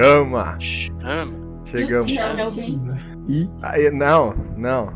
[0.00, 0.56] Chama!
[0.58, 1.32] Chama.
[1.66, 2.10] Chegamos.
[2.10, 2.80] Chama alguém.
[3.62, 4.90] Aí, não, não.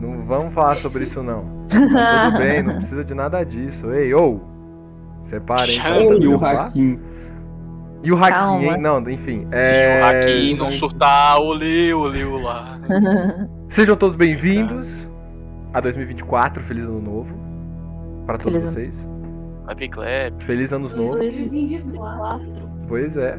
[0.00, 1.44] Não vamos falar sobre isso não.
[1.68, 3.92] Tá tudo bem, não precisa de nada disso.
[3.92, 4.42] Ei, ou!
[5.24, 5.66] Separem.
[5.66, 6.14] Chama.
[6.14, 6.98] E o Hakim.
[8.02, 8.80] E o Hakim, hein?
[8.80, 9.46] Não, enfim.
[9.56, 10.00] Se É...
[10.00, 12.78] o Haki não surtar, olê, olê, lá.
[13.68, 15.08] Sejam todos bem-vindos
[15.72, 16.62] a 2024.
[16.64, 17.34] Feliz ano novo.
[18.26, 19.08] Para todos Feliz vocês.
[19.66, 20.42] Happy Clap.
[20.44, 21.16] Feliz anos novo.
[21.16, 22.44] 2024.
[22.88, 23.38] Pois é.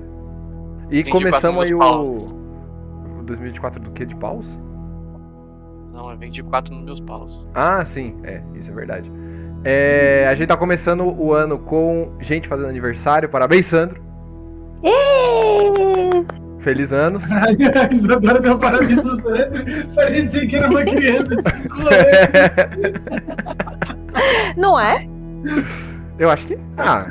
[0.89, 2.33] E 24 começamos aí paus.
[3.19, 4.57] o 2024 do que de paus?
[5.93, 7.45] Não, é 24 nos meus paus.
[7.53, 9.11] Ah, sim, é, isso é verdade.
[9.63, 13.27] É, a gente tá começando o ano com gente fazendo aniversário.
[13.29, 13.99] Parabéns, Sandro.
[16.59, 17.23] Feliz anos.
[17.31, 19.63] A Isadora deu parabéns pro Sandro.
[19.95, 21.95] Parecia que era uma criança de 5 anos.
[24.57, 25.07] Não é?
[26.17, 26.57] Eu acho que.
[26.77, 27.01] Ah,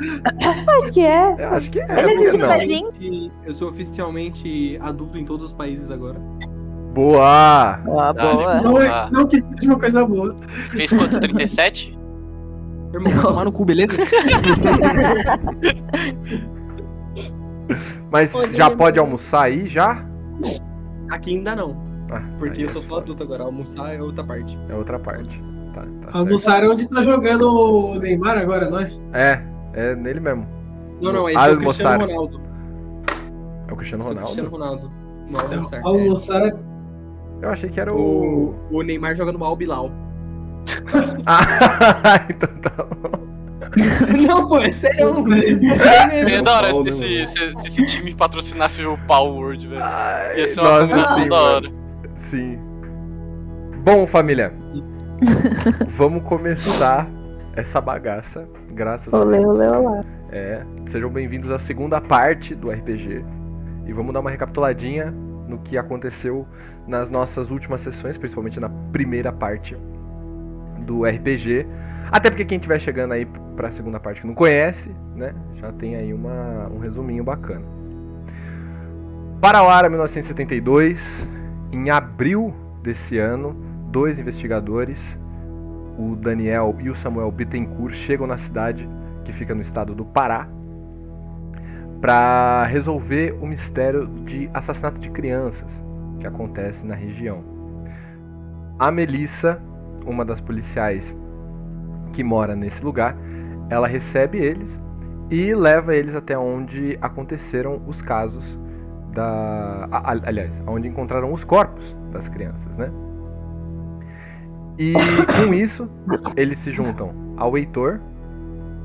[0.79, 1.35] Acho que é.
[1.37, 1.85] eu acho que é.
[1.99, 6.19] Ele existe eu sou oficialmente adulto em todos os países agora.
[6.93, 7.77] Boa!
[7.85, 8.61] Boa, boa.
[8.61, 9.09] Não, é- Ah.
[9.11, 10.35] não que seja uma coisa boa.
[10.71, 11.19] Fez quanto?
[11.19, 11.95] 37?
[12.93, 13.93] Irmão, vai tomar no cu, beleza?
[18.11, 20.05] Mas Pode já pode almoçar aí já?
[21.11, 21.83] Aqui ainda não.
[22.11, 23.43] Ah, Porque eu é sou só adulto agora.
[23.43, 24.57] Almoçar é outra parte.
[24.69, 25.41] É outra parte.
[25.75, 28.91] Tá, tá é onde tá jogando o Neymar agora, não é?
[29.11, 29.41] É,
[29.73, 30.47] é nele mesmo.
[31.01, 31.57] Não, não, esse é o.
[31.57, 32.41] Cristiano Ronaldo.
[33.67, 34.21] É o Cristiano Esse é o Ronaldo.
[34.21, 34.91] Cristiano Ronaldo.
[35.29, 35.81] Não, almoçar.
[35.83, 36.57] Almoçar
[37.41, 37.93] Eu achei que era É.
[37.93, 38.55] o.
[38.71, 39.91] O, o Neymar joga no Al Bilal.
[41.27, 43.25] Ah, então tá bom.
[44.27, 45.25] não, pô, é sério.
[46.29, 49.81] É da hora se esse, se, se esse time patrocinasse o Power World, velho.
[50.37, 51.55] Ia ser uma nossa, combinação sim, da mano.
[51.55, 51.71] hora.
[52.15, 52.59] Sim.
[53.83, 54.53] Bom, família.
[55.89, 57.07] Vamos começar
[57.55, 58.47] essa bagaça.
[58.71, 59.49] Graças a Olê, Deus.
[59.49, 60.03] olê, olá.
[60.29, 63.23] É, sejam bem-vindos à segunda parte do RPG.
[63.85, 65.13] E vamos dar uma recapituladinha
[65.47, 66.45] no que aconteceu
[66.87, 69.77] nas nossas últimas sessões, principalmente na primeira parte
[70.79, 71.65] do RPG.
[72.11, 73.25] Até porque quem estiver chegando aí
[73.55, 77.63] pra segunda parte que não conhece, né, já tem aí uma, um resuminho bacana.
[79.39, 81.27] Parauara 1972,
[81.71, 83.55] em abril desse ano,
[83.95, 85.17] dois investigadores,
[85.97, 88.89] o Daniel e o Samuel Bittencourt, chegam na cidade
[89.23, 90.49] que fica no estado do Pará,
[92.01, 95.81] para resolver o mistério de assassinato de crianças
[96.19, 97.41] que acontece na região.
[98.77, 99.61] A Melissa,
[100.05, 101.15] uma das policiais
[102.11, 103.15] que mora nesse lugar,
[103.69, 104.77] ela recebe eles
[105.31, 108.59] e leva eles até onde aconteceram os casos
[109.13, 109.87] da,
[110.25, 112.91] aliás, onde encontraram os corpos das crianças, né?
[114.77, 114.93] E
[115.47, 115.89] com isso,
[116.35, 117.99] eles se juntam ao Heitor,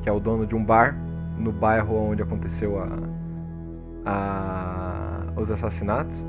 [0.02, 0.96] que é o dono de um bar
[1.38, 2.88] no bairro onde aconteceu a,
[4.04, 6.24] a- os assassinatos,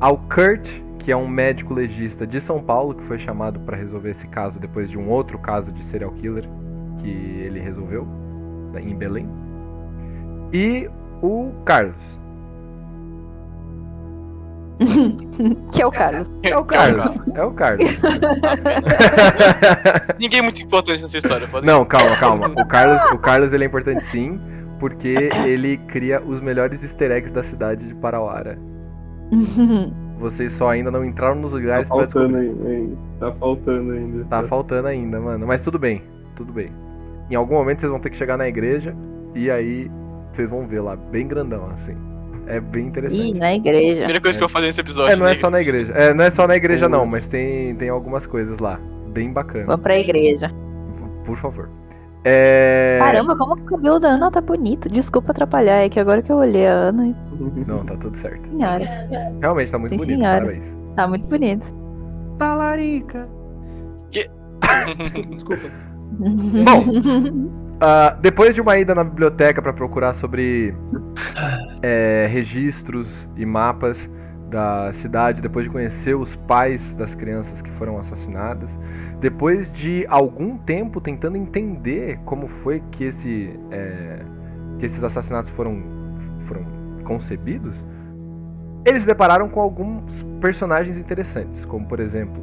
[0.00, 0.68] ao Kurt,
[0.98, 4.58] que é um médico legista de São Paulo que foi chamado para resolver esse caso
[4.60, 6.48] depois de um outro caso de serial killer
[6.98, 8.06] que ele resolveu
[8.80, 9.26] em Belém,
[10.52, 10.88] e
[11.22, 12.15] o Carlos.
[15.72, 16.30] Que é o Carlos.
[16.42, 17.16] É o Carlos.
[17.34, 17.90] É o Carlos.
[20.18, 22.48] Ninguém é muito importante nessa história, pode Não, calma, calma.
[22.48, 24.40] O Carlos, o Carlos ele é importante sim,
[24.78, 28.58] porque ele cria os melhores easter eggs da cidade de Parauara.
[30.18, 32.70] Vocês só ainda não entraram nos Tá lugares pra faltando descobrir.
[32.76, 32.96] ainda.
[33.20, 34.24] Tá faltando ainda.
[34.24, 35.46] Tá faltando ainda, mano.
[35.46, 36.02] Mas tudo bem,
[36.34, 36.70] tudo bem.
[37.30, 38.94] Em algum momento vocês vão ter que chegar na igreja
[39.34, 39.90] e aí
[40.32, 41.96] vocês vão ver lá, bem grandão, assim.
[42.46, 43.38] É bem interessante.
[43.38, 43.96] na igreja.
[43.98, 45.12] Primeira coisa que eu vou fazer nesse episódio.
[45.12, 45.92] É, não é né, só na igreja.
[45.94, 48.78] É, não é só na igreja não, mas tem, tem algumas coisas lá.
[49.08, 49.66] Bem bacana.
[49.66, 50.50] Vamos pra igreja.
[51.24, 51.68] Por favor.
[52.24, 52.98] É...
[53.00, 54.88] Caramba, como o cabelo da Ana tá bonito.
[54.88, 57.14] Desculpa atrapalhar, é que agora que eu olhei a Ana.
[57.66, 58.48] Não, tá tudo certo.
[58.48, 58.84] Senhora,
[59.40, 60.40] Realmente tá muito Sim, bonito, senhora.
[60.40, 60.76] parabéns.
[60.96, 61.66] tá muito bonito.
[62.38, 63.28] Talarica.
[64.10, 64.30] Que-
[65.30, 65.62] Desculpa.
[66.18, 70.74] Bom, ah, depois de uma ida na biblioteca para procurar sobre
[71.82, 74.10] é, registros e mapas
[74.48, 78.70] da cidade, depois de conhecer os pais das crianças que foram assassinadas,
[79.20, 84.20] depois de algum tempo tentando entender como foi que, esse, é,
[84.78, 85.82] que esses assassinatos foram,
[86.46, 86.64] foram
[87.04, 87.84] concebidos,
[88.84, 92.40] eles se depararam com alguns personagens interessantes, como por exemplo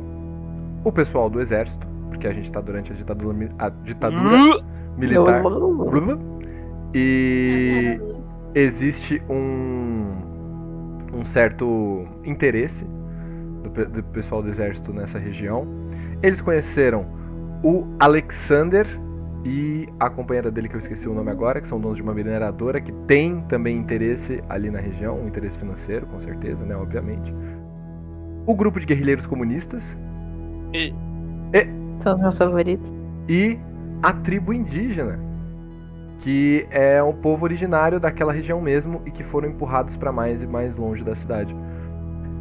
[0.83, 4.63] o pessoal do exército, porque a gente está durante a ditadura, a ditadura
[4.97, 5.41] militar.
[6.93, 7.99] E
[8.53, 10.13] existe um,
[11.13, 12.85] um certo interesse
[13.63, 15.65] do, do pessoal do exército nessa região.
[16.21, 17.05] Eles conheceram
[17.63, 18.85] o Alexander
[19.45, 22.13] e a companheira dele, que eu esqueci o nome agora, que são donos de uma
[22.13, 26.75] mineradora, que tem também interesse ali na região, um interesse financeiro, com certeza, né?
[26.75, 27.33] Obviamente.
[28.45, 29.97] O grupo de guerrilheiros comunistas
[30.73, 30.93] E
[31.99, 32.93] São os meus favoritos.
[33.27, 33.57] e
[34.03, 35.17] a tribo indígena,
[36.19, 40.45] que é um povo originário daquela região mesmo e que foram empurrados para mais e
[40.45, 41.55] mais longe da cidade.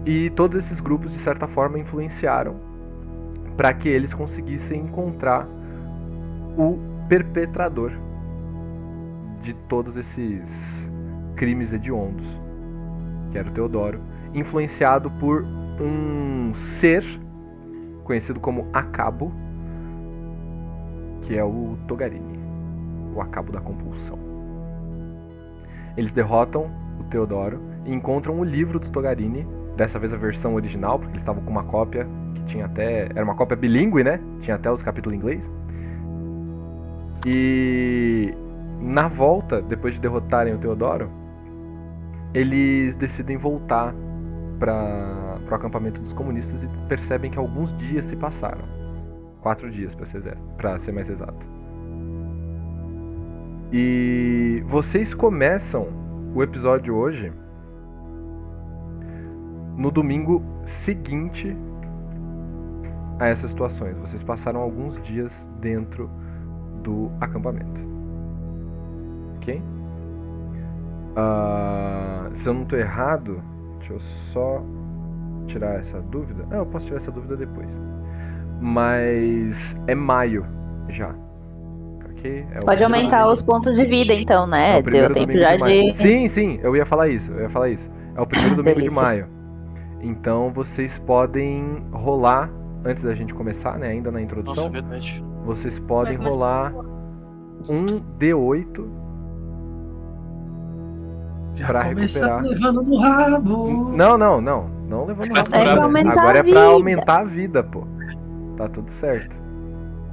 [0.04, 2.56] E todos esses grupos, de certa forma, influenciaram
[3.56, 5.46] para que eles conseguissem encontrar
[6.58, 6.78] o
[7.08, 7.92] perpetrador
[9.40, 10.50] de todos esses
[11.36, 12.26] crimes hediondos,
[13.30, 14.00] que era o Teodoro,
[14.34, 15.44] influenciado por
[15.80, 17.04] um ser
[18.02, 19.32] conhecido como Acabo,
[21.22, 22.38] que é o Togarini,
[23.14, 24.18] o Acabo da Compulsão.
[25.96, 26.70] Eles derrotam
[27.00, 29.46] o Teodoro e encontram o livro do Togarini,
[29.76, 33.08] dessa vez a versão original, porque eles estavam com uma cópia que tinha até.
[33.14, 34.20] Era uma cópia bilíngue, né?
[34.40, 35.50] Tinha até os capítulos em inglês.
[37.26, 38.34] E
[38.80, 41.08] na volta, depois de derrotarem o Teodoro,
[42.34, 43.94] eles decidem voltar
[44.58, 48.81] para o acampamento dos comunistas e percebem que alguns dias se passaram.
[49.42, 50.22] Quatro dias, para ser,
[50.78, 51.46] ser mais exato.
[53.72, 55.88] E vocês começam
[56.34, 57.32] o episódio hoje
[59.76, 61.56] no domingo seguinte
[63.18, 63.96] a essas situações.
[63.98, 66.08] Vocês passaram alguns dias dentro
[66.82, 67.80] do acampamento.
[69.36, 69.60] Ok?
[71.16, 73.42] Ah, se eu não tô errado,
[73.78, 74.62] deixa eu só
[75.46, 76.46] tirar essa dúvida.
[76.50, 77.76] Ah, eu posso tirar essa dúvida depois.
[78.62, 80.46] Mas é maio
[80.88, 81.12] já.
[82.10, 82.46] Ok?
[82.54, 84.78] É o Pode aumentar os pontos de vida, então, É né?
[84.78, 85.90] o primeiro Deu tempo já maio.
[85.92, 85.96] de.
[85.96, 87.90] Sim, sim, eu ia falar isso, eu ia falar isso.
[88.14, 89.26] É o primeiro domingo de maio.
[90.00, 92.48] Então vocês podem rolar,
[92.84, 93.88] antes da gente começar, né?
[93.88, 95.24] Ainda na Nossa, é introdução, verdade.
[95.44, 96.72] vocês podem rolar
[97.70, 97.86] um
[98.18, 98.84] D8
[101.54, 102.42] Já Pra recuperar.
[102.42, 103.92] levando no rabo.
[103.96, 104.70] Não, não, não.
[104.88, 105.98] Não levando Mas nada.
[105.98, 107.84] é Agora é pra aumentar a vida, pô.
[108.56, 109.36] Tá tudo certo.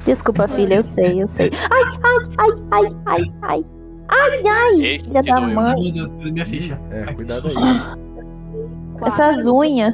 [0.05, 1.51] Desculpa, filha, eu sei, eu sei.
[1.69, 3.63] Ai, ai, ai, ai, ai, ai.
[4.11, 5.53] Ai, ai, Esse filha da doeu.
[5.55, 5.83] mãe.
[5.83, 6.79] Meu Deus, minha ficha?
[6.89, 7.53] É, Ai, cuidado aí.
[9.05, 9.93] Essas unhas.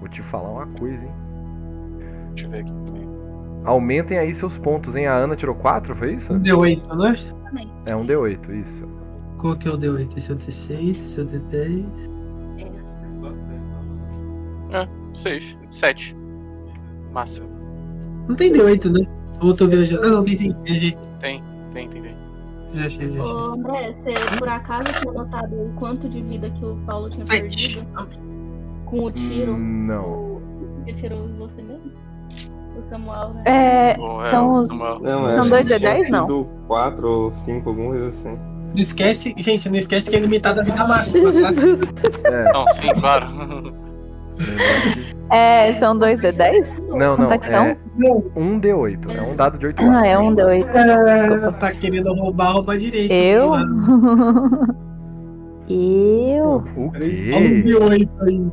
[0.00, 1.12] Vou te falar uma coisa, hein.
[2.30, 2.72] Deixa eu ver aqui.
[3.64, 5.06] Aumentem aí seus pontos, hein?
[5.06, 6.32] A Ana tirou 4, foi isso?
[6.32, 7.16] Um D8, né?
[7.88, 8.82] É um D8, isso.
[9.38, 10.16] Qual que é o D8?
[10.16, 11.84] Esse é o D6, esse é o D10.
[15.14, 15.58] Safe.
[15.70, 16.16] Sete.
[17.12, 17.42] Massa.
[18.28, 19.06] Não tem D8, né?
[19.42, 20.04] Ou eu tô viajando?
[20.04, 20.54] Ah, não, tem sim.
[20.64, 20.96] Viajei.
[21.20, 21.42] Tem,
[21.72, 22.02] tem, tem.
[22.02, 22.14] tem.
[22.74, 23.34] Já achei, já achei.
[23.34, 27.26] Ô, André, você por acaso tinha notado o quanto de vida que o Paulo tinha
[27.26, 27.78] Sete.
[27.80, 27.86] perdido
[28.86, 29.52] com o tiro?
[29.54, 30.04] Hum, Não.
[30.04, 30.42] O...
[30.86, 31.90] Que tirou você mesmo?
[32.78, 33.42] O Samuel, né?
[33.44, 35.00] É, Pô, é, São os- Samuel.
[35.00, 36.22] Não, São acho dois que tinha D10, não?
[36.22, 38.38] sido quatro ou cinco, alguma coisa assim.
[38.72, 41.18] Não esquece, gente, não esquece que é limitada a vida máxima.
[41.32, 42.30] tá?
[42.30, 43.26] É, Não, sim, claro.
[45.30, 46.86] É, são dois D10?
[46.88, 47.30] não, não.
[47.30, 47.78] É?
[48.02, 49.16] É um D8.
[49.16, 50.66] É um dado de 8 Ah, é um D8.
[50.74, 53.12] Ah, tá querendo roubar, rouba direito.
[53.12, 53.52] Eu?
[55.68, 56.64] Eu?
[56.76, 57.62] O quê?
[57.64, 58.52] D8 aí.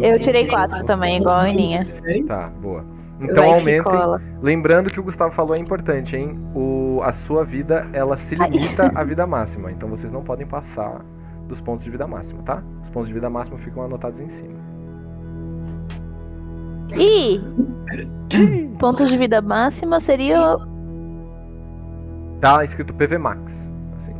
[0.00, 1.86] Eu tirei quatro também, igual a Aninha.
[2.26, 2.84] Tá, boa.
[3.20, 3.82] Então aumentem.
[3.82, 4.20] cola.
[4.42, 6.38] Lembrando que o Gustavo falou é importante, hein?
[6.54, 9.72] O, a sua vida, ela se limita à vida máxima.
[9.72, 11.04] Então vocês não podem passar
[11.48, 12.62] dos pontos de vida máxima, tá?
[12.82, 14.65] Os pontos de vida máxima ficam anotados em cima.
[16.94, 17.40] Ih!
[18.78, 20.56] Pontos de vida máxima seria.
[22.40, 23.68] Tá escrito PV Max.
[23.96, 24.14] Assim.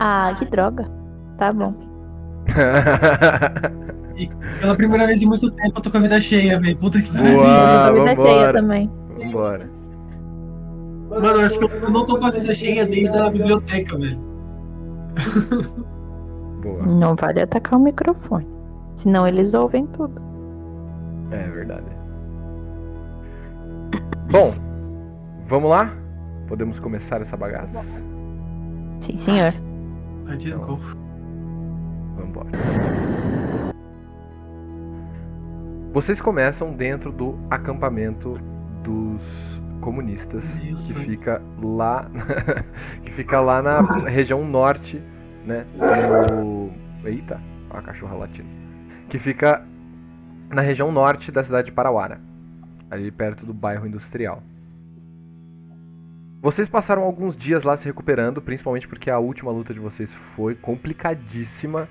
[0.00, 0.90] Ah, que droga.
[1.38, 1.74] Tá bom.
[4.60, 6.76] Pela primeira vez em muito tempo eu tô com a vida cheia, velho.
[6.76, 7.34] Puta que pariu.
[7.34, 7.46] Boa.
[7.46, 8.16] Eu tô com a vida vambora.
[8.16, 8.90] cheia também.
[9.18, 9.70] Vambora.
[11.10, 14.18] Mano, eu acho que eu não tô com a vida cheia desde a biblioteca, velho.
[16.62, 16.86] Boa.
[16.86, 18.46] Não vale atacar o microfone.
[18.96, 20.23] Senão eles ouvem tudo.
[21.30, 21.86] É verdade.
[24.30, 24.52] Bom,
[25.46, 25.92] vamos lá?
[26.48, 27.84] Podemos começar essa bagaça?
[29.00, 29.52] Sim, senhor.
[30.26, 30.66] Antes Não.
[30.66, 30.80] gol.
[32.16, 32.50] Vambora.
[35.92, 38.34] Vocês começam dentro do acampamento
[38.82, 39.22] dos
[39.80, 42.10] comunistas Meu que fica lá
[43.04, 45.00] que fica lá na região norte,
[45.44, 45.66] né?
[45.76, 46.70] Do...
[47.06, 47.40] Eita,
[47.70, 48.48] ó a cachorra latindo.
[49.08, 49.62] Que fica
[50.54, 52.20] na região norte da cidade de Parauara,
[52.90, 54.42] ali perto do bairro industrial.
[56.40, 60.54] Vocês passaram alguns dias lá se recuperando, principalmente porque a última luta de vocês foi
[60.54, 61.88] complicadíssima.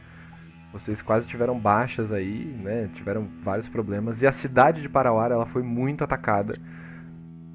[0.71, 2.89] Vocês quase tiveram baixas aí, né?
[2.93, 4.21] Tiveram vários problemas.
[4.21, 6.55] E a cidade de Parauara ela foi muito atacada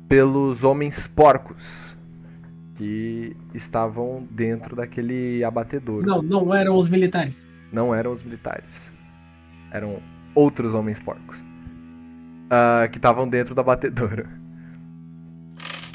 [0.08, 1.96] pelos homens porcos
[2.74, 6.06] que estavam dentro daquele abatedouro.
[6.06, 7.46] Não, não eram os militares.
[7.72, 8.90] Não eram os militares.
[9.70, 10.00] Eram
[10.38, 11.42] outros homens porcos.
[12.50, 14.26] ah, que estavam dentro do abatedouro.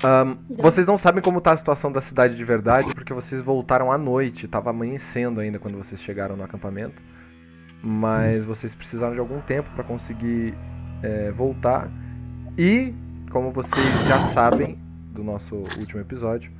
[0.04, 3.90] Ahn, vocês não sabem como tá a situação da cidade de verdade, porque vocês voltaram
[3.90, 4.48] à noite.
[4.48, 7.02] Tava amanhecendo ainda quando vocês chegaram no acampamento.
[7.82, 10.54] Mas vocês precisaram de algum tempo para conseguir
[11.02, 11.90] é, voltar.
[12.58, 12.94] E,
[13.32, 14.78] como vocês já sabem
[15.12, 16.52] do nosso último episódio,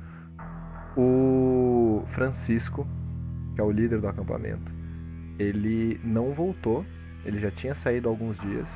[0.96, 2.86] o Francisco,
[3.54, 4.72] que é o líder do acampamento,
[5.38, 6.84] ele não voltou.
[7.24, 8.68] Ele já tinha saído há alguns dias.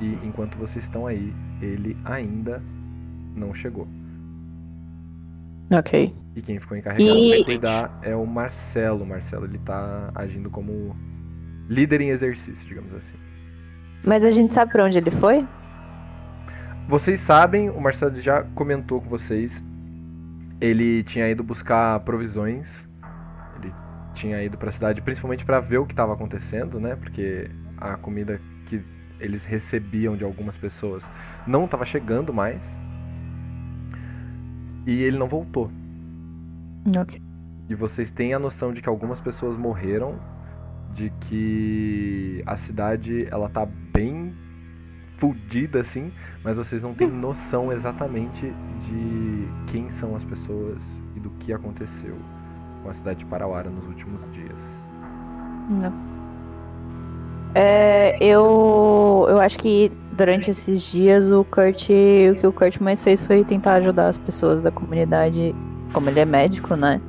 [0.00, 2.62] E enquanto vocês estão aí, ele ainda
[3.34, 3.88] não chegou.
[5.72, 6.14] Ok.
[6.34, 9.02] E quem ficou encarregado E- de cuidar é o Marcelo.
[9.02, 10.96] O Marcelo ele tá agindo como
[11.68, 13.14] líder em exercício, digamos assim.
[14.04, 15.46] Mas a gente sabe pra onde ele foi?
[16.88, 19.62] Vocês sabem, o Marcelo já comentou com vocês.
[20.60, 22.88] Ele tinha ido buscar provisões.
[23.56, 23.72] Ele
[24.14, 26.96] tinha ido pra cidade principalmente pra ver o que estava acontecendo, né?
[26.96, 28.82] Porque a comida que
[29.20, 31.08] eles recebiam de algumas pessoas
[31.46, 32.76] não estava chegando mais.
[34.86, 35.70] E ele não voltou.
[36.96, 37.20] Ok.
[37.68, 40.18] E vocês têm a noção de que algumas pessoas morreram,
[40.94, 44.32] de que a cidade ela tá bem
[45.18, 48.46] fudida assim, mas vocês não têm noção exatamente
[48.86, 50.80] de quem são as pessoas
[51.16, 52.16] e do que aconteceu
[52.82, 54.88] com a cidade de Parauara nos últimos dias.
[55.68, 56.17] Não.
[57.60, 63.02] É, eu, eu acho que durante esses dias o Kurt, o que o Kurt mais
[63.02, 65.52] fez foi tentar ajudar as pessoas da comunidade,
[65.92, 67.00] como ele é médico, né?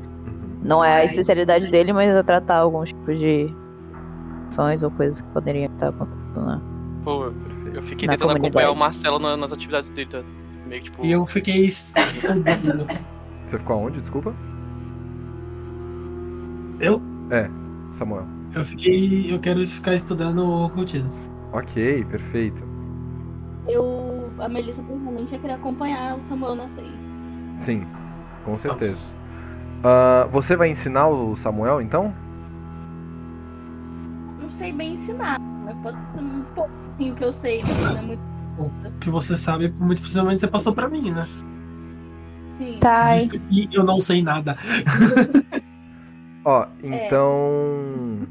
[0.63, 3.53] Não é a especialidade dele, mas a tratar alguns tipos de
[4.47, 6.61] ações ou coisas que poderiam estar acontecendo, né?
[7.03, 7.31] Pô,
[7.73, 8.79] eu fiquei Na tentando acompanhar o comunidade.
[8.79, 10.21] Marcelo na- nas atividades dele, tá?
[10.67, 11.05] Meio que tipo.
[11.05, 11.69] E eu fiquei.
[11.71, 11.93] Você
[13.57, 14.33] ficou aonde, desculpa?
[16.79, 17.01] Eu?
[17.91, 18.25] Samuel.
[18.53, 19.33] Eu fiquei.
[19.33, 21.11] Eu quero ficar estudando o ocultismo.
[21.53, 22.63] Ok, perfeito.
[23.67, 24.29] Eu.
[24.39, 26.91] A Melissa provavelmente ia querer acompanhar o Samuel nessa aí.
[27.59, 27.85] Sim,
[28.45, 29.13] com certeza.
[29.83, 32.13] Ah, você vai ensinar o Samuel então?
[34.39, 37.61] Não sei bem ensinar, mas pode ser um pouco assim o que eu sei.
[37.61, 38.29] Não é muito.
[38.57, 41.27] O que você sabe, muito possivelmente você passou pra mim, né?
[42.57, 42.77] Sim.
[42.79, 43.13] Tá.
[43.13, 44.57] Visto que eu não sei nada.
[46.43, 48.27] Ó, então.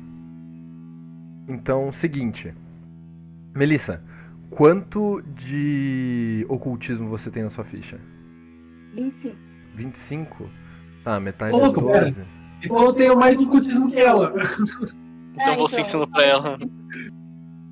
[1.48, 2.54] Então, seguinte.
[3.54, 4.02] Melissa,
[4.50, 7.98] quanto de ocultismo você tem na sua ficha?
[8.94, 9.36] 25.
[9.74, 10.50] 25?
[11.04, 12.04] Tá, metade Ô, é louco, pera.
[12.06, 12.22] 12.
[12.64, 14.34] Então eu tenho mais ocultismo que ela.
[15.40, 16.00] Então Ah, você então.
[16.00, 16.58] ensina pra ela.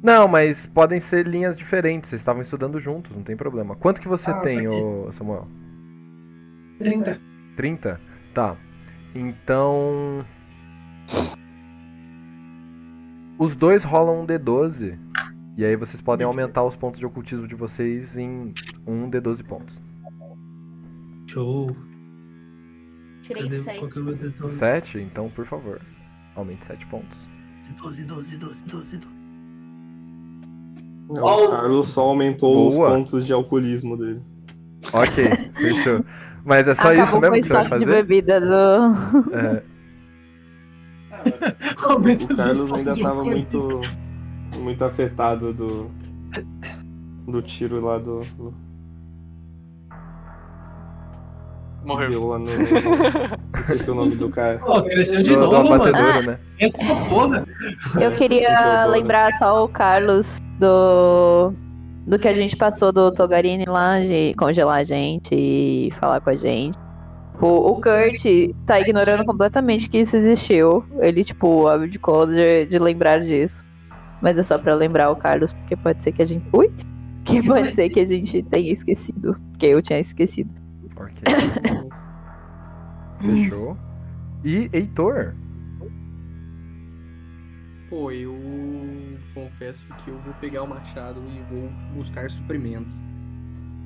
[0.03, 2.09] Não, mas podem ser linhas diferentes.
[2.09, 3.75] Vocês estavam estudando juntos, não tem problema.
[3.75, 5.49] Quanto que você Ah, tem, ô Samuel?
[6.79, 7.21] 30.
[7.57, 8.01] 30?
[8.33, 8.57] Tá.
[9.15, 10.25] Então.
[13.39, 14.99] Os dois rolam um D12.
[15.57, 18.53] E aí vocês podem aumentar os pontos de ocultismo de vocês em
[18.87, 19.81] um D12 pontos.
[21.27, 21.67] Show.
[23.23, 23.59] Tirei Cadê?
[23.59, 23.79] 7.
[23.79, 24.49] Qual que é?
[24.49, 24.99] 7?
[24.99, 25.81] Então, por favor,
[26.35, 27.29] aumente 7 pontos.
[27.81, 29.17] 12, 12, 12, 12, 12.
[31.09, 32.89] Não, o Carlos só aumentou Boa.
[32.89, 34.21] os pontos de alcoolismo dele.
[34.93, 35.25] Ok,
[35.57, 36.05] fechou.
[36.45, 38.03] Mas é só Acabou isso mesmo que você vai estoque de fazer?
[38.05, 39.35] bebida do.
[39.35, 39.63] É,
[41.87, 43.81] O os Carlos ainda tava muito,
[44.59, 45.91] muito afetado do,
[47.27, 48.21] do tiro lá do.
[48.37, 48.55] do
[51.85, 52.27] Morreu.
[52.27, 52.47] lá no.
[52.51, 54.59] Esqueci o nome do cara.
[54.59, 55.85] Pô, cresceu de do, novo, mano.
[55.85, 56.39] abatedouro, né?
[56.59, 57.47] Essa é foda.
[58.01, 58.91] Eu é queria bônus.
[58.93, 61.53] lembrar só o Carlos do.
[62.07, 66.31] Do que a gente passou do Togarini lá, de congelar a gente e falar com
[66.31, 66.86] a gente.
[67.41, 68.25] O, o Kurt
[68.65, 70.85] tá ignorando completamente que isso existiu.
[71.01, 73.65] Ele, tipo, abdicou de, de lembrar disso.
[74.23, 76.47] Mas é só pra lembrar o Carlos, porque pode ser que a gente.
[76.53, 76.73] Ui!
[77.25, 79.39] Que pode ser que a gente tenha esquecido.
[79.51, 80.51] Porque eu tinha esquecido.
[80.97, 81.15] Ok.
[83.21, 83.77] Fechou.
[84.45, 85.35] E Heitor?
[87.91, 88.35] Pô, eu
[89.35, 92.95] confesso que eu vou pegar o machado e vou buscar suprimentos.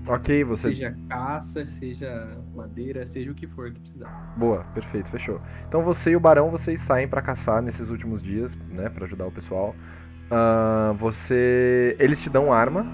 [0.06, 0.68] Ok, você.
[0.68, 4.32] Seja caça, seja madeira, seja o que for que precisar.
[4.36, 5.40] Boa, perfeito, fechou.
[5.68, 9.26] Então você e o Barão, vocês saem pra caçar nesses últimos dias, né, Pra ajudar
[9.26, 9.74] o pessoal.
[10.30, 12.86] Ah, você, eles te dão arma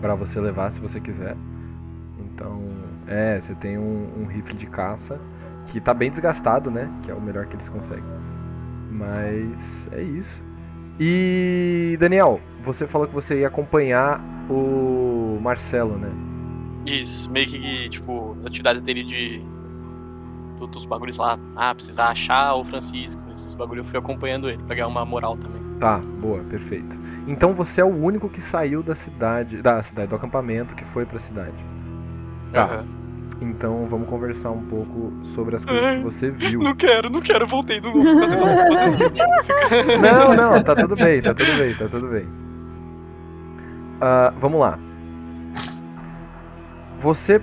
[0.00, 1.36] pra você levar se você quiser.
[2.18, 2.62] Então,
[3.06, 5.20] é, você tem um, um rifle de caça
[5.66, 6.90] que tá bem desgastado, né?
[7.02, 8.04] Que é o melhor que eles conseguem.
[8.90, 10.42] Mas é isso.
[11.00, 15.01] E Daniel, você falou que você ia acompanhar o
[15.42, 16.08] Marcelo, né?
[16.86, 19.42] Isso, meio que, tipo, as atividades dele de.
[20.58, 21.38] do- dos bagulhos lá.
[21.56, 23.20] Ah, precisar achar o Francisco.
[23.32, 25.60] Esses bagulhos eu fui acompanhando ele pra ganhar uma moral também.
[25.80, 26.96] Tá, boa, perfeito.
[27.26, 31.04] Então você é o único que saiu da cidade, da cidade, do acampamento que foi
[31.04, 31.56] pra cidade.
[32.52, 32.64] Tá.
[32.64, 32.84] Aham.
[33.40, 36.60] Então vamos conversar um pouco sobre as coisas que você viu.
[36.62, 41.52] Não quero, não quero, voltei, vou fazer não Não, não, tá tudo bem, tá tudo
[41.58, 42.28] bem, tá tudo bem.
[44.00, 44.78] Ah, vamos lá.
[47.02, 47.40] Você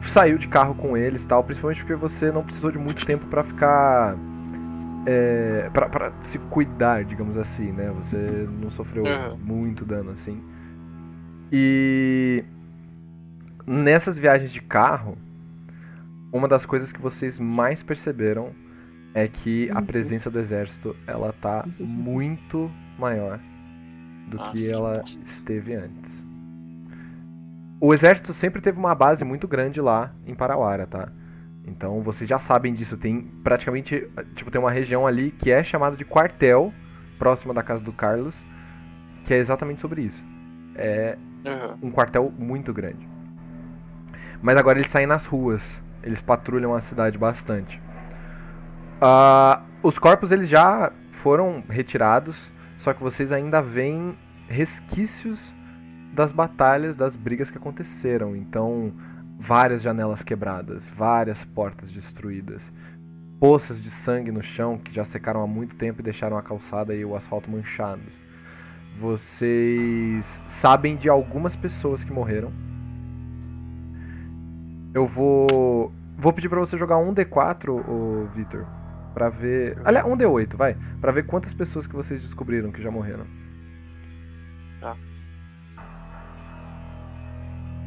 [0.00, 3.26] saiu de carro com eles e tal, principalmente porque você não precisou de muito tempo
[3.26, 4.16] pra ficar.
[5.08, 7.90] É, pra, pra se cuidar, digamos assim, né?
[7.96, 9.36] Você não sofreu Uhum.
[9.38, 10.42] muito dano assim.
[11.52, 12.44] E.
[13.66, 15.18] Nessas viagens de carro,
[16.32, 18.50] uma das coisas que vocês mais perceberam
[19.12, 23.40] é que a presença do exército ela tá muito maior
[24.28, 26.24] do que ela esteve antes.
[27.80, 31.08] O exército sempre teve uma base muito grande lá em Parauara, tá?
[31.66, 32.96] Então vocês já sabem disso.
[32.96, 36.72] Tem praticamente, tipo, tem uma região ali que é chamada de quartel,
[37.18, 38.34] próxima da casa do Carlos,
[39.24, 40.24] que é exatamente sobre isso.
[40.74, 41.78] É Aham.
[41.82, 43.06] um quartel muito grande.
[44.40, 45.82] Mas agora eles saem nas ruas.
[46.02, 47.82] Eles patrulham a cidade bastante.
[49.00, 54.16] Ah, os corpos eles já foram retirados, só que vocês ainda veem
[54.48, 55.52] resquícios
[56.16, 58.34] das batalhas, das brigas que aconteceram.
[58.34, 58.92] Então,
[59.38, 62.72] várias janelas quebradas, várias portas destruídas,
[63.38, 66.94] poças de sangue no chão que já secaram há muito tempo e deixaram a calçada
[66.94, 68.18] e o asfalto manchados.
[68.98, 72.50] Vocês sabem de algumas pessoas que morreram.
[74.94, 75.92] Eu vou.
[76.16, 78.66] Vou pedir pra você jogar um D4, ô Victor.
[79.12, 79.76] Pra ver.
[79.84, 80.78] Aliás, um D8, vai.
[80.98, 83.26] Pra ver quantas pessoas que vocês descobriram que já morreram.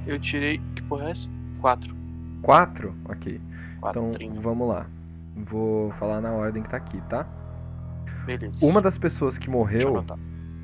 [0.10, 0.60] Eu tirei.
[0.76, 1.30] Que porra é essa?
[1.62, 1.96] Quatro.
[2.42, 2.94] Quatro?
[3.06, 3.40] Ok.
[3.80, 4.40] Quatro, Então trinta.
[4.42, 4.86] vamos lá.
[5.36, 7.26] Vou falar na ordem que tá aqui, tá?
[8.26, 8.66] Beleza.
[8.66, 10.04] Uma das pessoas que morreu,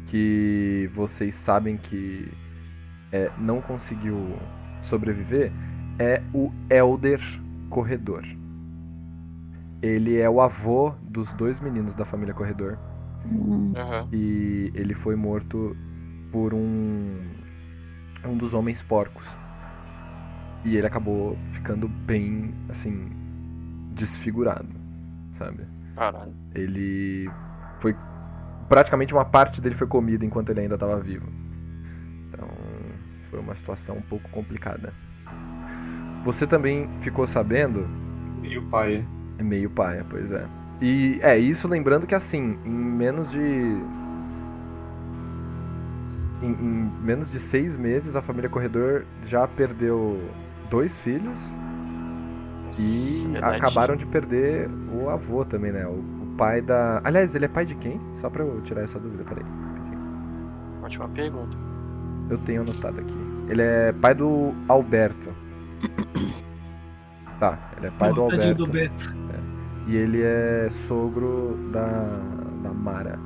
[0.07, 2.31] que vocês sabem que
[3.11, 4.17] é, não conseguiu
[4.81, 5.51] sobreviver,
[5.97, 7.21] é o Elder
[7.69, 8.23] Corredor.
[9.81, 12.77] Ele é o avô dos dois meninos da família Corredor.
[13.75, 14.07] Aham.
[14.11, 15.75] e ele foi morto
[16.31, 17.17] por um
[18.27, 19.25] um dos homens porcos.
[20.63, 23.11] E ele acabou ficando bem assim
[23.93, 24.69] desfigurado,
[25.33, 25.63] sabe?
[25.95, 26.33] Caralho.
[26.53, 27.29] Ele
[27.79, 27.95] foi
[28.67, 31.27] praticamente uma parte dele foi comida enquanto ele ainda estava vivo.
[32.27, 32.47] Então,
[33.29, 34.93] foi uma situação um pouco complicada.
[36.23, 37.87] Você também ficou sabendo
[38.43, 39.05] E o pai.
[39.37, 40.45] é meio paia, pois é.
[40.81, 43.39] E é isso lembrando que assim, em menos de.
[46.45, 50.19] Em, em menos de seis meses a família Corredor já perdeu
[50.69, 51.39] dois filhos
[52.77, 53.57] e verdade.
[53.57, 55.85] acabaram de perder o avô também, né?
[55.87, 57.01] O, o pai da.
[57.03, 57.99] Aliás, ele é pai de quem?
[58.15, 59.45] Só pra eu tirar essa dúvida, peraí.
[60.83, 61.57] Ótima pergunta.
[62.29, 63.17] Eu tenho anotado aqui.
[63.47, 65.29] Ele é pai do Alberto.
[67.39, 68.65] Tá, ele é pai do Pô, tadinho Alberto.
[68.65, 69.15] do Beto.
[69.87, 71.87] E ele é sogro da,
[72.63, 73.19] da Mara.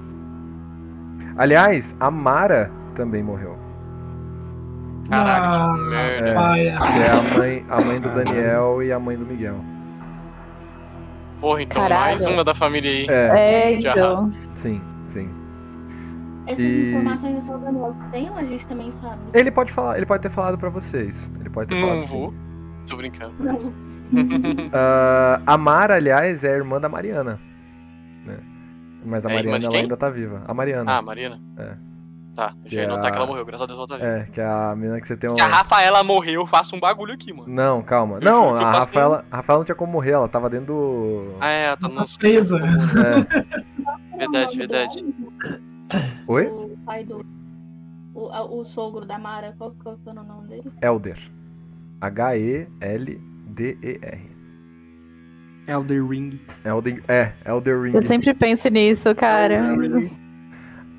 [1.38, 3.57] Aliás, a Mara também morreu.
[5.09, 6.29] Caralho, Ah, que merda.
[6.29, 9.55] É, que é a mãe, a mãe do Daniel e a mãe do Miguel.
[11.39, 12.03] Porra, então Caralho.
[12.03, 13.07] mais uma da família aí.
[13.09, 14.31] É, É, de então.
[14.53, 15.29] sim, sim.
[16.45, 19.21] Essas E- informações é só o Daniel que tem ou a gente também sabe?
[19.33, 21.15] Ele pode falar, ele pode ter falado pra vocês.
[21.39, 22.31] Ele pode ter Não falado vou.
[22.31, 22.38] sim.
[22.89, 23.33] Tô brincando.
[24.73, 27.39] Ah, a Mara, aliás, é a irmã da Mariana.
[28.25, 28.38] né?
[29.05, 30.41] Mas a É a Mariana ela ainda tá viva.
[30.47, 30.91] A Mariana.
[30.97, 31.39] Ah, Marina?
[31.57, 31.73] É.
[32.35, 33.97] Tá, Que já ia é notar a- que ela morreu, graças a Deus ela tá
[33.97, 34.07] viva.
[34.07, 35.35] É, que é a menina que você tem um.
[35.35, 37.51] Se a Rafaela morreu, eu faço um bagulho aqui, mano.
[37.53, 38.17] Não, calma.
[38.17, 41.35] Eu Não, a Rafaela, a Rafaela não tinha como morrer, ela tava dentro do.
[41.41, 42.05] Ah, é, ela tá no.
[42.17, 42.57] Presa.
[42.57, 44.17] É.
[44.17, 45.05] Verdade, verdade.
[46.27, 46.45] Oi?
[46.47, 47.25] O pai do.
[48.13, 50.71] O, o sogro da Mara, qual, qual que era o nome dele?
[50.81, 51.17] Elder.
[52.99, 54.29] H-E-L-D-E-R.
[55.67, 56.39] Elder Ring.
[56.65, 57.93] Elden, é, Elder Ring.
[57.95, 59.53] Eu sempre penso nisso, cara.
[59.73, 60.28] Elder Ring.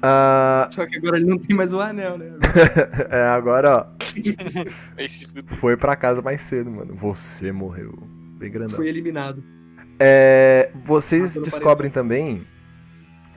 [0.03, 2.27] Ah, Só que agora ele não tem mais o anel, né?
[3.11, 3.87] é, agora, ó,
[5.57, 6.95] foi pra casa mais cedo, mano.
[6.95, 7.93] Você morreu.
[8.39, 8.77] Bem grandão.
[8.77, 9.45] Foi eliminado.
[9.99, 12.47] É, vocês no descobrem também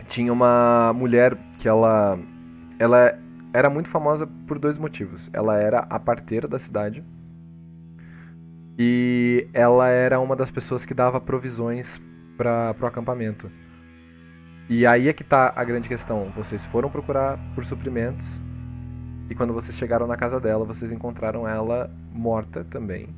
[0.08, 2.18] tinha uma mulher que ela
[2.80, 3.18] ela
[3.54, 5.30] era muito famosa por dois motivos.
[5.34, 7.04] Ela era a parteira da cidade
[8.78, 12.02] e ela era uma das pessoas que dava provisões
[12.38, 13.52] para pro acampamento.
[14.70, 16.32] E aí é que tá a grande questão.
[16.36, 18.40] Vocês foram procurar por suprimentos
[19.30, 23.16] E quando vocês chegaram na casa dela, vocês encontraram ela morta também.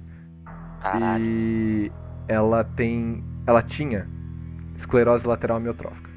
[0.80, 1.24] Caralho.
[1.26, 1.92] E
[2.28, 3.24] ela tem.
[3.46, 4.08] Ela tinha
[4.76, 6.10] esclerose lateral amiotrófica.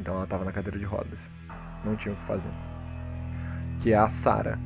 [0.00, 1.20] Então ela tava na cadeira de rodas.
[1.84, 2.54] Não tinha o que fazer.
[3.80, 4.58] Que é a Sara.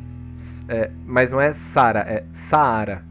[0.68, 3.05] É, mas não é Sara, é Saara.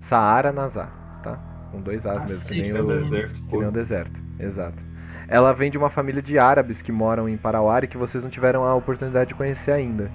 [0.00, 1.38] Saara Nazar, tá?
[1.70, 4.22] Com dois As mesmo, que nem o, deserto, que nem o deserto.
[4.38, 4.87] Exato.
[5.28, 8.30] Ela vem de uma família de árabes que moram em Parauara e que vocês não
[8.30, 10.10] tiveram a oportunidade de conhecer ainda.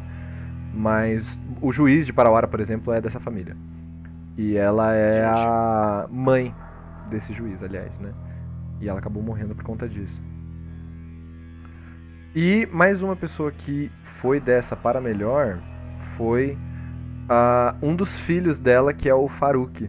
[0.73, 3.55] Mas o juiz de Parauara, por exemplo, é dessa família.
[4.35, 6.53] E ela é a mãe
[7.11, 8.11] desse juiz, aliás, né?
[8.81, 10.19] E ela acabou morrendo por conta disso.
[12.35, 15.59] E mais uma pessoa que foi dessa para melhor
[16.17, 16.57] foi
[17.29, 19.87] ah, um dos filhos dela, que é o Farouk.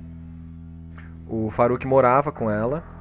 [1.27, 2.94] O Farouk morava com ela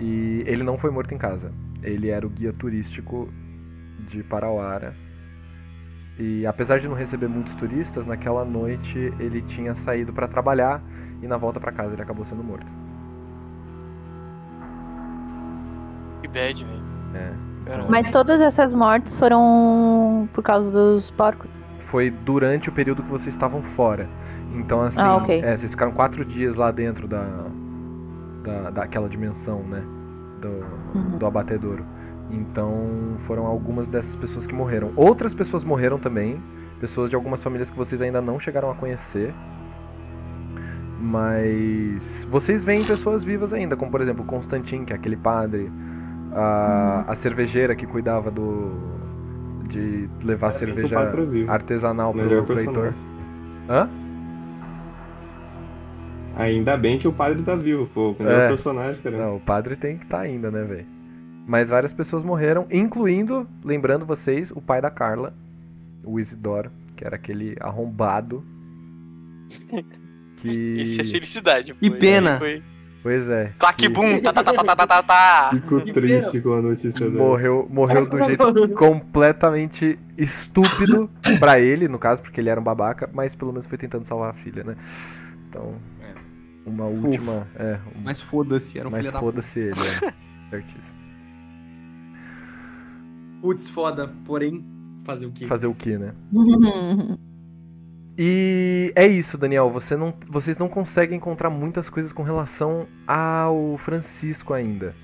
[0.00, 1.52] e ele não foi morto em casa.
[1.82, 3.28] Ele era o guia turístico
[4.08, 4.94] de Parauara.
[6.18, 10.82] E apesar de não receber muitos turistas, naquela noite ele tinha saído para trabalhar
[11.22, 12.70] e na volta para casa ele acabou sendo morto.
[16.22, 16.82] Que bad, velho.
[17.14, 17.32] É.
[17.66, 17.88] Caramba.
[17.90, 21.48] Mas todas essas mortes foram por causa dos porcos.
[21.78, 24.08] Foi durante o período que vocês estavam fora.
[24.54, 25.40] Então assim, Ah, ok.
[25.42, 27.46] é, vocês ficaram quatro dias lá dentro da,
[28.42, 29.82] da daquela dimensão, né?
[30.40, 30.48] Do,
[30.98, 31.18] Uhum.
[31.18, 31.84] do abatedouro.
[32.30, 34.92] Então foram algumas dessas pessoas que morreram.
[34.96, 36.40] Outras pessoas morreram também.
[36.80, 39.34] Pessoas de algumas famílias que vocês ainda não chegaram a conhecer.
[40.98, 45.70] Mas vocês veem pessoas vivas ainda, como por exemplo o Constantin, que é aquele padre,
[46.32, 48.72] a, a cervejeira que cuidava do
[49.68, 50.88] de levar É, cerveja
[51.26, 51.50] vivo.
[51.50, 52.98] artesanal pro, personagem.
[53.68, 53.88] Hã?
[56.36, 58.16] Ainda bem que o padre tá vivo, pô.
[58.18, 58.48] O é.
[58.48, 59.18] personagem, cara.
[59.18, 60.86] Não, o padre tem que estar tá ainda, né, velho?
[61.46, 65.34] Mas várias pessoas morreram, incluindo, lembrando vocês, o pai da Carla,
[66.04, 68.44] o Isidoro, que era aquele arrombado.
[70.36, 70.48] Que...
[70.80, 71.78] Isso é felicidade, pô.
[71.84, 72.38] E pena.
[72.38, 72.62] Foi...
[73.02, 73.52] Pois é.
[73.58, 73.88] Claque que...
[73.88, 74.86] bum, tá, tá, tá, tá, tá, tá.
[74.86, 75.50] tá, tá.
[75.54, 77.16] Fico triste com a notícia dele.
[77.16, 83.08] Morreu, morreu do jeito completamente estúpido para ele, no caso, porque ele era um babaca,
[83.12, 84.76] mas pelo menos foi tentando salvar a filha, né?
[85.50, 86.14] Então, É.
[86.64, 87.06] uma Fofo.
[87.08, 87.46] última.
[87.56, 90.12] É, um- Mas foda-se, era um mas filho foda-se ele, é.
[90.50, 90.96] Certíssimo.
[93.42, 94.08] Putz, foda.
[94.24, 94.64] Porém,
[95.04, 95.46] fazer o quê?
[95.46, 96.14] Fazer o que, né?
[98.22, 99.70] E é isso, Daniel.
[99.70, 104.94] Você não, vocês não conseguem encontrar muitas coisas com relação ao Francisco ainda.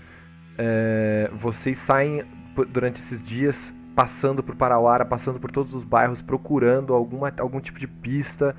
[0.58, 2.22] É, vocês saem
[2.70, 7.78] durante esses dias passando por Parauara, passando por todos os bairros, procurando alguma, algum tipo
[7.78, 8.54] de pista,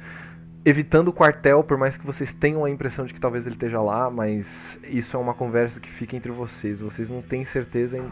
[0.70, 3.82] evitando o quartel, por mais que vocês tenham a impressão de que talvez ele esteja
[3.82, 6.82] lá, mas isso é uma conversa que fica entre vocês.
[6.82, 8.04] Vocês não têm certeza, e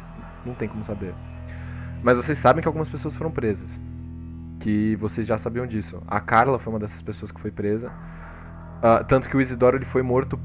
[0.48, 1.14] não tem como saber.
[2.02, 3.78] Mas vocês sabem que algumas pessoas foram presas
[4.62, 6.02] que vocês já sabiam disso.
[6.08, 7.92] A Carla foi uma dessas pessoas que foi presa.
[8.82, 10.40] Ah, tanto que o Isidoro ele foi morto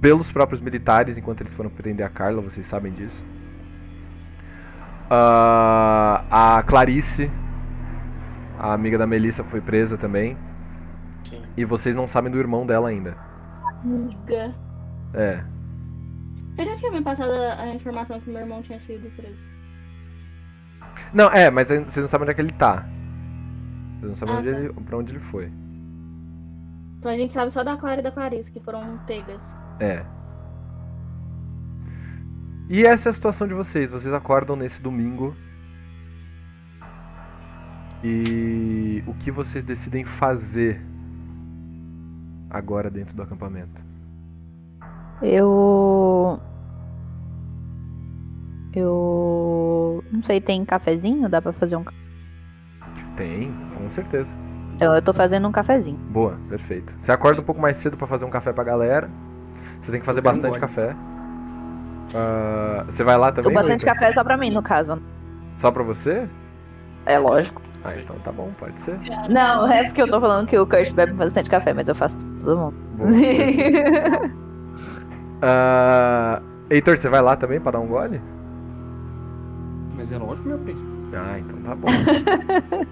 [0.00, 3.24] pelos próprios militares enquanto eles foram prender a Carla, vocês sabem disso.
[5.10, 7.28] Ah, a Clarice,
[8.56, 10.36] a amiga da Melissa, foi presa também.
[11.24, 11.42] Sim.
[11.56, 13.16] E vocês não sabem do irmão dela ainda.
[13.84, 14.54] Amiga.
[15.14, 15.44] É.
[16.54, 19.38] Você já tinha me passado a informação que meu irmão tinha sido preso?
[21.12, 22.86] Não, é, mas vocês não sabem onde é que ele tá.
[23.98, 24.58] Vocês não sabem Ah, onde tá.
[24.58, 25.52] ele, pra onde ele foi.
[26.98, 29.56] Então a gente sabe só da Clara e da Clarice, que foram pegas.
[29.78, 30.04] É.
[32.68, 33.90] E essa é a situação de vocês.
[33.90, 35.34] Vocês acordam nesse domingo.
[38.02, 40.80] E o que vocês decidem fazer
[42.50, 43.82] agora dentro do acampamento?
[45.22, 46.40] Eu.
[48.74, 50.04] Eu.
[50.12, 51.28] Não sei, tem cafezinho?
[51.28, 51.84] Dá pra fazer um.
[53.16, 54.32] Tem, com certeza.
[54.74, 55.98] Então eu tô fazendo um cafezinho.
[55.98, 56.94] Boa, perfeito.
[57.00, 59.10] Você acorda um pouco mais cedo pra fazer um café pra galera.
[59.80, 60.60] Você tem que fazer bastante gole.
[60.60, 60.96] café.
[62.14, 63.50] Ah, você vai lá também?
[63.50, 65.00] o bastante café é só pra mim, no caso.
[65.58, 66.28] Só pra você?
[67.04, 67.62] É lógico.
[67.84, 68.98] Ah, então tá bom, pode ser.
[69.30, 72.16] Não, é porque eu tô falando que o Kurt bebe bastante café, mas eu faço
[72.18, 72.74] pra todo mundo.
[75.42, 78.20] Ah, Heitor, você vai lá também pra dar um gole?
[79.96, 80.86] Mas é lógico, meu príncipe.
[81.14, 81.88] Ah, então tá bom.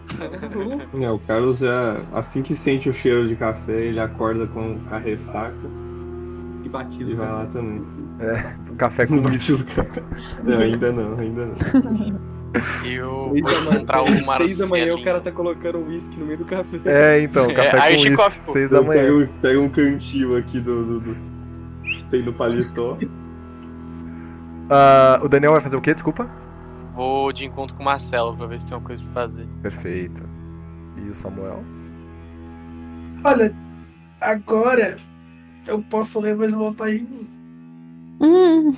[1.00, 4.98] É, o Carlos já, assim que sente o cheiro de café, ele acorda com a
[4.98, 5.54] ressaca
[6.64, 7.52] E batiza e o vai lá café.
[7.52, 7.86] também.
[8.20, 9.22] É, café com
[9.74, 10.36] caras.
[10.42, 12.18] Não, ainda não, ainda não.
[12.84, 14.06] Eu Seis vou da manhã- encontrar o
[14.38, 16.78] Seis da manhã o cara tá colocando uísque no meio do café.
[16.86, 18.52] É, então, É, café aí com isso, pô.
[18.52, 19.12] seis da pega, manhã.
[19.12, 20.84] um, pega um cantil aqui do.
[20.84, 21.16] do, do...
[22.10, 22.96] Tem no paletó.
[24.70, 25.94] Ah, o Daniel vai fazer o quê?
[25.94, 26.28] Desculpa?
[26.94, 29.46] Vou de encontro com o Marcelo pra ver se tem uma coisa pra fazer.
[29.62, 30.22] Perfeito.
[30.96, 31.64] E o Samuel?
[33.24, 33.54] Olha,
[34.20, 34.98] agora
[35.66, 37.06] eu posso ler mais uma página.
[38.20, 38.72] Hum,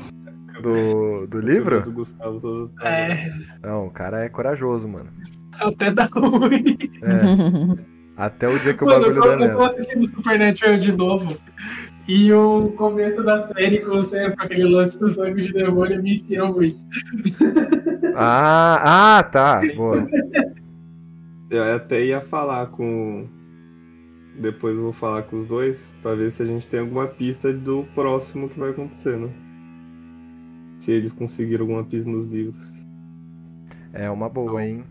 [0.63, 1.83] Do, do livro?
[1.83, 2.71] Do Gustavo.
[2.83, 3.31] É,
[3.63, 5.11] Não, o cara é corajoso, mano.
[5.59, 6.77] até dá ruim.
[7.03, 7.85] É,
[8.17, 9.67] até o dia que o Mano, eu bagulho tô, der eu tô merda.
[9.67, 11.37] assistindo Supernatural de novo.
[12.09, 16.13] E o começo da série, com você, com aquele lance do sangue de demônio, me
[16.15, 16.79] inspirou muito.
[18.23, 19.61] Ah, ah, tá.
[19.77, 20.05] Boa.
[21.49, 23.27] Eu até ia falar com.
[24.41, 27.53] Depois eu vou falar com os dois pra ver se a gente tem alguma pista
[27.53, 29.29] do próximo que vai acontecer, né?
[30.81, 32.87] Se eles conseguiram alguma pista nos livros.
[33.93, 34.85] É uma boa, hein?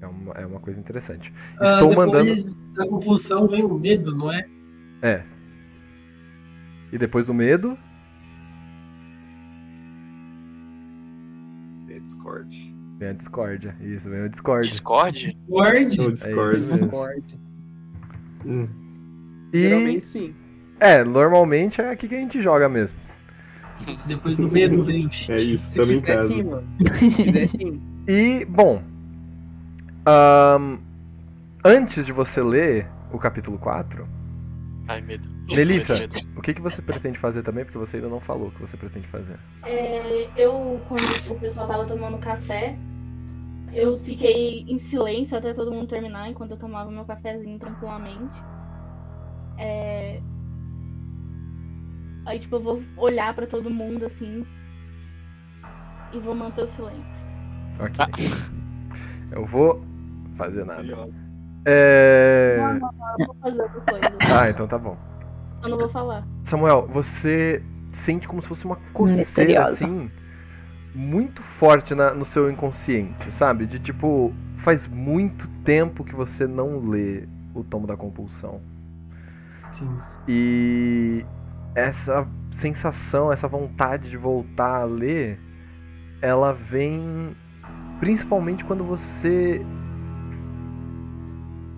[0.00, 1.32] É uma, é uma coisa interessante.
[1.58, 2.74] Ah, Estou depois mandando.
[2.74, 4.44] da compulsão vem o medo, não é?
[5.00, 5.22] É.
[6.92, 7.78] E depois do medo,
[11.88, 12.74] É Discord.
[12.98, 13.76] vem a discórdia.
[13.80, 14.68] Isso, vem o Discord.
[14.68, 15.18] Discord?
[15.18, 15.76] Discord?
[15.76, 16.54] É isso Discord.
[16.54, 16.78] mesmo.
[16.78, 17.40] Discord.
[18.44, 18.68] Hum.
[19.52, 20.34] E, Geralmente sim.
[20.80, 22.96] é, normalmente é aqui que a gente joga mesmo.
[24.06, 26.28] Depois do medo vem o É isso, Se estamos em quiser casa.
[26.28, 26.68] sim, mano.
[27.10, 27.82] Se quiser sim.
[28.06, 28.82] E, bom.
[30.06, 30.78] ahn,
[31.64, 34.06] antes de você ler o capítulo 4,
[34.88, 35.28] Ai, medo.
[35.50, 36.16] Melissa, Medo.
[36.36, 37.64] o que, que você pretende fazer também?
[37.64, 39.38] Porque você ainda não falou o que você pretende fazer.
[39.62, 42.76] É, eu, quando o pessoal tava tomando café,
[43.72, 48.44] eu fiquei em silêncio até todo mundo terminar, enquanto eu tomava meu cafezinho tranquilamente.
[49.58, 50.20] É,
[52.24, 54.46] Aí, tipo, eu vou olhar pra todo mundo assim.
[56.12, 57.26] E vou manter o silêncio.
[57.80, 58.04] Ok.
[59.32, 59.82] Eu vou
[60.36, 61.08] fazer nada.
[61.64, 62.58] É.
[63.18, 64.18] Eu vou fazer outra coisa.
[64.40, 64.96] Ah, então tá bom.
[65.62, 66.26] Eu não vou falar.
[66.44, 69.72] Samuel, você sente como se fosse uma coceira Misteriosa.
[69.72, 70.10] assim,
[70.94, 73.64] muito forte na- no seu inconsciente, sabe?
[73.66, 78.60] De tipo, faz muito tempo que você não lê o Tomo da Compulsão.
[79.70, 79.88] Sim.
[80.28, 81.24] E
[81.74, 85.38] essa sensação, essa vontade de voltar a ler,
[86.20, 87.34] ela vem
[87.98, 89.64] principalmente quando você.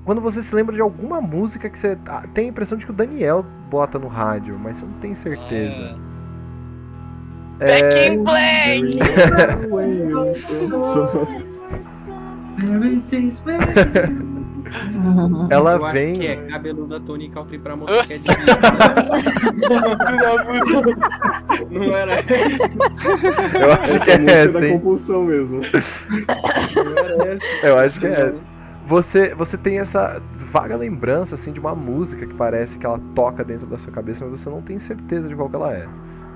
[0.05, 2.91] Quando você se lembra de alguma música que você ah, tem a impressão de que
[2.91, 5.99] o Daniel bota no rádio, mas você não tem certeza.
[7.61, 8.99] É, Back in Black!
[15.51, 16.13] Ela Eu acho vem.
[16.15, 18.59] que é cabelo da Tony Country pra mostrar que é de vida.
[21.71, 22.65] Não era essa.
[23.59, 24.73] Eu acho que é essa, da hein?
[24.75, 25.61] compulsão mesmo.
[25.61, 27.67] Não era essa.
[27.67, 28.45] Eu acho que é essa.
[28.87, 33.43] Você, você tem essa vaga lembrança assim de uma música que parece que ela toca
[33.43, 35.89] dentro da sua cabeça, mas você não tem certeza de qual que ela é,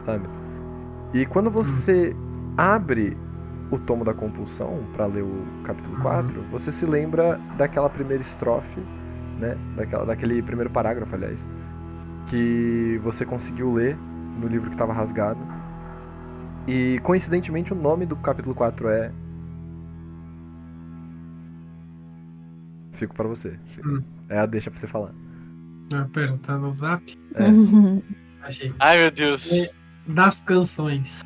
[0.06, 0.26] sabe?
[1.12, 2.16] E quando você
[2.56, 3.16] abre
[3.70, 8.80] o tomo da compulsão pra ler o capítulo 4, você se lembra daquela primeira estrofe,
[9.38, 9.56] né?
[9.76, 11.46] Daquela, daquele primeiro parágrafo, aliás,
[12.28, 13.96] que você conseguiu ler
[14.40, 15.40] no livro que estava rasgado.
[16.66, 19.12] E coincidentemente o nome do capítulo 4 é
[22.98, 23.56] Fico pra você.
[23.84, 24.02] Hum.
[24.28, 25.14] É a deixa pra você falar.
[25.94, 27.16] Ah, pera, tá no zap?
[27.34, 27.44] É.
[28.42, 28.74] Achei.
[28.78, 29.50] Ai, meu Deus.
[29.52, 29.70] É.
[30.06, 31.22] Das canções.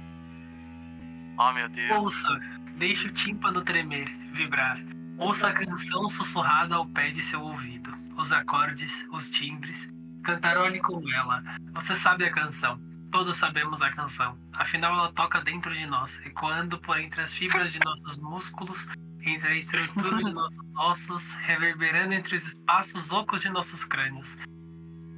[1.38, 1.90] Oh, meu Deus.
[1.98, 2.40] Ouça,
[2.76, 4.78] deixe o tímpano tremer, vibrar.
[5.18, 7.92] Ouça a canção sussurrada ao pé de seu ouvido.
[8.16, 9.88] Os acordes, os timbres.
[10.22, 11.42] Cantarole com ela.
[11.72, 12.80] Você sabe a canção.
[13.10, 14.38] Todos sabemos a canção.
[14.52, 18.86] Afinal, ela toca dentro de nós, ecoando por entre as fibras de nossos músculos,
[19.20, 24.38] entre a estrutura de nossos ossos, reverberando entre os espaços ocos de nossos crânios.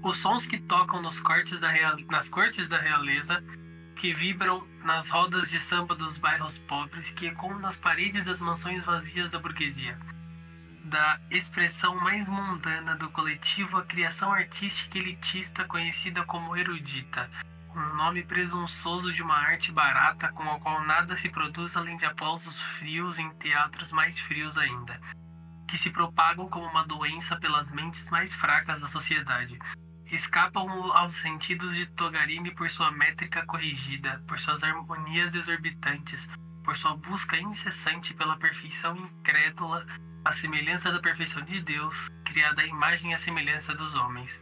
[0.02, 1.96] Os sons que tocam nos cortes da real...
[2.10, 3.42] nas cortes da realeza
[3.94, 8.84] que vibram nas rodas de samba dos bairros pobres, que ecoam nas paredes das mansões
[8.84, 9.98] vazias da burguesia.
[10.84, 17.30] Da expressão mais mundana do coletivo à criação artística elitista conhecida como erudita,
[17.74, 22.04] um nome presunçoso de uma arte barata com a qual nada se produz além de
[22.04, 25.00] aplausos frios em teatros mais frios ainda,
[25.68, 29.58] que se propagam como uma doença pelas mentes mais fracas da sociedade
[30.14, 36.28] escapam aos sentidos de Togarini por sua métrica corrigida, por suas harmonias exorbitantes,
[36.62, 39.86] por sua busca incessante pela perfeição incrédula,
[40.24, 44.40] a semelhança da perfeição de Deus, criada à imagem e à semelhança dos homens.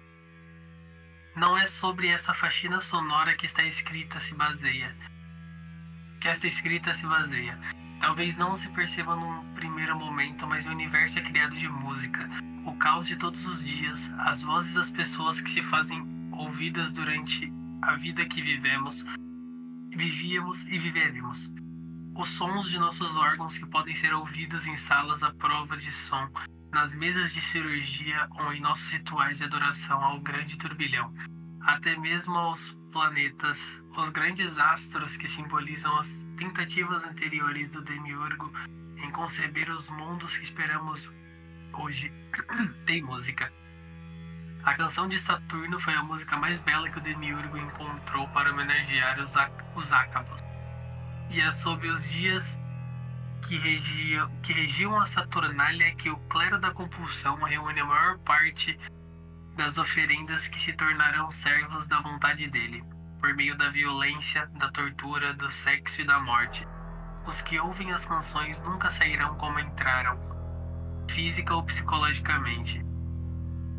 [1.34, 4.94] Não é sobre essa faxina sonora que está escrita se baseia.
[6.20, 7.58] Que esta escrita se baseia.
[8.02, 12.28] Talvez não se perceba num primeiro momento, mas o universo é criado de música,
[12.66, 17.52] o caos de todos os dias, as vozes das pessoas que se fazem ouvidas durante
[17.80, 19.06] a vida que vivemos,
[19.90, 21.48] vivíamos e viveremos.
[22.16, 26.28] Os sons de nossos órgãos que podem ser ouvidos em salas à prova de som,
[26.72, 31.14] nas mesas de cirurgia ou em nossos rituais de adoração ao grande turbilhão,
[31.60, 33.60] até mesmo aos planetas,
[33.96, 38.52] os grandes astros que simbolizam as tentativas anteriores do Demiurgo
[38.96, 41.12] em conceber os mundos que esperamos
[41.72, 42.12] hoje,
[42.86, 43.52] tem música.
[44.64, 49.18] A canção de Saturno foi a música mais bela que o Demiurgo encontrou para homenagear
[49.20, 49.34] os,
[49.74, 50.40] os Ácabos.
[51.30, 52.44] E é sob os dias
[53.42, 58.78] que regiam, que regiam a Saturnália que o clero da compulsão reúne a maior parte
[59.56, 62.84] das oferendas que se tornarão servos da vontade dele,
[63.22, 66.66] por meio da violência, da tortura, do sexo e da morte.
[67.24, 70.18] Os que ouvem as canções nunca sairão como entraram,
[71.08, 72.84] física ou psicologicamente.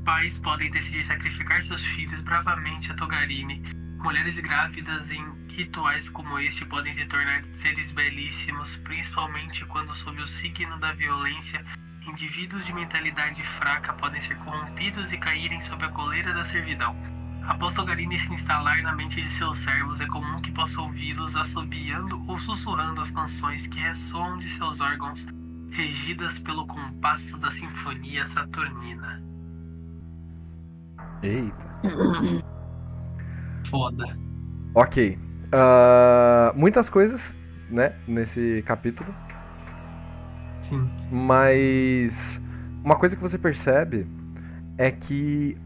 [0.05, 3.61] Pais podem decidir sacrificar seus filhos bravamente a Togarine.
[3.97, 10.27] Mulheres grávidas em rituais como este podem se tornar seres belíssimos, principalmente quando, sob o
[10.27, 11.65] signo da violência,
[12.07, 17.22] indivíduos de mentalidade fraca podem ser corrompidos e caírem sob a coleira da servidão.
[17.47, 22.23] Após Togarine se instalar na mente de seus servos, é comum que possa ouvi-los assobiando
[22.27, 25.27] ou sussurrando as canções que ressoam de seus órgãos,
[25.71, 29.21] regidas pelo compasso da sinfonia saturnina.
[31.21, 31.73] Eita.
[33.67, 34.17] Foda.
[34.73, 35.19] Ok.
[35.51, 37.35] Ah, muitas coisas,
[37.69, 39.13] né, nesse capítulo.
[40.61, 40.89] Sim.
[41.11, 42.39] Mas
[42.83, 44.07] uma coisa que você percebe
[44.77, 45.57] é que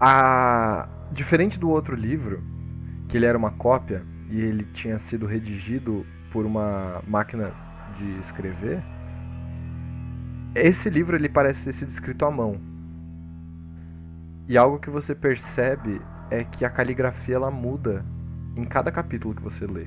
[0.00, 2.42] a diferente do outro livro,
[3.08, 7.52] que ele era uma cópia e ele tinha sido redigido por uma máquina
[7.96, 8.82] de escrever,
[10.54, 12.60] esse livro ele parece ter sido escrito à mão.
[14.46, 18.04] E algo que você percebe é que a caligrafia ela muda
[18.56, 19.86] em cada capítulo que você lê.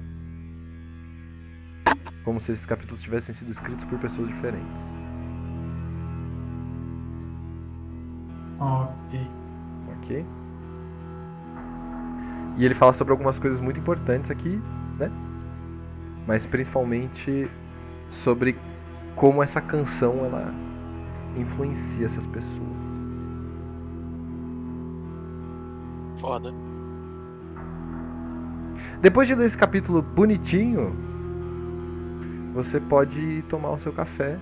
[2.23, 4.81] Como se esses capítulos tivessem sido escritos por pessoas diferentes.
[8.59, 9.40] Ok.
[12.57, 14.61] E ele fala sobre algumas coisas muito importantes aqui,
[14.99, 15.11] né?
[16.27, 17.49] Mas principalmente
[18.09, 18.57] sobre
[19.15, 20.53] como essa canção ela
[21.37, 22.99] influencia essas pessoas.
[26.19, 26.53] Foda.
[29.01, 30.95] Depois de ler esse capítulo bonitinho,
[32.53, 34.37] você pode tomar o seu café.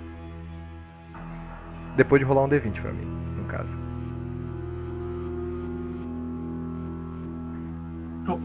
[1.96, 3.06] Depois de rolar um D20 pra mim,
[3.38, 3.89] no caso.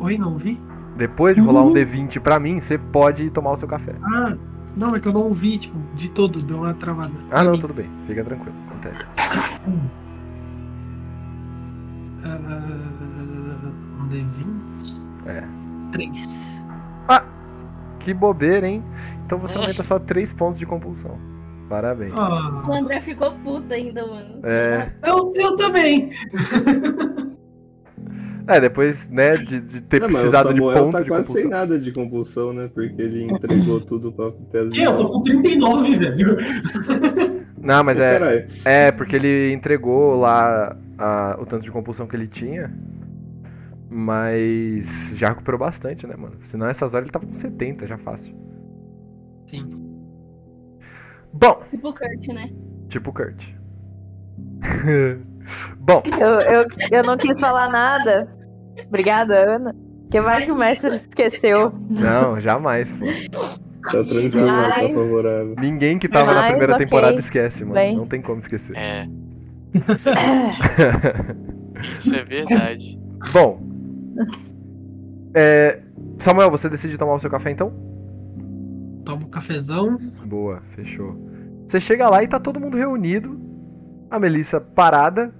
[0.01, 0.61] Oi, não ouvi?
[0.97, 3.94] Depois de rolar um D20 pra mim, você pode tomar o seu café.
[4.03, 4.37] Ah,
[4.77, 7.12] não, é que eu não ouvi, tipo, de todo, deu uma travada.
[7.31, 7.90] Ah, não, tudo bem.
[8.07, 9.05] Fica tranquilo, acontece.
[12.25, 12.62] Ah,
[14.01, 15.03] um D20?
[15.27, 15.44] É.
[15.92, 16.62] 3.
[18.01, 18.85] Que bobeira, hein?
[19.25, 21.18] Então você aumenta só 3 pontos de compulsão.
[21.70, 22.12] Parabéns.
[22.12, 24.40] O Ah, André ficou puto ainda, mano.
[24.42, 24.92] É.
[25.07, 26.11] eu, eu também.
[28.47, 31.79] É, depois, né, de, de ter Não, precisado de ponto tá de quase sem nada
[31.79, 32.69] de compulsão, né?
[32.73, 34.77] Porque ele entregou tudo pra Tesla.
[34.77, 36.37] Eu tô com 39, velho.
[37.57, 38.47] Não, mas é, Caralho.
[38.67, 42.71] é porque ele entregou lá a- o tanto de compulsão que ele tinha.
[43.89, 46.37] Mas já recuperou bastante, né, mano?
[46.47, 48.35] Senão essas horas ele tava com 70, já fácil.
[49.47, 49.71] Sim.
[51.33, 52.51] Bom, Tipo o Kurt, né?
[52.89, 53.45] tipo o Kurt.
[55.79, 58.29] Bom, Eu, eu, eu não quis falar nada.
[58.89, 59.75] Obrigada, Ana.
[60.03, 61.73] Porque vai que o mestre esqueceu.
[61.91, 63.05] não, jamais, pô.
[63.83, 65.55] Tá tranquilo, tá Mas- favorável.
[65.59, 66.87] Ninguém que tava na Mas, primeira ok.
[66.87, 67.75] temporada esquece, mano.
[67.75, 67.97] Bem.
[67.97, 68.75] Não tem como esquecer.
[68.77, 69.07] É.
[69.97, 71.37] Isso é verdade.
[71.93, 72.99] Isso é verdade.
[73.33, 73.61] Bom.
[75.35, 75.81] É,
[76.19, 77.73] Samuel, você decide tomar o seu café então?
[79.05, 79.99] Toma um cafezão.
[80.25, 81.17] Boa, fechou.
[81.69, 83.39] Você chega lá e tá todo mundo reunido.
[84.14, 85.35] A Melissa parada.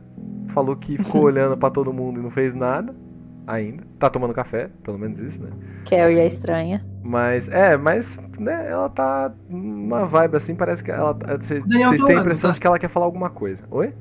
[0.49, 2.93] Falou que ficou olhando pra todo mundo e não fez nada.
[3.47, 3.85] Ainda.
[4.01, 5.51] Tá tomando café, pelo menos isso, né?
[5.89, 6.85] Carrie é estranha.
[7.01, 11.13] Mas, é, mas, né, ela tá numa vibe assim, parece que ela.
[11.13, 12.55] Vocês Daniel vocês tá têm a impressão tá?
[12.55, 13.63] de que ela quer falar alguma coisa.
[13.71, 13.95] Oi?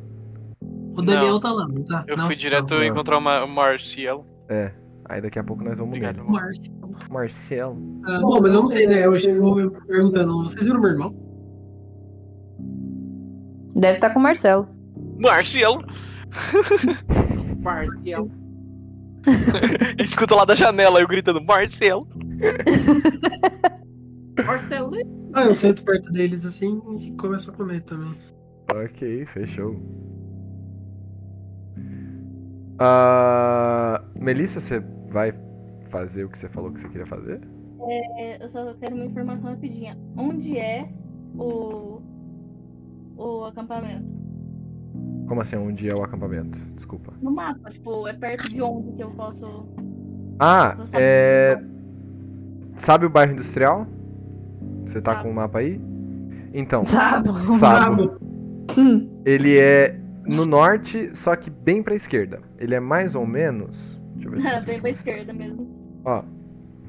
[0.98, 1.40] O Daniel Não.
[1.40, 2.04] tá lá, não tá?
[2.08, 2.84] Eu não, fui direto não.
[2.84, 4.26] encontrar uma, o Marcial.
[5.06, 6.24] Aí daqui a pouco nós vamos Obrigado.
[6.24, 6.32] nele.
[7.12, 7.78] Marcelo.
[8.08, 9.06] Ah, bom, mas eu não sei, né?
[9.06, 11.33] Eu chego perguntando, vocês viram meu irmão?
[13.76, 14.68] Deve estar com o Marcelo.
[15.20, 15.84] Marcial!
[17.60, 18.30] Marcial.
[20.00, 22.08] Escuta lá da janela eu gritando, Marcial!
[24.46, 24.92] Marcelo.
[25.34, 28.14] Ah, eu sento perto deles assim e começo a comer também.
[28.72, 29.80] Ok, fechou.
[32.80, 35.34] Ah, Melissa, você vai
[35.90, 37.40] fazer o que você falou que você queria fazer?
[37.90, 39.98] É, eu só quero uma informação rapidinha.
[40.18, 40.90] Onde é
[41.36, 42.02] o
[43.24, 44.14] o acampamento?
[45.28, 46.60] Como assim, onde é o acampamento?
[46.76, 47.14] Desculpa.
[47.22, 49.68] No mapa, tipo, é perto de onde que eu posso.
[50.40, 51.60] Ah, é.
[52.78, 53.88] Sabe o bairro industrial?
[54.86, 55.24] Você tá Sabe.
[55.24, 55.80] com o mapa aí?
[56.54, 57.30] Então, Sabe?
[57.30, 57.58] Sabo.
[57.60, 58.18] Sabo.
[59.26, 62.42] Ele é no norte, só que bem pra esquerda.
[62.58, 64.00] Ele é mais ou menos.
[64.16, 65.68] Deixa eu ver se eu bem pra esquerda mesmo.
[66.06, 66.24] Ó.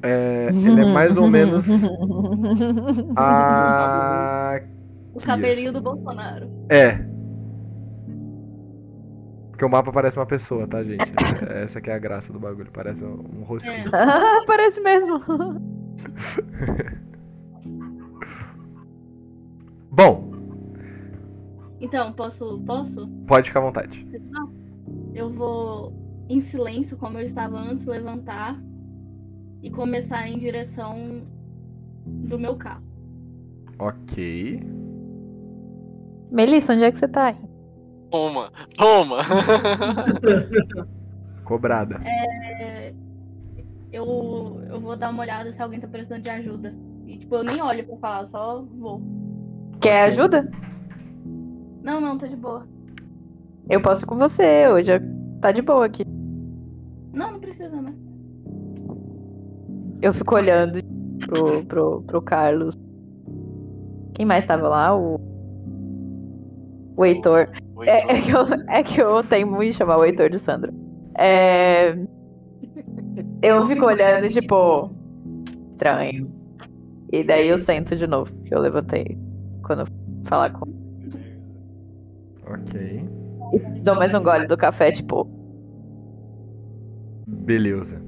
[0.03, 1.67] É, ele é mais ou menos
[3.17, 4.61] a.
[5.15, 6.49] O cabelinho do Bolsonaro.
[6.69, 6.99] É.
[9.51, 11.05] Porque o mapa parece uma pessoa, tá, gente?
[11.49, 12.71] É- Essa que é a graça do bagulho.
[12.73, 13.89] Parece um rostinho.
[13.93, 15.21] Ah, Parece mesmo.
[19.91, 20.33] Bom,
[21.81, 22.61] Então, posso.
[22.67, 23.07] Posso?
[23.27, 24.07] pode ficar à vontade.
[25.15, 25.93] Eu vou,
[26.29, 28.61] em silêncio, como eu estava antes, levantar
[29.63, 31.23] e começar em direção
[32.07, 32.83] do meu carro.
[33.79, 34.61] Ok.
[36.35, 37.33] Melissa, onde é que você tá?
[38.11, 39.19] Toma, toma.
[41.45, 42.01] Cobrada.
[42.05, 42.93] É,
[43.93, 46.75] eu, eu vou dar uma olhada se alguém tá precisando de ajuda.
[47.07, 49.01] E, tipo, eu nem olho pra falar, eu só vou.
[49.81, 50.51] Quer ajuda?
[51.85, 52.67] Não, não, tá de boa.
[53.71, 54.91] Eu posso ir com você, hoje
[55.41, 56.05] tá de boa aqui.
[57.13, 57.95] Não, não precisa, né?
[60.03, 60.83] Eu fico olhando
[61.21, 62.77] pro, pro, pro Carlos.
[64.15, 64.97] Quem mais tava lá?
[64.97, 65.34] O.
[66.97, 67.49] O Heitor.
[67.77, 68.13] Oi, É, toma.
[68.13, 70.73] é que eu, é que eu tenho em chamar o Heitor de Sandra.
[71.17, 71.97] É,
[73.43, 74.91] eu fico olhando, tipo.
[75.71, 76.31] Estranho.
[77.13, 79.19] E daí eu sento de novo, porque eu levantei
[79.63, 79.87] quando eu
[80.25, 80.65] falar com.
[82.47, 83.05] Ok.
[83.83, 85.29] Dou mais um gole do café, tipo.
[87.27, 88.01] Beleza.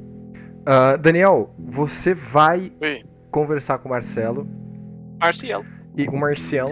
[0.64, 4.46] Ah, Daniel, você vai Oi, conversar com o Marcelo
[5.20, 5.62] Marcial.
[5.96, 6.70] E o Marcial.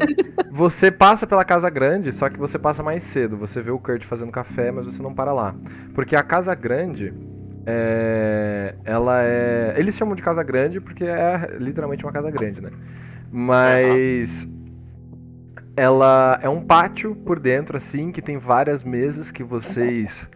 [0.50, 3.36] você passa pela Casa Grande, só que você passa mais cedo.
[3.38, 5.54] Você vê o Kurt fazendo café, mas você não para lá.
[5.94, 7.12] Porque a Casa Grande.
[7.66, 9.74] É, ela é.
[9.78, 12.70] Eles chamam de Casa Grande porque é literalmente uma casa grande, né?
[13.32, 14.46] Mas.
[15.76, 20.28] Ela é um pátio por dentro, assim, que tem várias mesas que vocês.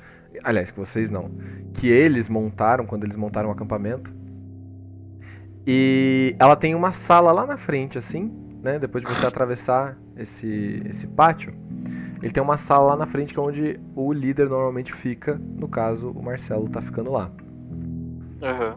[0.42, 1.30] Aliás, que vocês não.
[1.74, 4.12] Que eles montaram quando eles montaram o acampamento.
[5.66, 8.78] E ela tem uma sala lá na frente, assim, né?
[8.78, 11.52] Depois de você atravessar esse, esse pátio,
[12.22, 15.40] ele tem uma sala lá na frente que é onde o líder normalmente fica.
[15.56, 17.30] No caso, o Marcelo tá ficando lá.
[18.42, 18.76] Aham.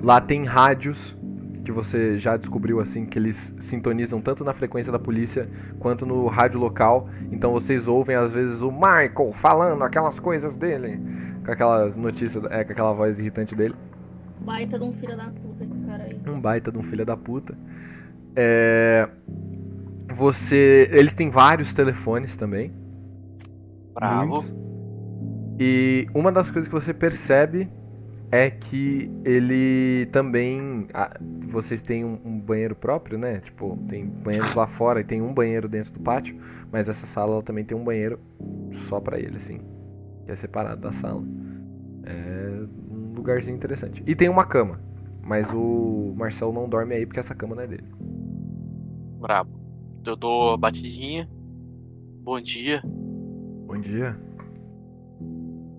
[0.00, 1.16] Lá tem rádios
[1.64, 6.26] que você já descobriu assim que eles sintonizam tanto na frequência da polícia quanto no
[6.26, 7.10] rádio local.
[7.30, 10.98] Então vocês ouvem às vezes o Michael falando aquelas coisas dele,
[11.44, 13.74] com aquelas notícias, é, com aquela voz irritante dele.
[14.40, 16.18] Baita de um filho da puta esse cara aí.
[16.26, 17.54] Um baita de um filho da puta.
[18.40, 19.08] É,
[20.14, 22.72] você, eles têm vários telefones também.
[23.92, 24.42] Bravo.
[24.42, 24.54] Muitos.
[25.58, 27.68] E uma das coisas que você percebe
[28.30, 30.86] é que ele também.
[30.94, 31.18] ah,
[31.48, 33.40] vocês têm um, um banheiro próprio, né?
[33.40, 37.42] Tipo, tem banheiros lá fora e tem um banheiro dentro do pátio, mas essa sala
[37.42, 38.20] também tem um banheiro
[38.88, 39.60] só pra ele, assim.
[40.24, 41.24] Que é separado da sala.
[42.04, 44.00] É um lugarzinho interessante.
[44.06, 44.78] E tem uma cama,
[45.22, 47.84] mas o Marcelo não dorme aí porque essa cama não é dele.
[49.18, 49.50] Brabo.
[50.06, 51.28] Eu dou a batidinha.
[52.22, 52.82] Bom dia.
[53.66, 54.16] Bom dia.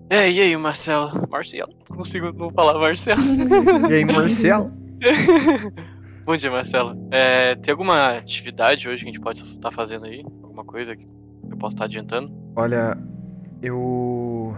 [0.08, 1.26] É, e aí, Marcelo?
[1.30, 1.72] Marcelo.
[1.88, 3.20] Não consigo não falar Marcelo.
[3.88, 4.70] E aí, Marcelo?
[6.24, 7.08] Bom dia, Marcelo.
[7.10, 10.24] É, tem alguma atividade hoje que a gente pode estar fazendo aí?
[10.42, 11.06] Alguma coisa que
[11.50, 12.32] eu posso estar adiantando?
[12.54, 12.96] Olha,
[13.62, 14.54] eu.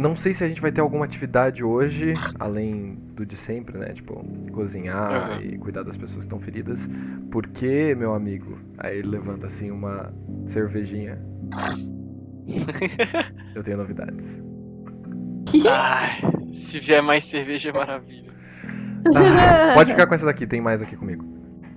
[0.00, 3.92] Não sei se a gente vai ter alguma atividade hoje, além do de sempre, né?
[3.92, 5.42] Tipo, cozinhar Aham.
[5.42, 6.88] e cuidar das pessoas que estão feridas.
[7.30, 10.10] Porque, meu amigo, aí ele levanta assim uma
[10.46, 11.18] cervejinha.
[13.54, 14.42] Eu tenho novidades.
[15.68, 18.32] Ai, se vier mais cerveja é maravilha.
[19.14, 21.26] Ah, pode ficar com essa daqui, tem mais aqui comigo.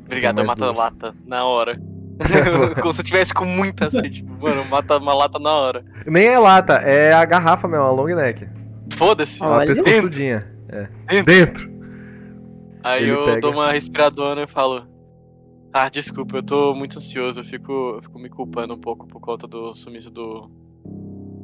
[0.05, 1.78] Obrigado, eu mato a lata na hora.
[2.82, 4.22] Como se eu tivesse com muita sede.
[4.22, 5.86] Tipo, mano, mata uma lata na hora.
[6.05, 8.47] Nem é lata, é a garrafa mesmo, a long neck.
[8.93, 9.41] Foda-se.
[9.41, 9.68] Uma Olha.
[9.68, 10.39] pescoçudinha.
[10.70, 10.88] É.
[11.09, 11.26] Dentro.
[11.26, 11.74] Dentro.
[12.84, 13.39] Aí Ele eu pega.
[13.41, 14.86] dou uma respiradora e falo.
[15.74, 19.20] Ah, desculpa, eu tô muito ansioso, eu fico, eu fico me culpando um pouco por
[19.20, 20.51] conta do sumiço do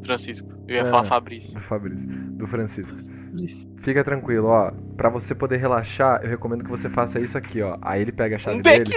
[0.04, 0.48] Francisco.
[0.68, 0.86] Eu ia É.
[0.86, 1.54] falar Fabrício.
[1.54, 2.06] Do Fabrício.
[2.06, 2.96] Do Francisco.
[3.78, 4.72] Fica tranquilo, ó.
[4.98, 7.78] Pra você poder relaxar, eu recomendo que você faça isso aqui, ó.
[7.82, 8.84] Aí ele pega a chave Um dele.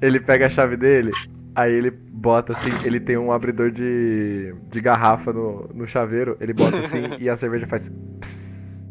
[0.00, 1.10] Ele pega a chave dele,
[1.54, 6.52] aí ele bota assim, ele tem um abridor de, de garrafa no, no chaveiro, ele
[6.52, 7.90] bota assim e a cerveja faz.
[8.20, 8.84] pss.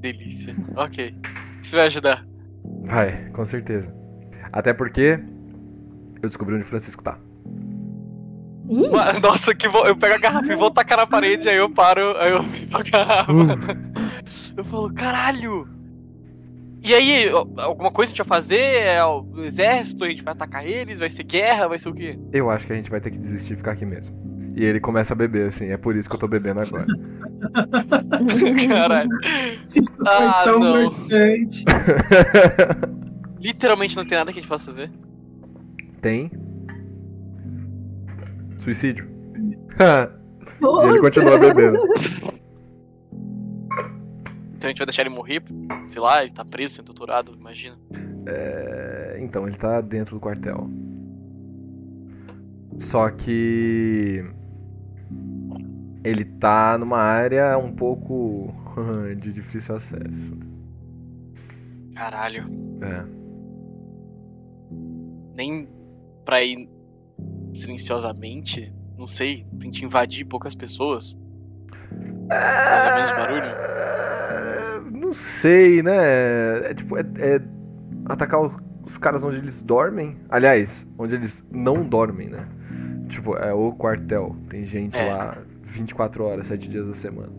[0.00, 0.54] Delícia.
[0.76, 1.14] Ok.
[1.62, 2.26] Isso vai ajudar.
[2.84, 3.94] Vai, com certeza.
[4.50, 5.18] Até porque
[6.22, 7.18] eu descobri onde o Francisco tá.
[8.68, 12.16] Ih, Nossa, que eu pego a garrafa e vou tacar na parede, aí eu paro,
[12.18, 13.32] aí eu fico a garrafa.
[14.56, 15.68] Eu falo, caralho!
[16.84, 18.58] E aí, alguma coisa a gente vai fazer?
[18.60, 20.02] É o exército?
[20.04, 20.98] A gente vai atacar eles?
[20.98, 21.68] Vai ser guerra?
[21.68, 22.18] Vai ser o quê?
[22.32, 24.16] Eu acho que a gente vai ter que desistir e ficar aqui mesmo.
[24.56, 26.84] E ele começa a beber, assim, é por isso que eu tô bebendo agora.
[28.68, 29.10] Caralho.
[29.74, 30.82] Isso foi Ah, tão não.
[33.40, 34.90] Literalmente não tem nada que a gente possa fazer.
[36.00, 36.30] Tem.
[38.62, 39.08] Suicídio.
[40.60, 41.78] e ele continua bebendo.
[44.56, 45.42] Então a gente vai deixar ele morrer?
[45.90, 47.76] Sei lá, ele tá preso, sendo torturado, imagina.
[48.26, 50.70] É, então, ele tá dentro do quartel.
[52.78, 54.24] Só que.
[56.04, 58.52] Ele tá numa área um pouco
[59.18, 60.38] de difícil acesso.
[61.94, 62.44] Caralho.
[62.82, 63.04] É.
[65.34, 65.68] Nem
[66.24, 66.68] pra ir
[67.52, 71.16] silenciosamente, não sei, pra gente invadir poucas pessoas.
[72.28, 73.44] Fazer menos barulho.
[73.44, 76.70] É, Não sei, né?
[76.70, 77.40] É tipo, é, é
[78.06, 78.40] atacar
[78.84, 80.16] os, caras onde eles dormem.
[80.28, 82.48] Aliás, onde eles não dormem, né?
[83.08, 84.34] Tipo, é o quartel.
[84.48, 85.12] Tem gente É.
[85.12, 87.32] lá 24 horas, 7 dias da semana.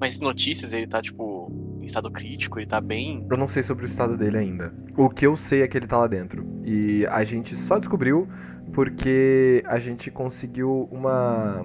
[0.00, 1.50] Mas notícias, ele tá, tipo,
[1.88, 3.26] estado crítico, ele tá bem.
[3.30, 4.72] Eu não sei sobre o estado dele ainda.
[4.96, 6.46] O que eu sei é que ele tá lá dentro.
[6.64, 8.28] E a gente só descobriu
[8.72, 11.64] porque a gente conseguiu uma.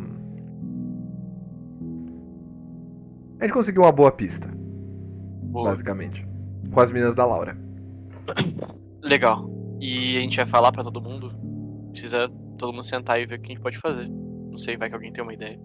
[3.39, 4.47] A gente conseguiu uma boa pista,
[5.43, 5.69] Boa.
[5.69, 6.25] basicamente.
[6.71, 7.57] Com as minas da Laura.
[9.01, 9.49] Legal.
[9.79, 11.31] E a gente vai falar pra todo mundo.
[11.91, 14.07] Precisa todo mundo sentar e ver o que a gente pode fazer.
[14.07, 15.59] Não sei, vai que alguém tem uma ideia.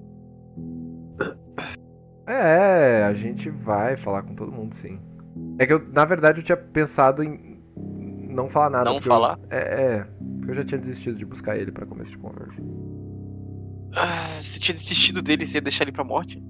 [2.28, 4.98] É, a gente vai falar com todo mundo, sim.
[5.58, 7.58] É que eu, na verdade, eu tinha pensado em
[8.28, 8.84] não falar nada.
[8.84, 9.38] Não porque eu- falar?
[9.50, 10.06] é, é.
[10.38, 12.60] Porque eu já tinha desistido de buscar ele pra começo de conversa.
[13.94, 16.42] Ah, você tinha desistido dele, você ia deixar ele pra morte?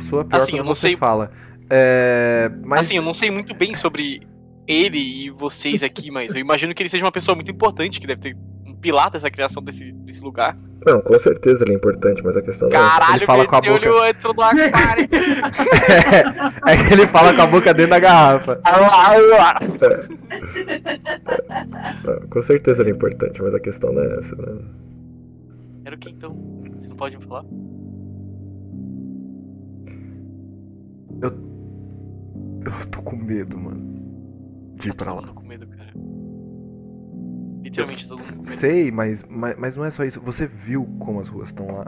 [0.00, 1.30] Sua pior Assim, eu não você sei- fala.
[1.68, 4.26] É, mas Assim, eu não sei muito bem sobre
[4.66, 8.06] ele e vocês aqui, mas eu imagino que ele seja uma pessoa muito importante, que
[8.06, 8.36] deve ter
[8.80, 10.56] pilar dessa criação desse, desse lugar.
[10.86, 13.86] Não, com certeza ele é importante, mas a questão Caralho, ele fala com a boca.
[13.86, 15.08] ele entrou no aquário.
[16.66, 18.58] é que ele fala com a boca dentro da garrafa.
[22.04, 24.58] Não, com certeza ele é importante, mas a questão não é essa, né?
[25.84, 26.34] Era o que então?
[26.78, 27.44] Você não pode me falar?
[31.22, 31.30] Eu
[32.90, 34.00] tô com medo, mano.
[34.76, 35.22] De ir Tá pra lá.
[35.28, 35.66] com medo.
[37.70, 38.46] Literalmente todo mundo.
[38.46, 40.20] Sei, mas, mas, mas não é só isso.
[40.20, 41.86] Você viu como as ruas estão lá.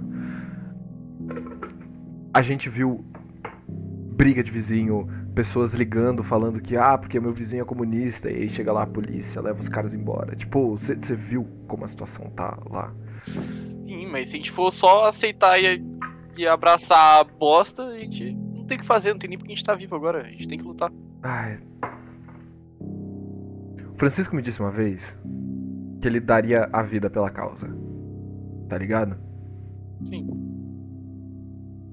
[2.33, 3.05] A gente viu
[3.68, 8.49] briga de vizinho, pessoas ligando, falando que, ah, porque meu vizinho é comunista, e aí
[8.49, 10.37] chega lá a polícia, leva os caras embora.
[10.37, 12.95] Tipo, você viu como a situação tá lá.
[13.22, 15.85] Sim, mas se a gente for só aceitar e,
[16.37, 19.53] e abraçar a bosta, a gente não tem o que fazer, não tem nem porque
[19.53, 20.20] a gente tá vivo agora.
[20.20, 20.93] A gente tem que lutar.
[21.24, 21.59] Ai.
[23.97, 25.16] Francisco me disse uma vez
[26.03, 27.69] que ele daria a vida pela causa.
[28.69, 29.17] Tá ligado?
[30.05, 30.29] Sim.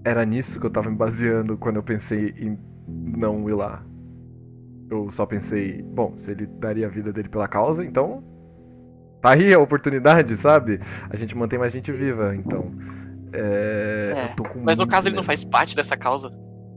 [0.04, 2.58] Era nisso que eu tava me baseando quando eu pensei em
[2.88, 3.86] não ir lá.
[4.90, 8.24] Eu só pensei, bom, se ele daria a vida dele pela causa, então.
[9.22, 10.80] Tá aí a oportunidade, sabe?
[11.10, 12.72] A gente mantém mais gente viva, então.
[13.32, 14.14] É.
[14.16, 16.32] É, eu tô com Mas no caso ele não faz parte dessa causa.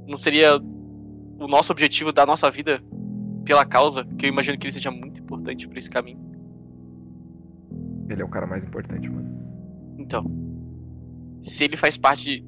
[0.06, 2.82] Não seria o nosso objetivo da nossa vida
[3.44, 6.31] pela causa, que eu imagino que ele seja muito importante pra esse caminho.
[8.12, 9.28] Ele é o cara mais importante, mano.
[9.98, 10.24] Então,
[11.42, 12.40] se ele faz parte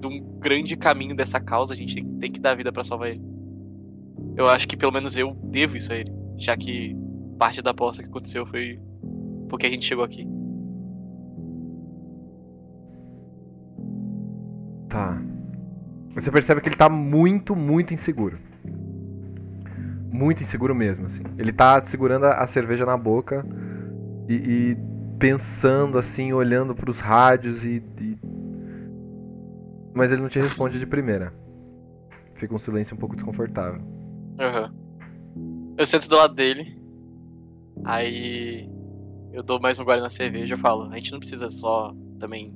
[0.00, 2.84] de um grande caminho dessa causa, a gente tem, tem que dar a vida pra
[2.84, 3.22] salvar ele.
[4.36, 6.96] Eu acho que pelo menos eu devo isso a ele, já que
[7.38, 8.80] parte da aposta que aconteceu foi
[9.48, 10.26] porque a gente chegou aqui.
[14.88, 15.20] Tá.
[16.14, 18.38] Você percebe que ele tá muito, muito inseguro.
[20.10, 21.22] Muito inseguro mesmo, assim.
[21.36, 23.46] Ele tá segurando a a cerveja na boca
[24.28, 24.76] e, e
[25.18, 28.18] pensando, assim, olhando pros rádios e, e-
[29.94, 31.32] Mas ele não te responde de primeira.
[32.34, 33.82] Fica um silêncio um pouco desconfortável.
[34.38, 34.72] Aham.
[35.76, 36.78] Eu sento do lado dele.
[37.84, 38.68] Aí
[39.32, 42.54] eu dou mais um gole na cerveja e falo, a gente não precisa só também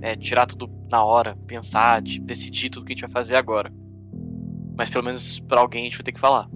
[0.00, 3.72] é, tirar tudo na hora, pensar, de- decidir tudo que a gente vai fazer agora.
[4.76, 6.48] Mas pelo menos pra alguém a gente vai ter que falar.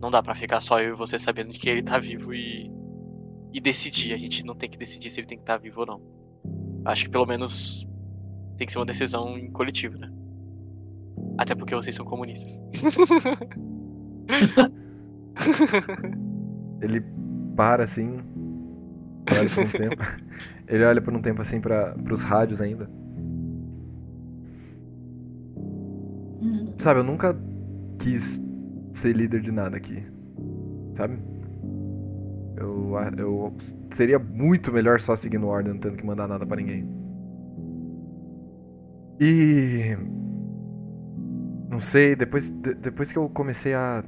[0.00, 2.70] Não dá pra ficar só eu e você sabendo que ele tá vivo e.
[3.52, 4.14] e decidir.
[4.14, 6.00] A gente não tem que decidir se ele tem que estar vivo ou não.
[6.84, 7.86] Acho que pelo menos
[8.56, 10.10] tem que ser uma decisão em coletivo, né?
[11.36, 12.62] Até porque vocês são comunistas.
[16.80, 17.02] Ele
[17.56, 18.20] para assim,
[19.30, 20.02] olha por um tempo.
[20.68, 22.88] Ele olha por um tempo assim para os rádios ainda.
[26.78, 27.36] Sabe, eu nunca
[27.98, 28.40] quis
[28.92, 30.04] ser líder de nada aqui.
[30.96, 31.18] Sabe?
[32.58, 33.56] Eu, eu
[33.92, 36.86] seria muito melhor só seguindo ordem, não tendo que mandar nada pra ninguém.
[39.20, 39.96] E.
[41.68, 44.02] Não sei, depois, de- depois que eu comecei a.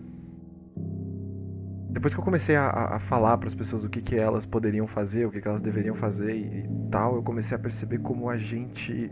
[1.90, 4.86] Depois que eu comecei a- a falar para as pessoas o que, que elas poderiam
[4.86, 8.30] fazer, o que, que elas deveriam fazer e, e tal, eu comecei a perceber como
[8.30, 9.10] a gente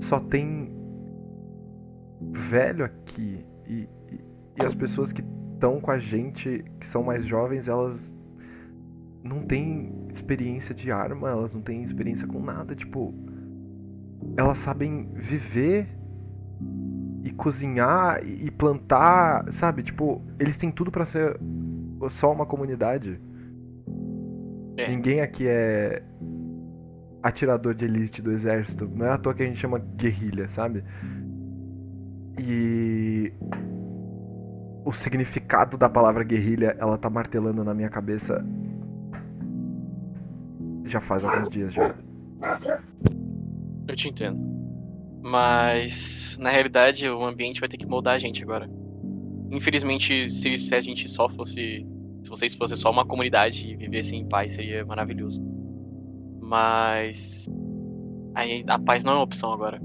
[0.00, 0.72] só tem
[2.32, 3.44] velho aqui.
[3.66, 4.20] E, e,
[4.62, 5.22] e as pessoas que
[5.62, 8.12] estão com a gente, que são mais jovens, elas
[9.22, 12.74] não têm experiência de arma, elas não têm experiência com nada.
[12.74, 13.14] Tipo,
[14.36, 15.86] elas sabem viver
[17.22, 19.84] e cozinhar e plantar, sabe?
[19.84, 21.38] Tipo, eles têm tudo pra ser
[22.10, 23.20] só uma comunidade.
[24.76, 24.90] É.
[24.90, 26.02] Ninguém aqui é
[27.22, 28.90] atirador de elite do exército.
[28.92, 30.82] Não é à toa que a gente chama guerrilha, sabe?
[32.36, 33.32] E
[34.84, 38.44] o significado da palavra guerrilha, ela tá martelando na minha cabeça
[40.84, 41.94] já faz alguns dias já.
[43.88, 44.42] Eu te entendo.
[45.22, 48.68] Mas, na realidade, o ambiente vai ter que moldar a gente agora.
[49.50, 51.86] Infelizmente, se, se a gente só fosse.
[52.22, 55.40] Se vocês fossem só uma comunidade e vivessem em paz, seria maravilhoso.
[56.40, 57.46] Mas.
[58.34, 59.80] A, a paz não é uma opção agora.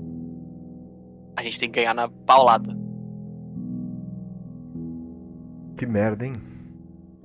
[1.36, 2.76] A gente tem que ganhar na paulada.
[5.78, 6.34] Que merda, hein?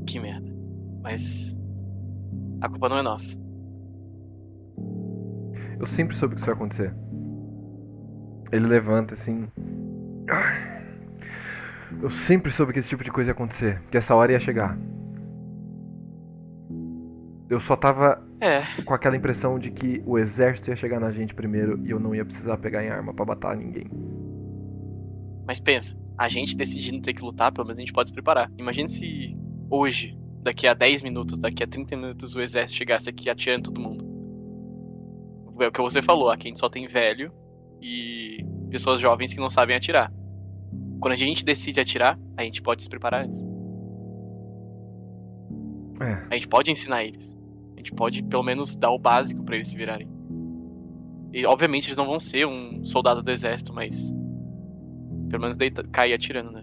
[0.06, 0.50] Que merda.
[1.02, 1.56] Mas.
[2.60, 3.36] A culpa não é nossa.
[5.80, 6.94] Eu sempre soube que isso ia acontecer.
[8.52, 9.48] Ele levanta assim.
[12.00, 14.78] Eu sempre soube que esse tipo de coisa ia acontecer, que essa hora ia chegar.
[17.50, 21.34] Eu só tava É, com aquela impressão de que o exército ia chegar na gente
[21.34, 23.86] primeiro e eu não ia precisar pegar em arma pra matar ninguém.
[25.46, 25.96] mas pensa.
[26.22, 28.48] A gente decidindo ter que lutar, pelo menos a gente pode se preparar.
[28.56, 29.34] Imagina se
[29.68, 33.80] hoje, daqui a 10 minutos, daqui a 30 minutos, o exército chegasse aqui atirando todo
[33.80, 34.06] mundo.
[35.60, 37.32] É o que você falou, aqui a gente só tem velho
[37.80, 40.12] e pessoas jovens que não sabem atirar.
[41.00, 43.42] Quando a gente decide atirar, a gente pode se preparar antes.
[46.00, 47.36] É, A gente pode ensinar eles.
[47.74, 50.08] A gente pode, pelo menos, dar o básico pra eles se virarem.
[51.32, 54.14] E, obviamente, eles não vão ser um soldado do exército, mas.
[55.32, 56.62] Pelo menos deita, cair atirando, né?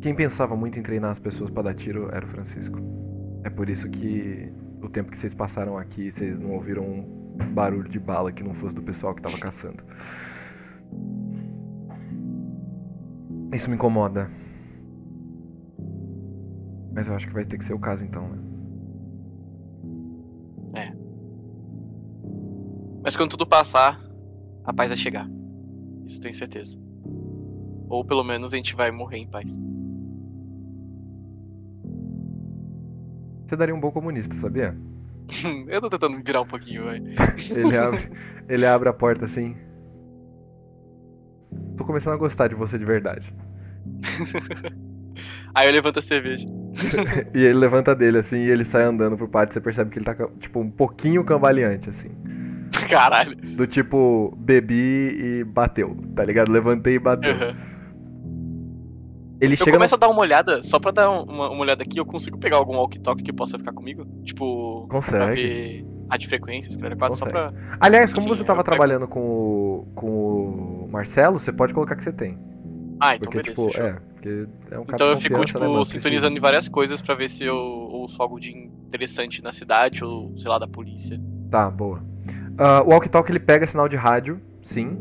[0.00, 2.78] quem pensava muito em treinar as pessoas pra dar tiro era o Francisco.
[3.44, 7.90] É por isso que o tempo que vocês passaram aqui, vocês não ouviram um barulho
[7.90, 9.84] de bala que não fosse do pessoal que tava caçando.
[13.52, 14.30] Isso me incomoda.
[16.94, 18.38] Mas eu acho que vai ter que ser o caso então, né?
[23.02, 24.00] Mas quando tudo passar,
[24.64, 25.28] a paz vai chegar.
[26.06, 26.78] Isso tenho certeza.
[27.88, 29.58] Ou pelo menos a gente vai morrer em paz.
[33.46, 34.76] Você daria um bom comunista, sabia?
[35.68, 36.98] Eu tô tentando me virar um pouquinho, vai.
[37.50, 38.10] Ele abre,
[38.48, 39.56] ele abre a porta assim.
[41.76, 43.34] Tô começando a gostar de você de verdade.
[45.54, 46.46] Aí eu levanto a cerveja.
[47.34, 49.52] E ele levanta dele assim e ele sai andando pro pátio.
[49.52, 52.10] Você percebe que ele tá tipo um pouquinho cambaleante assim.
[52.96, 53.36] Caralho.
[53.36, 54.74] Do tipo, bebi
[55.40, 56.50] e bateu, tá ligado?
[56.50, 57.32] Levantei e bateu.
[57.32, 57.72] Uhum.
[59.40, 59.96] Ele Eu chega começo no...
[59.96, 62.56] a dar uma olhada, só pra dar um- uma, uma olhada aqui, eu consigo pegar
[62.58, 64.06] algum walkie-talkie que possa ficar comigo?
[64.22, 65.34] Tipo, pra Consegue.
[65.42, 67.52] ver a de frequências, cara, quatro, só pra.
[67.80, 70.06] Aliás, como Enfim, você tava pego- trabalhando com o, com
[70.86, 72.38] o Marcelo, você pode colocar que você tem.
[73.00, 73.68] Ah, então Porque, beleza.
[73.68, 77.16] tipo, é, porque é um Então eu fico, tipo, né, sintonizando em várias coisas pra
[77.16, 81.20] ver se eu ouço algo de interessante na cidade ou, sei lá, da polícia.
[81.50, 82.00] Tá, boa.
[82.58, 84.98] Ah, o Walkie Talk ele pega sinal de rádio, sim.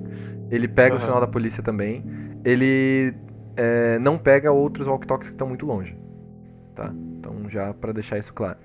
[0.49, 1.05] Ele pega o Aham.
[1.05, 2.03] sinal da polícia também.
[2.43, 3.13] Ele
[3.55, 5.95] é, não pega outros Walkie Talks que estão muito longe.
[6.75, 6.93] Tá?
[7.19, 8.57] Então, já pra deixar isso claro.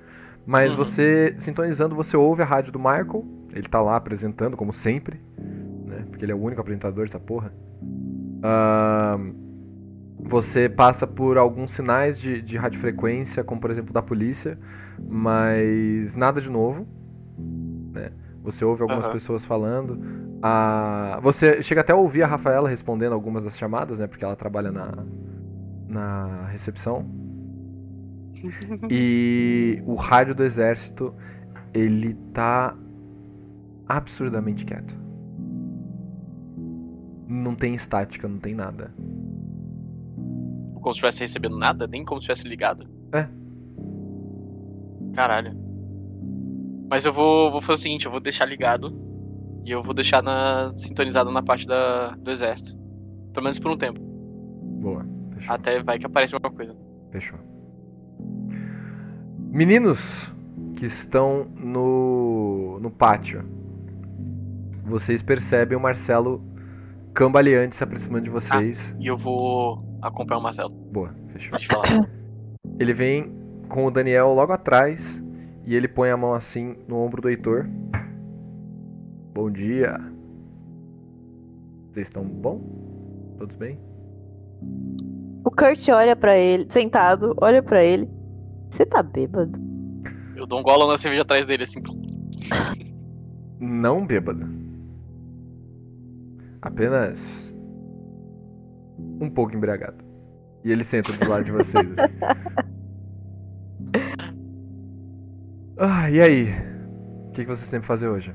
[0.45, 0.77] Mas Uhum.
[0.79, 3.25] você, sintonizando, você ouve a rádio do Michael.
[3.53, 5.21] Ele tá lá apresentando, como sempre.
[5.85, 6.05] Né?
[6.09, 7.53] Porque ele é o único apresentador dessa porra.
[8.43, 9.33] Ahn,
[10.19, 14.59] você passa por alguns sinais de, de radiofrequência, como por exemplo da polícia,
[15.09, 16.87] mas nada de novo.
[17.93, 18.11] Né?
[18.47, 19.13] Você ouve algumas Aham.
[19.13, 20.01] pessoas falando.
[20.41, 21.19] A...
[21.21, 24.07] Você chega até a ouvir a Rafaela respondendo algumas das chamadas, né?
[24.07, 25.05] Porque ela trabalha na,
[25.89, 27.05] na recepção.
[28.89, 31.13] E o rádio do exército,
[31.75, 32.77] ele tá
[33.89, 34.97] absurdamente quieto.
[37.27, 38.93] Não tem estática, não tem nada.
[40.75, 42.87] Como se estivesse recebendo nada, nem como se estivesse ligado.
[43.11, 43.27] É.
[45.15, 45.66] Caralho.
[46.89, 48.93] Mas eu vou, vou fazer o seguinte, eu vou deixar ligado.
[49.65, 52.79] E eu vou deixar na, sintonizado na parte da, do exército.
[53.33, 54.01] Pelo menos por um tempo.
[54.01, 55.55] Boa, fechou.
[55.55, 56.77] Até vai que aparece alguma coisa.
[57.11, 57.39] Fechou.
[59.51, 60.33] Meninos
[60.77, 63.45] que estão no, no pátio,
[64.85, 66.45] vocês percebem o Marcelo
[67.13, 68.95] cambaleante se aproximando de vocês.
[69.01, 70.71] E eu vou acompanhar o Marcelo.
[70.71, 71.83] Boa, fechou.
[72.79, 73.33] Ele vem
[73.69, 75.21] com o Daniel logo atrás
[75.67, 77.67] e ele põe a mão assim no ombro do Heitor.
[79.35, 79.99] Bom dia.
[81.93, 83.35] Vocês estão bom?
[83.37, 83.79] Todos bem?
[85.45, 88.09] O Kurt olha pra ele, sentado, olha pra ele.
[88.71, 89.59] Você tá bêbado?
[90.37, 91.83] Eu dou um golão na cerveja atrás dele, assim.
[93.59, 94.47] Não bêbado.
[96.63, 97.21] Apenas
[99.21, 100.05] um pouco embriagado.
[100.65, 101.75] E ele senta do lado de vocês.
[101.75, 101.97] assim.
[105.79, 106.49] Ah, e aí?
[107.29, 108.35] O que, que você sempre fazer hoje?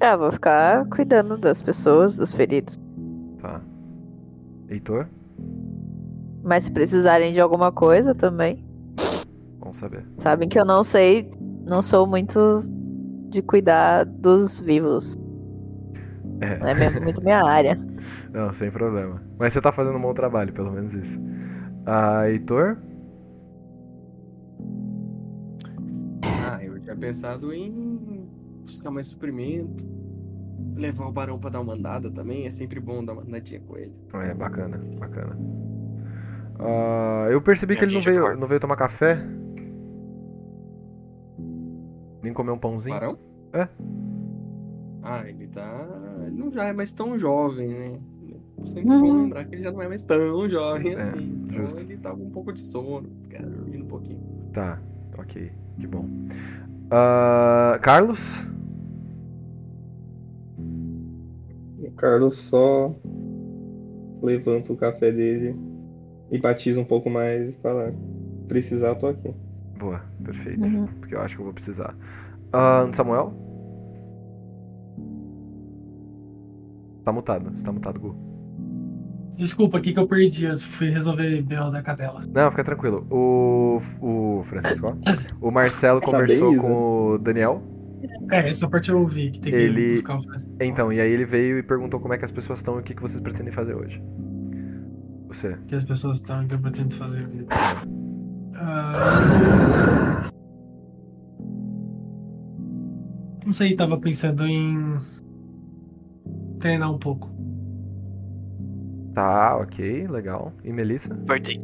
[0.00, 2.78] Ah, vou ficar cuidando das pessoas, dos feridos.
[3.40, 3.60] Tá.
[4.68, 5.06] Heitor?
[6.42, 8.64] Mas se precisarem de alguma coisa também,
[9.58, 10.04] Vamos saber.
[10.16, 11.30] sabem que eu não sei,
[11.66, 12.62] não sou muito
[13.30, 15.14] de cuidar dos vivos.
[16.40, 16.58] É.
[16.58, 17.78] Não é minha- muito minha área.
[18.32, 19.22] Não, sem problema.
[19.38, 21.18] Mas você tá fazendo um bom trabalho, pelo menos isso.
[21.86, 22.76] Ah, Heitor?
[26.86, 28.26] Ah, eu tinha pensado em
[28.62, 29.84] buscar mais suprimento.
[30.74, 32.46] Levar o barão pra dar uma andada também.
[32.46, 33.92] É sempre bom dar uma andadinha com ele.
[34.14, 35.38] É, bacana, bacana.
[36.58, 39.18] Ah, eu percebi que ele não veio, não veio tomar café.
[42.22, 42.94] Nem comer um pãozinho.
[42.94, 43.18] Barão?
[43.52, 43.68] É.
[45.02, 45.86] Ah, ele tá.
[46.26, 48.00] Ele não já é mais tão jovem, né?
[48.66, 51.18] Sempre bom lembrar que ele já não é mais tão jovem É, assim.
[51.44, 51.80] Então justo.
[51.80, 53.08] ele tá com um pouco de sono.
[53.30, 54.20] Cara, dormindo um pouquinho.
[54.52, 54.80] Tá,
[55.16, 56.08] ok, que bom.
[56.90, 58.20] Ah, Carlos?
[61.78, 62.94] O Carlos só
[64.22, 65.56] levanta o café dele
[66.30, 67.94] e batiza um pouco mais e fala:
[68.48, 69.34] Precisar, eu tô aqui.
[69.78, 70.64] Boa, perfeito.
[70.64, 70.86] Uhum.
[71.00, 71.94] Porque eu acho que eu vou precisar.
[72.52, 73.32] Ah, Samuel?
[77.04, 78.25] Tá mutado, você tá mutado, Gu.
[79.36, 80.46] Desculpa aqui que eu perdi.
[80.46, 81.70] Eu fui resolver B.O.
[81.70, 82.24] da cadela.
[82.26, 83.06] Não, fica tranquilo.
[83.10, 84.94] O, o Francisco, ó.
[85.40, 86.62] O Marcelo conversou Beleza.
[86.62, 86.72] com
[87.14, 87.62] o Daniel.
[88.30, 90.50] É, essa parte eu ouvi, que tem que Ele- buscar o Francisco.
[90.60, 92.82] Então, e aí ele veio e perguntou como é que as pessoas estão e o
[92.82, 94.02] que, que vocês pretendem fazer hoje.
[95.28, 95.56] Você.
[95.66, 97.26] que as pessoas estão que eu pretendo fazer.
[98.54, 100.30] Ah,
[103.44, 104.98] não sei, tava pensando em
[106.58, 107.35] treinar um pouco.
[109.16, 110.52] Tá, ok, legal.
[110.62, 111.14] E Melissa?
[111.14, 111.58] Apertei.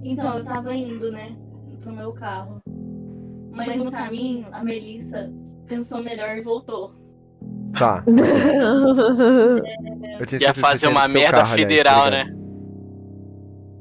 [0.00, 1.36] Então, eu tava indo, né,
[1.80, 2.60] pro meu carro.
[3.50, 5.28] Mas no caminho, a Melissa
[5.66, 6.94] pensou melhor e voltou.
[7.76, 8.04] Tá.
[10.20, 12.32] Eu tinha Ia fazer uma merda carro, federal, né?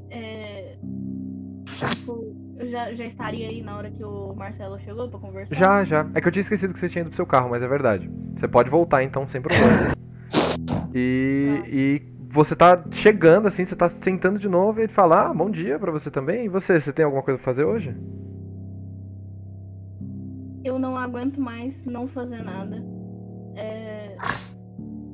[0.10, 0.78] É...
[1.66, 5.56] tipo, eu já, já estaria aí na hora que o Marcelo chegou pra conversar?
[5.56, 6.08] Já, já.
[6.14, 8.10] É que eu tinha esquecido que você tinha ido pro seu carro, mas é verdade.
[8.36, 9.96] Você pode voltar então sem problema.
[10.94, 15.34] E, e você tá chegando assim, você tá sentando de novo e ele fala: Ah,
[15.34, 16.46] bom dia pra você também.
[16.46, 17.96] E você, você tem alguma coisa pra fazer hoje?
[20.64, 22.84] Eu não aguento mais não fazer nada.
[23.56, 24.16] É,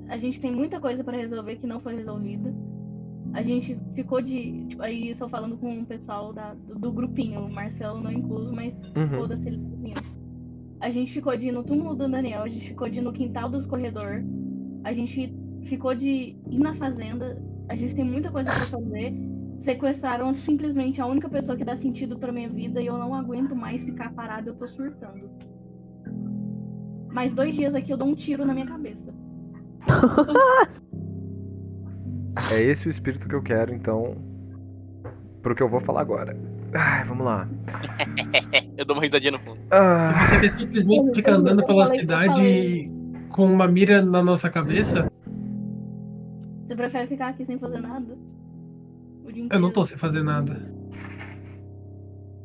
[0.07, 2.53] A gente tem muita coisa pra resolver que não foi resolvida.
[3.33, 4.65] A gente ficou de.
[4.67, 8.53] Tipo, aí estou falando com o pessoal da, do, do grupinho, o Marcelo não incluso,
[8.53, 9.09] mas Uhum.
[9.17, 10.01] foda-se ele tá.
[10.79, 13.13] A gente ficou de ir no túmulo do Daniel, a gente ficou de ir no
[13.13, 14.23] quintal dos corredor,
[14.83, 15.33] a gente
[15.65, 19.13] ficou de ir na fazenda, a gente tem muita coisa pra fazer.
[19.59, 23.55] Sequestraram simplesmente a única pessoa que dá sentido pra minha vida e eu não aguento
[23.55, 25.29] mais ficar parado, eu tô surtando.
[27.11, 29.13] Mais dois dias aqui eu dou um tiro na minha cabeça.
[32.51, 34.17] É esse o espírito que eu quero, então.
[35.41, 36.35] Pro que eu vou falar agora.
[36.73, 37.47] Ai, vamos lá.
[38.75, 39.59] Eu dou uma risadinha no fundo.
[39.69, 42.91] Ah, você quer simplesmente ficar andando pela cidade
[43.29, 45.11] com uma mira na nossa cabeça?
[46.63, 48.17] Você prefere ficar aqui sem fazer nada?
[49.23, 50.71] O dia Eu não tô sem fazer nada.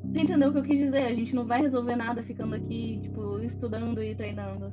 [0.05, 1.03] Você entendeu o que eu quis dizer?
[1.03, 4.73] A gente não vai resolver nada ficando aqui, tipo, estudando e treinando.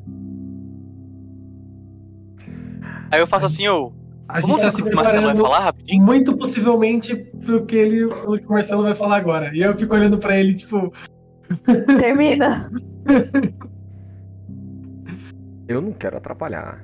[3.12, 3.94] Aí eu faço assim, eu.
[4.28, 6.04] A gente tá se o Marcelo vai preparando falar rapidinho?
[6.04, 9.56] muito possivelmente pro que ele, pro que o Marcelo vai falar agora.
[9.56, 10.92] E eu fico olhando pra ele, tipo,
[12.00, 12.72] Termina.
[15.70, 16.84] não quero atrapalhar.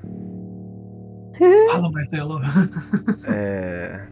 [1.71, 2.39] Fala, Marcelo.
[3.25, 4.07] É...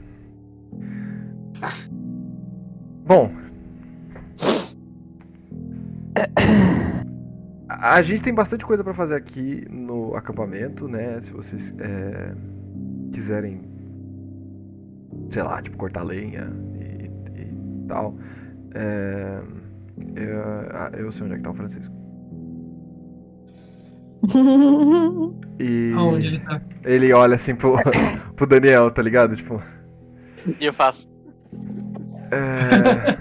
[3.05, 3.31] Bom.
[7.67, 11.21] A gente tem bastante coisa pra fazer aqui no acampamento, né?
[11.21, 12.33] Se vocês é,
[13.11, 13.61] quiserem,
[15.29, 17.05] sei lá, tipo, cortar lenha e,
[17.41, 18.15] e tal.
[18.73, 19.41] É,
[20.15, 21.98] eu, eu sei onde é que tá o Francisco.
[25.59, 26.61] E Aonde ele tá?
[26.83, 27.75] ele olha assim pro,
[28.35, 29.35] pro Daniel, tá ligado?
[29.35, 29.61] Tipo.
[30.59, 31.09] E eu faço.
[32.31, 33.17] É,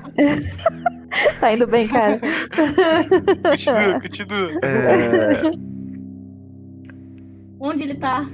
[1.40, 2.20] tá indo bem, cara.
[3.42, 4.50] Continua, continua.
[4.62, 5.40] é,
[7.60, 8.24] Onde ele tá?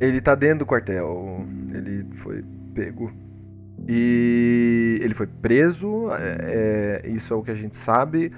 [0.00, 1.46] ele tá dentro do quartel.
[1.72, 2.42] Ele foi
[2.74, 3.12] pego.
[3.88, 6.10] E ele foi preso.
[6.12, 8.32] é, é, isso é o que a gente sabe.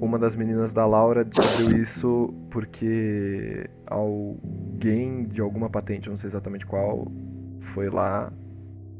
[0.00, 6.66] Uma das meninas da Laura descobriu isso porque alguém de alguma patente, não sei exatamente
[6.66, 7.10] qual,
[7.60, 8.30] foi lá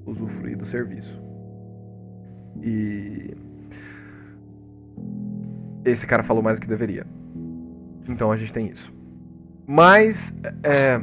[0.07, 1.21] usufruir do serviço.
[2.63, 3.37] E
[5.85, 7.07] esse cara falou mais do que deveria.
[8.09, 8.93] Então a gente tem isso.
[9.67, 11.01] Mas é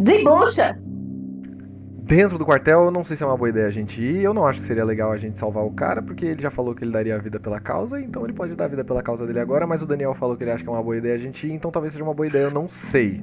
[0.00, 0.78] Desembucha!
[2.10, 4.20] dentro do quartel, eu não sei se é uma boa ideia a gente ir.
[4.20, 6.74] Eu não acho que seria legal a gente salvar o cara, porque ele já falou
[6.74, 9.24] que ele daria a vida pela causa, então ele pode dar a vida pela causa
[9.24, 11.18] dele agora, mas o Daniel falou que ele acha que é uma boa ideia a
[11.18, 13.22] gente ir, então talvez seja uma boa ideia, eu não sei.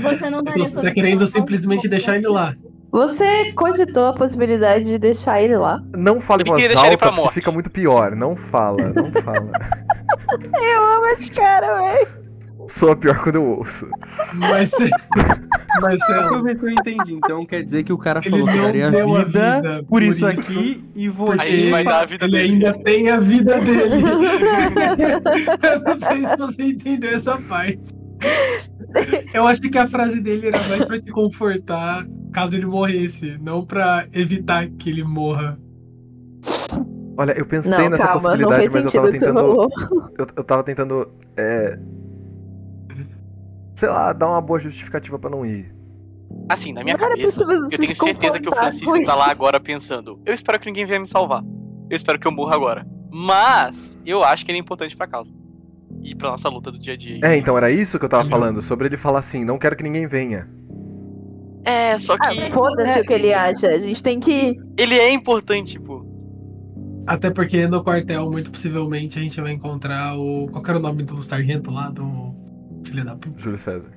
[0.00, 2.54] Você não daria Você tá querendo simplesmente deixar ele lá.
[2.92, 5.82] Você cogitou a possibilidade de deixar ele lá?
[5.96, 8.14] Não fale voz ele alta, porque fica muito pior.
[8.14, 9.50] Não fala, não fala.
[10.62, 12.17] Eu amo esse cara, velho.
[12.68, 13.88] Soa pior quando eu ouço.
[14.34, 14.94] Mas, Deixa
[15.76, 17.14] eu Marcelo, ver se eu entendi.
[17.14, 19.84] Então quer dizer que o cara ele falou que não daria deu a vida, vida
[19.88, 21.40] por isso aqui e você.
[21.40, 22.52] A gente vai dar a vida ele dele.
[22.52, 24.02] ainda tem a vida dele.
[25.62, 27.82] Eu não sei se você entendeu essa parte.
[29.32, 33.64] Eu acho que a frase dele era mais pra te confortar caso ele morresse, não
[33.64, 35.58] pra evitar que ele morra.
[37.16, 39.34] Olha, eu pensei Não, nessa calma, possibilidade, mas eu tava que tentando.
[39.34, 39.68] falou.
[40.18, 41.08] Eu, eu tava tentando.
[43.78, 45.72] Sei lá, dar uma boa justificativa pra não ir.
[46.48, 50.20] Assim, na minha Cara, cabeça, eu tenho certeza que o Francisco tá lá agora pensando.
[50.26, 51.42] Eu espero que ninguém venha me salvar.
[51.88, 52.86] Eu espero que eu morra agora.
[53.10, 55.30] Mas eu acho que ele é importante pra causa.
[56.02, 57.20] E pra nossa luta do dia a dia.
[57.22, 58.30] É, então era isso que eu tava Uhum.
[58.30, 60.48] falando, sobre ele falar assim, não quero que ninguém venha.
[61.64, 63.68] É, só Ah, que foda-se o que ele acha.
[63.68, 64.56] A gente tem que.
[64.76, 66.06] ele é importante, tipo.
[67.06, 70.46] Até porque no quartel, muito possivelmente, a gente vai encontrar o.
[70.50, 71.90] Qual que era o nome do sargento lá?
[71.90, 72.34] Do.
[72.84, 73.40] Filho da puta.
[73.40, 73.90] Júlio César.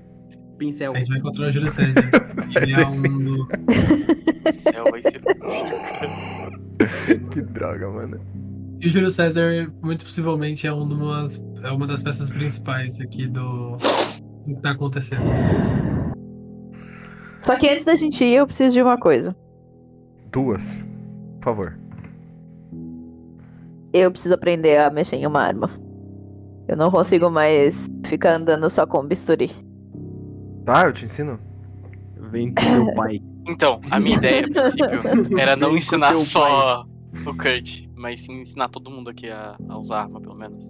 [0.57, 0.93] Pincel.
[0.93, 2.01] A gente vai encontrar o Júlio César.
[2.61, 3.01] Ele é um.
[3.01, 3.47] do-
[4.51, 5.21] Céu, vai ser.
[7.31, 8.19] que droga, mano.
[8.79, 12.99] E o Júlio César, muito possivelmente, é, um de umas- é uma das peças principais
[13.01, 13.77] aqui do.
[13.77, 15.23] do que tá acontecendo.
[17.39, 19.35] Só que antes da gente ir, eu preciso de uma coisa.
[20.31, 20.83] Duas.
[21.39, 21.79] Por favor.
[23.93, 25.69] Eu preciso aprender a mexer em uma arma.
[26.71, 29.51] Eu não consigo mais ficar andando só com bisturi.
[30.65, 31.37] Tá, eu te ensino.
[32.31, 33.19] Vem com meu pai.
[33.47, 36.85] Então, a minha ideia, a princípio, era não ensinar só
[37.25, 40.63] o Kurt, mas sim ensinar todo mundo aqui a, a usar arma, pelo menos.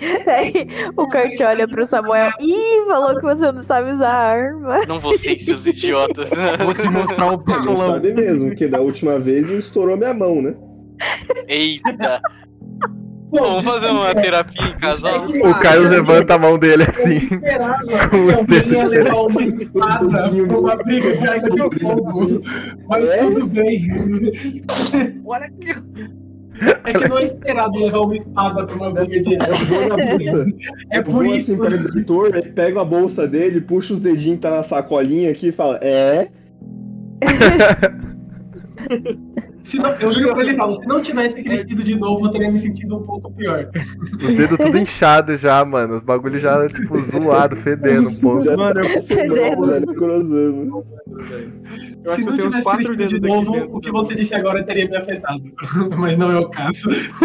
[0.26, 0.66] Aí
[0.96, 2.30] o Kurt olha pro Samuel.
[2.40, 4.86] Ih, falou que você não sabe usar arma.
[4.86, 6.30] Não vocês, seus idiotas.
[6.64, 7.92] Vou te mostrar o Não pistolão.
[7.92, 10.56] sabe mesmo, porque da última vez estourou minha mão, né?
[11.46, 12.22] Eita.
[13.30, 15.22] Vamos fazer uma terapia em casal?
[15.22, 17.20] O Caio levanta a mão dele assim.
[17.38, 20.06] que alguém ia levar uma espada
[20.48, 22.42] pra uma briga de arma de fogo.
[22.88, 23.18] Mas É?
[23.18, 23.82] tudo bem.
[25.26, 25.74] Olha aqui.
[26.84, 29.58] É que não é esperado levar uma espada pra uma briga de Eu arma.
[30.90, 31.52] É eu por isso.
[31.52, 35.30] assim o editor, aí pego a bolsa dele, puxo os dedinhos que tá na sacolinha
[35.30, 36.28] aqui e falo, é.
[39.68, 42.30] Se não, eu viro pra ele e falo: se não tivesse crescido de novo, eu
[42.30, 43.68] teria me sentido um pouco pior.
[44.14, 45.98] Os dedos tudo inchados já, mano.
[45.98, 48.44] Os bagulho já, tipo, zoado, fedendo um pouco.
[48.44, 50.86] Já Mano, eu, necrosando.
[51.06, 51.12] eu
[52.02, 54.14] se acho que não eu tenho uns tivesse quatro crescido de novo, o que você
[54.14, 55.44] disse agora teria me afetado.
[55.98, 56.90] Mas não é o caso.
[56.90, 57.20] Se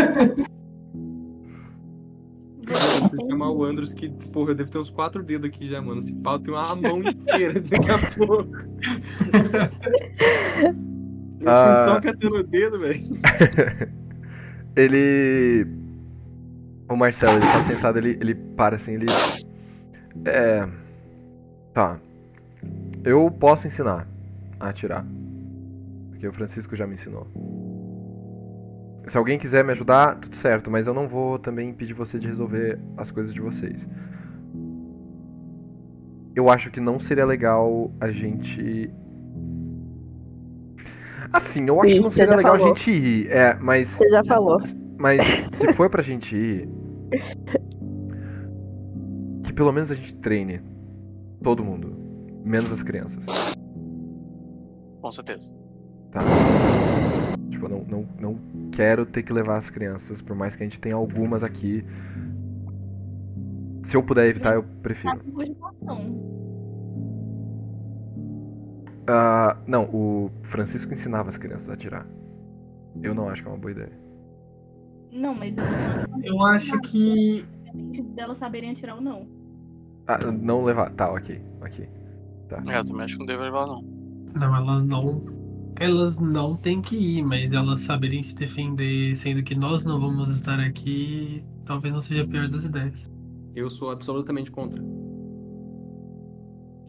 [3.30, 6.02] chamar o Andros que, porra, eu devo ter uns quatro dedos aqui já, mano.
[6.02, 8.50] Esse pau tem uma mão inteira daqui a pouco.
[11.44, 11.74] Eu Ah.
[11.74, 13.02] fui só catando o dedo, velho.
[14.76, 15.68] Ele.
[16.90, 19.06] O Marcelo, ele tá sentado, ele, ele para assim, ele.
[20.26, 20.68] É.
[21.74, 21.98] Tá.
[23.04, 24.08] Eu posso ensinar
[24.60, 25.06] a atirar.
[26.10, 27.28] Porque o Francisco já me ensinou.
[29.08, 32.28] Se alguém quiser me ajudar, tudo certo, mas eu não vou também impedir você de
[32.28, 33.88] resolver as coisas de vocês.
[36.36, 38.90] Eu acho que não seria legal a gente.
[41.34, 42.76] Assim, eu acho que não seria legal a falou.
[42.76, 43.32] gente ir.
[43.32, 43.90] É, mas.
[43.90, 44.60] Você já falou.
[44.98, 45.22] Mas
[45.54, 46.70] se for pra gente ir.
[49.44, 50.62] Que pelo menos a gente treine.
[51.42, 51.92] Todo mundo.
[52.46, 53.26] Menos as crianças.
[55.02, 55.54] Com certeza.
[56.12, 56.22] Tá?
[57.50, 58.40] Tipo, eu não, não, não
[58.72, 61.84] quero ter que levar as crianças, por mais que a gente tenha algumas aqui.
[63.84, 65.20] Se eu puder evitar, eu Tá prefiro.
[69.08, 72.08] Ah, não, o Francisco ensinava as crianças a atirar.
[73.02, 73.92] Eu não acho que é uma boa ideia.
[75.12, 75.64] Não, mas eu
[76.24, 77.46] Eu acho que.
[78.16, 79.28] delas saberem atirar ou não.
[80.08, 80.92] Ah, não levar.
[80.92, 81.90] Tá, ok, ok.
[82.68, 83.82] É, eu também acho que não deve levar, não.
[84.36, 85.22] Não, elas não.
[85.80, 90.30] Elas não têm que ir, mas elas saberem se defender, sendo que nós não vamos
[90.30, 93.12] estar aqui, talvez não seja a pior das ideias.
[93.56, 94.82] Eu sou absolutamente contra.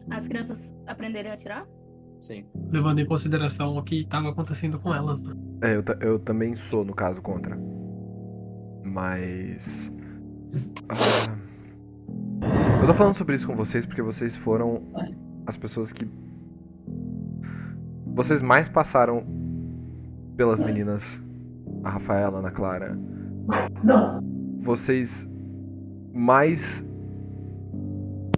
[0.09, 1.67] As crianças aprenderem a atirar?
[2.25, 2.43] Sim.
[2.71, 5.35] Levando em consideração o que estava acontecendo com elas, né?
[5.61, 7.55] É, eu, eu também sou, no caso, contra.
[8.83, 9.91] Mas.
[10.89, 11.37] ah,
[12.81, 14.81] eu tô falando sobre isso com vocês porque vocês foram
[15.45, 16.07] as pessoas que.
[18.07, 19.23] Vocês mais passaram
[20.35, 21.21] pelas meninas.
[21.83, 22.97] A Rafaela, a Ana Clara.
[24.61, 25.29] Vocês
[26.11, 26.83] mais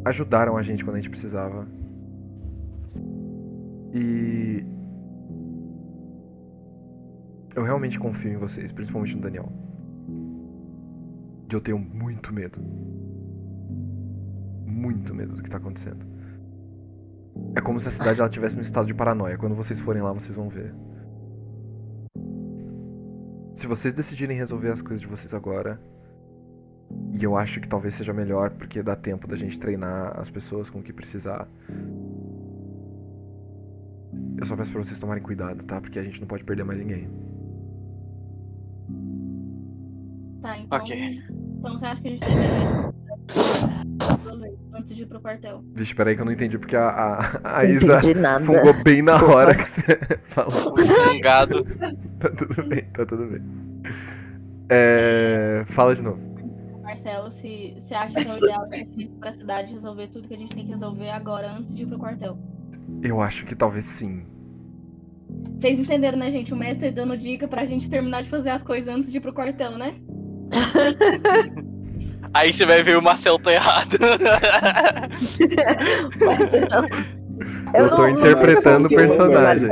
[0.04, 1.77] ajudaram a gente quando a gente precisava.
[3.94, 4.66] E
[7.56, 9.52] eu realmente confio em vocês, principalmente no Daniel.
[11.50, 12.62] E eu tenho muito medo.
[14.66, 16.06] Muito medo do que tá acontecendo.
[17.56, 19.38] É como se a cidade ela tivesse um estado de paranoia.
[19.38, 20.74] Quando vocês forem lá, vocês vão ver.
[23.56, 25.82] Se vocês decidirem resolver as coisas de vocês agora,
[27.20, 30.70] e eu acho que talvez seja melhor, porque dá tempo da gente treinar as pessoas
[30.70, 31.48] com o que precisar.
[34.38, 35.82] Eu só peço pra vocês tomarem cuidado, tá?
[35.82, 37.10] Porque a gente não pode perder mais ninguém.
[40.42, 40.78] Tá, então.
[40.78, 41.24] Ok.
[41.58, 42.94] Então você acha que a gente deveria.
[44.74, 45.64] Antes de ir pro quartel.
[45.74, 48.00] Vixe, peraí que eu não entendi porque a, a, a Isa
[48.46, 49.82] fungou bem na hora que você
[50.30, 50.76] falou.
[50.78, 51.64] Um gado.
[52.20, 53.42] Tá tudo bem, tá tudo bem.
[54.70, 55.66] É...
[55.70, 56.20] Fala de novo.
[56.84, 60.34] Marcelo, se você acha que é o ideal gente ir pra cidade resolver tudo que
[60.36, 62.38] a gente tem que resolver agora antes de ir pro quartel.
[63.02, 64.26] Eu acho que talvez sim.
[65.58, 66.54] Vocês entenderam, né, gente?
[66.54, 69.34] O mestre dando dica pra gente terminar de fazer as coisas antes de ir pro
[69.34, 69.94] quartel, né?
[72.34, 73.98] Aí você vai ver o Marcelo tá errado.
[76.70, 76.88] Não.
[77.74, 79.70] Eu tô não- interpretando o personagem.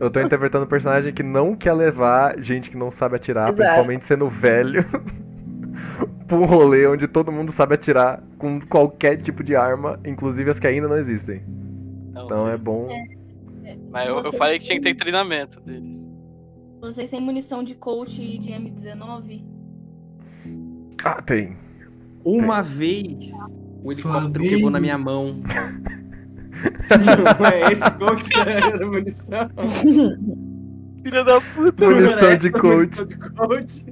[0.00, 3.62] Eu tô interpretando um personagem que não quer levar gente que não sabe atirar, Exato.
[3.62, 4.84] principalmente sendo velho,
[6.26, 10.58] pra um rolê onde todo mundo sabe atirar com qualquer tipo de arma, inclusive as
[10.58, 11.42] que ainda não existem.
[12.14, 12.48] Não, Então sim.
[12.48, 12.88] é bom.
[13.90, 16.02] Mas eu, eu falei que tinha que ter treinamento deles.
[16.80, 19.42] Vocês têm munição de coach e de M19?
[21.04, 21.56] Ah, tem.
[22.24, 23.30] Uma vez
[23.82, 24.50] o helicóptero Flamengo.
[24.56, 25.42] pegou na minha mão.
[27.40, 29.48] Não é esse coach que era munição.
[31.02, 31.86] Filha da puta.
[31.86, 32.98] Munição é de essa coach.
[33.00, 33.86] munição de coach.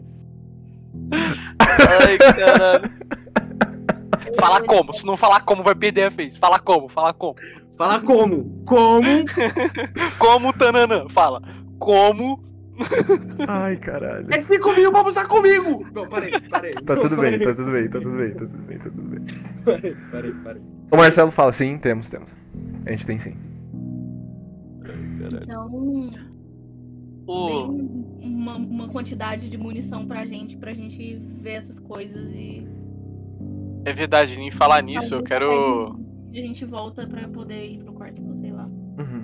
[1.58, 2.90] Ai, caralho.
[4.38, 4.94] Falar como?
[4.94, 6.36] Se não falar como, vai perder a vez.
[6.36, 7.36] Fala como, fala como.
[7.82, 8.62] Fala como?
[8.64, 9.24] Como?
[10.16, 11.08] Como, Tananã?
[11.08, 11.42] Fala.
[11.80, 12.40] Como.
[13.48, 14.28] Ai, caralho.
[14.30, 15.84] É 5 mil pra usar comigo!
[15.92, 16.70] Não, parei, parei.
[16.70, 19.24] Tá tudo bem, tá tudo bem, tá tudo bem, tá tudo bem, tá tudo bem.
[19.64, 20.62] Parei, parei, parei.
[20.92, 22.32] O Marcelo fala, sim, temos, temos.
[22.86, 23.34] A gente tem sim.
[25.42, 25.66] Então,
[27.26, 27.48] O...
[27.48, 32.64] tem uma, uma quantidade de munição pra gente, pra gente ver essas coisas e.
[33.84, 35.98] É verdade, em falar nisso, eu quero.
[36.32, 38.64] E a gente volta pra poder ir pro quarto, sei lá.
[38.98, 39.22] Uhum.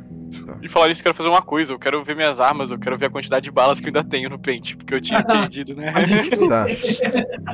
[0.63, 1.73] Em falar nisso, eu quero fazer uma coisa.
[1.73, 4.05] Eu quero ver minhas armas, eu quero ver a quantidade de balas que eu ainda
[4.05, 5.91] tenho no pente, porque eu tinha perdido, né?
[6.49, 6.67] Tá.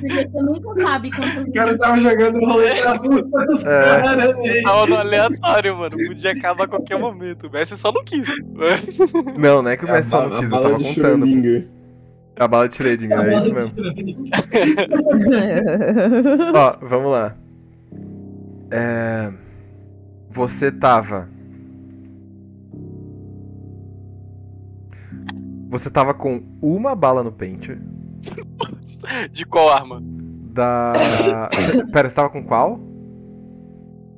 [0.00, 4.00] Porque você nunca sabe quantas O cara tava jogando roleta russa dos É.
[4.00, 4.62] caras, velho.
[4.64, 5.96] Tava no aleatório, mano.
[6.08, 7.46] Podia acabar a qualquer momento.
[7.46, 8.28] O Messi só não quis.
[9.38, 11.68] Não, não é que o É Messi só ba- não quis, eu tava contando.
[12.38, 13.74] A bala de Schrödinger, é isso mesmo.
[16.54, 17.34] Ó, vamos lá.
[18.70, 19.32] É...
[20.30, 21.28] Você tava.
[25.68, 27.76] Você tava com uma bala no pente.
[29.32, 30.00] De qual arma?
[30.52, 30.92] Da.
[31.92, 32.80] Pera, você tava com qual?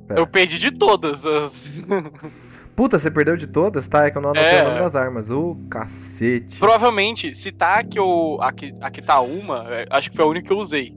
[0.09, 0.19] É.
[0.19, 1.83] Eu perdi de todas as.
[2.75, 3.87] Puta, você perdeu de todas?
[3.87, 4.63] Tá, é que eu não anotei É.
[4.63, 5.29] o nome das armas.
[5.29, 6.57] Ô, cacete.
[6.57, 10.47] Provavelmente, se tá aqui, eu, aqui, aqui tá uma, é, acho que foi a única
[10.47, 10.95] que eu usei.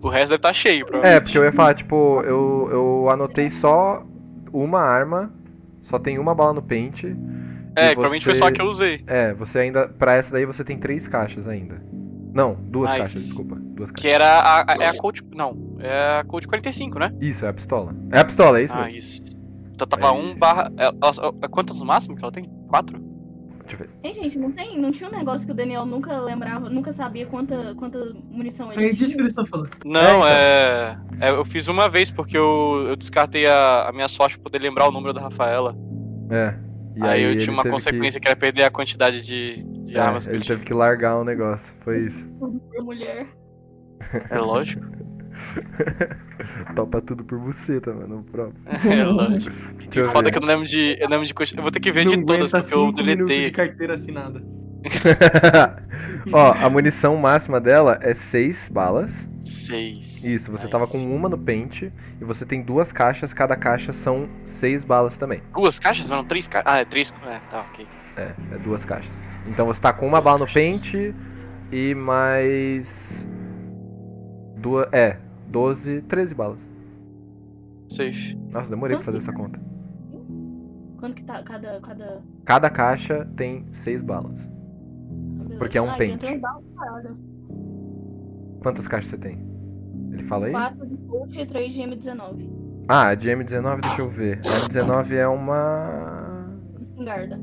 [0.00, 1.16] O resto deve estar cheio, provavelmente.
[1.16, 4.04] É, porque eu ia falar, tipo, eu, eu anotei só
[4.52, 5.32] uma arma,
[5.82, 7.06] só tem uma bala no pente.
[7.76, 9.00] É, e provavelmente você- foi só a que eu usei.
[9.06, 9.88] É, você ainda.
[9.88, 11.80] Pra essa daí você tem três caixas ainda.
[12.32, 13.02] Não, duas Nice.
[13.02, 13.56] caixas, desculpa.
[13.56, 14.14] Duas Que caixas.
[14.20, 15.22] era a, a- é a Code.
[15.34, 17.12] Não, é a Code 45, né?
[17.20, 17.94] Isso, é a pistola.
[18.12, 18.98] É a pistola, é isso ah, mesmo.
[18.98, 19.22] isso.
[19.74, 20.38] Então tava É 1 isso.
[20.38, 20.72] barra.
[20.76, 22.44] é, ela- é, quantas no máximo que ela tem?
[22.68, 23.00] Quatro?
[23.68, 23.90] Deixa eu ver.
[24.02, 27.26] Ei, gente, não, tem, não tinha um negócio que o Daniel nunca lembrava, nunca sabia
[27.26, 27.98] quanta, quanta
[28.30, 29.70] munição ele É disso que eles estão falando.
[29.84, 30.26] Não, então.
[30.26, 34.44] é, é, Eu fiz uma vez porque eu, eu descartei a, a minha sorte pra
[34.44, 35.76] poder lembrar o número da Rafaela.
[36.30, 36.54] É.
[36.96, 38.26] E aí, eu ele tinha uma consequência que...
[38.26, 39.98] era perder a quantidade de, de Que...
[39.98, 40.56] É, armas que ele eu tinha.
[40.56, 41.72] teve que largar um negócio.
[41.80, 42.26] Foi isso.
[42.38, 43.26] Por mulher.
[44.30, 44.84] É lógico.
[46.74, 48.24] Topa tudo por você, tá, mano?
[48.30, 48.54] Próprio.
[48.90, 49.54] É lógico.
[49.94, 50.96] Eu Foda que eu não lembro de.
[51.00, 51.34] Eu lembro de.
[51.56, 53.44] Eu vou ter que ver Não de todas, porque eu deletei.
[53.44, 54.42] de carteira assinada.
[56.32, 59.10] Ó, a munição máxima dela é seis balas.
[59.40, 60.24] Seis.
[60.24, 60.70] Isso, você Nice.
[60.70, 65.16] tava com uma no pente e você tem duas caixas, cada caixa são seis balas
[65.16, 65.42] também.
[65.54, 66.10] Duas caixas?
[66.10, 66.70] Não, três caixas.
[66.72, 67.12] Ah, é três.
[67.26, 67.86] É, tá, ok.
[68.16, 69.16] É, é duas caixas.
[69.46, 70.62] Então você tá com uma Duas bala no caixas.
[70.80, 71.14] pente
[71.72, 73.26] e mais.
[74.56, 74.86] Duas.
[74.92, 75.16] É,
[75.50, 76.58] 12, 13 balas.
[77.88, 78.36] Safe.
[78.50, 79.60] Nossa, demorei pra fazer essa conta.
[80.98, 81.80] Quanto que tá cada.
[81.80, 82.22] cada...
[82.44, 84.48] Cada caixa tem seis balas.
[85.58, 86.26] Porque é um ah, pente.
[86.26, 87.16] uma parada.
[88.60, 89.38] Quantas caixas você tem?
[90.12, 90.52] Ele fala aí?
[90.52, 92.58] 4 de Colt e 3 de M19.
[92.88, 94.38] Ah, a de M19, deixa eu ver.
[94.38, 96.58] A M19 é uma.
[96.80, 97.40] Espingarda.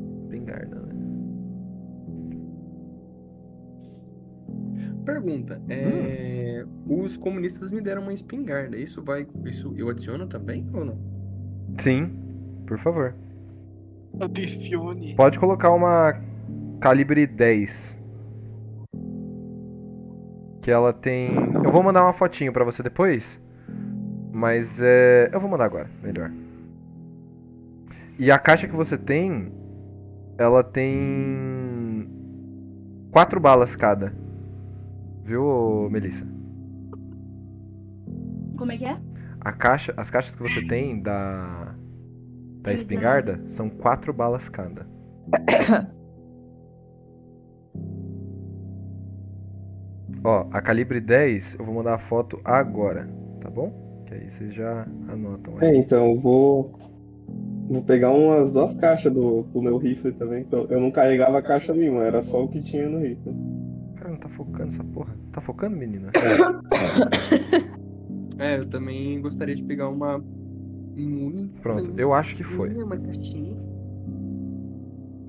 [5.06, 6.66] Pergunta, é...
[6.88, 8.76] os comunistas me deram uma espingarda.
[8.76, 9.28] Isso vai.
[9.45, 10.97] Isso eu adiciono também ou não?
[11.78, 12.12] Sim,
[12.66, 13.14] por favor.
[14.20, 15.14] Adicione.
[15.16, 16.20] Pode colocar uma
[16.80, 17.95] calibre 10.
[20.62, 21.36] Que ela tem.
[21.64, 23.39] Eu vou mandar uma fotinho pra você depois.
[24.32, 25.30] Mas é.
[25.32, 26.32] Eu vou mandar agora, melhor.
[28.18, 29.51] E a caixa que você tem.
[30.38, 32.10] Ela tem.
[33.12, 34.24] Quatro balas cada.
[35.26, 36.26] Viu, Melissa?
[38.57, 38.97] Como é que é?
[39.39, 41.76] A caixa, as caixas que você tem da.
[42.63, 42.73] Da M19.
[42.73, 44.88] espingarda são quatro balas cada.
[50.23, 53.07] Ó, a calibre 10, eu vou mandar a foto agora,
[53.39, 53.71] tá bom?
[54.05, 55.76] Que aí vocês já anotam É, aí.
[55.76, 56.71] então eu vou.
[57.69, 60.45] Vou pegar umas duas caixas do, do meu rifle também.
[60.45, 63.34] que Eu, eu não carregava caixa nenhuma, era só o que tinha no rifle.
[64.16, 65.13] Não tá focando essa porra.
[65.34, 66.09] Tá focando, menina?
[68.39, 70.24] É, eu também gostaria de pegar uma.
[71.61, 72.74] Pronto, eu acho que foi.
[72.74, 73.55] Uma caixinha.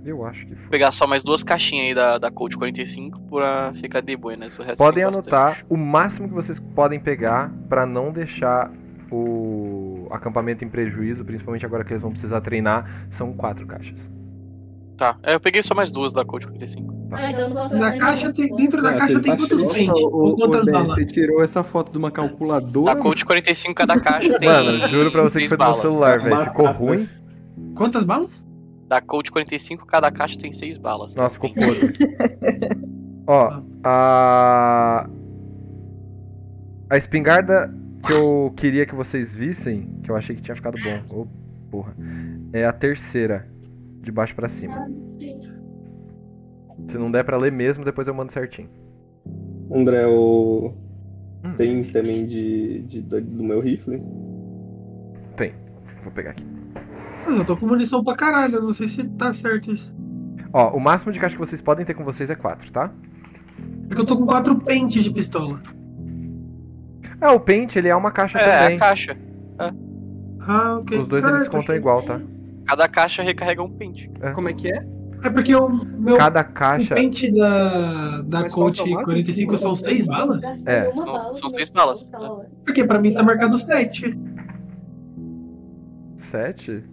[0.04, 0.70] Eu acho que Vou foi.
[0.70, 4.46] pegar só mais duas caixinhas aí da, da Colt 45 pra ficar de boa, né?
[4.78, 5.28] Podem tem bastante.
[5.34, 8.72] anotar o máximo que vocês podem pegar pra não deixar
[9.10, 13.08] o acampamento em prejuízo, principalmente agora que eles vão precisar treinar.
[13.10, 14.08] São quatro caixas.
[14.96, 16.95] Tá, é, eu peguei só mais duas da Colt 45.
[17.12, 20.02] Ah, então Na caixa tem, dentro da Ah, caixa tem tá quantos pentes?
[20.36, 20.88] Quantas balas?
[20.88, 22.94] você tirou essa foto de uma calculadora?
[22.94, 24.48] Da Colt 45, cada caixa tem.
[24.48, 26.44] Mano, juro pra você que foi no meu celular, velho.
[26.44, 27.08] Ficou ruim.
[27.74, 28.44] Quantas balas?
[28.88, 31.14] Da Colt 45, cada caixa tem seis balas.
[31.14, 31.92] Nossa, ficou podre.
[33.26, 35.08] Ó, a.
[36.88, 37.72] A espingarda
[38.06, 41.22] que eu queria que vocês vissem, que eu achei que tinha ficado bom.
[41.22, 41.26] Ô,
[41.70, 41.94] porra.
[42.52, 43.48] É a terceira,
[44.00, 44.88] de baixo pra cima.
[46.86, 48.68] Se não der pra ler mesmo, depois eu mando certinho.
[49.72, 50.72] André, o.
[51.44, 51.54] Hum.
[51.56, 54.02] Tem também de, de- do do meu rifle?
[56.02, 56.46] Vou pegar aqui.
[57.26, 59.92] Eu tô com munição pra caralho, não sei se tá certo isso.
[60.52, 62.92] Ó, o máximo de caixa que vocês podem ter com vocês é quatro, tá?
[63.90, 65.60] É que eu tô com quatro pentes de pistola.
[67.20, 68.76] Ah, o pente, ele é uma caixa É, também.
[68.76, 69.16] a caixa.
[70.48, 70.96] Ah, ok.
[70.98, 71.78] Os dois Caralho, eles tô contam cheio.
[71.78, 72.20] igual, tá?
[72.66, 74.08] Cada caixa recarrega um pente.
[74.32, 74.86] Como é que é?
[75.26, 76.94] É porque o meu Cada o caixa.
[76.94, 79.04] pente da, da Mas Colt que é o máximo?
[79.04, 80.42] 45 são seis balas?
[80.64, 80.92] É.
[80.96, 82.02] São- são no seis meu balas.
[82.02, 82.46] pistola.
[82.64, 84.16] Porque pra mim tá marcado sete.
[86.16, 86.84] Sete?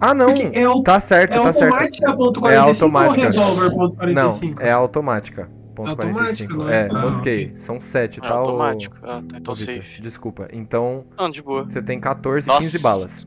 [0.00, 0.26] Ah, não.
[0.32, 1.74] Porque é, o, Tá certo, é tá certo.
[1.74, 3.30] automática ponto É 45 ou automática.
[3.30, 4.60] revólver ponto 45?
[4.60, 5.50] Não, é automática.
[5.74, 6.54] Ponto Automática, 45.
[6.54, 6.80] não é?
[6.82, 7.46] É, Ah, mosquei.
[7.46, 7.58] ok.
[7.58, 8.30] São 7, É tá?
[8.34, 8.96] automático.
[9.02, 10.02] Ah, tá, então safe.
[10.02, 10.48] Desculpa.
[10.52, 11.64] Então, Não, de boa.
[11.64, 12.60] você tem 14, Nossa.
[12.60, 13.26] 15 balas.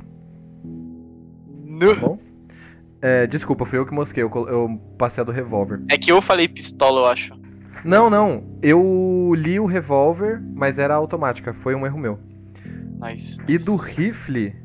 [1.80, 2.20] Tá bom?
[3.02, 4.24] É, desculpa, fui eu que mosquei.
[4.24, 5.82] Eu, eu passei a do revólver.
[5.90, 7.34] É que eu falei pistola, eu acho.
[7.84, 8.44] Não, não.
[8.62, 11.54] Eu li o revólver, mas era automática.
[11.54, 12.20] Foi um erro meu.
[13.02, 13.38] Nice.
[13.48, 13.66] E nice.
[13.66, 14.56] do rifle,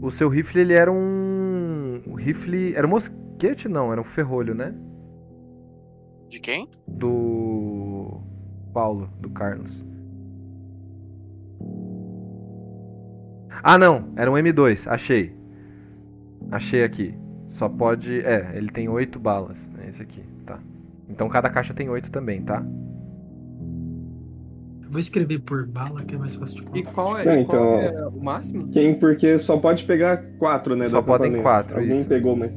[0.00, 2.00] O seu rifle, ele era um.
[2.06, 2.74] O rifle.
[2.74, 3.68] Era um mosquete?
[3.68, 4.72] Não, era um ferrolho, né?
[6.28, 6.68] De quem?
[6.86, 8.20] Do.
[8.72, 9.84] Paulo, do Carlos.
[13.62, 15.37] Ah, não, era um M2, achei.
[16.50, 17.14] Achei aqui.
[17.50, 18.20] Só pode.
[18.20, 19.58] É, ele tem 8 balas.
[19.84, 20.58] É esse aqui, tá.
[21.08, 22.62] Então cada caixa tem 8 também, tá?
[24.82, 26.92] Eu vou escrever por bala, que é mais fácil de E contar.
[26.94, 28.68] qual é, Não, qual então- é o máximo?
[28.68, 30.88] Quem, porque só pode pegar quatro, né?
[30.88, 32.08] Só podem quatro, Alguém isso.
[32.08, 32.52] pegou mais.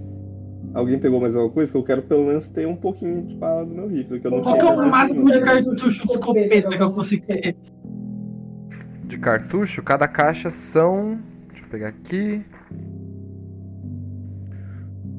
[0.73, 3.65] Alguém pegou mais alguma coisa que eu quero pelo menos ter um pouquinho de bala
[3.65, 4.21] no meu rifle.
[4.21, 7.25] Que eu não Qual que é o máximo de cartucho de escopeta que eu consigo
[7.25, 7.57] ter?
[9.03, 11.19] De cartucho, cada caixa são.
[11.49, 12.41] Deixa eu pegar aqui.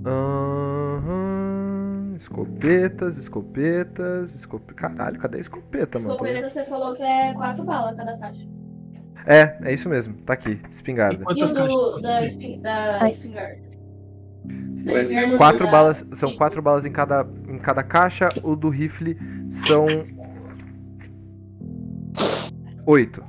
[0.04, 4.74] Aham, Escopetas, escopetas, escopeta.
[4.74, 6.12] Caralho, cadê a escopeta, mano?
[6.12, 8.46] Escopeta você falou que é quatro balas cada caixa.
[9.26, 10.14] É, é isso mesmo.
[10.24, 11.16] Tá aqui, espingarda.
[11.20, 12.02] E o Quantas do, caixas?
[12.02, 12.20] da,
[12.98, 13.72] da espingarda?
[14.84, 18.28] Ué, Da espingarda Quatro da- balas, são quatro balas em cada, em cada caixa.
[18.42, 19.16] O do rifle
[19.50, 19.86] são
[22.86, 23.22] oito.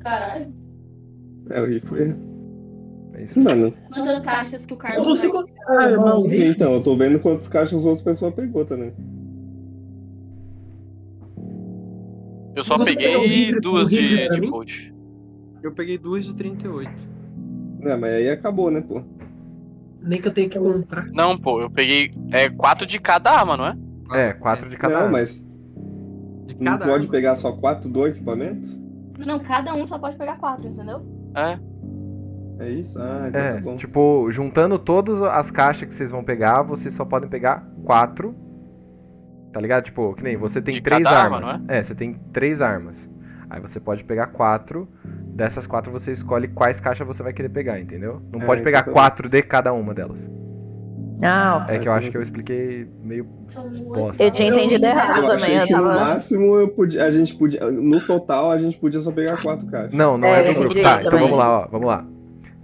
[0.00, 0.52] Caralho.
[1.50, 2.14] É o rifle.
[3.18, 3.40] É isso.
[3.42, 6.48] Mano, Quantas caixas que o Eu Carlos consigo armar um rifle.
[6.50, 8.92] então, eu tô vendo quantas caixas as outras pessoas pegou também.
[12.54, 14.48] Eu só Você um peguei duas de, de?
[14.48, 14.92] Colt.
[15.62, 16.90] Eu peguei duas de 38.
[17.80, 19.02] Não, mas aí acabou, né, pô?
[20.00, 21.06] Nem que eu tenha que comprar.
[21.12, 23.76] Não, pô, eu peguei é, quatro de cada arma, não é?
[24.12, 25.12] É, quatro de cada não, arma.
[25.12, 27.10] mas De não cada pode arma.
[27.10, 28.68] pegar só quatro do equipamento?
[29.18, 31.02] Não, cada um só pode pegar quatro, entendeu?
[31.34, 31.58] É.
[32.60, 32.98] É isso?
[33.00, 33.76] Ah, então É, tá bom.
[33.76, 38.34] tipo, juntando todas as caixas que vocês vão pegar, vocês só podem pegar quatro.
[39.52, 39.84] Tá ligado?
[39.84, 41.60] Tipo, que nem você tem De três cada arma, armas.
[41.60, 43.08] não é, você tem três armas.
[43.48, 44.86] Aí você pode pegar quatro.
[45.04, 48.20] Dessas quatro você escolhe quais caixas você vai querer pegar, entendeu?
[48.32, 49.06] Não É, pode pegar então tá bom.
[49.06, 50.28] quatro de cada uma delas.
[51.22, 51.76] Ah, ok.
[51.76, 53.24] É que eu acho que eu expliquei meio
[53.92, 54.22] Bosta.
[54.22, 55.56] Eu tinha entendido errado Eu também.
[55.56, 55.94] Eu que no tava.
[56.00, 57.70] máximo eu podia, a gente podia.
[57.70, 59.92] No total a gente podia só pegar quatro caixas.
[59.94, 60.80] Não, não É, é, do grupo.
[60.80, 61.68] Tá, então vamos lá, ó.
[61.68, 62.04] Vamos lá.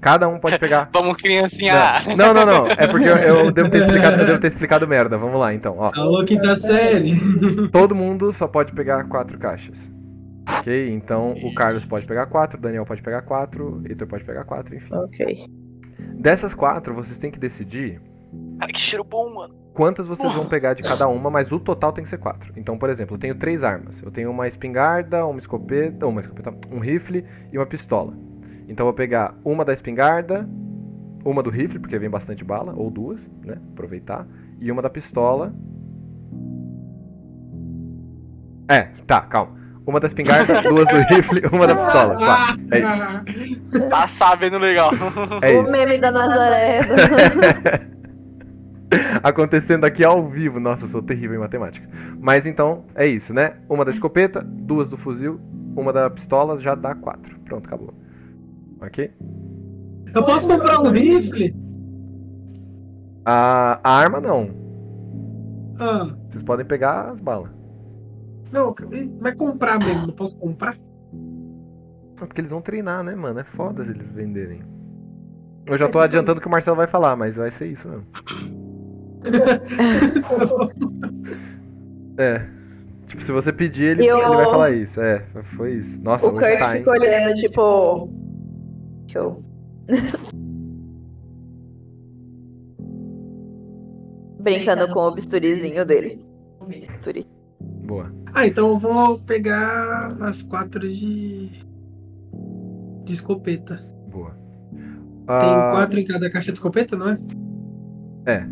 [0.05, 0.90] Cada um pode pegar.
[0.93, 1.94] Vamos criancinha.
[2.14, 2.47] Não, não, não.
[2.47, 2.66] não.
[2.66, 5.16] É porque eu, eu devo ter explicado, eu devo ter explicado merda.
[5.16, 5.76] Vamos lá, então.
[5.78, 5.90] Ó.
[5.94, 7.14] Alô, quinta série.
[7.72, 9.90] Todo mundo só pode pegar quatro caixas.
[10.59, 10.90] Ok?
[10.90, 14.44] Então o Carlos pode pegar quatro, o Daniel pode pegar quatro, o Heitor pode pegar
[14.44, 14.94] quatro, enfim.
[14.94, 15.47] Ok.
[16.18, 17.98] Dessas quatro, vocês têm que decidir
[18.60, 19.55] Cara, que cheiro bom, mano.
[19.72, 22.52] quantas vocês vão pegar de cada uma, mas o total tem que ser quatro.
[22.56, 24.02] Então, por exemplo, eu tenho três armas.
[24.02, 28.12] Eu tenho uma espingarda, uma escopeta, uma escopeta, um rifle e uma pistola.
[28.69, 30.49] Então eu vou pegar uma da espingarda,
[31.24, 33.59] uma do rifle, porque vem bastante bala, ou duas, né?
[33.73, 34.27] Aproveitar.
[34.61, 35.55] E uma da pistola.
[38.69, 39.55] É, tá, calma.
[39.86, 42.16] Uma da espingarda, duas do rifle, uma da pistola.
[42.16, 43.89] Tá, é isso.
[43.89, 44.91] Tá sabendo legal.
[45.43, 46.81] É o meme da Nazaré.
[49.23, 50.61] Acontecendo aqui ao vivo.
[50.61, 51.89] Nossa, eu sou terrível em matemática.
[52.20, 53.55] Mas então, é isso, né?
[53.69, 55.41] Uma da escopeta, duas do fuzil,
[55.77, 57.39] uma da pistola, já dá quatro.
[57.41, 57.93] Pronto, acabou.
[58.86, 59.11] Ok?
[60.15, 61.55] Eu posso comprar um rifle?
[63.24, 64.51] A, a arma não.
[65.81, 67.51] Ah, Vocês podem pegar as balas.
[68.52, 68.74] não,
[69.20, 70.74] mas comprar mesmo, não posso comprar?
[70.77, 73.40] É Porque eles vão treinar, né, mano?
[73.40, 74.62] É foda se eles venderem.
[75.66, 78.06] Eu já tô adiantando que o Marcelo vai falar, mas vai ser isso mesmo.
[82.16, 82.47] É.
[83.09, 85.01] Tipo, se você pedir, ele, Eu- ele vai falar isso.
[85.01, 85.24] É,
[85.56, 86.01] foi isso.
[86.01, 88.09] Nossa, o Kurt tá, ficou olhando, tipo.
[89.06, 89.43] Show.
[94.40, 96.22] Brincando com o bisturizinho dele.
[96.66, 97.26] Bisturi.
[97.86, 98.12] Boa.
[98.35, 101.48] Ah, então eu vou pegar as quatro de.
[103.05, 103.82] de escopeta.
[104.10, 104.32] Boa.
[104.70, 104.85] Tem
[105.26, 107.18] Ah, quatro em cada caixa de escopeta, não é?
[108.26, 108.47] É.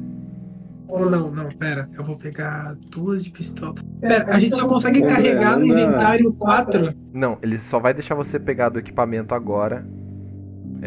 [0.89, 1.89] Ou não, não, pera.
[1.95, 3.75] Eu vou pegar duas de pistola.
[4.01, 6.95] Pera, a gente só consegue André, carregar no inventário quatro.
[7.13, 9.87] Não, ele só vai deixar você pegar do equipamento agora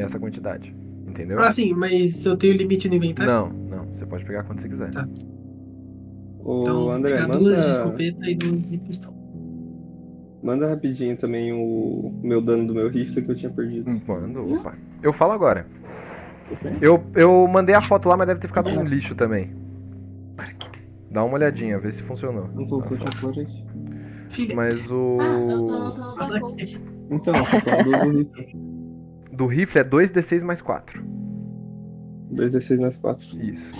[0.03, 0.75] essa quantidade.
[1.07, 1.39] Entendeu?
[1.39, 3.31] Ah, sim, mas eu tenho limite no inventário.
[3.31, 3.85] Não, não.
[3.95, 4.91] Você pode pegar quando você quiser.
[4.91, 5.07] Tá.
[6.43, 9.15] Ô, Então, eu vou André, pegar duas de manda, escopeta e duas de pistola.
[10.43, 13.89] manda rapidinho também o meu dano do meu rifle que eu tinha perdido.
[14.07, 14.73] Mando, opa.
[15.01, 15.65] Eu falo agora.
[16.81, 19.51] Eu, eu mandei a foto lá, mas deve ter ficado no lixo também.
[21.09, 22.49] Dá uma olhadinha, vê se funcionou.
[22.53, 23.05] Não colocou de.
[24.29, 26.39] Filha, Mas Ah, eu tô o.
[26.39, 26.79] coisa.
[27.09, 28.74] Então, só do rifle.
[29.35, 31.03] Do rifle é 2d6 mais 4.
[32.33, 33.25] 2d6 mais 4.
[33.41, 33.71] Isso.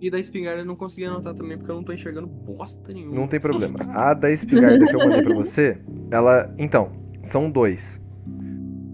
[0.00, 3.14] E da espingarda eu não consegui anotar também, porque eu não tô enxergando bosta nenhuma.
[3.16, 3.78] Não tem problema.
[3.92, 5.78] A da espingarda que eu mandei pra você,
[6.10, 6.54] ela.
[6.56, 6.92] Então,
[7.22, 8.00] são dois.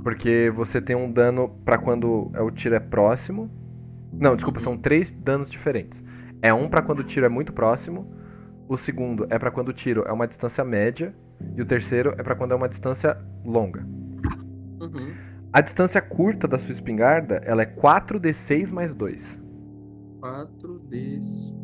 [0.03, 3.51] Porque você tem um dano pra quando é- o tiro é próximo.
[4.13, 6.03] Não, desculpa, são três danos diferentes.
[6.41, 8.15] É um pra quando o tiro é muito próximo.
[8.69, 11.15] O segundo é pra quando o tiro é uma distância média.
[11.57, 13.85] E o terceiro é pra quando é uma distância longa.
[15.55, 19.41] A distância curta da sua espingarda, ela é 4d6 mais 2.
[20.19, 21.57] 4 ds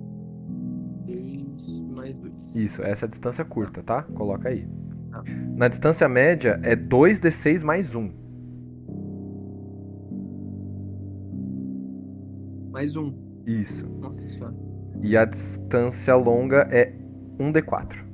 [1.08, 2.54] 6 mais 2.
[2.54, 4.04] Isso, essa é a distância curta, tá?
[4.14, 4.68] Coloca aí.
[5.10, 5.24] Tá.
[5.56, 8.12] Na distância média é 2d6 mais 1.
[12.70, 13.12] Mais um.
[13.44, 13.88] Isso.
[13.88, 14.54] Nossa senhora.
[15.02, 16.94] E a distância longa é
[17.40, 18.09] 1d4.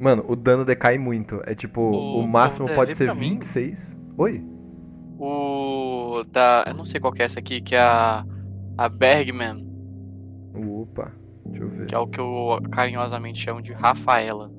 [0.00, 1.42] Mano, o dano decai muito.
[1.44, 3.34] É tipo, o, O máximo pode ser pra mim.
[3.34, 3.94] 26.
[4.16, 4.42] Oi?
[5.18, 6.64] O da.
[6.66, 8.24] Eu não sei qual que é essa aqui, que é a.
[8.78, 9.62] A Bergman,
[10.54, 11.12] Opa,
[11.44, 11.86] deixa eu ver.
[11.86, 14.50] que é o que eu carinhosamente chamo de Rafaela.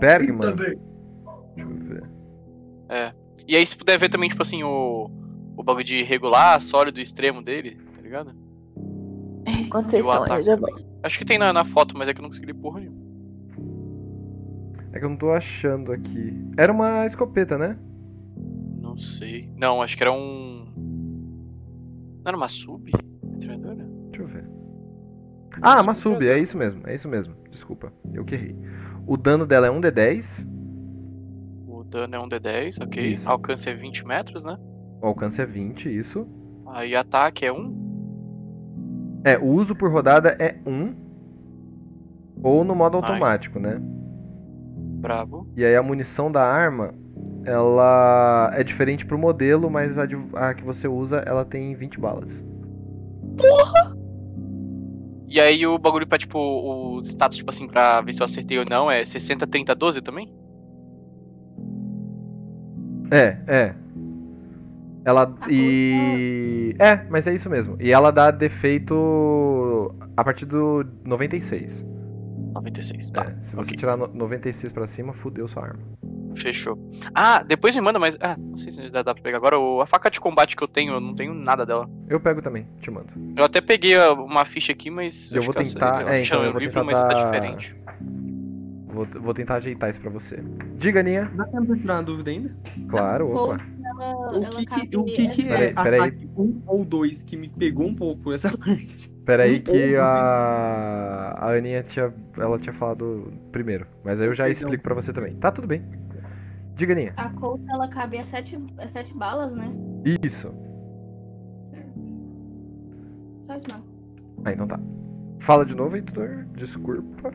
[0.00, 0.40] Bergman.
[0.40, 0.74] Também.
[1.54, 3.14] Deixa eu ver.
[3.46, 5.08] E aí, se puder ver também, tipo assim, o.
[5.56, 8.32] O bagulho de regular, sólido extremo dele, tá ligado?
[9.46, 10.87] Enquanto vocês estão, eu já também.
[11.02, 12.98] Acho que tem na, na foto, mas é que eu não consegui porra nenhuma.
[14.92, 16.34] É que eu não tô achando aqui.
[16.56, 17.78] Era uma escopeta, né?
[18.80, 19.50] Não sei.
[19.56, 20.66] Não, acho que era um.
[20.76, 22.90] Não era uma sub?
[23.22, 23.86] Metralhadora?
[24.10, 24.48] Deixa eu ver.
[25.60, 27.34] Ah, uma sub, é isso mesmo, é isso mesmo.
[27.50, 28.56] Desculpa, eu que errei.
[29.06, 30.46] O dano dela é 1d10,
[31.66, 33.12] O dano é um D10, ok.
[33.12, 33.28] Isso.
[33.28, 34.58] Alcance é 20 metros, né?
[35.00, 36.26] o alcance é 20, isso.
[36.66, 37.87] Aí ataque é 1.
[39.24, 40.94] É, o uso por rodada é 1.
[42.42, 43.10] Ou no modo Nice.
[43.10, 43.78] automático, né?
[45.00, 45.46] Brabo.
[45.56, 46.94] E aí a munição da arma,
[47.44, 51.98] ela é diferente pro modelo, mas a, de- a que você usa, ela tem 20
[52.00, 52.44] balas.
[55.28, 56.38] E aí o bagulho pra, tipo,
[56.96, 60.00] os status, tipo assim, pra ver se eu acertei ou não, é 60, 30, 12
[60.00, 60.32] também?
[63.10, 63.74] É, é.
[65.08, 67.78] Ela e é, mas é isso mesmo.
[67.80, 71.82] E ela dá defeito a partir do 96.
[72.52, 73.22] 96, tá.
[73.24, 73.76] É, se você ok.
[73.78, 75.80] tirar no- 96 pra cima, fudeu sua arma.
[76.36, 76.78] Fechou.
[77.14, 78.18] Ah, depois me manda mais.
[78.20, 79.58] Ah, não sei se dá dá pra pegar agora.
[79.58, 81.88] o- A faca de combate que eu tenho, eu não tenho nada dela.
[82.08, 83.08] Eu pego também, te mando.
[83.36, 85.32] Eu até peguei uma ficha aqui, mas.
[85.32, 87.74] Eu vou tentar- eu é, então, eu vou livro, tentar mas tá diferente.
[88.98, 90.42] Vou, vou tentar ajeitar isso pra você.
[90.76, 91.30] Diga, Aninha.
[91.36, 92.56] Dá tempo de tirar uma dúvida ainda?
[92.88, 93.64] Claro, opa.
[93.84, 96.00] ela, O que, que, o que, que Peraí, é peraí.
[96.00, 99.08] ataque 1 ou 2 que me pegou um pouco essa parte?
[99.24, 100.04] Pera aí Um que a,
[101.38, 103.86] a Aninha tinha, ela tinha falado primeiro.
[104.02, 104.62] Mas aí eu já Então.
[104.62, 105.36] explico pra você também.
[105.36, 105.84] Tá tudo bem.
[106.74, 107.12] Diga, Aninha.
[107.16, 109.70] A Colt, ela cabe a sete, a sete balas, né?
[110.24, 110.52] Isso.
[113.46, 113.84] Só isso mesmo.
[114.44, 114.80] Ah, então tá.
[115.40, 116.44] Fala de novo, editor.
[116.56, 117.32] Desculpa.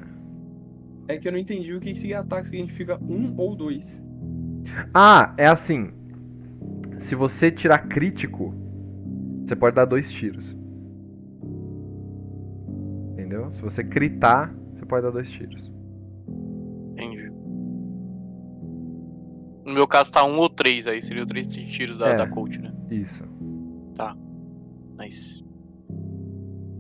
[1.08, 4.02] É que eu não entendi o que esse ataque significa 1 ou 2.
[4.94, 5.92] Ah, é assim.
[6.98, 8.54] Se você tirar crítico,
[9.44, 10.56] você pode dar dois tiros.
[13.12, 13.52] Entendeu?
[13.54, 15.72] Se você critar, você pode dar dois tiros.
[16.94, 17.30] Entendi.
[19.66, 22.16] No meu caso tá um ou três aí, seria três tiros da, É.
[22.16, 22.74] da coach, né?
[22.90, 23.24] Isso.
[24.98, 25.44] Nice.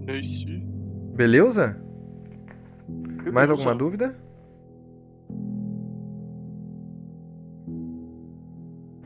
[0.05, 0.45] Nice.
[1.15, 1.75] Beleza?
[3.31, 4.15] Mais alguma dúvida?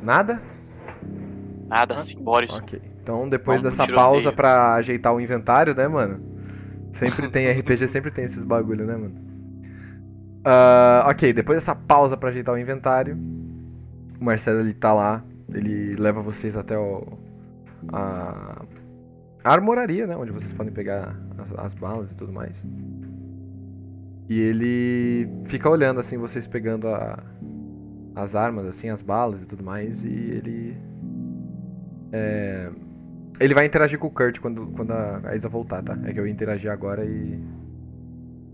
[0.01, 0.41] Nada?
[1.67, 2.61] Nada, simbora isso.
[2.61, 2.81] Ok.
[3.01, 6.19] Então, depois Vamos dessa pausa pra ajeitar o inventário, né, mano?
[6.93, 9.15] Sempre tem RPG, sempre tem esses bagulho, né, mano?
[10.43, 13.17] Ah, ok, depois dessa pausa pra ajeitar o inventário,
[14.19, 15.23] o Marcelo ele tá lá,
[15.53, 17.05] ele leva vocês até o,
[17.91, 18.61] a,
[19.43, 22.63] a armoraria, né, onde vocês podem pegar as, as balas e tudo mais.
[24.29, 27.23] E ele fica olhando assim vocês pegando a-
[28.15, 30.77] as armas, assim, as balas e tudo mais, e ele
[32.11, 32.69] é,
[33.39, 35.97] ele vai interagir com o Kurt quando, quando a Isa voltar, tá?
[36.05, 37.39] É que eu ia interagir agora e.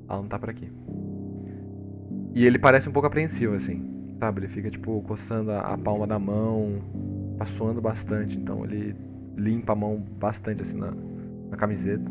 [0.10, 0.70] Ela não tá por aqui.
[2.36, 3.82] E ele parece um pouco apreensivo, assim.
[4.20, 4.41] Sabe?
[4.41, 6.82] Ele fica, tipo, coçando a, a palma da mão,
[7.38, 8.38] tá suando bastante.
[8.38, 8.95] Então ele
[9.38, 10.91] limpa a mão bastante, assim, na,
[11.50, 12.04] na camiseta,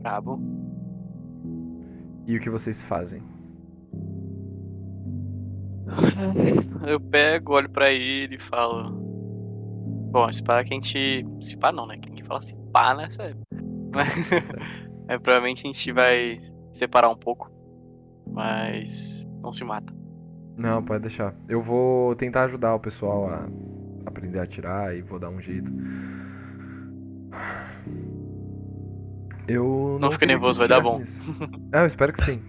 [0.00, 0.40] Brabo.
[2.26, 3.22] E o que vocês fazem?
[6.86, 8.98] Eu pego, olho pra ele e falo.
[10.10, 11.24] Bom, se pá que a gente.
[11.40, 11.98] Se pá não, né?
[11.98, 13.10] Que ninguém fala se pá, né?
[13.10, 13.36] Sério.
[13.94, 14.08] Mas...
[15.08, 16.40] é, provavelmente a gente vai
[16.72, 17.50] separar um pouco.
[18.26, 19.26] Mas.
[19.42, 19.92] Não se mata.
[20.56, 21.34] Não, pode deixar.
[21.48, 23.48] Eu vou tentar ajudar o pessoal a
[24.04, 25.72] aprender a atirar e vou dar um jeito.
[29.50, 31.02] Eu Não fica teria nervoso, vai dar bom.
[31.72, 32.40] É, eu espero que sim.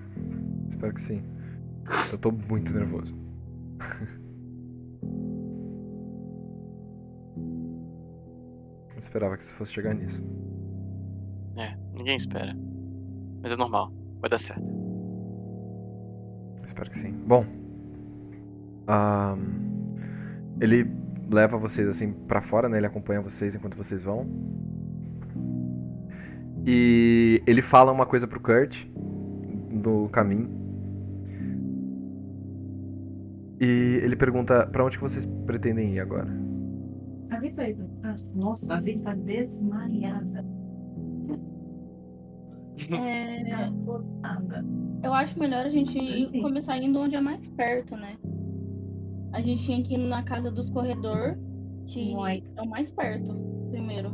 [0.70, 1.24] Espero que sim.
[2.12, 3.16] Eu tô muito nervoso.
[8.90, 10.22] Não esperava que isso fosse chegar nisso.
[11.58, 12.56] É, ninguém espera.
[13.42, 14.64] Mas é normal, vai dar certo.
[16.64, 17.12] Espero que sim.
[17.26, 17.44] Bom.
[18.88, 19.40] ahn,
[20.60, 20.88] ele
[21.32, 22.78] leva vocês assim pra fora, né?
[22.78, 24.28] Ele acompanha vocês enquanto vocês vão.
[26.66, 28.86] E ele fala uma coisa pro Kurt
[29.72, 30.50] no caminho.
[33.60, 36.30] E ele pergunta pra onde que vocês pretendem ir agora?
[37.32, 37.64] A Vi tá.
[38.04, 40.46] ah, Nossa, a Vi tá desmaiada.
[42.92, 43.70] É,
[45.04, 48.16] eu acho melhor a gente ir- começar indo onde é mais perto, né?
[49.34, 51.38] A gente tinha que ir na casa dos corredor,
[51.88, 52.14] que
[52.56, 53.34] é o mais perto,
[53.70, 54.12] primeiro.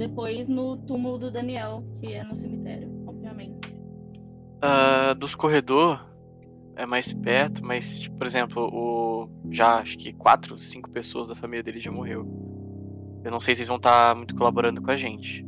[0.00, 3.58] Depois no túmulo do Daniel, que é no cemitério, obviamente.
[4.62, 6.02] Ah, dos corredor
[6.74, 9.28] é mais perto, mas, tipo, por exemplo, o.
[9.50, 12.26] Já acho que quatro, cinco pessoas da família dele já morreu.
[13.22, 15.44] Eu não sei se eles vão estar muito colaborando com a gente.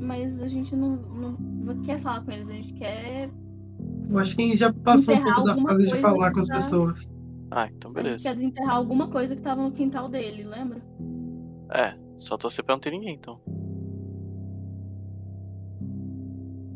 [0.00, 3.30] Mas a gente não, não quer falar com eles, a gente quer.
[4.10, 6.48] Eu acho que a gente já passou um pouco da fase de falar com as
[6.48, 7.06] tá- pessoas.
[7.52, 8.24] Ah, então A gente beleza.
[8.24, 10.82] quer desenterrar alguma coisa que tava no quintal dele, lembra?
[11.70, 13.40] É, só torcer pra não ter ninguém, então.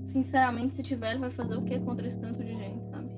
[0.07, 3.09] Sinceramente, se tiver, ele vai fazer o que contra esse tanto de gente, sabe?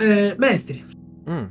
[0.00, 0.84] É, mestre,
[1.28, 1.46] Hum,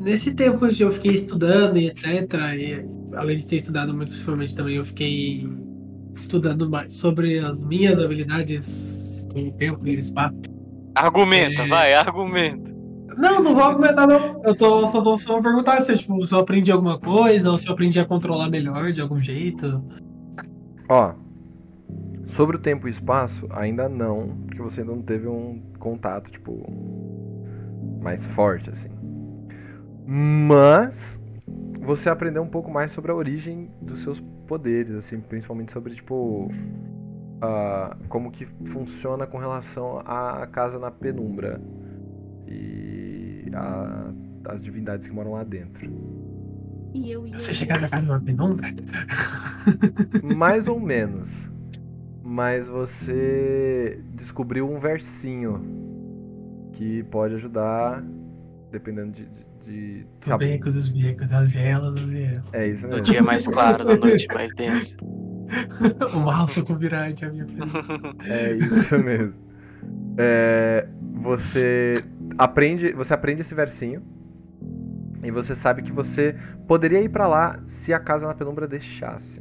[0.00, 2.04] nesse tempo que eu fiquei estudando e etc,
[2.56, 5.44] e além de ter estudado muito principalmente também, eu fiquei
[6.14, 10.45] estudando mais sobre as minhas habilidades em tempo e espaço.
[10.96, 11.68] Argumenta, É.
[11.68, 12.74] vai, argumenta.
[13.18, 14.40] Não, não vou argumentar não.
[14.44, 17.68] Eu tô só tô só perguntar se, tipo, se eu aprendi alguma coisa ou se
[17.68, 19.82] eu aprendi a controlar melhor de algum jeito.
[20.88, 21.12] Ó,
[22.26, 26.66] sobre o tempo e espaço, ainda não, porque você ainda não teve um contato, tipo,
[28.02, 28.88] mais forte, assim.
[30.06, 31.20] Mas
[31.80, 36.48] você aprendeu um pouco mais sobre a origem dos seus poderes, assim, principalmente sobre, tipo,
[37.40, 41.60] ah, como que funciona com relação à casa na penumbra
[42.46, 44.12] e a-
[44.48, 45.90] as divindades que moram lá dentro.
[46.94, 47.38] E eu ia.
[47.38, 48.68] Você chegar na casa uma penumbra?
[50.36, 51.30] Mais ou menos.
[52.22, 55.60] Mas você descobriu um versinho
[56.72, 58.02] que pode ajudar,
[58.70, 59.24] dependendo de.
[59.64, 62.44] de, de Do beco dos becos, das vielas dos vielas.
[62.52, 63.04] É isso No mesmo.
[63.04, 64.96] dia mais claro, na noite mais densa.
[66.14, 67.46] o malso com virante, a minha.
[68.28, 69.34] É isso mesmo.
[70.18, 70.86] É,
[71.22, 72.02] você
[72.38, 74.02] aprende, você aprende esse versinho
[75.22, 76.34] e você sabe que você
[76.66, 79.40] poderia ir pra lá se a casa na penumbra deixasse.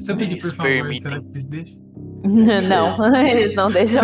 [0.00, 1.00] Se eu pedir por favor, permitem.
[1.00, 1.80] será que eles deixam?
[2.68, 4.02] Não, eles não deixam.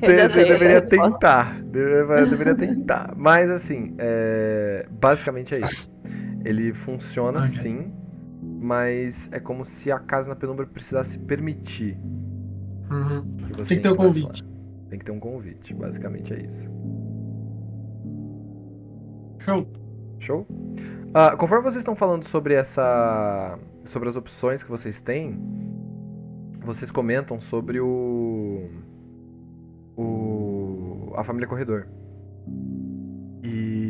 [0.00, 1.60] Você deveria tentar.
[1.62, 3.14] Deve- deveria tentar.
[3.16, 5.90] Mas assim, é, basicamente é isso.
[6.48, 7.92] Ele funciona sim,
[8.42, 11.98] mas é como se a casa na penumbra precisasse permitir
[12.90, 13.36] Uhum.
[13.36, 14.42] que Tem que ter um convite.
[14.42, 14.48] lá.
[14.88, 16.70] Tem que ter um convite, basicamente é isso.
[19.40, 19.66] Show.
[20.18, 20.46] Show?
[21.12, 23.58] Ah, conforme vocês estão falando sobre essa.
[23.84, 25.38] sobre as opções que vocês têm,
[26.64, 28.68] vocês comentam sobre o.
[29.96, 31.12] o.
[31.16, 31.86] a família Corredor.
[33.42, 33.87] E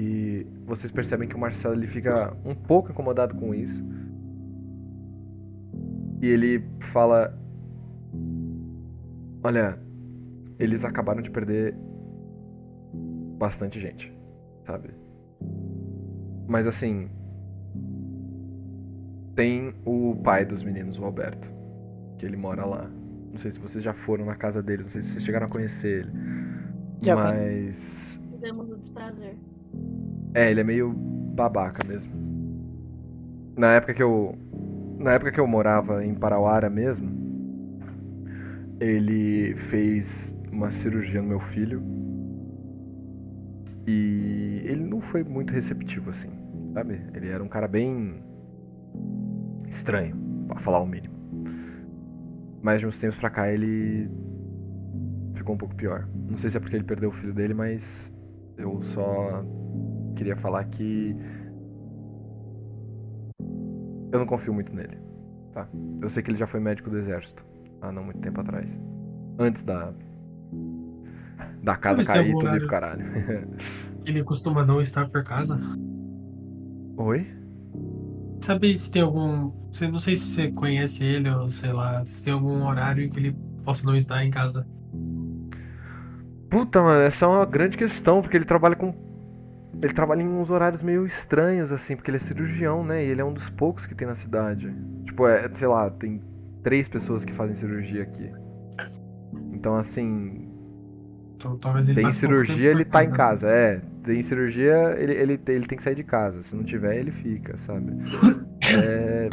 [0.69, 3.83] vocês percebem que o Marcelo ele fica um pouco incomodado com isso.
[6.21, 6.63] E ele
[6.93, 7.37] fala:
[9.43, 9.79] Olha,
[10.59, 11.75] eles acabaram de perder
[13.39, 14.13] bastante gente,
[14.67, 14.91] sabe?
[16.47, 17.09] Mas assim.
[19.35, 21.49] Tem o pai dos meninos, o Alberto.
[22.19, 22.91] Que ele mora lá.
[23.31, 25.49] Não sei se vocês já foram na casa deles, não sei se vocês chegaram a
[25.49, 26.13] conhecer ele.
[27.05, 28.21] Já Mas.
[28.33, 29.37] Tivemos o desprazer.
[30.39, 32.13] É, ele é meio babaca mesmo.
[33.57, 34.39] Na época que eu.
[34.97, 37.11] Na época que eu morava em Parauara mesmo,
[38.79, 41.83] ele fez uma cirurgia no meu filho.
[43.85, 46.31] E ele não foi muito receptivo assim,
[46.73, 47.01] sabe?
[47.17, 48.23] Ele era um cara bem
[49.67, 50.15] estranho,
[50.47, 51.15] pra falar o mínimo.
[52.63, 54.09] Mas de uns tempos pra cá ele
[55.35, 56.09] ficou um pouco pior.
[56.29, 58.15] Não sei se é porque ele perdeu o filho dele, mas
[58.57, 59.45] eu só
[60.19, 61.17] queria falar que
[64.11, 64.99] eu não confio muito nele,
[65.53, 65.69] tá?
[66.03, 67.45] Eu sei que ele já foi médico do exército
[67.81, 68.69] há não muito tempo atrás,
[69.39, 69.93] antes da
[71.63, 73.05] Da casa cair tudo e pro caralho.
[74.05, 75.61] Ele costuma não estar por casa?
[76.97, 77.27] Oi?
[78.41, 79.51] Sabe se tem algum.
[79.71, 83.11] Você não sei se você conhece ele ou sei lá, se tem algum horário em
[83.11, 84.67] que ele possa não estar em casa.
[86.49, 88.95] Puta, mano, essa é uma grande questão, porque ele trabalha com.
[89.83, 93.05] Ele trabalha em uns horários meio estranhos, assim, porque ele é cirurgião, né?
[93.05, 94.75] E ele é um dos poucos que tem na cidade.
[95.05, 96.23] Tipo, é, sei lá, tem
[96.63, 98.37] três pessoas que fazem cirurgia aqui.
[99.53, 100.49] Então, assim,
[101.37, 103.49] Então talvez ele tem cirurgia, ele tá em casa.
[103.49, 106.43] É, tem cirurgia, ele, ele, ele tem que sair de casa.
[106.43, 107.93] Se não tiver, ele fica, sabe?
[108.71, 109.29] É.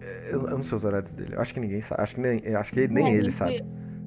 [0.00, 1.34] é, Eu, eu não sei os horários dele.
[1.34, 2.02] Eu acho que ninguém sabe.
[2.02, 3.64] Acho que nem, acho que nem É, ele sabe.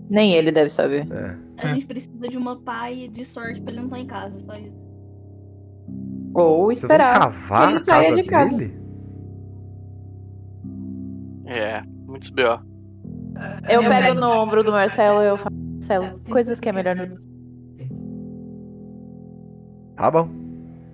[0.10, 1.08] Nem ele deve saber.
[1.12, 1.40] É.
[1.58, 4.56] A gente precisa de uma pai de sorte pra ele não estar em casa, só
[4.58, 4.89] isso.
[6.34, 7.20] Ou Vocês vão esperar.
[7.20, 8.58] cavar que ele saia de casa.
[8.58, 8.80] dele?
[11.46, 12.60] É, muitos B.O.
[13.70, 17.18] Eu pego no ombro do Marcelo e eu falo, Marcelo, coisas que é melhor não.
[19.96, 20.30] Tá bom.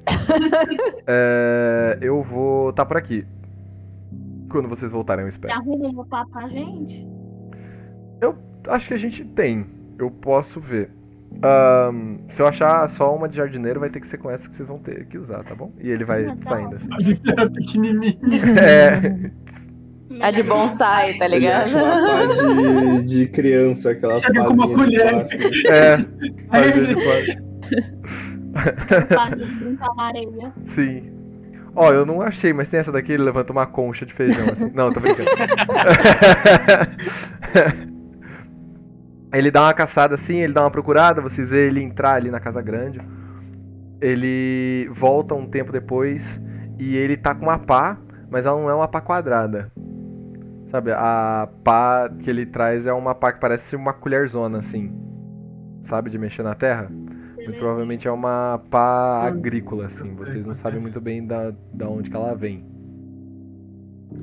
[1.07, 3.25] É, eu vou tá por aqui.
[4.49, 5.53] Quando vocês voltarem, eu Você espero.
[5.53, 7.07] arruma uma pá pra gente?
[8.67, 9.65] Acho que a gente tem.
[9.99, 10.89] Eu posso ver.
[11.43, 14.55] Ahn, se eu achar só uma de jardineiro, vai ter que ser com essa que
[14.55, 15.71] vocês vão ter que usar, tá bom?
[15.79, 16.87] E ele vai Ah, tá saindo assim.
[17.27, 18.19] Era pequenininho.
[18.59, 19.29] É.
[20.21, 21.71] A de bonsai, tá ligado?
[23.03, 25.25] de, de criança, aquelas Chega com uma colher.
[25.67, 25.95] É.
[26.51, 27.01] Aí Fazer ele- de.
[30.65, 31.11] Sim.
[31.75, 34.71] Ó, eu não achei, mas tem essa daqui, ele levanta uma concha de feijão assim.
[34.73, 35.29] Não, tô brincando.
[39.39, 42.39] ele dá uma caçada assim, ele dá uma procurada, vocês vê ele entrar ali na
[42.39, 42.99] casa grande.
[43.99, 46.41] Ele volta um tempo depois
[46.77, 47.97] e ele tá com uma pá,
[48.29, 49.71] mas ela não é uma pá quadrada.
[50.69, 54.93] Sabe, a pá que ele traz é uma pá que parece uma colherzona assim.
[55.81, 56.89] Sabe, de mexer na terra?
[57.35, 60.15] Muito provavelmente é uma pá agrícola, assim.
[60.15, 62.65] Vocês não sabem muito bem da, da onde que ela vem.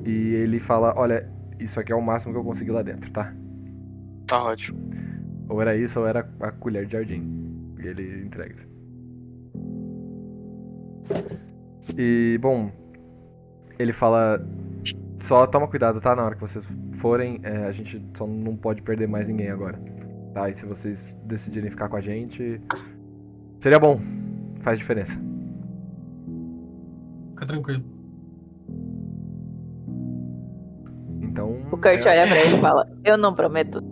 [0.05, 1.29] E ele fala, olha,
[1.59, 3.33] isso aqui é o máximo que eu consegui lá dentro, tá?
[4.27, 4.79] Tá ótimo.
[5.49, 7.73] Ou era isso ou era a colher de jardim.
[7.79, 8.55] E ele entrega.
[11.97, 12.71] E, bom,
[13.77, 14.45] ele fala,
[15.19, 16.15] só toma cuidado, tá?
[16.15, 16.63] Na hora que vocês
[16.93, 19.77] forem, é, a gente só não pode perder mais ninguém agora.
[20.33, 20.49] Tá?
[20.49, 22.59] E se vocês decidirem ficar com a gente,
[23.61, 23.99] seria bom.
[24.61, 25.19] Faz diferença.
[27.31, 27.83] Fica tranquilo.
[31.21, 31.57] Então.
[31.71, 33.83] O Kurt é- olha pra ele e fala, eu não prometo.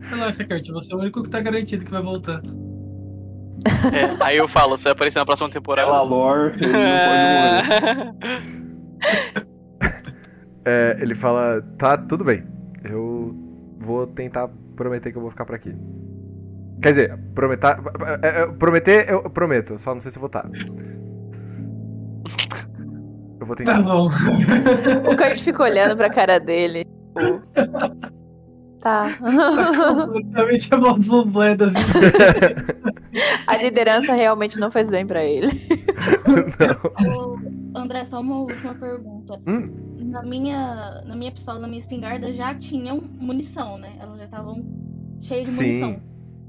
[0.00, 2.40] Relaxa, Kurt, você é o único que tá garantido que vai voltar.
[3.92, 5.86] É, aí eu falo, você vai aparecer na próxima temporada.
[5.88, 9.42] Pela lore, ele não pode morrer.
[10.64, 12.44] É, ele fala, tá, tudo bem.
[12.84, 13.34] Eu
[13.80, 15.74] vou tentar prometer que eu vou ficar por aqui.
[16.80, 17.66] Quer dizer, prometer,
[18.22, 20.48] é, é, prometer eu prometo, só não sei se eu vou estar.
[23.40, 23.82] Eu vou Tá tentar.
[23.82, 24.08] bom.
[25.12, 26.86] O Kurt fica olhando pra cara dele.
[27.16, 28.12] Tipo,
[28.82, 29.06] Tá.
[29.96, 30.76] Completamente a
[31.24, 31.84] blé assim.
[33.46, 35.48] A liderança realmente não faz bem pra ele.
[37.16, 39.40] Ô, André, só uma última pergunta.
[39.46, 39.70] Hum.
[40.00, 43.92] Na minha, na minha pistola, na minha espingarda já tinham munição, né?
[44.00, 44.64] Elas já estavam
[45.20, 45.56] cheias de Sim.
[45.62, 46.02] munição.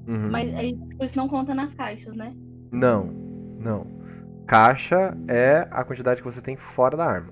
[0.07, 0.31] Uhum.
[0.31, 2.33] Mas aí, isso não conta nas caixas, né?
[2.71, 3.05] Não,
[3.59, 3.85] não.
[4.47, 7.31] Caixa é a quantidade que você tem fora da arma.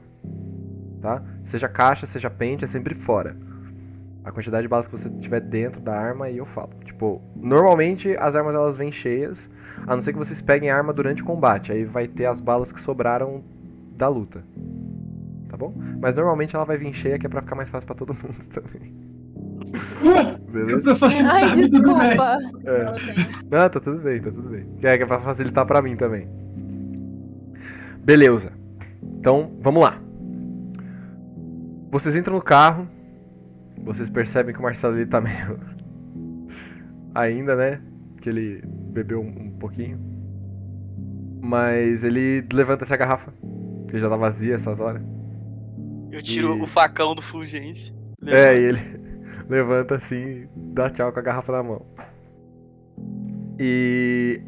[1.02, 1.24] Tá?
[1.44, 3.36] Seja caixa, seja pente, é sempre fora.
[4.24, 6.70] A quantidade de balas que você tiver dentro da arma, aí eu falo.
[6.86, 9.50] Tipo, normalmente as armas elas vêm cheias,
[9.88, 11.72] a não ser que vocês peguem a arma durante o combate.
[11.72, 13.44] Aí vai ter as balas que sobraram
[13.98, 14.44] da luta.
[15.50, 15.74] Tá bom?
[16.00, 18.46] Mas normalmente ela vai vir cheia, que é pra ficar mais fácil pra todo mundo
[18.54, 18.94] também.
[20.52, 20.96] Beleza?
[20.96, 21.70] Facilitar Ai, mestre.
[21.70, 22.04] desculpa.
[22.66, 22.86] É.
[23.50, 24.66] Não, tá tudo bem, tá tudo bem.
[24.84, 26.28] É, que é pra facilitar pra mim também.
[28.04, 28.52] Beleza.
[29.20, 30.00] Então, vamos lá.
[31.92, 32.88] Vocês entram no carro.
[33.84, 35.60] Vocês percebem que o Marcelo ele tá meio.
[37.14, 37.82] Ainda, né?
[38.22, 40.00] Que ele bebeu um, um pouquinho.
[41.42, 43.34] Mas ele levanta essa garrafa.
[43.90, 45.02] Que já tá vazia essas horas.
[46.12, 47.94] Eu tiro E- o facão do Fulgência.
[48.26, 48.80] É, e ele
[49.50, 51.86] levanta assim, dá tchau com a garrafa na mão.
[53.60, 54.42] E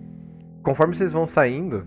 [0.63, 1.85] conforme vocês vão saindo,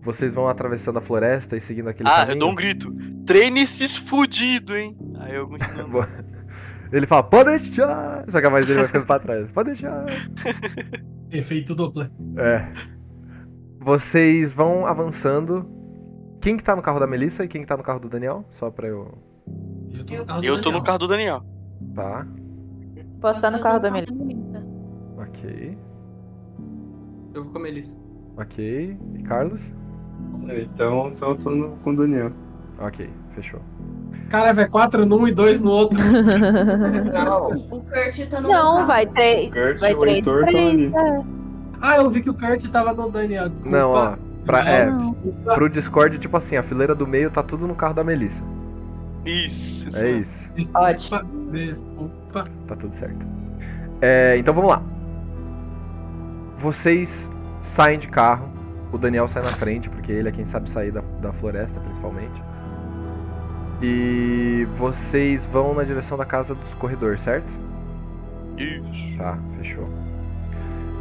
[0.00, 2.38] vocês vão atravessando a floresta e seguindo aquele Ah, eu caminho.
[2.40, 2.94] dou um grito.
[3.26, 4.96] Treine esses fudido, hein?
[5.18, 6.06] Aí eu continuo.
[6.92, 8.24] Ele fala, pode deixar!
[8.28, 9.50] Só que a voz dele vai ficando pra trás.
[9.50, 10.04] Pode deixar!
[11.30, 12.08] Efeito dupla.
[12.36, 12.72] É.
[13.80, 15.68] Vocês vão avançando.
[16.40, 18.44] Quem que tá no carro da Melissa e quem que tá no carro do Daniel?
[18.50, 19.18] Só pra eu.
[19.92, 20.82] Eu tô no carro do tô no Daniel.
[20.82, 21.42] carro do Daniel.
[21.94, 22.26] Tá.
[23.20, 23.90] Posso estar no carro da.
[23.90, 24.64] Melissa.
[25.16, 25.78] Ok.
[27.34, 27.98] Eu vou com a Melissa.
[28.36, 28.98] Ok.
[29.14, 29.62] E Carlos?
[30.48, 32.30] Então, então eu tô no, com o Daniel.
[32.78, 33.60] Ok, fechou.
[34.28, 35.98] Cara, vai quatro num e dois no outro.
[37.12, 38.86] Não, O Kurt tá no Não, carro.
[38.86, 39.50] vai três.
[39.50, 40.56] Kurt Vai e o três, estão três.
[40.70, 40.92] ali.
[40.94, 41.22] é.
[41.80, 43.48] Ah, eu vi que o Kurt tava no Daniel.
[43.48, 43.76] Desculpa.
[43.78, 44.16] Não, ó.
[44.44, 45.54] Pra, é, Desculpa.
[45.54, 48.42] pro Discord, tipo assim, a fileira do meio tá tudo no carro da Melissa.
[49.24, 50.04] Isso, isso.
[50.04, 50.50] É isso.
[50.54, 50.80] Desculpa.
[50.90, 51.50] Ótimo.
[51.52, 52.44] Desculpa.
[52.66, 53.24] Tá tudo certo.
[54.02, 54.82] É, então vamos lá.
[56.58, 57.28] Vocês
[57.62, 58.48] saem de carro.
[58.92, 62.40] O Daniel sai na frente, porque ele é quem sabe sair da, da floresta, principalmente.
[63.82, 67.52] E vocês vão na direção da casa dos corredores, certo?
[68.56, 69.18] Isso.
[69.18, 69.88] Tá, fechou.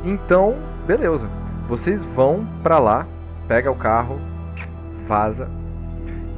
[0.04, 0.56] Então,
[0.86, 1.28] beleza.
[1.68, 3.08] Vocês vão pra lá,
[3.48, 4.20] pega o carro,
[5.08, 5.48] vaza.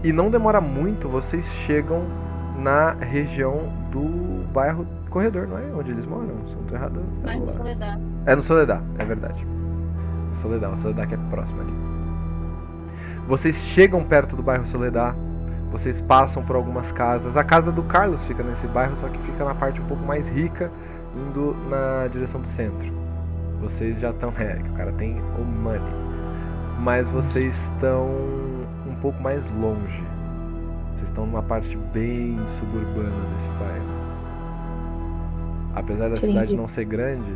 [0.04, 2.04] E não demora muito, vocês chegam
[2.58, 3.58] na região
[3.92, 4.86] do bairro
[5.16, 5.62] Corredor, não é?
[5.74, 6.28] Onde eles moram?
[6.46, 7.00] Se eu não tô errado.
[7.00, 7.54] é Vai no.
[7.54, 8.02] Soledad.
[8.26, 9.48] É no Soledad, é verdade.
[10.42, 11.72] Soledad, o Soledad que é próximo ali.
[13.26, 15.16] Vocês chegam perto do bairro Soledad,
[15.78, 17.36] vocês passam por algumas casas.
[17.36, 20.26] A casa do Carlos fica nesse bairro, só que fica na parte um pouco mais
[20.30, 20.72] rica,
[21.14, 22.94] indo na direção do centro.
[23.62, 24.32] Vocês já estão.
[24.38, 25.82] É, que o cara tem o money.
[26.80, 28.06] Mas vocês estão
[28.88, 30.02] um pouco mais longe.
[30.94, 34.06] Vocês estão numa parte bem suburbana desse bairro.
[35.76, 36.28] Apesar da Entendi.
[36.28, 37.36] cidade não ser grande,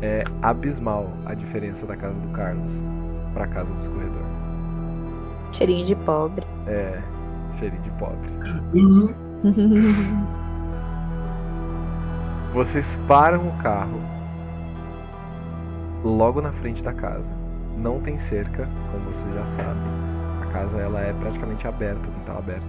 [0.00, 2.72] é abismal a diferença da casa do Carlos
[3.32, 4.24] pra casa dos corredores.
[5.50, 6.46] Cheirinho de pobre.
[6.66, 7.00] É,
[7.58, 8.28] cheirinho de pobre.
[12.54, 14.00] Vocês param o carro
[16.04, 17.32] logo na frente da casa.
[17.76, 19.80] Não tem cerca, como você já sabe.
[20.42, 22.64] A casa ela é praticamente aberta, o quintal aberto.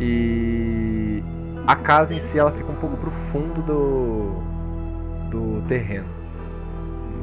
[0.00, 1.24] E
[1.66, 4.54] a casa em si ela fica um pouco pro fundo do
[5.30, 6.06] do terreno.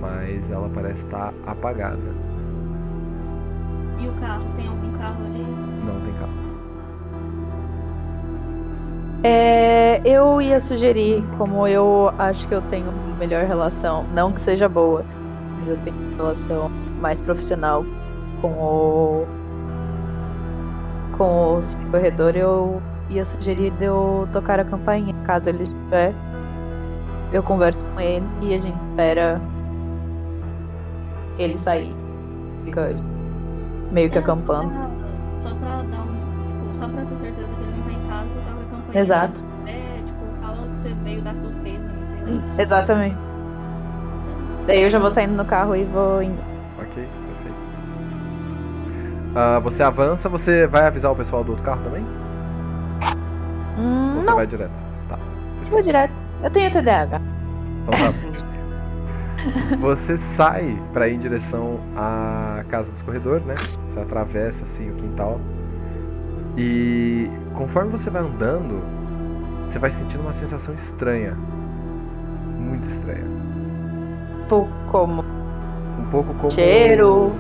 [0.02, 2.31] Mas ela parece estar apagada.
[4.02, 4.46] E o carro?
[4.56, 5.46] Tem algum carro ali?
[5.86, 6.32] Não tem carro.
[9.24, 14.42] É, eu ia sugerir, como eu acho que eu tenho uma melhor relação, não que
[14.42, 15.06] seja boa,
[15.60, 17.86] mas eu tenho uma relação mais profissional
[18.42, 19.28] com o
[21.16, 26.16] com o corredor, eu ia sugerir de eu tocar a campainha, caso ele estiver.
[27.32, 29.40] Eu converso com ele e a gente espera
[31.38, 31.94] ele sair.
[32.66, 32.96] Fica
[33.92, 34.72] meio que acampando.
[35.40, 36.08] Só pra dar um.
[36.08, 39.02] Tipo, só pra ter certeza que ele não tá em casa, eu tava campanha.
[39.02, 39.46] Exato.
[39.68, 42.62] É, tipo, fala que você veio dar sei lá.
[42.62, 43.18] Exatamente.
[44.68, 46.40] Daí eu já vou saindo no carro e vou indo.
[46.78, 47.58] Ok, perfeito.
[49.36, 52.06] Ah, você avança, você vai avisar o pessoal do outro carro também?
[53.78, 54.72] Hum, Ou você não, vai direto?
[55.10, 55.18] Tá.
[55.70, 56.14] vou direto.
[56.44, 57.22] Eu tenho TDAH.
[57.84, 58.31] Então tá.
[59.80, 63.56] Você sai pra ir em direção à casa dos corredores, né?
[63.90, 65.40] Você atravessa assim o quintal.
[66.58, 68.82] E conforme você vai andando,
[69.68, 71.36] você vai sentindo uma sensação estranha.
[72.60, 73.24] Muito estranha.
[74.42, 75.24] Tipo, como?
[76.00, 76.52] Um pouco como.
[76.52, 77.28] Cheiro.
[77.28, 77.36] Hum,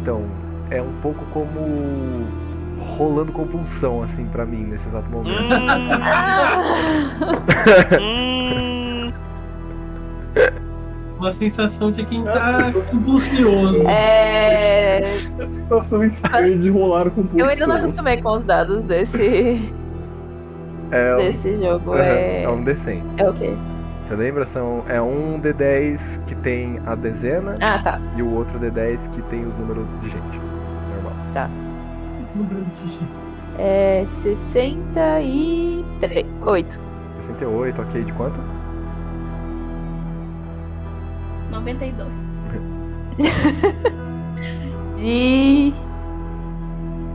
[0.00, 0.22] Então,
[0.70, 2.26] é um pouco como
[2.96, 5.36] rolando compulsão assim pra mim nesse exato momento.
[11.18, 13.88] Uma sensação de quem tá compulsioso.
[13.88, 15.00] É.
[15.54, 19.18] Situação estranha de rolar com Eu ainda não acostumei com os dados desse,
[20.92, 21.92] É, um- desse jogo.
[21.94, 23.00] Aham, É, é um D100.
[23.16, 23.50] é o quê?
[24.06, 24.46] Você lembra?
[24.46, 27.98] São, é um D10 que tem a dezena Ah, tá.
[28.16, 30.40] e o outro D10 que tem os números de gente.
[31.02, 31.50] Normal.
[32.22, 33.08] Esse número de gente.
[33.58, 36.24] É 63.
[36.44, 36.78] 8.
[37.20, 38.38] 68, ok, de quanto?
[41.60, 42.08] 92.
[44.96, 45.72] De.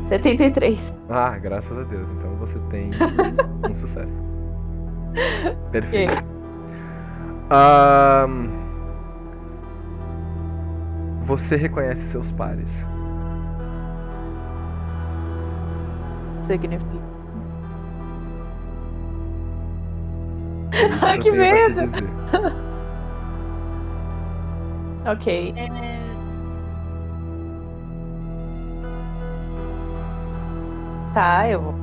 [0.07, 0.93] 73.
[1.09, 2.09] Ah, graças a Deus.
[2.11, 2.89] Então você tem
[3.69, 4.21] um sucesso.
[5.71, 6.23] Perfeito.
[7.49, 8.49] Ahn,
[11.21, 12.69] você reconhece seus pares.
[16.41, 17.11] Significa.
[21.13, 21.81] Eu que medo.
[25.05, 25.53] Ok.
[25.57, 26.01] É,
[31.13, 31.75] Tá, eu vou.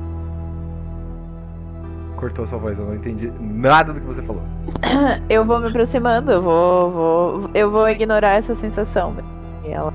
[2.15, 4.41] Cortou sua voz, eu não entendi nada do que você falou.
[5.29, 6.91] Eu vou me aproximando, eu vou.
[6.91, 9.15] vou eu vou ignorar essa sensação.
[9.63, 9.93] E ela,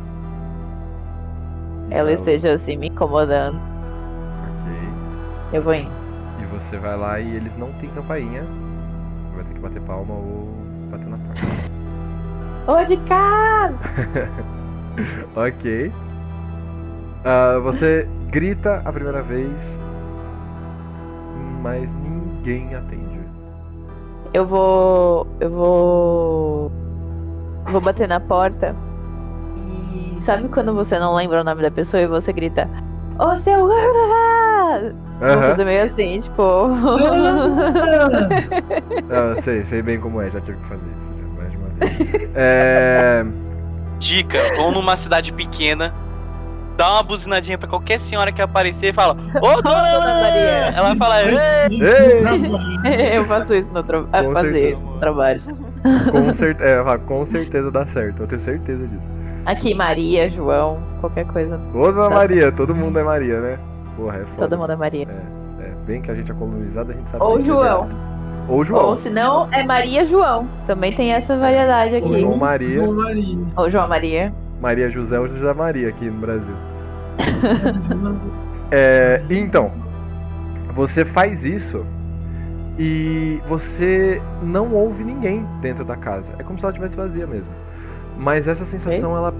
[1.90, 3.56] ela Então, esteja assim me incomodando.
[3.56, 4.72] Ok.
[5.52, 5.90] Eu vou indo.
[6.40, 8.42] E E você vai lá e eles não têm campainha.
[9.34, 10.48] Vai ter que bater palma ou
[10.90, 11.83] bater na porta.
[12.66, 13.78] Ô, de casa!
[15.36, 15.92] ok.
[17.22, 19.52] Ah, você grita a primeira vez,
[21.62, 23.20] mas ninguém atende.
[24.32, 25.26] Eu vou.
[25.40, 26.72] Eu vou.
[27.66, 28.74] Vou bater na porta.
[29.94, 32.68] E sabe quando você não lembra o nome da pessoa e você grita:
[33.18, 33.68] Ô seu.
[35.20, 35.42] Vou Aham.
[35.42, 36.42] fazer meio assim, tipo.
[39.10, 41.13] Ah, sei, sei bem como é, já tive que fazer isso
[42.36, 43.24] É.
[43.98, 45.94] Dica, vão numa cidade pequena,
[46.76, 50.72] dá uma buzinadinha pra qualquer senhora que aparecer e fala, ô dona Dona Maria.
[50.74, 51.80] Ela vai falar, "Ei!"
[53.16, 54.26] Eu faço isso no trabalho.
[54.26, 54.72] Com fazer certeza.
[54.74, 55.42] isso no trabalho.
[56.10, 59.14] Com, cer é, com certeza dá certo, eu tenho certeza disso.
[59.46, 61.60] Aqui, Maria, João, qualquer coisa.
[61.72, 63.58] Ô Dona Maria, todo mundo é Maria, né?
[63.96, 64.48] Porra, é foda.
[64.48, 65.06] Todo mundo é Maria.
[65.60, 67.22] É, bem que a gente é colonizado, a gente sabe.
[67.22, 67.86] Ou é João.
[67.88, 68.13] direto.
[68.48, 68.86] Ou João.
[68.86, 70.48] Ou se não, é Maria João.
[70.66, 72.20] Também tem essa variedade Ou aqui.
[72.20, 72.68] João Maria.
[72.68, 73.38] João Maria.
[73.56, 74.34] Ou João Maria.
[74.60, 76.54] Maria José ou José Maria aqui no Brasil.
[78.70, 79.70] É, então,
[80.74, 81.86] você faz isso
[82.76, 86.32] e você não ouve ninguém dentro da casa.
[86.38, 87.50] É como se ela estivesse vazia mesmo.
[88.18, 89.32] Mas essa sensação ela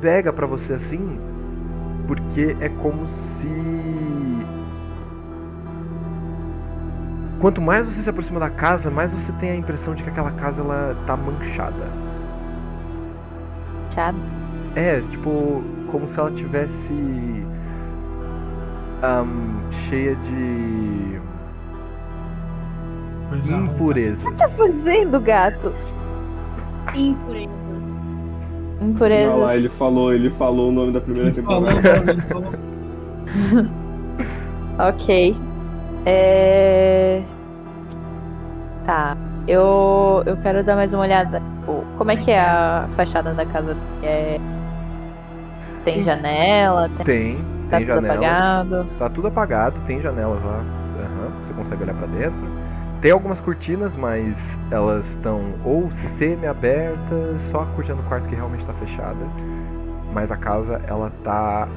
[0.00, 1.18] pega pra você assim,
[2.06, 3.48] porque é como se
[7.44, 10.30] quanto mais você se aproxima da casa, mais você tem a impressão de que aquela
[10.30, 11.90] casa ela tá manchada.
[13.94, 14.16] Chato.
[14.74, 17.44] É, tipo, como se ela tivesse
[19.02, 19.60] ahn,
[19.90, 21.20] cheia de
[23.28, 23.66] Coisa ruim.
[23.66, 24.34] impurezas.
[24.38, 25.70] tá fazendo, gato?
[26.94, 27.52] Impurezas.
[28.80, 29.38] Olha Impurezas.
[29.38, 32.10] lá, ele falou, ele falou o nome da primeira Ele falou, temporada.
[32.10, 32.52] ele falou.
[34.78, 35.36] Ok.
[36.06, 37.22] É.
[38.84, 39.16] Tá.
[39.46, 41.40] Eu, eu quero dar mais uma olhada.
[41.96, 43.76] Como é que é a fachada da casa?
[44.02, 44.38] É...
[45.84, 46.88] Tem janela?
[46.96, 47.04] Tem...
[47.04, 48.16] Tem, Tá tem tudo janelas.
[48.18, 48.86] apagado?
[48.98, 50.58] Tá tudo apagado, tem janelas lá.
[50.58, 52.38] Aham, você consegue olhar pra dentro.
[53.00, 58.64] Tem algumas cortinas, mas elas estão ou semi-abertas, só a cortina do quarto que realmente
[58.66, 59.26] tá fechada.
[60.12, 61.68] Mas a casa, ela tá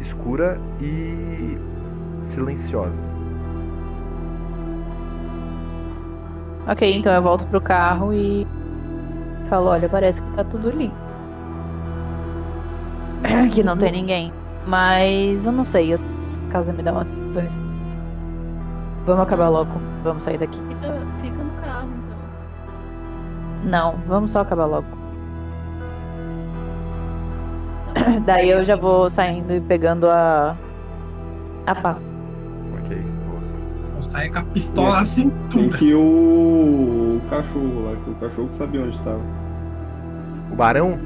[0.00, 1.56] escura e
[2.22, 2.94] silenciosa.
[6.68, 8.46] Ok, então eu volto pro carro e
[9.48, 10.94] falo, olha, parece que tá tudo limpo.
[13.50, 14.30] que não tem ninguém.
[14.66, 16.00] Mas eu não sei, eu...
[16.48, 17.56] a casa me dá umas sensações.
[19.06, 19.80] Vamos acabar logo.
[20.04, 20.58] Vamos sair daqui.
[20.58, 20.92] Fica,
[21.22, 23.70] fica no carro, então.
[23.70, 24.86] Não, vamos só acabar logo.
[28.26, 30.54] Daí eu já vou saindo e pegando a.
[31.66, 31.96] a pá.
[33.98, 35.76] Eu saio com a pistola na Tem cintura.
[35.78, 35.98] que ir o...
[35.98, 39.20] o cachorro lá, que o cachorro que sabia onde tava.
[40.52, 40.98] O barão?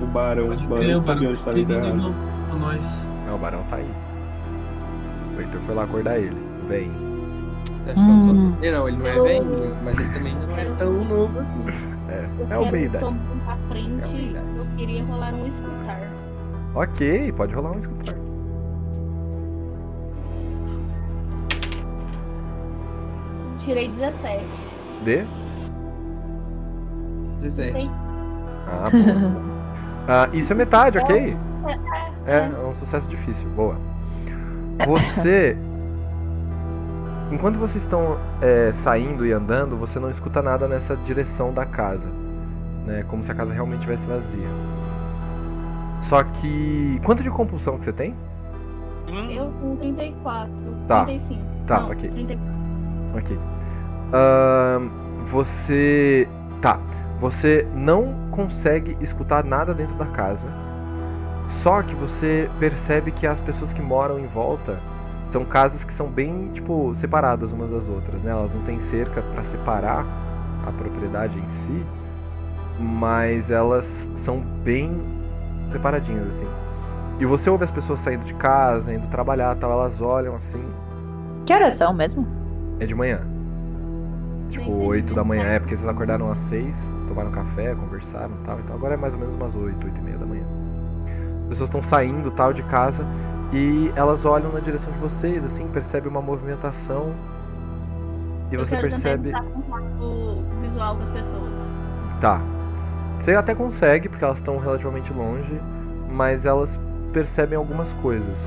[0.00, 2.14] O barão, Pode o crer, barão o que sabia onde tava querido enterrado.
[3.26, 3.90] Não, o barão tá aí.
[5.36, 6.36] O Heitor foi lá acordar ele.
[6.68, 6.88] Vem.
[7.84, 8.22] Acho que não Hum.
[8.60, 11.58] sou- Não, ele não é velho, mas ele também não é tão novo assim.
[12.08, 12.98] É, Eu é o quero meio da.
[13.00, 14.36] tomar pra É frente.
[14.56, 16.00] Eu queria rolar um escutar.
[16.76, 18.14] Ok, pode rolar um escutar.
[23.64, 24.44] Tirei 17.
[25.04, 25.24] D?
[27.40, 27.88] 17.
[28.68, 28.84] Ah.
[30.08, 31.36] Ah, isso é metade, ok?
[32.26, 33.48] É, É, é um sucesso difícil.
[33.50, 33.76] Boa.
[34.84, 35.56] Você.
[37.30, 42.08] Enquanto vocês estão é, saindo e andando, você não escuta nada nessa direção da casa.
[42.84, 43.04] Né?
[43.08, 44.48] Como se a casa realmente estivesse vazia.
[46.02, 47.00] Só que.
[47.04, 48.12] Quanto de compulsão que você tem?
[49.30, 50.50] Eu com 34.
[50.88, 51.04] Tá.
[51.04, 51.40] 35.
[51.66, 52.10] Tá, Não, ok.
[52.10, 52.52] 34.
[53.14, 53.38] Ok.
[54.12, 54.88] Ahn,
[55.30, 56.28] você.
[56.60, 56.78] Tá.
[57.20, 60.48] Você não consegue escutar nada dentro da casa.
[61.62, 64.78] Só que você percebe que as pessoas que moram em volta
[65.32, 68.32] são casas que são bem, tipo, separadas umas das outras, né?
[68.32, 70.04] Elas não têm cerca pra separar
[70.66, 71.86] a propriedade em si,
[72.78, 74.90] mas elas são bem
[75.70, 76.46] separadinhas, assim.
[77.18, 80.62] E você ouve as pessoas saindo de casa, indo trabalhar tal, elas olham assim,
[81.46, 82.26] Que horas são mesmo?
[82.80, 83.20] é de manhã.
[84.52, 85.42] Tipo, Sim, sim, 8 da manhã.
[85.44, 86.76] É, porque vocês acordaram às 6,
[87.08, 88.58] tomaram café, conversaram e tal.
[88.60, 90.44] Então agora é mais ou menos umas 8, 8 e meia da manhã.
[91.44, 93.04] As pessoas estão saindo tal de casa
[93.52, 97.12] e elas olham na direção de vocês, assim, percebe uma movimentação.
[98.50, 99.32] E Eu você percebe.
[100.60, 101.52] visual com as pessoas.
[102.20, 102.40] Tá.
[103.18, 105.60] Você até consegue, porque elas estão relativamente longe,
[106.10, 106.78] mas elas
[107.12, 108.38] percebem algumas coisas.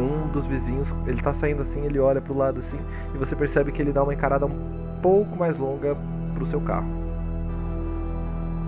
[0.00, 2.78] Um dos vizinhos, ele tá saindo assim, ele olha pro lado assim,
[3.14, 4.54] e você percebe que ele dá uma encarada um
[5.02, 5.96] pouco mais longa
[6.34, 6.94] pro seu carro.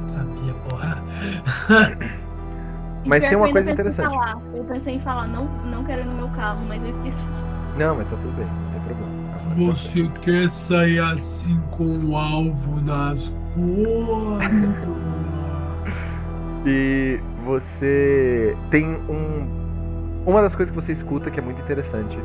[0.07, 1.05] Sabia, porra.
[3.05, 4.09] Mas tem uma coisa ainda pensei em interessante.
[4.09, 4.43] falar.
[4.55, 7.35] Eu pensei em falar, não, não quero ir no meu carro, mas eu esqueci.
[7.75, 9.13] Não, mas tá tudo bem, não tem problema.
[9.35, 14.73] Agora Você quer sair assim com o alvo nas costas?
[16.65, 19.62] E você tem um.
[20.25, 22.19] Uma das coisas que você escuta que é muito interessante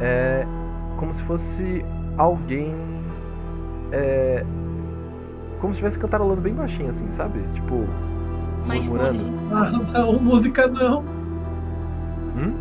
[0.00, 0.46] é
[0.96, 1.84] como se fosse
[2.16, 2.74] alguém.
[3.92, 4.44] É.
[5.60, 7.40] Como se estivesse cantarolando bem baixinho, assim, sabe?
[7.54, 7.84] Tipo.
[8.66, 9.18] Mas Murmurando.
[9.18, 11.00] onde, Ah, não, música não.
[12.36, 12.52] Hum?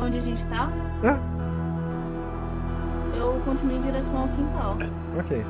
[0.00, 0.68] onde a gente tá,
[1.02, 1.16] É,
[3.18, 4.76] eu continuo em direção ao quintal.
[5.18, 5.44] ok.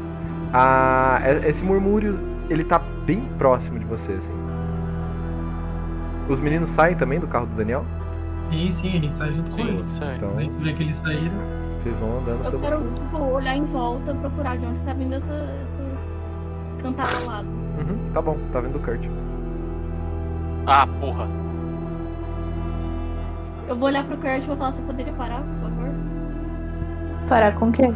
[0.53, 2.19] Ah, é- esse murmúrio,
[2.51, 4.33] ele tá bem próximo de você, assim.
[6.29, 7.85] Os meninos saem também do carro do Daniel?
[8.51, 9.87] Sim, sim, a gente sai junto com Sim, eles.
[9.87, 10.17] sai.
[10.17, 11.35] Então A gente vê que eles saíram.
[11.79, 12.95] vocês vão andando Eu pelo quero, fundo.
[12.95, 17.49] tipo, olhar em volta, procurar de onde tá vindo essa, essa cantarolada.
[17.49, 19.01] Uhum, tá bom, tá vendo o Kurt.
[20.67, 21.27] Ah, porra.
[23.69, 25.89] Eu vou olhar pro Kurt e vou falar, você poderia parar, por favor?
[27.29, 27.93] Parar com o quê?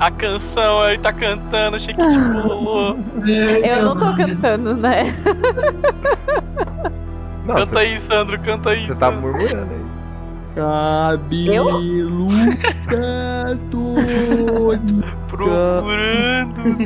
[0.00, 2.96] A canção, ele tá cantando, achei que tipo, rolou.
[3.26, 5.06] Eu não tô cantando, né?
[7.48, 8.86] Não, Canta você, aí, Sandro, canta aí.
[8.86, 9.20] você tá Sandro.
[9.22, 9.86] murmurando aí.
[10.54, 12.28] Cabelo
[12.86, 13.98] catônico.
[15.28, 16.62] Procurando.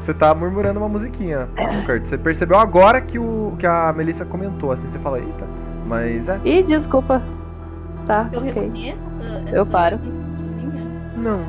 [0.00, 1.46] Você tá murmurando uma musiquinha,
[1.84, 2.06] Kurt.
[2.06, 5.44] Você percebeu agora que, o, que a Melissa comentou, assim, você fala, eita,
[5.86, 6.40] mas é.
[6.46, 7.20] Ih, desculpa.
[8.06, 8.50] Tá, Eu ok.
[8.52, 9.98] reconheço essa, Eu essa paro.
[9.98, 11.40] musiquinha, Não.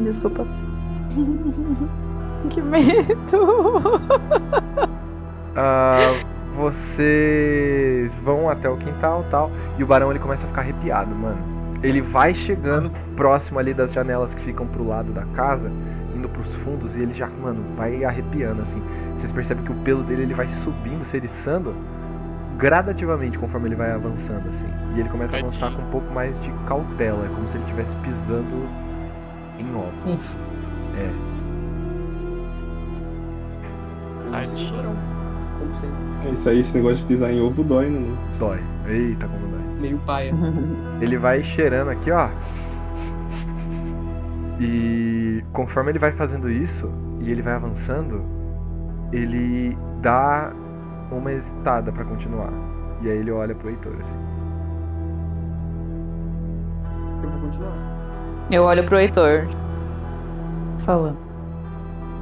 [0.00, 0.46] Desculpa.
[2.50, 3.16] que medo.
[5.58, 5.96] Ah,
[6.54, 11.14] vocês vão até o quintal e tal, e o barão ele começa a ficar arrepiado,
[11.14, 11.38] mano.
[11.82, 15.70] Ele vai chegando próximo ali das janelas que ficam pro lado da casa,
[16.14, 18.82] indo pros fundos, e ele já, mano, vai arrepiando assim.
[19.16, 21.74] Vocês percebem que o pelo dele ele vai subindo, se eriçando
[22.58, 24.68] gradativamente conforme ele vai avançando assim.
[24.94, 27.64] E ele começa a avançar com um pouco mais de cautela, é como se ele
[27.64, 28.68] estivesse pisando
[29.58, 30.14] em ovo.
[30.14, 30.36] Uf,
[30.96, 31.10] É.
[35.58, 35.96] Como sempre.
[36.24, 38.16] É isso aí, esse negócio de pisar em ovo dói, né?
[38.38, 38.60] Dói.
[38.86, 39.80] Eita, como dói.
[39.80, 40.32] Meio paia.
[41.00, 42.28] Ele vai cheirando aqui, ó.
[44.58, 48.24] E conforme ele vai fazendo isso e ele vai avançando,
[49.12, 50.50] ele dá
[51.10, 52.50] uma hesitada pra continuar.
[53.02, 54.14] E aí ele olha pro Heitor assim.
[57.22, 57.95] Eu vou continuar.
[58.50, 59.46] Eu olho pro Heitor.
[60.78, 61.16] Falando.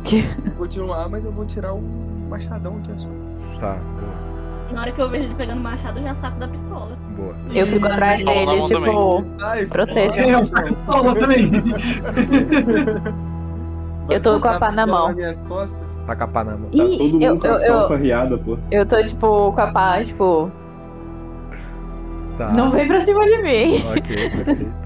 [0.05, 1.81] Vou continuar, mas eu vou tirar o
[2.29, 2.99] machadão aqui, ó.
[2.99, 3.09] só.
[3.61, 4.25] Tá, boa.
[4.73, 6.97] Na hora que eu vejo ele pegando o machado, eu já saco da pistola.
[7.17, 7.35] boa.
[7.55, 9.39] Eu fico atrás Pistola na dele, mão tipo.
[9.39, 10.21] Sai, Proteja.
[10.21, 11.51] é, eu saco a pistola também.
[14.11, 15.07] Eu tô com a pá na mão.
[15.07, 15.81] nas minhas costas.
[16.07, 16.69] Tá com a pá na mão.
[16.71, 18.59] Tá Ih, todo mundo eu, com eu, as calças eu, riadas, pô.
[18.71, 20.51] eu tô, tipo, com a pá, tipo.
[22.37, 22.51] Tá.
[22.53, 23.83] Não vem pra cima de mim.
[23.97, 24.73] Ok, perfeito.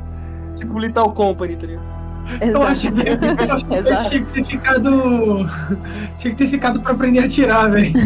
[0.58, 1.98] Tipo Little Company, tá ligado?
[2.40, 3.80] Eu acho que, eu acho que
[4.10, 5.46] tinha que ter ficado.
[6.18, 7.92] Tinha que ter ficado pra aprender a atirar, velho.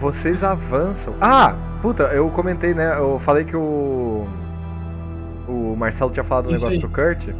[0.00, 1.14] Vocês avançam.
[1.20, 2.96] Ah, puta, eu comentei, né?
[2.96, 4.24] Eu falei que o.
[5.48, 6.92] O Marcelo tinha falado um Isso negócio aí.
[6.92, 7.34] pro Kurt.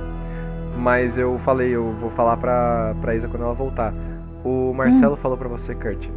[0.76, 3.94] Mas eu falei, eu vou falar pra, pra Isa quando ela voltar.
[4.44, 6.08] O Marcelo falou pra você, Kurt.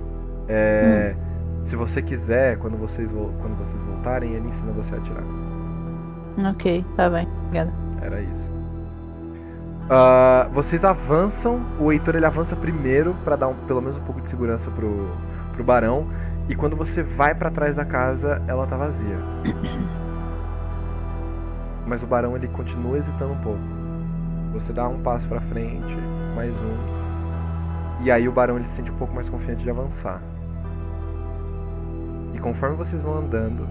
[0.49, 1.13] É.
[1.63, 5.23] Se você quiser, quando vocês, quando vocês voltarem, ele ensina você a atirar.
[6.37, 7.27] Ok, tá bem.
[7.45, 7.71] Obrigada.
[8.01, 8.51] Era isso.
[9.89, 14.21] Ah, vocês avançam, o Heitor ele avança primeiro pra dar um- pelo menos um pouco
[14.21, 15.09] de segurança pro,
[15.53, 16.07] pro barão.
[16.49, 19.17] E quando você vai pra trás da casa, ela tá vazia.
[21.87, 23.59] Mas o barão ele continua hesitando um pouco.
[24.53, 25.97] Você dá um passo pra frente,
[26.35, 28.03] mais um.
[28.03, 30.21] E aí o barão ele se sente um pouco mais confiante de avançar.
[32.33, 33.67] E conforme vocês vão andando,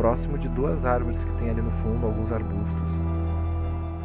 [0.00, 2.90] próximo de duas árvores que tem ali no fundo, alguns arbustos,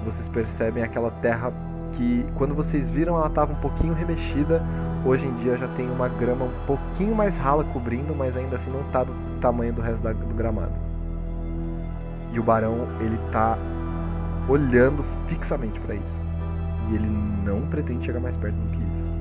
[0.04, 1.54] vocês percebem aquela terra
[1.94, 4.62] que quando vocês viram ela estava um pouquinho remexida,
[5.06, 8.70] hoje em dia já tem uma grama um pouquinho mais rala cobrindo, mas ainda assim
[8.70, 10.74] não tá do tamanho do resto da- do gramado.
[12.34, 13.58] E o barão, ele tá
[14.50, 16.20] olhando fixamente para isso.
[16.92, 17.08] E ele
[17.46, 19.15] não pretende chegar mais perto do que isso.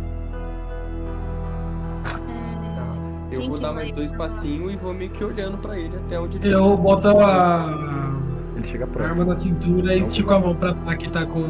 [3.35, 6.19] Eu Quem vou dar mais dois passinhos e vou meio que olhando pra ele até
[6.19, 8.13] onde ele Eu boto a,
[8.57, 8.95] Ele chega a arma
[9.25, 9.25] próximo.
[9.27, 11.45] na cintura e estico a mão pra tá que tá com.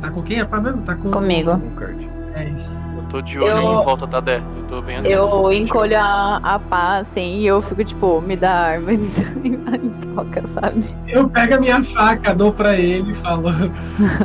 [0.00, 0.40] Tá com quem?
[0.40, 0.82] A pá mesmo?
[0.82, 1.10] Tá com.
[1.10, 1.58] Comigo.
[1.58, 1.98] Com o Kurt.
[2.34, 2.78] É isso.
[3.08, 4.36] Eu tô de olho Eu- em volta da Dé.
[4.36, 4.98] Eu tô bem.
[5.06, 8.98] Eu encolho a, a pá, assim, e eu fico tipo, me dá a arma e
[9.42, 10.84] me dá em troca, sabe?
[11.06, 13.48] Eu pego a minha faca, dou pra ele e falo.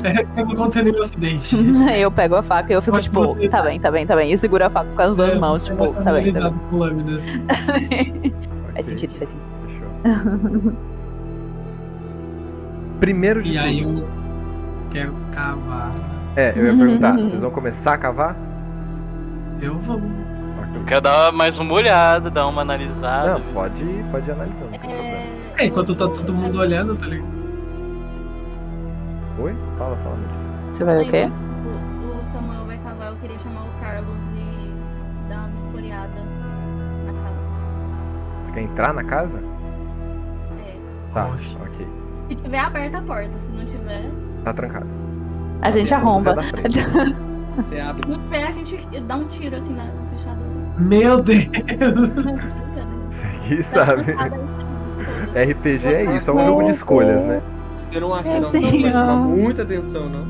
[0.03, 1.55] É, não acontecendo nenhum acidente.
[1.97, 4.15] Eu pego a faca e eu fico que tipo, você- tá bem, tá bem, tá
[4.18, 4.34] bem.
[4.34, 6.60] E seguro a faca com as duas É, mãos, tipo, tá bem, tá bem.
[6.69, 7.23] com lâminas.
[8.73, 9.49] Faz sentido, faz sentido.
[10.03, 10.73] Fechou.
[12.99, 14.03] Primeiro de E aí eu
[14.91, 15.93] quero cavar.
[16.35, 18.35] É, eu ia perguntar, vocês vão começar a cavar?
[19.64, 20.02] Eu vou.
[20.76, 23.40] Eu quero dar mais uma olhada, dar uma analisada.
[23.40, 23.81] Não, pode,
[24.11, 25.23] pode ir analisando, não tem problema.
[25.57, 27.31] É, enquanto tá todo mundo olhando, tá ligado?
[29.40, 29.56] Oi?
[29.77, 30.49] Fala, fala, Melissa.
[30.73, 31.26] Você vai o quê?
[31.26, 36.22] O, o Samuel vai cavar, eu queria chamar o Carlos e dar uma vistoriada
[37.06, 38.44] na casa.
[38.44, 39.38] Você quer entrar na casa?
[40.60, 41.14] É.
[41.14, 41.56] Tá, Oxe.
[41.61, 41.88] ok.
[42.27, 44.03] Se tiver aberta a porta, se não tiver.
[44.44, 44.88] Tá trancado.
[45.61, 46.35] A gente Você arromba.
[47.56, 48.08] Você abre.
[48.10, 49.86] Não tiver, a gente dá um tiro assim na
[50.16, 50.48] fechadura.
[50.80, 51.50] Meu Deus!
[53.48, 54.14] Que sabe.
[55.34, 57.42] RPG é isso, é um jogo de escolhas, né?
[57.78, 59.16] Você não acha É não, não vai chamar ó.
[59.18, 60.26] muita atenção, não.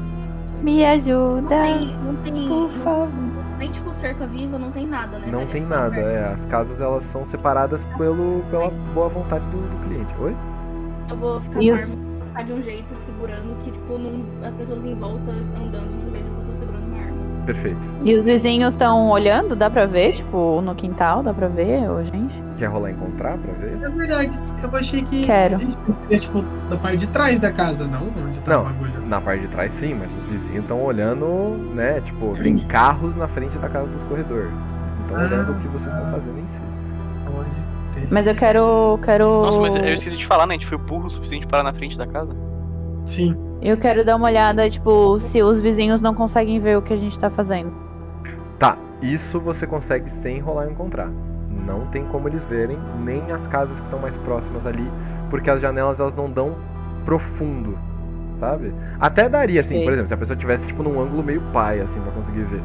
[0.61, 3.09] Me Não ajuda, tem, não tem, por favor.
[3.59, 5.27] nem tipo cerca viva, não tem nada, né?
[5.29, 6.33] Não tem nada, é.
[6.33, 10.13] As casas elas são separadas pelo, pela boa vontade do, do cliente.
[10.21, 10.33] Oi?
[11.09, 11.95] Eu vou ficar os-
[12.45, 16.22] de um jeito, segurando, que tipo, não, as pessoas em volta andando não vejam
[17.45, 17.77] Perfeito.
[18.03, 19.55] E os vizinhos estão olhando?
[19.55, 20.13] Dá pra ver?
[20.13, 22.41] Tipo, no quintal, dá pra ver, ô, gente?
[22.57, 23.77] Quer rolar encontrar pra ver?
[23.83, 25.25] É verdade, eu achei que.
[25.25, 25.57] Quero.
[25.59, 28.07] Seria tipo da parte de trás da casa, não?
[28.07, 28.61] Onde tá Não.
[28.61, 29.07] o bagulho.
[29.07, 31.25] Na parte de trás sim, mas os vizinhos estão olhando,
[31.75, 31.99] né?
[32.01, 34.51] Tipo, tem carros na frente da casa dos corredores.
[35.01, 35.25] Estão Ah.
[35.25, 36.61] olhando o que vocês estão fazendo em si.
[37.25, 38.07] Pode.
[38.09, 38.99] Mas eu quero.
[39.03, 39.25] quero...
[39.25, 40.53] Nossa, mas eu esqueci de falar, né?
[40.55, 42.33] A gente foi burro o suficiente para parar na frente da casa.
[43.05, 43.35] Sim.
[43.61, 46.97] Eu quero dar uma olhada, tipo, se os vizinhos não conseguem ver o que a
[46.97, 47.71] gente tá fazendo.
[48.59, 51.09] Tá, isso você consegue sem rolar encontrar.
[51.65, 54.89] Não tem como eles verem, nem as casas que estão mais próximas ali,
[55.29, 56.55] porque as janelas elas não dão
[57.05, 57.77] profundo,
[58.39, 58.73] sabe?
[58.99, 59.85] Até daria, assim, Ok.
[59.85, 62.61] por exemplo, se a pessoa tivesse tipo num ângulo meio pai, assim, pra conseguir ver.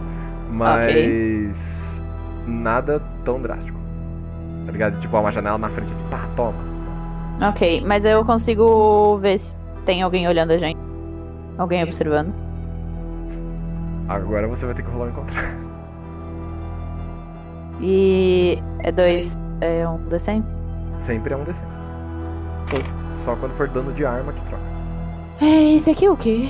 [0.51, 1.98] Mas
[2.47, 3.78] nada tão drástico.
[4.66, 5.01] Tá ligado?
[5.01, 6.55] Tipo, ó, uma janela na frente assim, pá, toma.
[7.40, 9.55] Ok, mas eu consigo ver se
[9.85, 10.79] tem alguém olhando a gente.
[11.57, 12.33] Alguém observando.
[14.09, 15.55] Agora você vai ter que rolar encontrar.
[17.81, 19.37] E é dois.
[19.61, 20.43] É um D100?
[20.99, 21.63] Sempre é um D100.
[22.65, 22.85] Ok.
[23.25, 24.63] Só quando for dano de arma que troca.
[25.41, 26.49] É, esse aqui é o quê?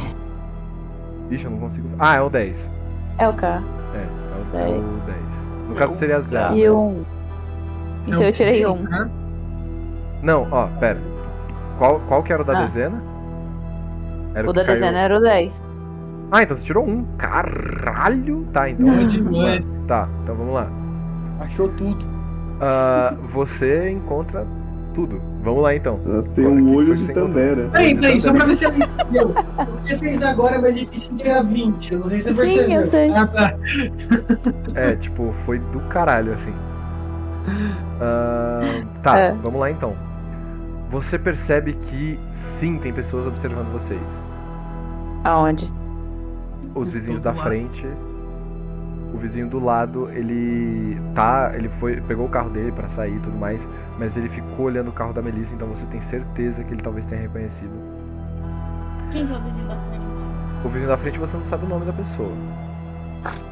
[1.30, 1.88] Ixi, eu não consigo.
[1.98, 2.70] Ah, é o 10.
[3.18, 3.62] É o K.
[3.94, 5.18] É, é o, é o 10.
[5.68, 6.54] No caso seria 0.
[6.56, 7.04] E um.
[8.06, 8.84] Então eu tirei um.
[8.90, 9.08] Ah,
[10.22, 10.98] Não, ó, pera.
[11.78, 12.62] Qual, qual que era o da Ah.
[12.64, 13.02] dezena?
[14.38, 15.62] Era O que da caiu- dezena era o 10.
[16.30, 17.04] Ah, então você tirou um.
[17.16, 18.44] Caralho!
[18.52, 18.86] Tá, então.
[18.86, 19.58] Não, lá.
[19.86, 20.68] Tá, então vamos lá.
[21.40, 22.04] Achou tudo.
[22.60, 24.46] Ah, você encontra
[24.94, 25.20] tudo.
[25.42, 25.98] Vamos lá então.
[26.34, 27.12] Tem um que olho que de?
[27.14, 27.68] Tandera.
[27.72, 29.34] Peraí, peraí, só pra ver se ela entendeu.
[29.82, 31.92] Você fez agora, mas é difícil tirar 20.
[31.94, 32.80] Eu não sei se você Sim, percebeu.
[32.80, 33.10] eu sei.
[33.14, 33.54] Ah, tá.
[34.74, 36.52] É, tipo, foi do caralho, assim.
[38.00, 39.32] Ah, tá, É.
[39.32, 39.94] vamos lá então.
[40.90, 44.00] Você percebe que sim, tem pessoas observando vocês.
[45.24, 45.70] Aonde?
[46.74, 47.42] Os vizinhos da lado.
[47.42, 47.86] frente.
[49.12, 51.52] O vizinho do lado, ele tá.
[51.54, 52.00] Ele foi.
[52.00, 53.60] pegou o carro dele pra sair e tudo mais.
[53.98, 57.06] Mas ele ficou olhando o carro da Melissa, então você tem certeza que ele talvez
[57.06, 57.72] tenha reconhecido.
[59.10, 60.04] Quem que é o vizinho da frente?
[60.64, 62.32] O vizinho da frente você não sabe o nome da pessoa.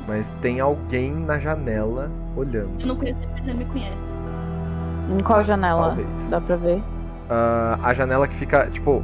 [0.06, 2.80] Mas tem alguém na janela olhando.
[2.80, 3.96] Eu não conheço, mas ele me conhece.
[5.08, 5.88] Em qual janela?
[5.88, 6.08] Talvez.
[6.28, 6.82] Dá pra ver?
[7.28, 9.02] Ah, a janela que fica, tipo,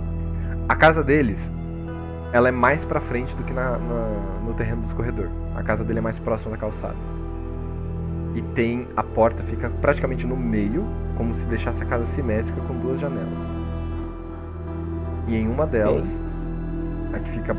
[0.68, 1.50] a casa deles,
[2.32, 5.28] ela é mais pra frente do que na, na- no terreno dos corredor.
[5.54, 6.96] A casa dele é mais próxima da calçada.
[8.34, 10.84] E tem a porta fica praticamente no meio,
[11.16, 13.28] como se deixasse a casa simétrica com duas janelas.
[15.28, 16.06] E em uma delas,
[17.14, 17.54] a que fica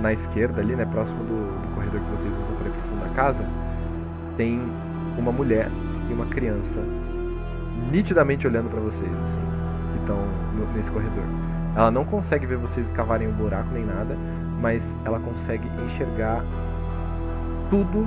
[0.00, 3.00] na esquerda ali, né, próximo do, do corredor que vocês usam para ir pro fundo
[3.08, 3.44] da casa,
[4.36, 4.60] tem
[5.18, 5.68] uma mulher
[6.08, 6.78] e uma criança
[7.90, 9.40] nitidamente olhando pra vocês, assim
[9.92, 10.18] que estão
[10.74, 11.24] nesse corredor.
[11.74, 14.16] Ela não consegue ver vocês escavarem um buraco nem nada,
[14.60, 16.44] mas ela consegue enxergar
[17.70, 18.06] tudo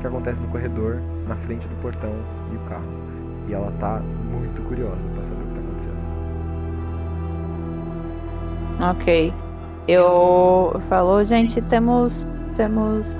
[0.00, 0.98] que acontece no corredor,
[1.28, 2.10] na frente do portão
[2.52, 2.84] e o carro.
[3.48, 5.60] E ela tá muito curiosa pra saber o que tá
[8.80, 8.90] acontecendo.
[8.90, 9.34] Ok.
[9.86, 12.26] Eu falo, gente, temos.
[12.56, 13.16] Temos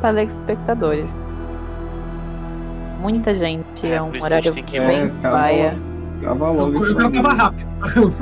[0.00, 1.14] telespectadores.
[3.00, 5.87] Muita gente, é, É, um horário bem É, cava paia.
[6.22, 7.68] Cava Eu, quero cavar rápido.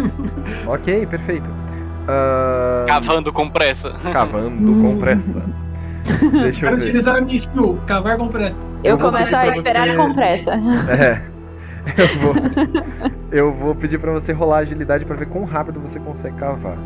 [0.66, 1.48] Ok, perfeito.
[2.08, 3.90] Ah, Cavando com pressa.
[4.12, 5.42] cavando com pressa.
[6.30, 6.84] Deixa Quero eu ver.
[6.84, 8.62] utilizar a minha skill, cavar com pressa.
[8.84, 10.52] Eu, Eu começo a esperar você- com pressa.
[10.88, 11.20] É.
[11.96, 12.34] Eu vou,
[13.30, 16.76] eu vou pedir pra você rolar agilidade pra ver quão rápido você consegue cavar.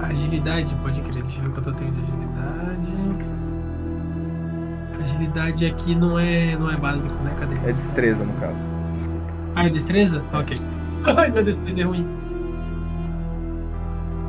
[0.00, 1.22] Agilidade, pode crer.
[1.22, 2.88] Deixa eu ver o que eu tô tendo de agilidade.
[5.00, 7.32] Agilidade aqui não é, não é básico, né?
[7.38, 7.54] Cadê?
[7.68, 8.56] É destreza, no caso.
[9.58, 10.22] Ah, é destreza?
[10.32, 10.56] Ok.
[11.16, 12.06] Ai, minha destreza é ruim.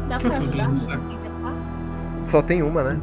[0.08, 0.64] Dá Que eu pra tô ajudar?
[0.68, 1.54] dando tentar?
[2.28, 2.98] Só tem uma, né?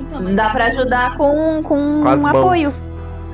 [0.00, 2.24] Então, mas Dá pra ajudar com, com um mãos.
[2.24, 2.70] apoio.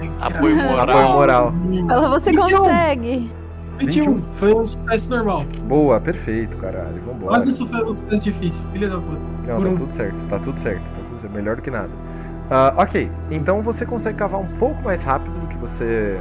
[0.01, 0.27] Que tirar.
[0.27, 1.13] Apoio Apoio moral.
[1.13, 1.55] moral.
[1.87, 2.59] Fala, você 21.
[2.59, 3.31] consegue.
[3.79, 4.23] 21.
[4.35, 5.45] Foi um sucesso normal.
[5.67, 7.01] Boa, perfeito, caralho.
[7.07, 7.33] Vambora.
[7.33, 9.19] Mas isso foi um sucesso difícil, filha da puta.
[9.47, 9.77] Não, por tá um.
[9.77, 11.33] tudo certo, tá tudo certo, tá tudo certo.
[11.33, 11.91] Melhor do que nada.
[12.51, 16.21] Ah, ok, então você consegue cavar um pouco mais rápido do que você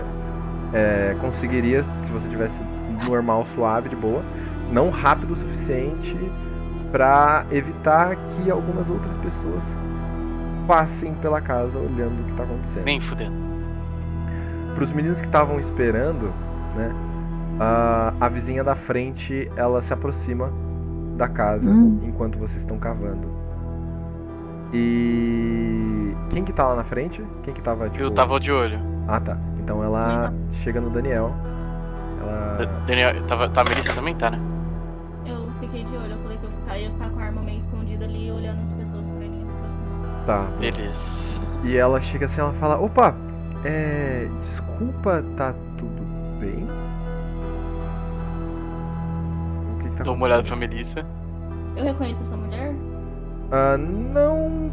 [0.74, 2.64] é, conseguiria se você tivesse
[3.08, 4.22] normal, suave, de boa.
[4.72, 6.18] Não rápido o suficiente
[6.92, 9.64] pra evitar que algumas outras pessoas
[10.68, 12.86] passem pela casa olhando o que tá acontecendo.
[12.86, 13.36] Nem fudendo.
[14.76, 16.34] Para os meninos que estavam esperando,
[16.76, 16.92] né?
[17.60, 20.52] A, a vizinha da frente, ela se aproxima
[21.18, 22.00] da casa Hum.
[22.04, 23.28] enquanto vocês estão cavando.
[24.74, 27.24] E quem que tá lá na frente?
[27.44, 28.80] Quem que tava tipo Eu tava de olho.
[29.08, 29.38] Ah, tá.
[29.64, 30.34] Então ela
[30.64, 31.32] chega no Daniel.
[32.22, 34.16] Ela Daniel, tava, tá a Melissa também?
[34.16, 34.40] Tá, né?
[35.26, 36.12] eu fiquei de olho.
[36.12, 38.70] Eu falei que eu ficar- ia ficar com a arma meio escondida ali, olhando as
[38.72, 39.46] pessoas pra mim.
[39.46, 40.26] se aproximar.
[40.26, 40.48] tá.
[40.60, 41.42] Beleza.
[41.64, 43.16] E ela chega assim, ela fala: "Opa,
[43.64, 46.04] é, desculpa, tá tudo
[46.40, 46.68] bem?"
[49.74, 51.06] O que que tá Dou uma olhada pra Melissa.
[51.76, 52.74] Eu reconheço essa mulher?
[53.52, 54.70] Ah, não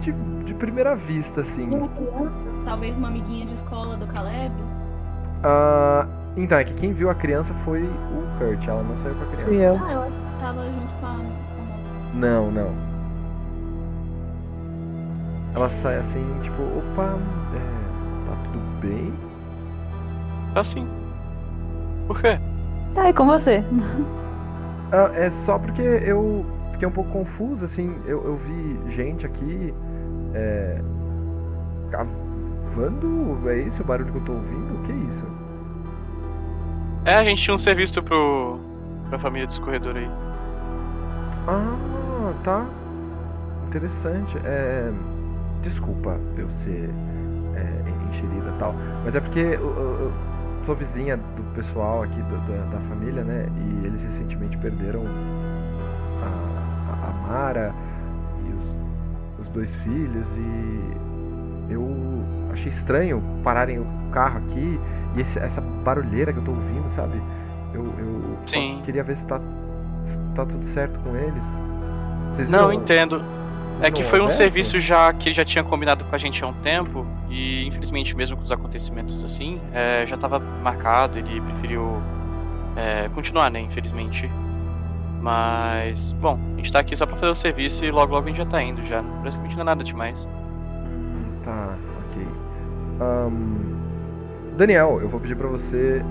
[0.00, 0.12] de,
[0.44, 1.64] de primeira vista, assim.
[1.68, 2.49] Uma criança?
[2.64, 4.52] Talvez uma amiguinha de escola do Caleb?
[5.42, 6.06] Ah,
[6.36, 9.26] então, é que quem viu a criança foi o Kurt, ela não saiu com a
[9.26, 9.52] criança.
[9.52, 9.80] eu.
[9.84, 12.14] Ah, eu acho que tava junto com a, moça.
[12.14, 12.90] Não, não.
[15.54, 17.18] Ela sai assim, tipo, opa,
[17.54, 19.12] é, tá tudo bem?
[20.54, 20.86] Assim.
[22.06, 22.38] Por quê?
[22.94, 23.64] Tá, e com você?
[24.92, 29.72] Ah, é só porque eu fiquei um pouco confuso, assim, eu, eu vi gente aqui
[30.34, 30.80] é,
[32.74, 34.74] cavando, é esse o barulho que eu tô ouvindo?
[34.74, 35.24] O que é isso?
[37.04, 38.58] É, a gente tinha um serviço pro.
[39.08, 40.08] pra família do escorredor aí.
[41.48, 42.66] Ah, tá.
[43.68, 44.36] Interessante.
[44.44, 44.90] É,
[45.62, 46.90] desculpa eu ser
[47.56, 48.74] é, enxerida e tal,
[49.04, 50.12] mas é porque eu, eu-
[50.62, 53.46] sou vizinha do pessoal aqui da, da, da família, né?
[53.56, 55.02] E eles recentemente perderam
[56.22, 56.26] a,
[57.06, 57.72] a- a Mara
[58.46, 58.52] e
[59.40, 60.80] os, os dois filhos e
[61.70, 61.88] eu
[62.52, 64.78] achei estranho pararem o carro aqui
[65.16, 67.20] e esse- essa barulheira que eu tô ouvindo, sabe?
[67.72, 68.38] Eu, eu
[68.84, 69.38] queria ver se tá,
[70.04, 71.44] se tá tudo certo com eles.
[72.34, 73.18] Vocês Não, viram- entendo.
[73.18, 76.42] vocês É que foi um serviço já que ele já tinha combinado com a gente
[76.44, 81.40] há um tempo e infelizmente mesmo com os acontecimentos assim, é, já estava marcado, ele
[81.40, 81.96] preferiu
[82.76, 84.30] é, continuar, né, infelizmente.
[85.20, 88.28] Mas, bom, a gente tá aqui só pra fazer o serviço e logo logo a
[88.28, 89.02] gente já tá indo já.
[89.20, 90.26] Praticamente não é nada demais.
[91.40, 91.74] Hum, Tá,
[92.10, 92.26] ok.
[93.00, 96.02] Ahn, Daniel, eu vou pedir pra você.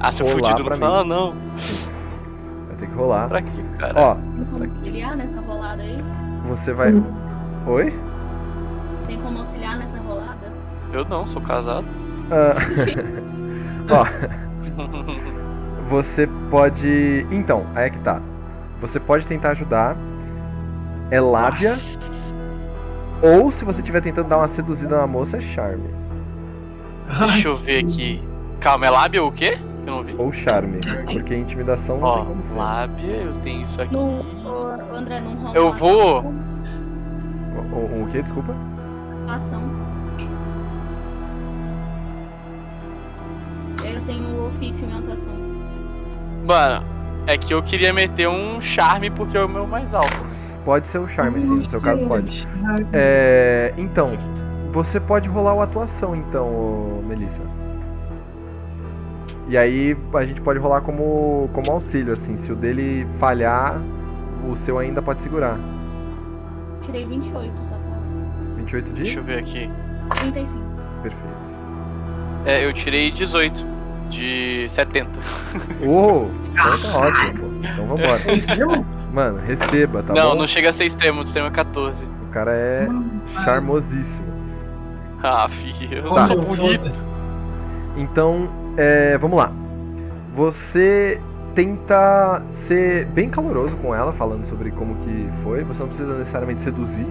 [0.00, 0.86] Ah, seu Rolar fudido, pra não mim.
[0.92, 1.32] fala não.
[2.68, 3.28] Vai ter que rolar.
[3.28, 3.48] Pra quê,
[3.78, 3.94] cara?
[3.96, 6.04] Ó, Tem como auxiliar nessa rolada aí?
[6.48, 6.92] você vai.
[7.66, 7.94] Oi?
[9.06, 10.52] Tem como auxiliar nessa rolada?
[10.92, 11.86] Eu não, sou casado.
[12.30, 12.54] Ah,
[13.90, 14.04] Ó,
[15.88, 17.26] você pode.
[17.30, 18.20] Então, aí é que tá.
[18.82, 19.96] Você pode tentar ajudar.
[21.10, 21.74] É lábia.
[23.22, 25.88] Ou se você estiver tentando dar uma seduzida na moça, é charme.
[27.32, 28.22] Deixa eu ver aqui.
[28.60, 29.58] Calma, é lábia ou o quê?
[29.86, 30.14] Eu não vi.
[30.18, 30.80] Ou charme.
[31.12, 32.54] Porque intimidação não Ó, tem como ser.
[32.56, 33.92] lábia, eu tenho isso aqui.
[33.94, 38.22] No, o André, não rola Eu vou- O, o, o quê?
[38.22, 38.54] Desculpa?
[39.28, 39.62] Ação.
[43.84, 45.36] Eu tenho o ofício em atuação.
[46.44, 46.84] Mano,
[47.26, 50.16] é que eu queria meter um charme porque é o meu mais alto.
[50.66, 51.46] Pode ser o charme, sim.
[51.46, 52.44] No seu caso, pode.
[52.92, 54.08] É, então,
[54.72, 57.40] você pode rolar o atuação, então, Melissa.
[59.48, 62.36] E aí a gente pode rolar como, como auxílio, assim.
[62.36, 63.80] Se o dele falhar,
[64.50, 65.56] o seu ainda pode segurar.
[66.82, 68.56] Tirei 28 só pra.
[68.56, 69.16] 28 Deixa de?
[69.18, 69.70] eu ver aqui.
[70.18, 70.64] 35.
[71.00, 71.36] Perfeito.
[72.44, 73.64] É, eu tirei 18
[74.10, 75.10] de 70.
[75.84, 76.28] Uou!
[76.56, 77.46] Então tá ótimo, pô.
[77.68, 78.20] Então vambora.
[79.16, 79.24] É?
[79.24, 80.34] Mano, receba, tá não, bom?
[80.36, 82.04] não chega a ser extremo, o extremo é 14.
[82.04, 82.88] O cara é
[83.44, 84.26] charmosíssimo.
[85.22, 86.26] Ah, filho, eu Tá.
[86.26, 87.04] sou bonito.
[87.96, 89.50] Então, é, vamos lá.
[90.36, 91.18] Você
[91.54, 95.64] tenta ser bem caloroso com ela, falando sobre como que foi.
[95.64, 97.06] Você não precisa necessariamente seduzir,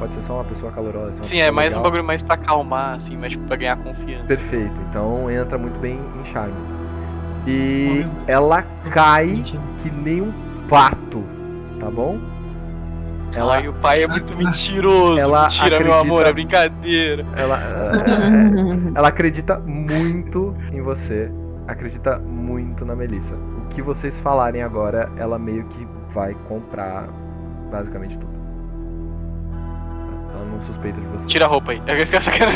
[0.00, 1.12] pode ser só uma pessoa calorosa.
[1.14, 1.82] uma Sim, pessoa é mais um legal.
[1.84, 4.26] bagulho mais pra acalmar, assim, mas pra ganhar confiança.
[4.26, 6.52] Perfeito, então entra muito bem em charme.
[7.46, 9.42] E ela cai
[9.82, 10.32] que nem um
[10.68, 10.96] pato,
[11.80, 12.18] tá bom?
[13.36, 15.18] Ela, Ai, o pai é muito mentiroso.
[15.18, 17.26] Ela Mentira, meu acredita- amor, é brincadeira.
[17.36, 17.58] ela,
[18.94, 21.30] ela acredita muito em você,
[21.66, 23.34] acredita muito na Melissa.
[23.34, 27.08] O que vocês falarem agora, ela meio que vai comprar
[27.72, 28.32] basicamente tudo.
[30.32, 31.26] Ela não suspeita de você.
[31.26, 31.82] Tira a roupa aí.
[31.86, 32.52] É que quero.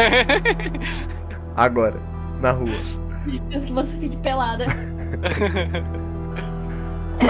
[1.56, 1.94] Agora,
[2.40, 2.68] na rua.
[3.48, 4.66] Diz que você fique pelada.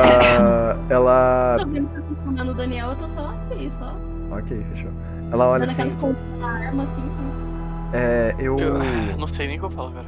[0.00, 1.56] Ah, ela.
[1.58, 3.92] Tô vendo que tá funcionando o Daniel, eu tô só aqui, só.
[4.30, 4.90] Ok, fechou.
[5.32, 6.42] Ela olha Dando aquela assim.
[6.42, 7.00] arma, assim.
[7.02, 7.90] né?
[7.94, 8.58] É, eu.
[8.58, 10.06] Eu não sei nem o que eu falo, cara.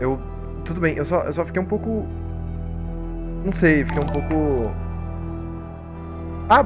[0.00, 0.18] Eu.
[0.64, 2.06] Tudo bem, eu só, eu só fiquei um pouco.
[3.44, 4.72] Não sei, fiquei um pouco.
[6.48, 6.64] Ah,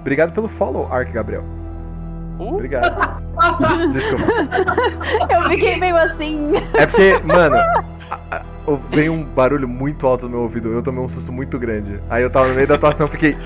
[0.00, 1.44] obrigado pelo follow, Ark Gabriel.
[2.38, 3.22] Uh, Obrigado.
[3.92, 4.24] Desculpa.
[5.32, 6.52] Eu fiquei meio assim.
[6.74, 8.42] É porque, mano, a- a-
[8.90, 10.72] veio um barulho muito alto no meu ouvido.
[10.72, 12.00] Eu tomei um susto muito grande.
[12.10, 13.36] Aí eu tava no meio da atuação e fiquei.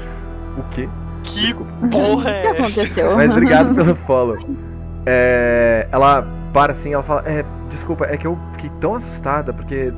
[0.57, 0.89] O quê?
[1.23, 1.73] que Desculpa.
[1.91, 2.63] porra O que é essa?
[2.63, 3.17] aconteceu?
[3.17, 4.39] Mas obrigado pelo follow.
[5.07, 9.93] É, ela para assim, ela fala: É, desculpa, é que eu fiquei tão assustada porque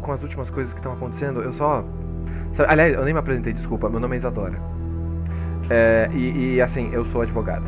[0.00, 1.84] com as últimas coisas que estão acontecendo, eu só.
[2.54, 4.58] sabe, aliás, eu nem me apresentei, desculpa, meu nome é Isadora.
[5.70, 7.64] É, e, e, assim, eu sou advogada.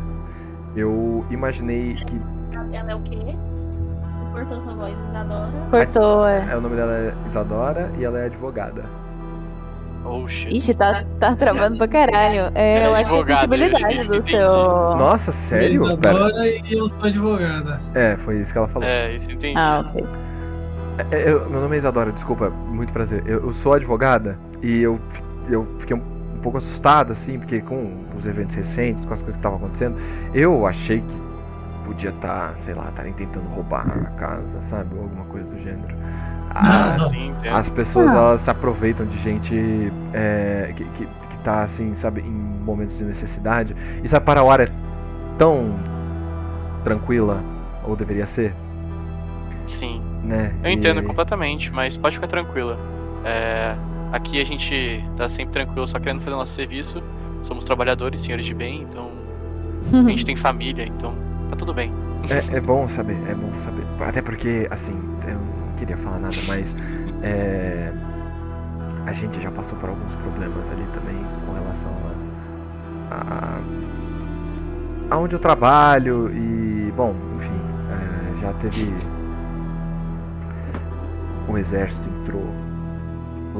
[0.75, 2.21] Eu imaginei que.
[2.73, 3.35] Ela é o quê?
[4.35, 5.51] Cortou sua voz, Isadora.
[5.71, 6.47] Cortou, é.
[6.51, 8.83] é, o nome dela é Isadora e ela é advogada.
[10.03, 10.55] Oh, shit.
[10.55, 12.51] Ixi, tá, tá travando pra caralho.
[12.53, 14.47] É, eu acho que é a eu acho que possibilidade isso do seu.
[14.97, 15.97] Nossa, sério?
[15.97, 16.17] Pera.
[16.17, 17.81] Isadora e eu sou advogada.
[17.95, 18.87] É, foi isso que ela falou.
[18.87, 19.57] É, isso eu entendi.
[19.57, 20.05] Ah, ok.
[21.11, 23.23] É, eu- meu nome é Isadora, desculpa, muito prazer.
[23.25, 24.99] Eu, eu sou advogada e eu,
[25.49, 26.01] eu fiquei um,
[26.35, 29.97] um pouco assustado, assim, porque com os eventos recentes, com as coisas que estavam acontecendo,
[30.33, 31.24] eu achei que
[31.85, 34.95] podia estar, sei lá, estarem tentando roubar a casa, sabe?
[34.95, 35.95] Ou alguma coisa do gênero.
[36.49, 37.57] Ah, Ah, sim, entendo.
[37.57, 38.17] as pessoas, Não.
[38.17, 43.03] elas se aproveitam de gente é, que, que, que tá, assim, sabe, em momentos de
[43.03, 43.75] necessidade.
[44.03, 44.67] E sabe, para é
[45.37, 45.75] tão
[46.83, 47.43] tranquila,
[47.83, 48.53] ou deveria ser,
[49.65, 50.01] Sim.
[50.21, 50.53] né?
[50.63, 52.77] Eu entendo E- completamente, mas pode ficar tranquila.
[53.23, 53.75] É,
[54.11, 57.03] aqui a gente tá sempre tranquilo, só querendo fazer nosso serviço.
[57.41, 59.11] Somos trabalhadores, senhores de bem, então.
[60.05, 61.13] A gente tem família, então
[61.49, 61.91] tá tudo bem.
[62.29, 63.85] É, é bom saber, é bom saber.
[64.07, 66.73] Até porque, assim, eu não queria falar nada, mas
[67.21, 67.91] é,
[69.05, 71.91] a gente já passou por alguns problemas ali também com relação
[73.11, 73.59] a, a
[75.09, 77.61] aonde eu trabalho e, bom, enfim,
[77.91, 78.93] é, já teve
[81.47, 82.45] o exército entrou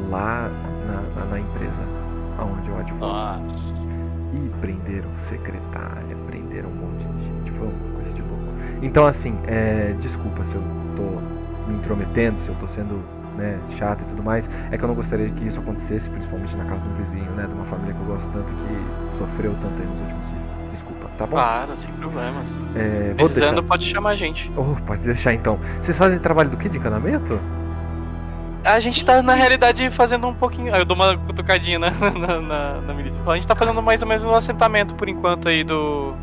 [0.09, 0.49] lá
[0.87, 2.05] na, na, na empresa
[2.39, 3.05] onde eu advogo.
[3.05, 3.73] Nossa.
[4.33, 6.84] E prenderam secretária, prenderam um
[7.63, 8.43] uma coisa de louco.
[8.81, 10.61] Então assim, é, desculpa se eu
[10.95, 13.03] tô me intrometendo, se eu tô sendo
[13.35, 16.65] né, chato e tudo mais, é que eu não gostaria que isso acontecesse, principalmente na
[16.65, 19.81] casa de um vizinho, né, de uma família que eu gosto tanto que sofreu tanto
[19.81, 20.47] aí nos últimos dias.
[20.71, 21.35] Desculpa, tá bom?
[21.35, 22.61] Claro, sem problemas.
[22.75, 23.67] É, Precisando, deixar.
[23.67, 24.51] pode chamar a gente.
[24.55, 25.59] Oh, pode deixar então.
[25.81, 26.67] Vocês fazem trabalho do que?
[26.67, 27.39] De encanamento?
[28.63, 30.75] A gente tá, na realidade, fazendo um pouquinho.
[30.75, 33.21] Eu dou uma cutucadinha na, na, na, na milícia.
[33.25, 36.13] A gente tá fazendo mais ou menos um assentamento por enquanto aí do,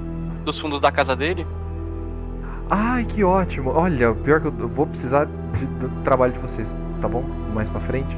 [0.42, 1.46] dos fundos da casa dele.
[2.70, 3.70] Ai, que ótimo.
[3.70, 6.66] Olha, pior que eu vou precisar de- do trabalho de vocês,
[7.00, 7.22] tá bom?
[7.54, 8.16] Mais pra frente.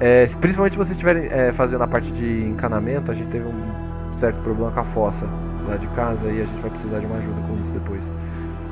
[0.00, 3.46] É, se- principalmente se vocês estiverem é, fazendo a parte de encanamento, a gente teve
[3.46, 5.24] um certo problema com a fossa
[5.68, 8.00] lá de casa e a gente vai precisar de uma ajuda com isso depois.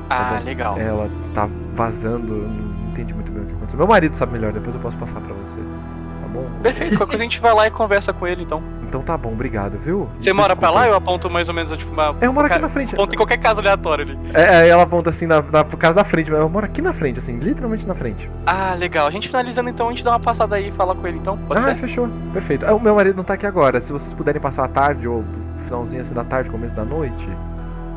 [0.09, 0.45] Ah, bom.
[0.45, 0.77] legal.
[0.77, 3.77] Ela tá vazando, eu não entendi muito bem o que aconteceu.
[3.79, 5.59] Meu marido sabe melhor, depois eu posso passar pra você.
[5.59, 6.45] Tá bom?
[6.61, 8.61] Perfeito, qualquer coisa a gente vai lá e conversa com ele então.
[8.87, 10.09] Então tá bom, obrigado, viu?
[10.19, 10.85] Você mora pra Desculpa.
[10.85, 10.91] lá?
[10.91, 12.15] Eu aponto mais ou menos tipo, uma.
[12.21, 12.93] É, Eu moro aqui na frente.
[12.93, 14.17] Aponto em qualquer casa aleatória ali.
[14.33, 16.93] É, é, ela aponta assim na, na casa da frente, mas eu moro aqui na
[16.93, 18.29] frente, assim, literalmente na frente.
[18.45, 19.07] Ah, legal.
[19.07, 21.37] A gente finalizando então, a gente dá uma passada aí e fala com ele então.
[21.37, 21.75] Pode ah, ser?
[21.75, 22.07] fechou.
[22.31, 22.65] Perfeito.
[22.65, 23.81] Ah, o meu marido não tá aqui agora.
[23.81, 25.23] Se vocês puderem passar a tarde ou
[25.65, 27.27] finalzinho assim da tarde, começo da noite.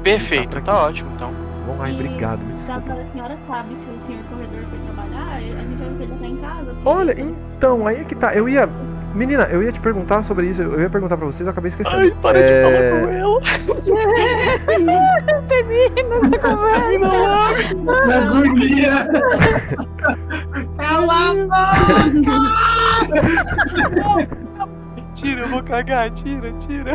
[0.03, 0.89] Perfeito, tá tá, aqui.
[0.91, 1.31] ótimo então.
[1.67, 3.01] Bom, ai, E obrigado, me Já desculpa.
[3.03, 6.27] a senhora sabe se o senhor corredor foi trabalhar, a gente vai ver ele tá
[6.27, 6.77] em casa.
[6.85, 8.33] Olha, então, aí é que tá.
[8.35, 8.69] Eu ia.
[9.17, 10.61] Menina, eu ia te perguntar sobre isso.
[10.61, 11.97] Eu ia perguntar pra vocês, eu acabei esquecendo.
[11.97, 13.41] Ai, para de É, falar com ela.
[15.49, 17.75] Termina essa conversa.
[18.07, 19.09] Na agonia!
[20.77, 22.37] Cala a boca!
[25.15, 26.93] Tira, eu vou cagar, tira, tira.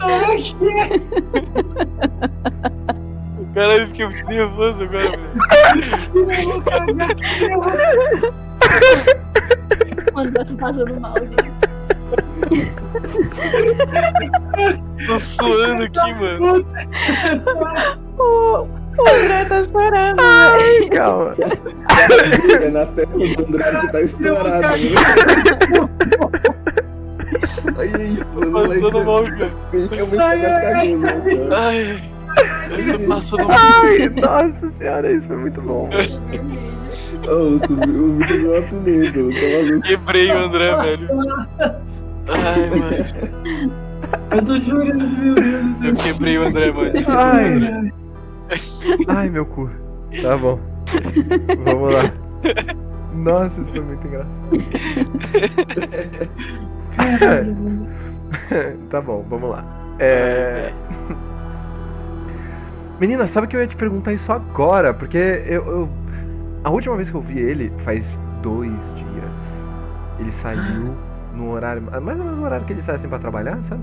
[0.00, 0.88] Como é que é?
[3.54, 5.20] Caralho, eu fiquei muito nervoso agora, velho.
[6.44, 7.10] Vou cagar.
[7.40, 7.60] Eu
[10.14, 11.54] Mano, tô passando mal, gente.
[15.06, 16.64] Tô suando aqui, mano.
[18.18, 18.68] O, o
[19.08, 20.90] André tá chorando, velho.
[20.90, 21.34] Calma.
[22.62, 24.62] É na testa do André que tá estourado.
[24.62, 24.78] né?
[27.84, 28.68] Isso, Tô mano.
[28.68, 29.50] passando mal, cara.
[29.72, 31.22] Eu vou pegar cagando, cara.
[31.66, 32.00] Ai,
[33.06, 33.20] mal.
[33.50, 35.88] Ai, nossa senhora, isso foi muito bom.
[35.88, 36.02] Ô,
[37.66, 39.30] subiu- o Vitor virou uma pimenta, eu
[39.66, 39.86] maluco.
[39.88, 41.08] Quebrei o André, velho.
[42.28, 43.74] Ai, mano.
[44.30, 45.88] Eu tô chorando, meu Deus do céu.
[45.90, 46.92] Eu quebrei o André, mano.
[47.16, 47.92] Ai.
[49.08, 49.70] Ai, meu cu.
[50.22, 50.58] Tá bom.
[51.64, 52.12] Vamos lá.
[53.14, 54.28] Nossa, isso foi muito engraçado.
[58.90, 59.64] tá bom, vamos lá.
[59.98, 60.72] É...
[63.00, 64.94] Menina, sabe que eu ia te perguntar isso agora?
[64.94, 65.88] Porque eu, eu-
[66.62, 69.62] A última vez que eu vi ele faz dois dias.
[70.18, 70.94] Ele saiu
[71.34, 71.82] no horário.
[71.82, 73.82] Mais ou menos no horário que ele sai assim pra trabalhar, sabe?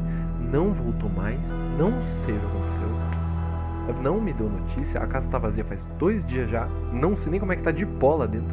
[0.52, 1.38] Não voltou mais.
[1.78, 4.02] Não sei o que aconteceu.
[4.02, 5.02] Não me deu notícia.
[5.02, 6.68] A casa tá vazia faz dois dias já.
[6.94, 8.48] Não sei nem como é que tá de pó lá dentro.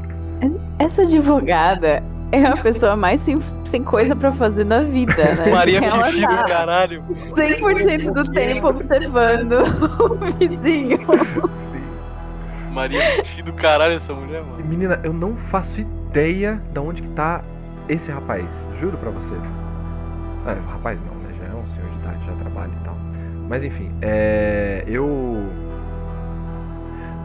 [0.78, 5.46] Essa advogada é a pessoa mais sem, sem coisa pra fazer na vida, né?
[5.52, 7.02] Maria Fifi do tá caralho.
[7.10, 9.52] 100% do tempo observando
[10.00, 10.98] o vizinho.
[10.98, 12.72] Sim.
[12.72, 14.64] Maria Fifi do caralho essa mulher, mano.
[14.64, 17.42] Menina, eu não faço ideia de onde que tá
[17.88, 18.46] esse rapaz.
[18.78, 19.34] Juro pra você.
[20.46, 21.34] Ah, rapaz não, né?
[21.38, 22.96] Já é um senhor de idade, já trabalha e tal.
[23.48, 24.84] Mas enfim, é.
[24.86, 25.46] Eu.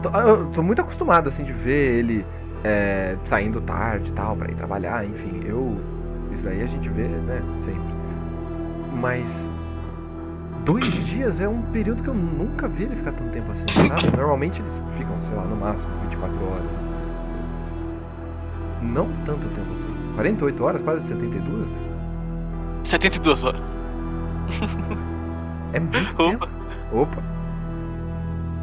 [0.02, 2.24] Tô, eu tô muito acostumado, assim, de ver ele
[2.64, 5.42] é, saindo tarde e tal, pra ir trabalhar, enfim.
[5.44, 5.78] Eu.
[6.32, 7.40] Isso aí a gente vê, né?
[7.64, 7.94] Sempre.
[9.00, 9.50] Mas.
[10.64, 14.16] Dois dias é um período que eu nunca vi ele ficar tanto tempo assim, sabe?
[14.16, 16.70] Normalmente eles ficam, sei lá, no máximo 24 horas.
[18.80, 19.94] Não tanto tempo assim.
[20.14, 21.68] 48 horas, quase 72?
[22.84, 23.60] 72 horas.
[25.74, 26.30] É muito Opa.
[26.30, 26.48] tempo.
[26.92, 27.22] Opa.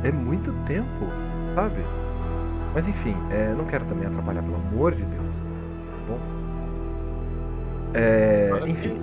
[0.03, 1.05] É muito tempo,
[1.53, 1.83] sabe?
[2.73, 5.35] Mas enfim, é, não quero também atrapalhar, pelo amor de Deus.
[5.89, 6.21] Tá bom?
[7.93, 8.97] É, enfim.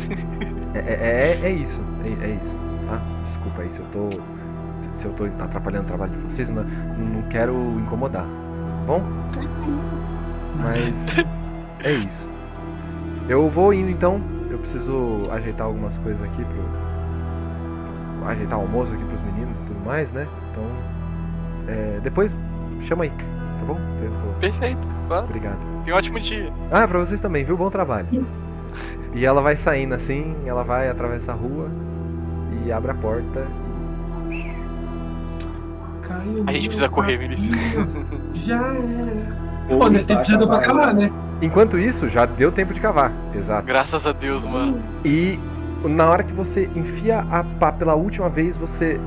[0.72, 1.80] É, é, é- é isso.
[2.04, 2.54] É, é isso,
[2.86, 3.02] tá?
[3.24, 4.08] Desculpa aí se eu tô.
[4.94, 9.02] Se eu tô atrapalhando o trabalho de vocês, não, não quero incomodar, tá bom?
[10.54, 10.94] Mas
[11.84, 12.28] é isso.
[13.28, 14.20] Eu vou indo então.
[14.50, 16.80] Eu preciso ajeitar algumas coisas aqui pro.
[18.28, 20.28] Ajeitar o almoço aqui pros meninos e tudo mais, né?
[20.50, 20.64] Então.
[21.68, 22.34] é, depois
[22.86, 23.78] chama aí, tá bom?
[24.02, 25.24] Eu vou- Perfeito, claro.
[25.26, 25.58] Obrigado.
[25.84, 26.52] Tenha um ótimo dia.
[26.70, 27.56] Ah, pra vocês também, viu?
[27.56, 28.06] Bom trabalho.
[29.14, 31.68] E ela vai saindo assim, ela vai atravessar a rua
[32.64, 33.44] e abre a porta.
[36.02, 37.16] Caiu A gente precisa correr.
[37.18, 37.56] Vinícius.
[38.34, 39.40] Já era.
[39.68, 41.10] Pô, nesse tempo já deu pra calar, né?
[41.42, 43.12] Enquanto isso, já deu tempo de cavar.
[43.34, 43.66] Exato.
[43.66, 44.80] Graças a Deus, mano.
[45.04, 45.38] E
[45.84, 49.00] na hora que você enfia a pá pela última vez, você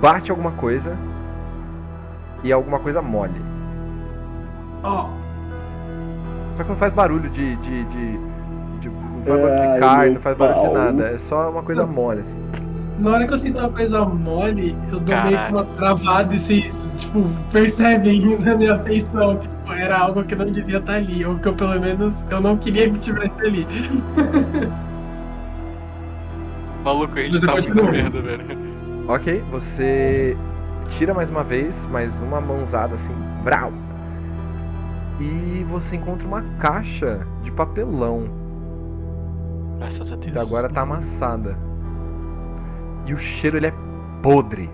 [0.00, 0.96] bate alguma coisa
[2.42, 3.40] e alguma coisa mole.
[4.82, 5.08] Ó,
[6.56, 7.56] Só que não faz barulho de.
[7.56, 8.18] de, de,
[8.80, 11.08] de- não faz barulho de Ai, carne, não faz barulho de nada.
[11.10, 12.36] É só uma coisa mole, assim.
[12.98, 15.46] na hora que eu sinto uma coisa mole, eu dou meio Caralho.
[15.46, 20.34] que uma travada e vocês, tipo, percebem na minha feição que tipo, era algo que
[20.34, 23.66] não devia estar ali, ou que eu pelo menos eu não queria que tivesse ali.
[26.84, 28.44] Maluco, a gente tá muito merda, velho.
[29.08, 30.36] Ok, você
[30.88, 33.72] tira mais uma vez, mais uma mãozada assim, brau.
[35.20, 38.24] E você encontra uma caixa de papelão
[39.78, 40.32] Graças a Deus.
[40.32, 41.56] que agora tá amassada.
[43.06, 43.74] E o cheiro ele é
[44.22, 44.70] podre.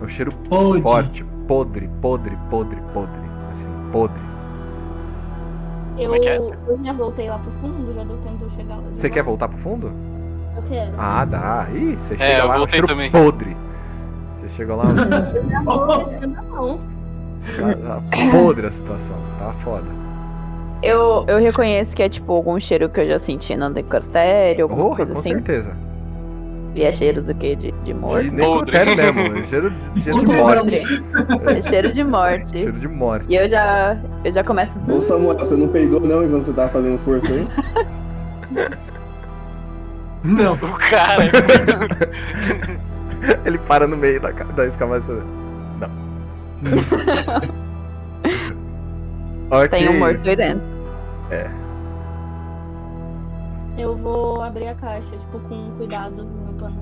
[0.00, 0.82] É um cheiro Podre.
[0.82, 3.20] forte, podre, podre, podre, podre,
[3.52, 4.20] assim, podre.
[5.98, 6.36] Eu, Como é que é?
[6.38, 8.82] eu já voltei lá pro fundo, já deu tempo de eu chegar lá.
[8.82, 9.92] de Você quer voltar pro fundo?
[10.56, 10.92] Eu quero.
[10.98, 11.66] Ah, dá.
[11.72, 13.10] Ih, você É, chega eu lá, um voltei cheiro também.
[13.10, 13.56] podre.
[14.56, 14.84] Chega lá,
[15.56, 16.78] a mão.
[17.56, 19.86] tá, tá podre a situação, tá foda.
[20.82, 24.84] Eu, eu reconheço que é tipo algum cheiro que eu já senti no necrotério, alguma
[24.84, 25.32] Porra, coisa com assim.
[25.32, 25.70] certeza.
[26.74, 27.56] E é cheiro do quê?
[27.56, 28.30] De, de morte?
[28.30, 29.72] De necrotério mesmo, é cheiro,
[30.02, 30.82] cheiro de morte.
[31.46, 32.50] É cheiro de morte.
[32.50, 33.26] Cheiro de morte.
[33.28, 34.78] E eu já, eu já começo.
[34.88, 37.48] Ô Samuel, você não peidou não enquanto você tava fazendo força aí?
[40.22, 40.52] Não.
[40.54, 41.30] O cara.
[43.44, 45.20] Ele para no meio da, da escavação.
[45.78, 45.90] Não.
[49.50, 49.68] ok.
[49.68, 50.62] Tem um morto aí dentro.
[53.78, 56.74] Eu vou abrir a caixa, tipo, com cuidado, limpando.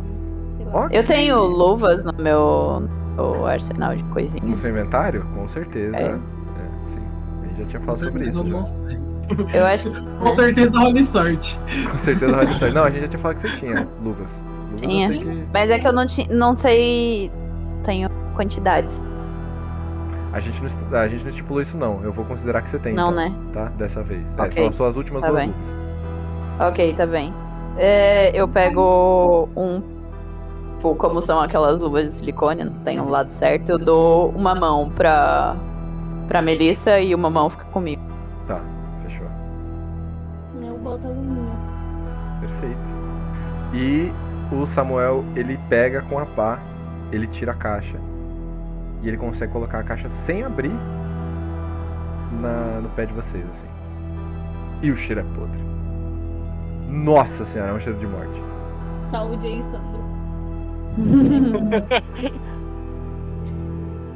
[0.90, 2.82] sei Eu tenho luvas no meu
[3.16, 4.58] no arsenal de No coisinhas.
[4.60, 5.24] seu inventário?
[5.34, 5.96] Com certeza.
[5.96, 6.02] É.
[6.06, 6.14] É,
[6.86, 7.00] sim.
[7.42, 8.38] A gente já tinha Com falado sobre isso.
[8.38, 8.50] eu já.
[8.50, 8.98] não sei.
[9.52, 11.60] Eu acho que Com certeza rola sorte.
[11.90, 12.74] Com certeza rola sorte.
[12.74, 14.28] Não, a gente já tinha falado que você tinha luvas.
[14.84, 15.44] Eu sei que.
[15.52, 17.30] Mas é que eu não, ti, não sei.
[17.84, 19.00] Tenho quantidades.
[20.32, 22.02] A gente, não, estu- a gente não estipulou isso, não.
[22.02, 22.92] Eu vou considerar que você tem.
[22.94, 23.34] Não, então, né?
[23.54, 23.64] Tá?
[23.76, 24.22] Dessa vez.
[24.36, 24.52] É, Ok.
[24.52, 25.54] são as suas últimas Tá duas bem.
[25.56, 26.68] luvas.
[26.68, 27.32] Ok, tá bem.
[27.76, 29.80] É, eu pego um.
[30.76, 34.54] Tipo, como são aquelas luvas de silicone, não tem um lado certo, eu dou uma
[34.54, 35.56] mão pra.
[36.28, 38.02] pra Melissa e uma mão fica comigo.
[38.46, 38.60] Tá,
[39.04, 39.26] fechou.
[40.62, 41.58] Eu boto a luvinha.
[42.40, 42.92] Perfeito.
[43.74, 44.12] E
[44.52, 46.58] o Samuel, ele pega com a pá,
[47.12, 47.96] ele tira a caixa.
[49.02, 50.72] E ele consegue colocar a caixa sem abrir
[52.40, 53.66] na, no pé de vocês, assim.
[54.82, 55.58] E o cheiro é podre.
[56.88, 58.42] Nossa senhora, é um cheiro de morte.
[59.10, 59.98] Saúde aí, Sandro.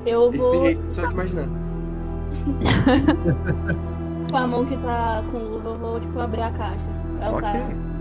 [0.04, 1.46] Eu vou Espirrei só de imaginar.
[4.30, 6.80] com a mão que tá com luva, eu vou tipo abrir a caixa.
[7.20, 7.48] Ela Ok.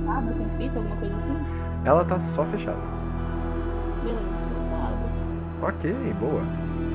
[0.06, 1.41] tá com fita, alguma coisa assim?
[1.84, 2.78] Ela tá só fechada.
[4.04, 4.22] Beleza.
[5.62, 6.42] Ok, boa.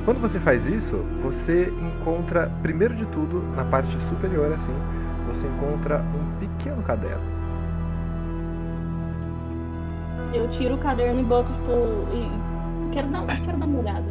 [0.05, 4.75] Quando você faz isso, você encontra, primeiro de tudo, na parte superior, assim,
[5.29, 7.37] você encontra um pequeno caderno.
[10.33, 11.71] Eu tiro o caderno e boto, tipo.
[12.13, 12.93] E...
[12.93, 14.05] Quero, dar, quero dar uma olhada.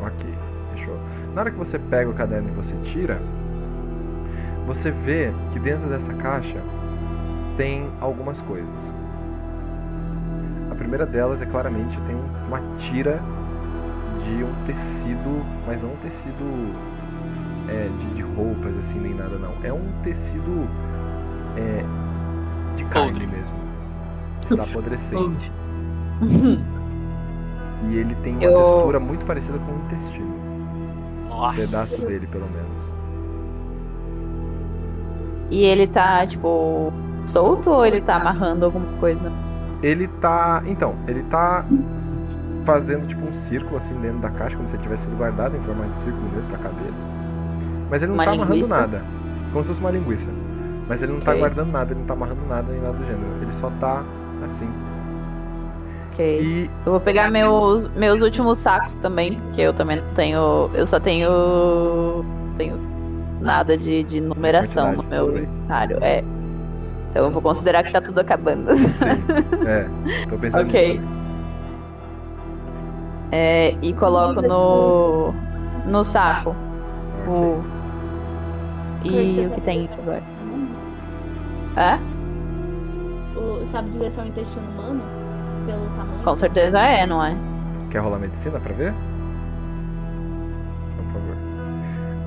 [0.00, 0.34] Ok,
[0.72, 0.96] fechou.
[1.34, 3.20] Na hora que você pega o caderno e você tira,
[4.66, 6.60] você vê que dentro dessa caixa
[7.56, 9.05] tem algumas coisas.
[10.76, 13.18] A primeira delas é claramente tem um- uma tira
[14.22, 16.74] de um tecido, mas não um tecido
[17.68, 19.52] é, de, de roupas assim nem nada não.
[19.64, 20.68] É um tecido
[21.56, 21.82] é,
[22.76, 23.26] de carne Podre.
[23.26, 23.54] mesmo.
[24.48, 25.34] Está apodrecendo.
[27.88, 30.26] E ele tem uma Eu- textura muito parecida com o intestino.
[31.24, 31.56] Um Nossa.
[31.56, 32.66] pedaço dele, pelo menos.
[35.50, 36.92] E ele tá, tipo,
[37.24, 39.32] solto ou ele tá amarrando alguma coisa?
[39.82, 40.62] Ele tá.
[40.66, 41.64] Então, ele tá
[42.64, 45.60] fazendo tipo um círculo assim dentro da caixa, como se ele tivesse sido guardado em
[45.60, 46.92] formato de círculo mesmo pra caber.
[47.90, 48.76] Mas ele não Uma tá amarrando linguiça?
[48.80, 49.02] nada.
[49.52, 50.28] Como se fosse uma linguiça.
[50.88, 51.40] Mas ele não tá Ok.
[51.40, 53.42] guardando nada, ele não tá amarrando nada nem nada do gênero.
[53.42, 54.02] Ele só tá
[54.44, 54.68] assim.
[56.12, 56.40] Ok.
[56.40, 60.70] E Eu vou pegar meus, meus últimos sacos também, porque eu também não tenho.
[60.74, 62.24] Eu só tenho.
[62.56, 62.76] tenho
[63.40, 65.98] nada de, de numeração no meu inventário.
[66.00, 66.24] É.
[67.16, 68.68] Então eu vou considerar que tá tudo acabando.
[69.66, 69.88] é,
[70.28, 70.98] tô pensando Ok.
[70.98, 71.02] nisso.
[71.02, 71.16] também.
[73.32, 75.32] É, e coloco no.
[75.86, 76.50] no saco.
[76.50, 77.32] Ok.
[77.32, 77.64] O,
[79.02, 80.22] e o que tem dizer agora?
[81.74, 81.80] é?
[81.80, 82.00] Hã?
[83.40, 85.02] O- Sabe dizer se é um intestino humano?
[85.64, 86.22] Pelo tamanho?
[86.22, 87.34] Com certeza é, não é?
[87.90, 88.92] Quer rolar medicina pra ver?
[90.98, 91.36] Por favor.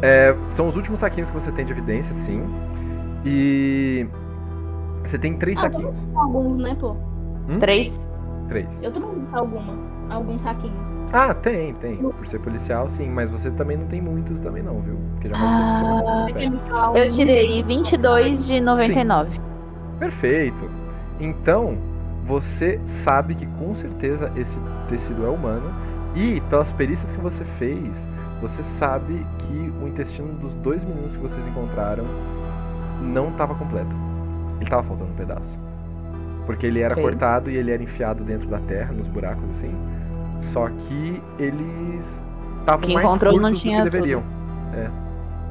[0.02, 2.44] É, são os últimos saquinhos que você tem de evidência, sim.
[3.24, 4.08] E.
[5.10, 5.98] Você tem três Ah, saquinhos.
[6.16, 6.92] Alguns, né, pô?
[7.50, 7.58] Hum?
[7.60, 8.08] Três?
[8.48, 8.68] Três.
[8.80, 9.74] Eu também tenho alguma.
[10.08, 10.98] Alguns saquinhos.
[11.12, 11.98] Ah, tem, tem.
[11.98, 13.10] Por ser policial, sim.
[13.10, 14.98] Mas você também não tem muitos também não, viu?
[15.14, 19.40] Porque já você falar Eu tirei 22 de 99.
[19.98, 20.70] Perfeito.
[21.20, 21.76] Então,
[22.28, 24.58] você sabe que com certeza esse
[24.90, 25.74] tecido é humano.
[26.16, 27.98] E pelas perícias que você fez,
[28.42, 32.06] você sabe que o intestino dos dois meninos que vocês encontraram
[33.02, 34.09] não estava completo.
[34.60, 35.58] Ele estava faltando um pedaço.
[36.46, 37.04] Porque ele era Ok.
[37.04, 39.74] cortado e ele era enfiado dentro da terra, nos buracos assim.
[40.54, 42.24] Só que eles
[42.60, 44.24] estavam mais encontrou curtos não do que tinha deveriam.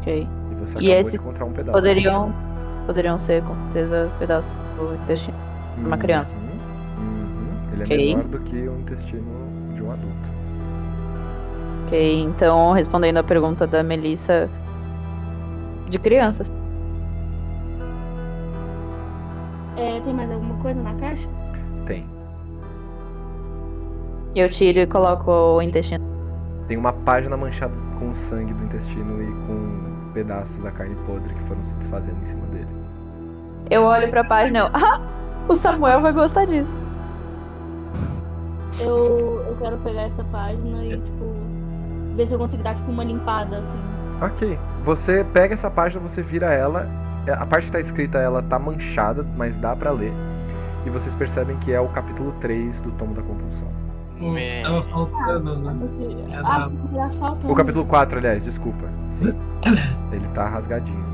[0.01, 0.27] Ok.
[0.51, 1.73] E você E de esses encontrar um pedaço.
[1.73, 2.33] Poderiam.
[2.87, 5.37] Poderiam ser, com certeza, pedaços do intestino.
[5.77, 6.35] uma criança.
[6.37, 7.73] Uhum, uhum.
[7.75, 7.97] Ele Ok.
[7.97, 9.23] é menor do que o intestino
[9.75, 10.29] de um adulto.
[11.87, 14.49] Ok, então respondendo a pergunta da Melissa
[15.89, 16.51] de crianças.
[19.79, 21.29] É, tem mais alguma coisa na caixa?
[21.87, 22.05] Tem.
[24.35, 26.05] Eu tiro e coloco o intestino.
[26.67, 31.33] Tem uma página manchada com o sangue do intestino e com pedaços da carne podre
[31.33, 32.69] que foram se desfazendo em cima dele.
[33.71, 34.71] Eu olho pra página e eu.
[34.75, 35.01] Ah!
[35.49, 36.77] O Samuel vai gostar disso.
[38.79, 41.35] Eu, eu quero pegar essa página e, tipo,
[42.17, 43.79] ver se eu consigo dar, tipo, uma limpada, assim.
[44.21, 44.59] Ok.
[44.85, 46.87] Você pega essa página, você vira ela.
[47.29, 50.13] É, A parte que tá escrita, ela tá manchada, mas dá pra ler.
[50.87, 53.69] E vocês percebem que é o capítulo 3 do Tomo da Compulsão.
[54.21, 55.77] O que tava faltando, né?
[55.79, 57.53] Porque- É Ah, tá faltando.
[57.53, 58.85] O capítulo 4, aliás, desculpa.
[59.19, 59.29] Sim.
[60.13, 61.05] Ele tá rasgadinho.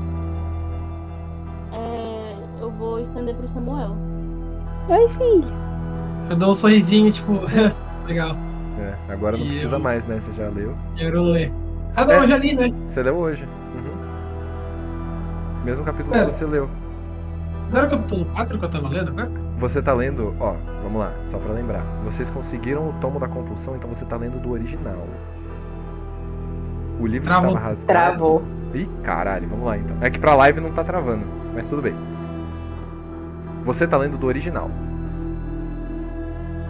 [1.73, 3.91] É, eu vou estender pro Samuel.
[4.89, 5.51] Oi, filho.
[6.29, 7.33] Eu dou um sorrisinho, tipo,
[8.07, 8.35] Legal.
[8.79, 10.19] É, agora não E precisa eu- mais, né?
[10.21, 10.75] Você já leu.
[10.95, 11.51] Quero ler.
[11.95, 12.17] Ah, não, É.
[12.19, 12.71] eu já li, né?
[12.87, 13.47] Você leu hoje.
[15.65, 16.25] Mesmo capítulo É.
[16.25, 16.69] que você leu.
[17.71, 19.27] Não era o capítulo 4 que eu tava lendo, né?
[19.57, 21.83] Você tá lendo, ó, vamos lá, só pra lembrar.
[22.05, 24.95] Vocês conseguiram o tomo da compulsão, então você tá lendo do original.
[26.99, 27.53] O livro Travou.
[27.53, 27.87] tava rasgado.
[27.87, 28.43] Travou.
[28.73, 29.97] Ih, caralho, vamos lá então.
[30.01, 31.95] É que pra live não tá travando, mas tudo bem.
[33.65, 34.69] Você tá lendo do original.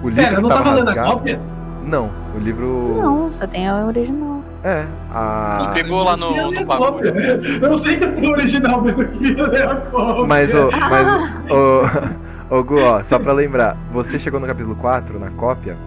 [0.02, 1.40] O livro Pera, eu não tava tava lendo a rasgado- cópia?
[1.84, 2.90] Não, o livro.
[2.96, 4.42] Não, só tem a original.
[4.68, 4.84] É,
[5.14, 5.70] a.
[5.76, 7.14] Pegou lá no, Eu no a bagulho.
[7.62, 10.26] Eu não sei que tenho o original, mas eu queria ler a cópia.
[10.26, 15.20] Mas, ô, mas, ô, ô, Gu, ó, só pra lembrar, você chegou no capítulo 4,
[15.20, 15.78] na cópia,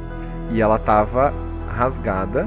[0.52, 1.34] e ela tava
[1.76, 2.46] rasgada,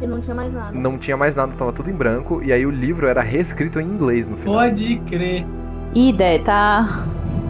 [0.00, 0.70] E não tinha mais nada.
[0.72, 3.84] não tinha mais nada, tava tudo em branco, e aí o livro era reescrito em
[3.84, 4.54] inglês no final.
[4.54, 5.44] Pode crer.
[5.94, 6.88] Ih, Dé, tá.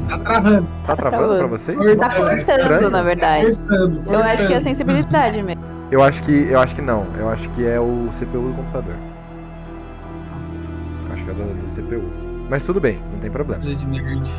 [0.08, 0.66] Tá travando.
[0.84, 1.38] Tá travando travando.
[1.38, 1.96] pra vocês?
[1.98, 3.56] Tá Tá forçando, na verdade.
[3.58, 4.62] Cortando, Eu acho que é cortando.
[4.64, 5.73] sensibilidade mesmo.
[5.90, 6.32] Eu acho que.
[6.32, 7.06] Eu acho que não.
[7.18, 8.94] Eu acho que é o CPU do computador.
[11.08, 12.02] Eu acho que é do, do CPU.
[12.50, 13.62] Mas tudo bem, não tem problema.
[13.62, 14.30] Coisa de nerd.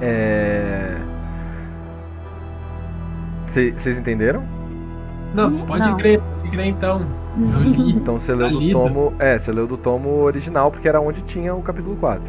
[0.00, 0.96] É.
[3.46, 4.42] Vocês entenderam?
[5.34, 5.66] Não, Uhum.
[5.66, 5.96] pode Não.
[5.96, 7.06] crer, pode crer então.
[7.88, 8.72] Então você leu Tá do lido.
[8.78, 9.12] tomo.
[9.18, 12.22] É, você leu do tomo original, porque era onde tinha o capítulo 4.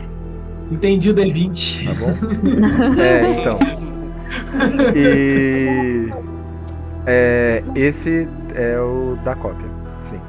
[0.72, 1.86] Entendi o D20.
[1.86, 2.12] Tá bom?
[3.02, 3.60] é, então.
[4.96, 6.10] E.
[7.10, 9.66] É, esse é o da cópia.
[10.02, 10.20] Sim.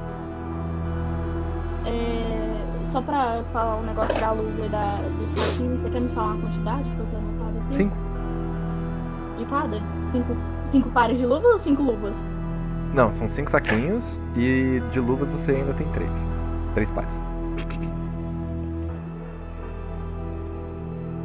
[1.84, 6.08] É, só pra falar o negócio da luva e da, do saquinho, você quer me
[6.10, 7.76] falar a quantidade que eu tenho anotado aqui?
[7.76, 7.96] Cinco.
[9.38, 9.80] De cada?
[10.12, 10.36] Cinco,
[10.70, 12.16] cinco pares de luvas ou cinco luvas?
[12.94, 16.10] Não, são cinco saquinhos e de luvas você ainda tem três.
[16.74, 17.10] Três pares.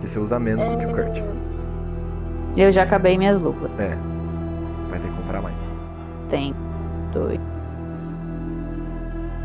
[0.01, 1.23] Que você usa menos do que o Kurt.
[2.57, 3.69] Eu já acabei minhas luvas.
[4.89, 5.55] Vai ter que comprar mais.
[6.29, 6.53] Tem
[7.13, 7.39] dois.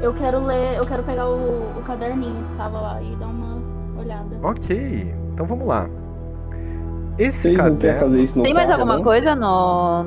[0.00, 3.58] Eu quero ler, eu quero pegar o, o caderninho que tava lá e dar uma
[4.00, 4.36] olhada.
[4.42, 5.88] Ok, então vamos lá.
[7.18, 8.00] Esse Vocês não querem caderno.
[8.00, 9.02] fazer isso no Tem mais carro, alguma não?
[9.02, 10.06] coisa no.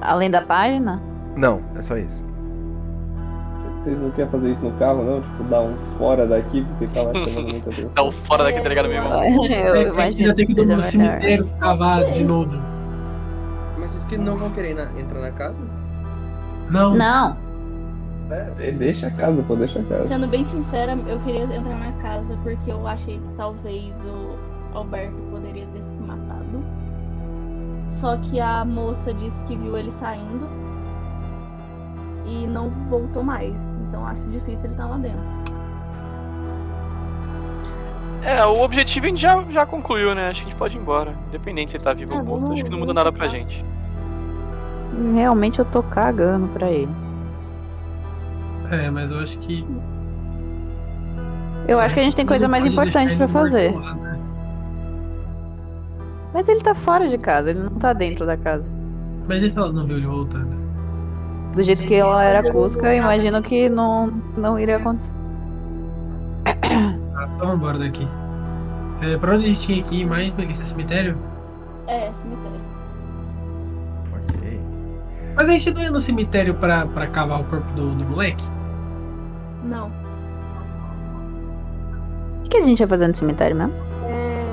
[0.00, 1.00] Além da página?
[1.36, 2.20] Não, é só isso.
[3.84, 5.22] Vocês não querem fazer isso no carro, não?
[5.22, 8.08] Tipo, dar um fora daqui, porque tá lá chamando muita atenção.
[8.08, 9.22] O fora daqui, tá ligado, meu irmão?
[9.46, 12.60] Eu É, a gente imagino já tem que ir no cemitério cavar de novo.
[13.82, 15.60] Mas vocês que não vão querer na- entrar na casa?
[16.70, 16.94] Não.
[16.94, 17.36] Não,
[18.58, 20.06] É, deixa a casa, pô, deixa a casa.
[20.08, 24.36] Sendo bem sincera, eu queria entrar na casa porque eu achei que talvez o
[24.78, 26.62] Alberto poderia ter se matado.
[27.90, 30.48] Só que a moça disse que viu ele saindo
[32.24, 33.54] e não voltou mais.
[33.88, 35.20] Então acho difícil ele estar lá dentro.
[38.24, 40.28] É, o objetivo a gente já, já concluiu, né?
[40.30, 41.12] Acho que a gente pode ir embora.
[41.28, 43.26] Independente se ele tá vivo É, ou morto, vamos- acho que não muda nada pra
[43.28, 43.64] gente.
[45.14, 46.92] realmente eu tô cagando pra ele.
[48.70, 49.66] É, mas eu acho que.
[51.66, 53.72] Eu acho que a gente tem coisa mais importante pra fazer.
[53.72, 54.18] morto lá, né?
[56.34, 58.70] Mas ele tá fora de casa, ele não tá dentro da casa.
[59.28, 60.62] Mas e se ela não viu ele voltando?
[61.54, 65.12] Do jeito que ela era Cusca, eu imagino que não, não iria acontecer.
[67.22, 68.08] Ah, então vamos embora daqui.
[69.00, 70.64] É, pra onde a gente tinha que ir mais, Melissa?
[70.64, 71.16] Cemitério?
[71.86, 72.60] É, cemitério.
[74.12, 74.60] Ok.
[75.36, 78.44] Mas a gente não ia no cemitério pra, pra cavar o corpo do, do moleque?
[79.62, 79.88] Não.
[82.44, 83.72] O que a gente ia fazer no cemitério mesmo?
[84.04, 84.44] É,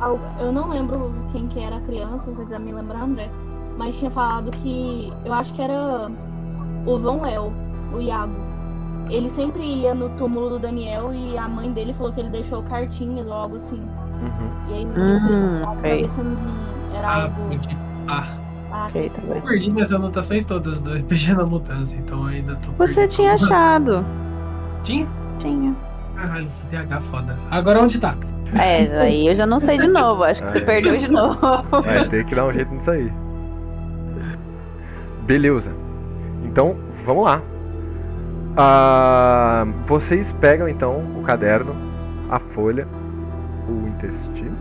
[0.00, 3.30] Não eu não lembro quem que era a criança, se você quiser me lembrar, André.
[3.76, 5.12] Mas tinha falado que.
[5.24, 6.10] Eu acho que era
[6.84, 7.52] o Vão Léo,
[7.94, 8.47] o Iago.
[9.10, 12.62] Ele sempre ia no túmulo do Daniel e a mãe dele falou que ele deixou
[12.62, 13.76] cartinhas ou algo assim.
[13.80, 14.50] Uhum.
[14.68, 16.02] E aí Hum, pra ok.
[16.02, 16.20] ver se
[16.94, 17.34] era Ah, algo.
[17.48, 17.78] pode.
[18.08, 18.26] Ah,
[18.70, 22.26] Ah, Ok, que tá eu perdi minhas anotações todas do RPG na mudança, então eu
[22.36, 22.70] ainda tô.
[22.72, 23.16] Você perdido.
[23.16, 24.04] tinha achado.
[24.82, 25.06] Tinha?
[25.38, 25.74] Tinha.
[26.14, 27.38] Caralho, que DH foda.
[27.50, 28.14] Agora onde tá?
[28.58, 30.22] É, aí eu já não sei de novo.
[30.24, 30.64] Acho que você é.
[30.66, 31.38] perdeu de novo.
[31.82, 33.10] Vai ter que dar um jeito nisso aí.
[35.26, 35.70] Beleza.
[36.44, 37.40] Então, vamos lá.
[38.60, 41.76] Ah, vocês pegam então o caderno,
[42.28, 42.88] a folha,
[43.68, 44.56] o intestino.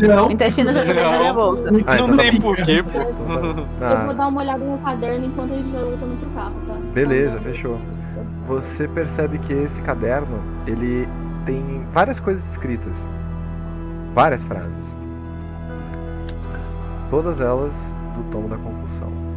[0.00, 0.28] Não.
[0.28, 1.68] O intestino já tá dentro da minha bolsa.
[1.88, 2.98] Ah, então não tá tem porquê, pô.
[3.00, 6.54] Eu Ah, vou dar uma olhada no caderno enquanto a gente vai voltando pro carro,
[6.68, 6.74] tá?
[6.92, 7.80] Beleza, Tá fechou.
[8.46, 10.38] Você percebe que esse caderno,
[10.68, 11.08] ele
[11.44, 12.92] tem várias coisas escritas.
[14.14, 14.70] Várias frases.
[17.10, 17.72] Todas elas
[18.16, 19.33] do tomo da compulsão.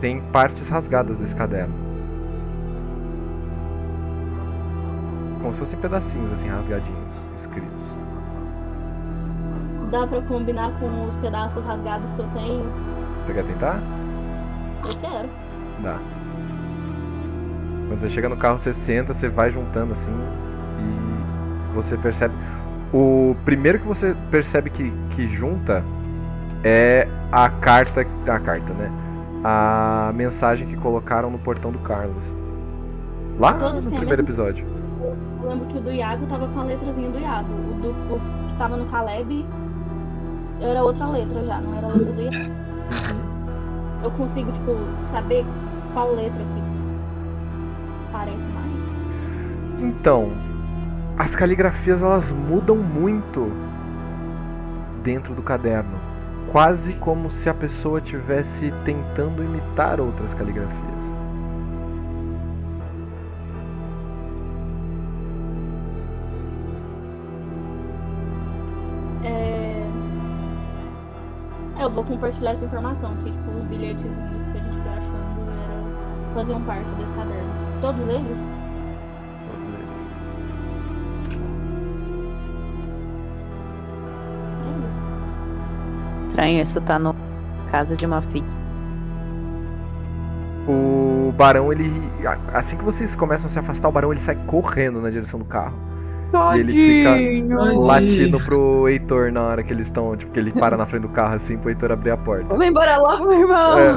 [0.00, 1.74] Tem partes rasgadas desse caderno.
[5.40, 7.70] Como se fossem pedacinhos assim rasgadinhos, escritos.
[9.90, 12.64] Dá pra combinar com os pedaços rasgados que eu tenho?
[13.24, 13.80] Você quer tentar?
[14.84, 15.28] Eu quero.
[15.82, 15.98] Dá.
[17.86, 20.12] Quando você chega no carro, você senta, você vai juntando assim
[20.80, 22.34] e você percebe.
[22.92, 25.84] O primeiro que você percebe que, que junta
[26.64, 28.00] é a carta.
[28.00, 29.05] A carta, né?
[29.48, 32.24] A mensagem que colocaram no portão do Carlos.
[33.38, 34.66] Lá Todos no primeiro mesma- episódio.
[35.40, 37.52] Eu lembro que o do Iago tava com a letrazinha do Iago.
[37.52, 39.46] O, do, o que tava no Caleb
[40.60, 42.50] era outra letra já, não era a letra do Iago.
[44.02, 44.74] Eu consigo, tipo,
[45.04, 45.46] saber
[45.94, 46.62] qual letra que
[48.10, 49.80] parece mais.
[49.80, 50.32] Então,
[51.16, 53.52] as caligrafias elas mudam muito
[55.04, 56.00] dentro do caderno,
[56.46, 61.12] quase como se a pessoa estivesse tentando imitar outras caligrafias.
[69.22, 69.92] É...
[71.76, 75.50] é, Eu vou compartilhar essa informação, que tipo, os bilhetezinhos que a gente foi achando
[75.50, 75.86] era...
[76.34, 77.54] faziam parte desse caderno.
[77.80, 78.55] Todos eles?
[86.36, 87.16] Estranho, isso tá no
[87.72, 88.44] casa de uma filha.
[90.68, 91.90] O barão, ele.
[92.52, 95.46] Assim que vocês começam a se afastar, o barão ele sai correndo na direção do
[95.46, 95.74] carro.
[96.54, 97.80] E ele fica Tadinho.
[97.80, 100.14] latindo pro Heitor na hora que eles estão.
[100.14, 102.44] Tipo, que ele para na frente do carro assim pro Heitor abrir a porta.
[102.48, 103.78] Vamos embora logo, meu irmão.
[103.78, 103.92] É.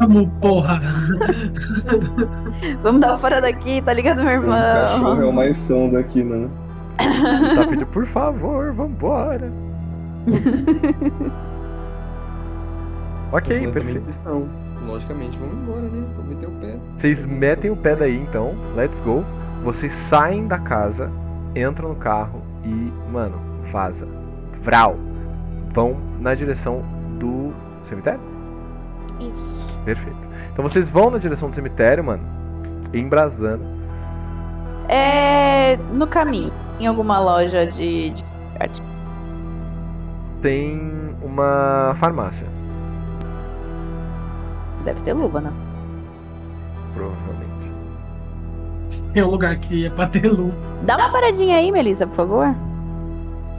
[0.00, 0.80] Vamos, porra.
[2.82, 5.30] Vamos dar fora daqui, tá ligado, meu O cachorro é irmão?
[5.30, 6.48] o mais som daqui, né?
[6.98, 9.52] Ele tá pedindo, por favor, vambora.
[13.32, 14.10] ok, perfeito.
[14.10, 14.48] estão.
[14.86, 16.04] Logicamente, vamos embora, né?
[16.14, 16.78] Vamos meter o pé.
[16.98, 19.24] Vocês metem o pé daí então, let's go.
[19.62, 21.10] Vocês saem da casa,
[21.56, 23.36] entram no carro e, mano,
[23.72, 24.06] vaza.
[24.62, 24.96] Vral.
[25.72, 26.82] Vão na direção
[27.18, 27.52] do
[27.88, 28.20] cemitério?
[29.18, 29.54] Isso.
[29.84, 30.18] Perfeito.
[30.52, 32.22] Então vocês vão na direção do cemitério, mano,
[32.92, 33.64] embrasando.
[34.88, 35.76] É.
[35.92, 38.10] No caminho, em alguma loja de.
[38.10, 38.24] de
[38.60, 38.82] arte.
[40.44, 40.78] Tem
[41.22, 42.46] uma farmácia,
[44.84, 45.50] Deve ter luva, né?
[46.92, 47.72] provavelmente.
[49.14, 50.52] Tem um lugar que é pra ter luz.
[50.82, 52.54] Dá uma paradinha aí, Melissa, por favor.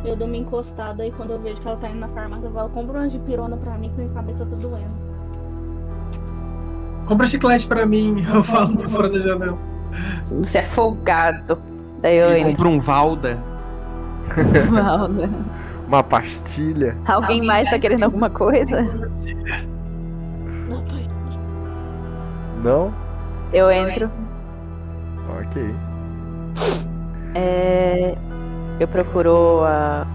[0.06, 2.54] Eu dou uma encostada e quando eu vejo que ela tá indo na farmácia, eu
[2.54, 4.94] falo, compra umas de pirona pra mim que minha cabeça tá doendo.
[7.08, 9.58] Compra chiclete pra mim, eu falo por fora da janela.
[10.30, 11.58] Você é folgado.
[12.00, 13.40] Daí eu compra um Valda.
[15.10, 15.30] Né?
[15.88, 16.96] Uma pastilha.
[17.08, 18.82] Alguém mais tá querendo alguma coisa?
[22.64, 22.92] Não?
[23.54, 24.10] Eu entro.
[25.40, 25.76] Ok.
[27.36, 28.16] É,
[28.80, 30.08] Eu procuro a.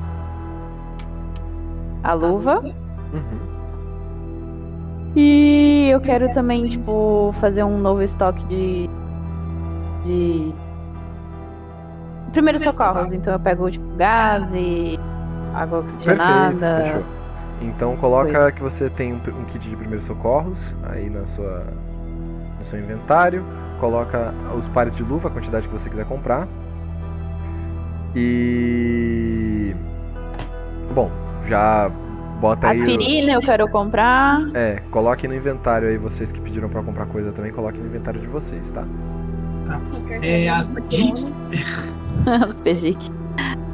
[2.03, 2.61] A luva.
[2.61, 3.51] Uhum.
[5.15, 8.91] E eu quero também, tipo, fazer um novo estoque de.
[10.05, 10.55] De.
[12.33, 13.13] Primeiros socorros.
[13.13, 14.99] Então eu pego, tipo, gás e.
[15.55, 16.85] Água Perfeito, oxigenada.
[16.85, 17.03] fechou.
[17.63, 21.65] Então coloca que você tem um, um kit de primeiros socorros aí na sua,
[22.59, 23.45] no seu inventário.
[23.79, 26.47] Coloca os pares de luva, a quantidade que você quiser comprar.
[28.15, 29.75] E.
[30.95, 31.11] Bom,
[31.49, 31.91] já
[32.41, 32.79] bota aí.
[32.79, 34.41] o- Aspirina eu quero comprar.
[34.55, 38.21] É, coloque no inventário aí vocês que pediram pra comprar coisa também, coloque no inventário
[38.21, 38.85] de vocês, tá?
[40.09, 41.25] Quero É, comprar as uma de Dick.
[42.25, 42.47] pirona.
[42.49, 43.11] Os pejique.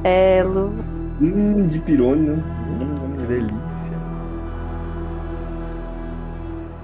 [0.04, 0.95] É, luva.
[1.20, 2.34] Hum, de pirone, né?
[2.34, 3.96] Hum, que delícia.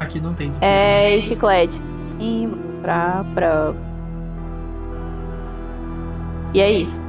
[0.01, 0.53] Aqui não tem.
[0.61, 1.81] É, e chiclete.
[2.19, 2.49] E
[2.81, 3.75] pra, pra.
[6.55, 7.01] E é isso.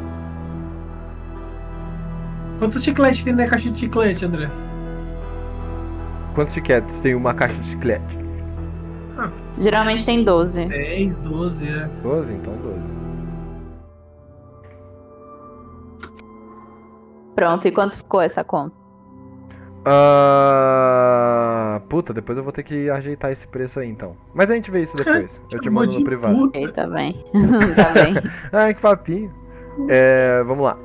[2.60, 4.50] Quantos chicletes tem na caixa de chiclete, André?
[6.34, 8.24] Quantos tickets tem uma caixa de chiclete?
[9.60, 10.66] Geralmente tem 12.
[10.66, 11.90] 10, 12, é.
[12.02, 12.34] 12?
[12.34, 12.93] Então 12.
[17.36, 18.76] Pronto, e quanto ficou essa conta?
[19.86, 24.16] Ah, puta, depois eu vou ter que ajeitar esse preço aí então.
[24.34, 25.42] Mas a gente vê isso depois.
[25.52, 26.36] Eu te mando no privado.
[26.36, 26.58] puta.
[26.58, 27.26] Eita, bem.
[27.76, 28.14] tá bem.
[28.52, 29.32] Ai, que papinho.
[29.90, 30.78] É, vamos lá.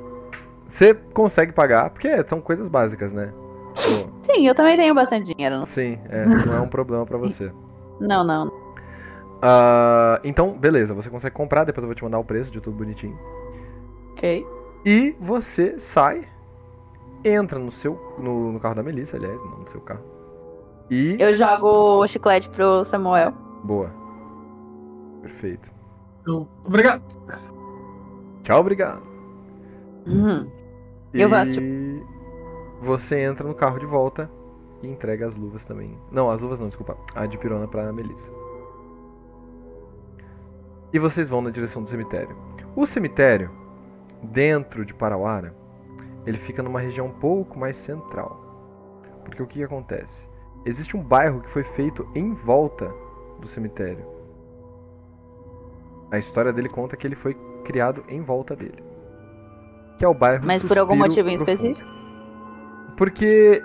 [0.68, 3.32] Você consegue pagar, porque são coisas básicas, né?
[3.74, 5.64] Pô, Sim, eu também tenho bastante dinheiro.
[5.64, 7.50] sim, é, não é um problema pra você.
[8.00, 8.52] Não, não.
[9.40, 12.76] Ah, então, beleza, você consegue comprar, depois eu vou te mandar o preço de tudo
[12.76, 13.18] bonitinho.
[14.12, 14.46] Ok.
[14.84, 16.26] E você sai,
[17.24, 18.16] entra no seu.
[18.18, 20.02] no, no carro da Melissa, aliás, não no seu carro.
[20.90, 21.16] E.
[21.18, 23.32] Eu jogo o chiclete pro Samuel.
[23.62, 23.90] Boa.
[25.22, 25.70] Perfeito.
[26.22, 27.02] Então, obrigado.
[28.42, 29.02] Tchau, obrigado.
[30.06, 30.50] Uhum.
[31.12, 31.62] Eu vou assistir.
[31.62, 32.02] E
[32.80, 34.30] você entra no carro de volta
[34.82, 35.98] e entrega as luvas também.
[36.10, 36.96] Não, as luvas não, desculpa.
[37.14, 38.30] A de pirona pra Melissa.
[40.92, 42.34] E vocês vão na direção do cemitério.
[42.74, 43.50] O cemitério,
[44.22, 45.54] dentro de Parauara,
[46.28, 48.44] ele fica numa região um pouco mais central.
[49.24, 50.28] Porque o que, que acontece?
[50.64, 52.92] Existe um bairro que foi feito em volta
[53.40, 54.04] do cemitério.
[56.10, 57.34] A história dele conta que ele foi
[57.64, 58.82] criado em volta dele.
[59.98, 61.88] Que é o bairro Mas por algum motivo em específico?
[62.96, 63.62] Porque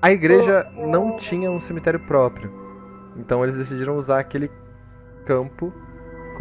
[0.00, 2.52] a igreja não tinha um cemitério próprio.
[3.16, 4.50] Então eles decidiram usar aquele
[5.24, 5.72] campo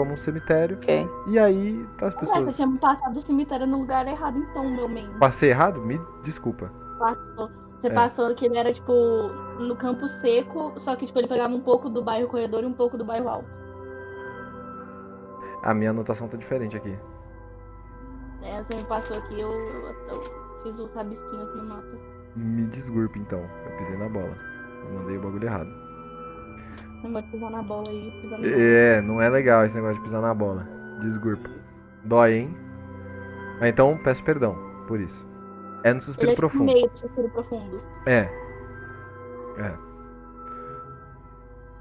[0.01, 0.79] como um cemitério.
[1.27, 2.55] E aí as Ué, você pessoas.
[2.55, 5.17] tinha passado o cemitério no lugar errado, então, meu man.
[5.19, 5.79] Passei errado?
[5.81, 6.71] Me desculpa.
[6.97, 7.49] Passou.
[7.79, 7.93] Você É.
[7.93, 8.91] passou que ele era, tipo,
[9.59, 12.73] no campo seco, só que, tipo, ele pegava um pouco do bairro corredor e um
[12.73, 13.49] pouco do bairro alto.
[15.63, 16.97] A minha anotação tá diferente aqui.
[18.43, 20.23] É, você me passou aqui, eu, eu
[20.63, 21.97] fiz o rabisquinho aqui no mapa.
[22.35, 23.39] Me desculpe então.
[23.39, 24.35] Eu pisei na bola.
[24.83, 25.69] Eu mandei o bagulho errado.
[27.03, 28.47] Negócio de pisar na bola aí, na bola.
[28.47, 30.67] É, não é legal esse negócio de pisar na bola.
[31.01, 31.49] Desculpa.
[32.03, 32.57] Dói, hein?
[33.59, 34.55] Mas então peço perdão
[34.87, 35.25] por isso.
[35.83, 36.73] É no suspiro Ele é tipo profundo.
[36.73, 37.81] meio do suspiro profundo.
[38.05, 38.29] É.
[39.57, 39.73] É.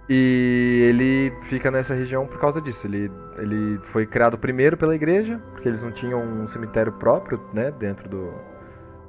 [0.08, 2.86] E ele fica nessa região por causa disso.
[2.86, 7.70] Ele, ele foi criado primeiro pela igreja, porque eles não tinham um cemitério próprio, né,
[7.70, 8.32] dentro do,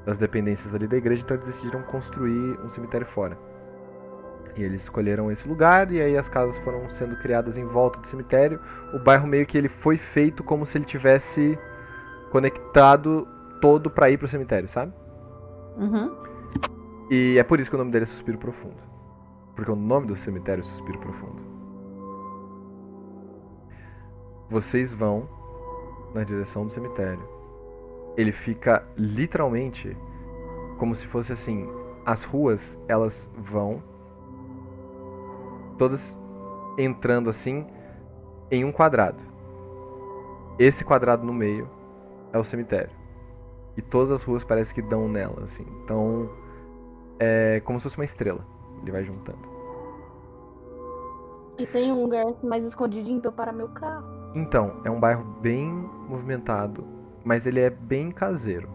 [0.05, 3.35] das dependências ali da igreja, então eles decidiram construir um cemitério fora.
[4.55, 8.07] E eles escolheram esse lugar e aí as casas foram sendo criadas em volta do
[8.07, 8.59] cemitério.
[8.93, 11.57] O bairro meio que ele foi feito como se ele tivesse
[12.31, 13.27] conectado
[13.61, 14.93] todo pra ir pro cemitério, sabe?
[15.77, 16.15] Uhum.
[17.09, 18.81] E é por isso que o nome dele é Suspiro Profundo.
[19.55, 21.41] Porque o nome do cemitério é Suspiro Profundo.
[24.49, 25.29] Vocês vão
[26.13, 27.23] na direção do cemitério.
[28.17, 29.95] Ele fica literalmente
[30.77, 31.69] como se fosse assim,
[32.03, 33.83] as ruas, elas vão
[35.81, 36.15] todas
[36.77, 37.65] entrando assim
[38.51, 39.17] em um quadrado.
[40.59, 41.67] Esse quadrado no meio
[42.31, 42.91] é o cemitério.
[43.75, 45.65] E todas as ruas parece que dão nela, assim.
[45.83, 46.29] Então,
[47.19, 48.45] é como se fosse uma estrela.
[48.83, 49.39] Ele vai juntando.
[51.57, 54.05] E tem um lugar mais escondidinho parar meu carro.
[54.35, 55.67] Então, é um bairro bem
[56.07, 56.85] movimentado,
[57.25, 58.69] mas ele é bem caseiro.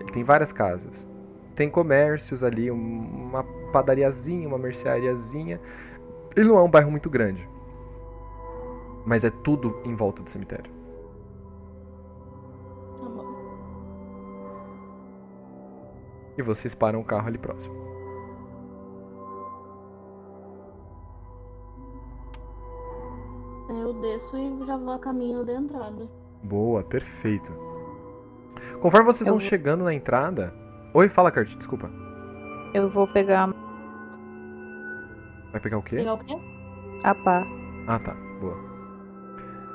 [0.00, 1.09] Ele tem várias casas.
[1.60, 5.60] Tem comércios ali, um- uma padariazinha, uma merceariazinha.
[6.34, 7.46] Ele não é um bairro muito grande.
[9.04, 10.72] Mas é tudo em volta do cemitério.
[12.98, 13.34] Tá bom.
[16.38, 17.74] E vocês param o carro ali próximo.
[23.68, 26.08] Eu desço e já vou a caminho da entrada.
[26.42, 27.52] Boa, perfeito.
[28.80, 30.54] Conforme vocês Eu vão chegando na entrada.
[30.92, 31.88] Oi, fala, Kurt, desculpa.
[32.74, 33.48] Eu vou pegar
[35.52, 35.96] Vai pegar o quê?
[35.96, 36.36] Pegar o quê?
[37.04, 37.46] a pá.
[37.86, 38.14] Ah, tá.
[38.40, 38.56] Boa.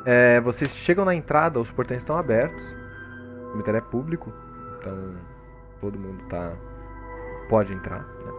[0.05, 2.63] É, vocês chegam na entrada, os portões estão abertos.
[3.47, 4.31] O cemitério é público,
[4.77, 5.15] então
[5.81, 6.53] todo mundo tá
[7.49, 8.31] pode entrar, né?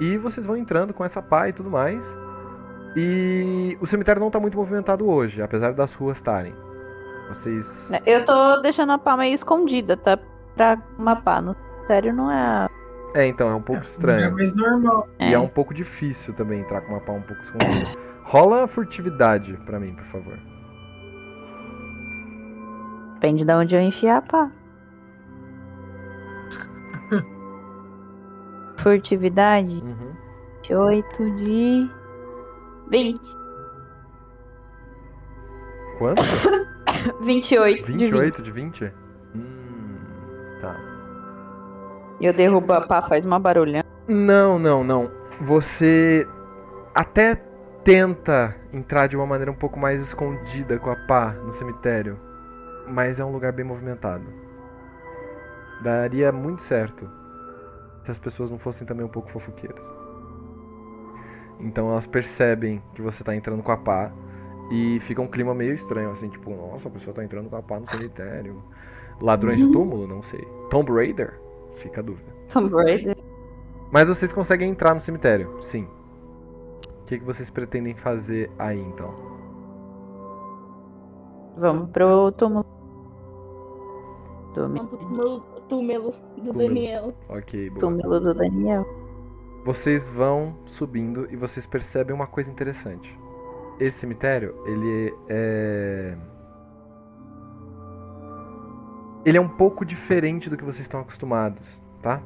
[0.00, 2.16] E vocês vão entrando com essa pá e tudo mais.
[2.96, 6.54] E o cemitério não tá muito movimentado hoje, apesar das ruas estarem.
[7.28, 10.18] Vocês Eu tô deixando a pá meio escondida, tá?
[10.60, 11.40] Pra mapar.
[11.40, 11.56] No
[11.86, 12.68] sério, não é.
[13.14, 14.30] É, então é um pouco É estranho.
[14.34, 15.08] mais normal.
[15.18, 17.86] E é um pouco difícil também entrar com uma pá um pouco escondida.
[18.24, 20.38] Rola furtividade pra mim, por favor.
[23.14, 24.50] Depende de onde eu enfiar a pá.
[28.76, 30.12] Furtividade, Uhum.
[30.78, 31.90] 8 de
[32.90, 33.20] 20.
[35.98, 36.22] Quanto?
[37.24, 38.00] 28 de 20.
[38.10, 38.92] 28 de 20?
[42.20, 43.82] Eu derrubo a pá, faz uma barulhão.
[44.06, 45.10] Não, não, não.
[45.40, 46.28] Você
[46.94, 47.34] até
[47.82, 52.18] tenta entrar de uma maneira um pouco mais escondida com a pá no cemitério,
[52.86, 54.24] mas é um lugar bem movimentado.
[55.82, 57.08] Daria muito certo
[58.04, 59.90] se as pessoas não fossem também um pouco fofoqueiras.
[61.58, 64.12] Então elas percebem que você tá entrando com a pá
[64.70, 67.62] e fica um clima meio estranho, assim, tipo, nossa, a pessoa tá entrando com a
[67.62, 68.62] pá no cemitério.
[69.20, 70.06] Ladrões de túmulo?
[70.06, 70.46] Não sei.
[70.70, 71.38] Tomb Raider?
[71.80, 72.30] Fica a dúvida.
[72.52, 73.16] Tomb Raider.
[73.90, 75.88] Mas vocês conseguem entrar no cemitério, sim.
[77.02, 79.14] O que, que vocês pretendem fazer aí então?
[81.56, 82.64] Vamos pro túmulo.
[84.54, 86.58] Túmulo, Vamos pro túmulo, túmulo do Túmulo.
[86.58, 87.14] Daniel.
[87.28, 87.80] Ok, boa.
[87.80, 88.86] túmulo do Daniel.
[89.64, 93.18] Vocês vão subindo e vocês percebem uma coisa interessante.
[93.78, 96.16] Esse cemitério, ele é.
[99.24, 102.22] Ele é um pouco diferente do que vocês estão acostumados, tá?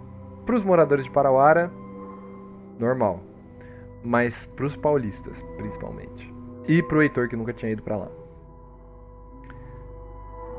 [0.46, 1.70] Para os moradores de Parauara,
[2.78, 3.20] normal.
[4.02, 6.32] Mas para os paulistas, principalmente.
[6.68, 8.08] E pro Heitor que nunca tinha ido para lá.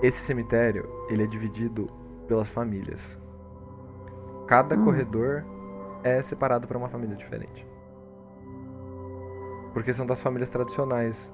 [0.02, 1.88] Esse cemitério, ele é dividido
[2.28, 3.18] pelas famílias.
[4.48, 4.84] Cada Hum.
[4.84, 5.44] corredor
[6.04, 7.66] é separado para uma família diferente.
[9.74, 11.32] Porque são das famílias tradicionais.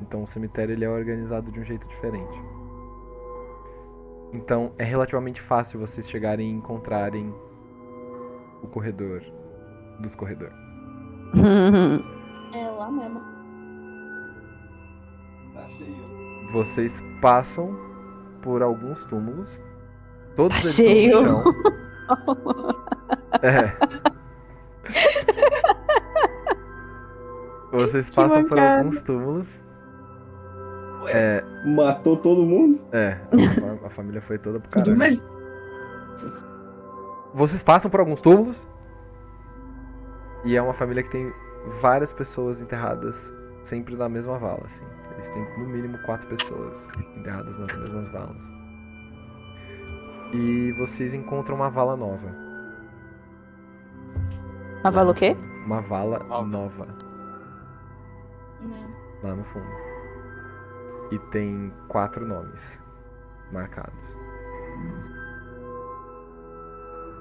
[0.00, 2.55] Então o cemitério ele é organizado de um jeito diferente.
[4.32, 7.32] Então é relativamente fácil vocês chegarem e encontrarem
[8.62, 9.22] o corredor
[10.00, 10.54] dos corredores.
[12.54, 13.20] É lá mesmo.
[15.52, 16.48] Tá cheio.
[16.52, 17.76] Vocês passam
[18.40, 19.60] por alguns túmulos.
[20.36, 21.12] Todos Tá eles cheio.
[21.12, 22.76] são no chão.
[23.42, 23.76] É.
[27.72, 29.60] Vocês passam por alguns túmulos.
[31.08, 32.80] É, Matou todo mundo?
[32.92, 33.18] é.
[33.82, 34.98] A, a família foi toda pro Tudo caralho.
[34.98, 35.22] bem.
[37.34, 38.62] Vocês passam por alguns túmulos.
[40.44, 41.32] E é uma família que tem
[41.80, 44.84] várias pessoas enterradas sempre na mesma vala, assim.
[45.14, 46.86] Eles têm no mínimo quatro pessoas
[47.16, 48.42] enterradas nas mesmas valas.
[50.32, 52.28] E vocês encontram uma vala nova.
[54.84, 55.36] A vala o quê?
[55.64, 56.86] Uma vala Nova.
[58.60, 58.94] Né?
[59.22, 59.66] lá no fundo.
[61.10, 62.80] E tem quatro nomes
[63.52, 64.16] marcados.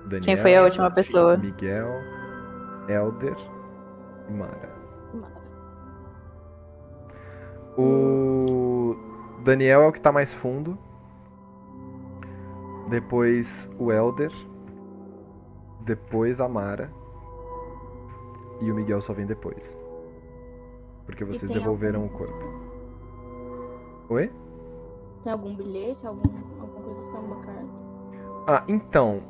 [0.05, 1.38] Daniel, Quem foi a última pessoa?
[1.38, 1.89] Miguel,
[2.88, 3.35] Elder
[4.30, 4.75] e Mara.
[7.77, 8.95] O
[9.43, 10.77] Daniel é o que tá mais fundo.
[12.89, 14.31] Depois o Elder.
[15.81, 16.89] Depois a Mara.
[18.61, 19.77] E o Miguel só vem depois.
[21.05, 22.65] Porque vocês devolveram algum- o corpo.
[24.09, 24.32] Oi?
[25.24, 26.22] Tem algum bilhete, algum,
[26.61, 27.66] alguma coisa assim, alguma carta?
[28.48, 29.22] Ah, então.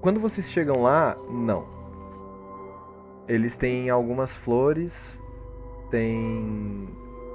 [0.00, 1.66] Quando vocês chegam lá, não.
[3.26, 5.18] Eles têm algumas flores,
[5.90, 6.88] tem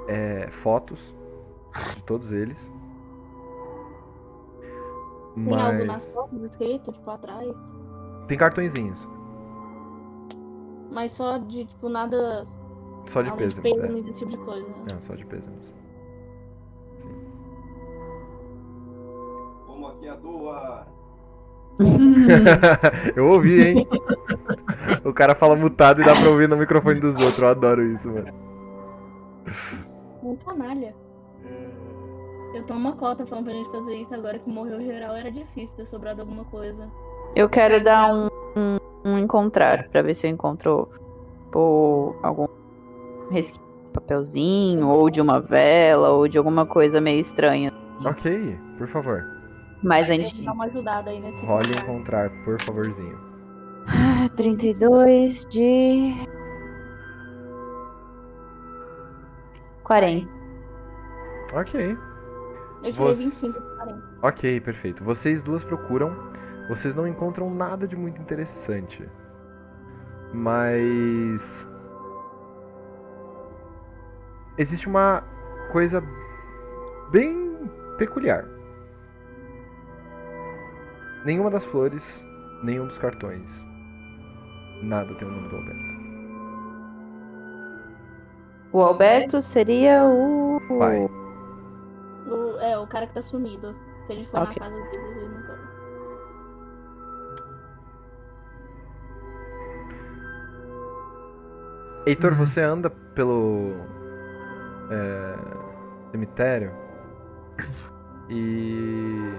[0.08, 1.00] é, fotos
[1.95, 2.72] de todos eles.
[5.35, 7.56] Tem algo nas Mas fotos escrito, tipo, atrás?
[8.27, 9.08] tem cartõezinhos,
[10.92, 12.45] Mas só de, tipo, nada
[13.08, 14.06] só de pêsames.
[14.06, 14.09] É.
[14.09, 14.67] esse tipo de coisa.
[14.92, 15.74] Não, só de pêsames.
[19.84, 20.88] Como aqui a doa.
[23.18, 23.88] Eu ouvi, hein?
[25.03, 27.40] o cara fala mutado e dá pra ouvir no microfone dos outros.
[27.40, 28.34] Eu adoro isso, mano.
[30.24, 30.95] Um canalha.
[32.53, 35.76] Eu tomo uma cota falando pra gente fazer isso agora que morreu geral, era difícil
[35.76, 36.88] ter sobrado alguma coisa.
[37.36, 40.88] Eu quero dar um, um, um encontrar pra ver se eu encontro
[41.52, 42.48] pô, algum
[43.30, 47.70] resquício de papelzinho, ou de uma vela, ou de alguma coisa meio estranha.
[48.06, 49.42] Ok, por favor.
[49.84, 50.45] Mas antes de.
[50.45, 52.28] dar uma ajudada aí nesse Role encontrar.
[52.28, 53.18] encontrar, por favorzinho.
[53.88, 56.14] Ah, 32 de.
[59.84, 60.28] 40.
[61.53, 61.98] Ok.
[62.84, 64.03] Eu tirei Você- 25 de 40.
[64.22, 65.03] Ok, perfeito.
[65.03, 66.16] Vocês duas procuram,
[66.70, 69.08] vocês não encontram nada de muito interessante.
[70.34, 71.68] Mas.
[74.58, 75.24] Existe uma
[75.72, 76.02] coisa
[77.12, 77.58] bem
[77.98, 78.45] peculiar.
[81.26, 82.24] Nenhuma das flores,
[82.64, 83.66] nenhum dos cartões.
[84.82, 85.93] Nada tem o nome do Alberto.
[88.74, 90.60] O Alberto seria o.
[90.80, 91.06] Pai.
[92.27, 93.76] O, é, o cara que tá sumido.
[94.08, 94.56] Que a gente foi Ok.
[94.60, 95.53] na casa deles e não tá.
[102.06, 102.38] Heitor, Uhum.
[102.38, 103.74] você anda pelo
[104.90, 105.35] é,
[106.11, 106.72] cemitério
[108.30, 109.32] e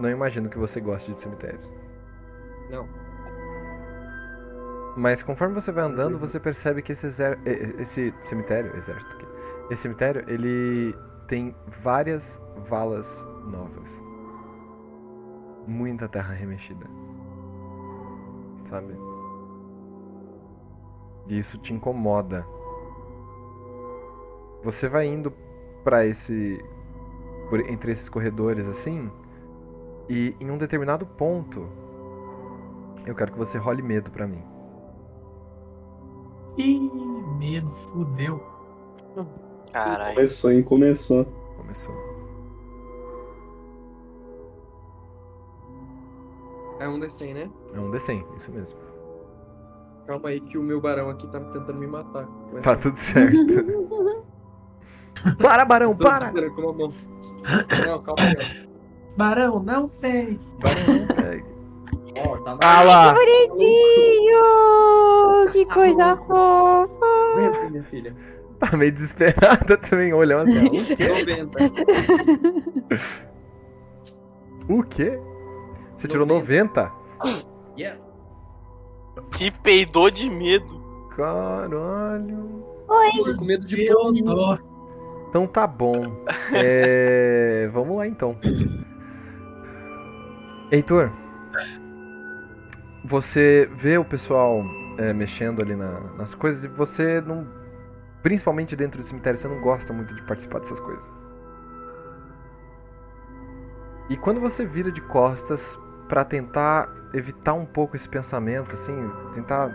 [0.00, 1.70] não imagino que você goste de cemitérios.
[2.70, 2.88] Não.
[4.96, 9.26] Mas conforme você vai andando, você percebe que esse, exer- eh, esse cemitério, exército aqui,
[9.70, 10.94] esse cemitério, ele
[11.28, 13.06] tem várias valas
[13.46, 13.88] novas.
[15.66, 16.86] Muita terra remexida.
[18.64, 18.96] Sabe?
[21.28, 22.44] E isso te incomoda.
[24.64, 25.32] Você vai indo
[25.84, 26.62] pra esse
[27.48, 29.10] por entre esses corredores assim,
[30.10, 31.68] e em um determinado ponto,
[33.06, 34.42] eu quero que você role medo pra mim.
[36.58, 36.90] Ih,
[37.38, 38.42] medo, fudeu.
[39.72, 40.16] Caralho.
[40.16, 40.64] Começou, hein?
[40.64, 41.24] Começou.
[41.56, 41.94] Começou.
[46.80, 47.50] É um D100, né?
[47.72, 48.76] É um D100, isso mesmo.
[50.08, 52.26] Calma aí que o meu barão aqui tá tentando me matar.
[52.52, 53.36] Mas Tá tudo certo.
[55.38, 56.28] Para, Barão, para!
[56.28, 56.90] esperando com uma
[59.16, 59.62] mão.
[59.62, 60.38] Não, aí.
[60.58, 61.44] Barão, não pegue.
[62.26, 63.14] Ó, tá Ah lá!
[63.14, 64.42] Bonitinho!
[65.52, 67.06] Que coisa fofa!
[67.34, 68.14] Aguenta, minha filha.
[68.58, 70.66] Tá meio desesperada também, olhando assim.
[70.66, 71.08] O quê?
[71.08, 71.58] 90.
[74.68, 75.18] O quê?
[75.96, 76.92] Você tirou 90?
[77.76, 77.98] Yeah.
[79.32, 80.80] Que peidou de medo.
[81.16, 82.64] Caralho.
[83.24, 84.12] Tô com medo de pão.
[85.28, 86.24] Então tá bom.
[86.52, 87.70] É...
[87.72, 88.36] Vamos lá então.
[90.70, 91.10] Heitor,
[93.04, 94.62] você vê o pessoal
[94.98, 97.46] é, mexendo ali na- nas coisas e você não.
[98.22, 101.08] Principalmente dentro do cemitério, você não gosta muito de participar dessas coisas.
[104.10, 108.94] E quando você vira de costas pra tentar evitar um pouco esse pensamento, assim,
[109.32, 109.70] tentar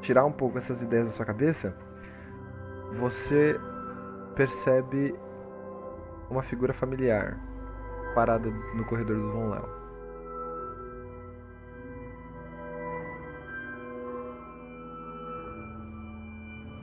[0.00, 1.76] tirar um pouco essas ideias da sua cabeça,
[2.92, 3.60] você
[4.34, 5.14] percebe
[6.30, 7.38] uma figura familiar
[8.14, 9.79] parada no corredor dos Von Léo.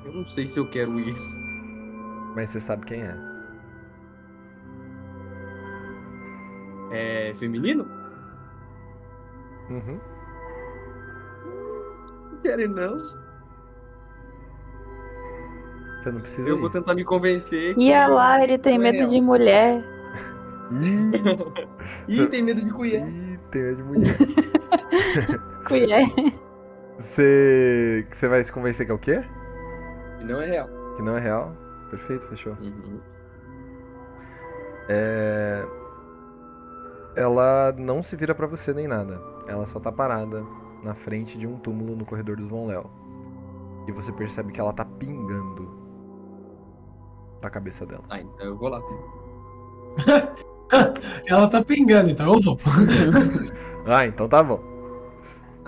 [0.07, 1.13] Eu não sei se eu quero ir.
[2.33, 3.13] Mas você sabe quem é.
[6.91, 7.85] É feminino?
[9.69, 9.99] Uhum.
[12.31, 12.97] Não quero ir, não.
[15.97, 16.47] Você não precisa.
[16.47, 16.59] Eu ir.
[16.61, 17.77] vou tentar me convencer.
[17.77, 19.09] E a lá, ele tem é medo ela.
[19.09, 19.83] de mulher.
[22.07, 23.05] Ih, Ih, tem medo de colher.
[23.05, 24.17] Ih, tem medo de mulher.
[25.67, 26.07] Colher.
[26.97, 28.07] Você.
[28.09, 29.21] Você vai se convencer que é o quê?
[30.19, 30.69] E não é real.
[30.95, 31.51] Que não é real?
[31.89, 32.53] Perfeito, fechou.
[32.53, 32.99] Uhum.
[34.89, 35.65] É.
[37.15, 39.19] Ela não se vira pra você nem nada.
[39.47, 40.43] Ela só tá parada
[40.83, 42.89] na frente de um túmulo no corredor dos Von Léo.
[43.87, 45.69] E você percebe que ela tá pingando
[47.41, 48.03] da cabeça dela.
[48.09, 48.81] Ah, então eu vou lá.
[51.25, 52.59] Ela tá pingando, então eu vou.
[53.89, 54.59] Ah, então tá bom.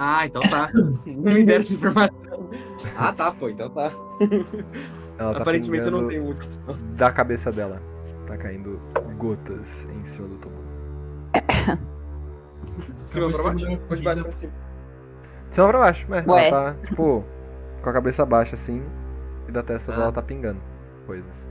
[0.02, 0.70] Ah, então tá.
[1.06, 2.14] Não me deram essa informação.
[2.98, 3.92] Ah, tá, pô, então tá.
[5.18, 6.78] Ela tá Aparentemente eu não tenho muita opção.
[6.96, 7.82] da cabeça dela.
[8.26, 8.80] Tá caindo
[9.18, 10.64] gotas em cima do túmulo.
[12.94, 13.68] De cima pra baixo?
[13.90, 14.54] Ou de baixo pra cima?
[15.50, 16.24] De cima pra baixo, né?
[16.28, 16.48] Ué.
[16.48, 17.26] Ela tá, tipo,
[17.84, 18.82] com a cabeça baixa assim.
[19.48, 19.98] E da testa Ah.
[19.98, 20.62] dela tá pingando
[21.06, 21.50] coisas.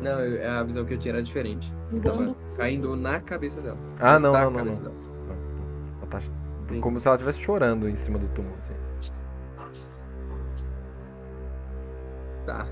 [0.00, 0.18] Não,
[0.58, 1.74] a visão que eu tinha era diferente.
[2.02, 3.78] Tava caindo na cabeça dela.
[3.98, 4.72] Ah, não, não, não, não.
[4.72, 6.20] Ela tá
[6.68, 6.80] Sim.
[6.80, 8.74] como se ela estivesse chorando em cima do túmulo, assim.
[12.46, 12.66] Tá.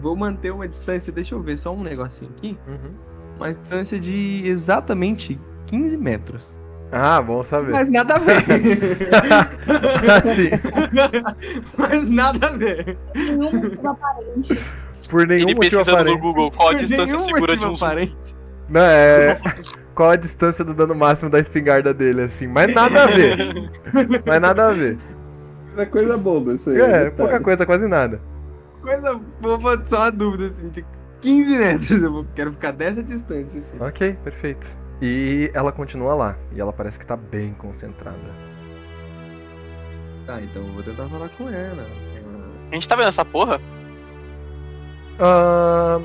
[0.00, 2.58] Vou manter uma distância, deixa eu ver só um negocinho aqui.
[2.66, 2.94] Uhum.
[3.36, 6.56] Uma distância de exatamente 15 metros.
[6.92, 7.72] Ah, bom saber.
[7.72, 8.42] Mas nada a ver.
[10.36, 10.50] Sim,
[11.76, 12.96] Mas nada a ver.
[13.14, 14.60] Nenhum motivo aparente.
[15.10, 16.20] por nenhum Ele motivo pesquisando no aparente.
[16.20, 18.36] Google qual a Por distância nenhum segura de um aparente.
[18.68, 19.40] Não, é.
[19.94, 22.46] Qual a distância do dano máximo da espingarda dele, assim?
[22.48, 23.36] Mas nada a ver.
[24.26, 24.98] Mas nada a ver.
[25.76, 26.76] É coisa boba isso aí.
[26.80, 27.10] É, detalhe.
[27.12, 28.20] pouca coisa, quase nada.
[28.82, 30.84] Coisa boba, só uma dúvida assim, de
[31.20, 32.02] 15 metros.
[32.02, 33.78] Eu quero ficar dessa distância, assim.
[33.80, 34.66] Ok, perfeito.
[35.00, 36.36] E ela continua lá.
[36.52, 38.18] E ela parece que tá bem concentrada.
[40.26, 41.84] Tá, então eu vou tentar falar com ela.
[42.70, 43.60] A gente tá vendo essa porra?
[45.20, 46.02] Ahn,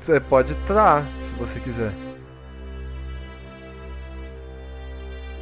[0.00, 1.92] Você pode entrar, se você quiser.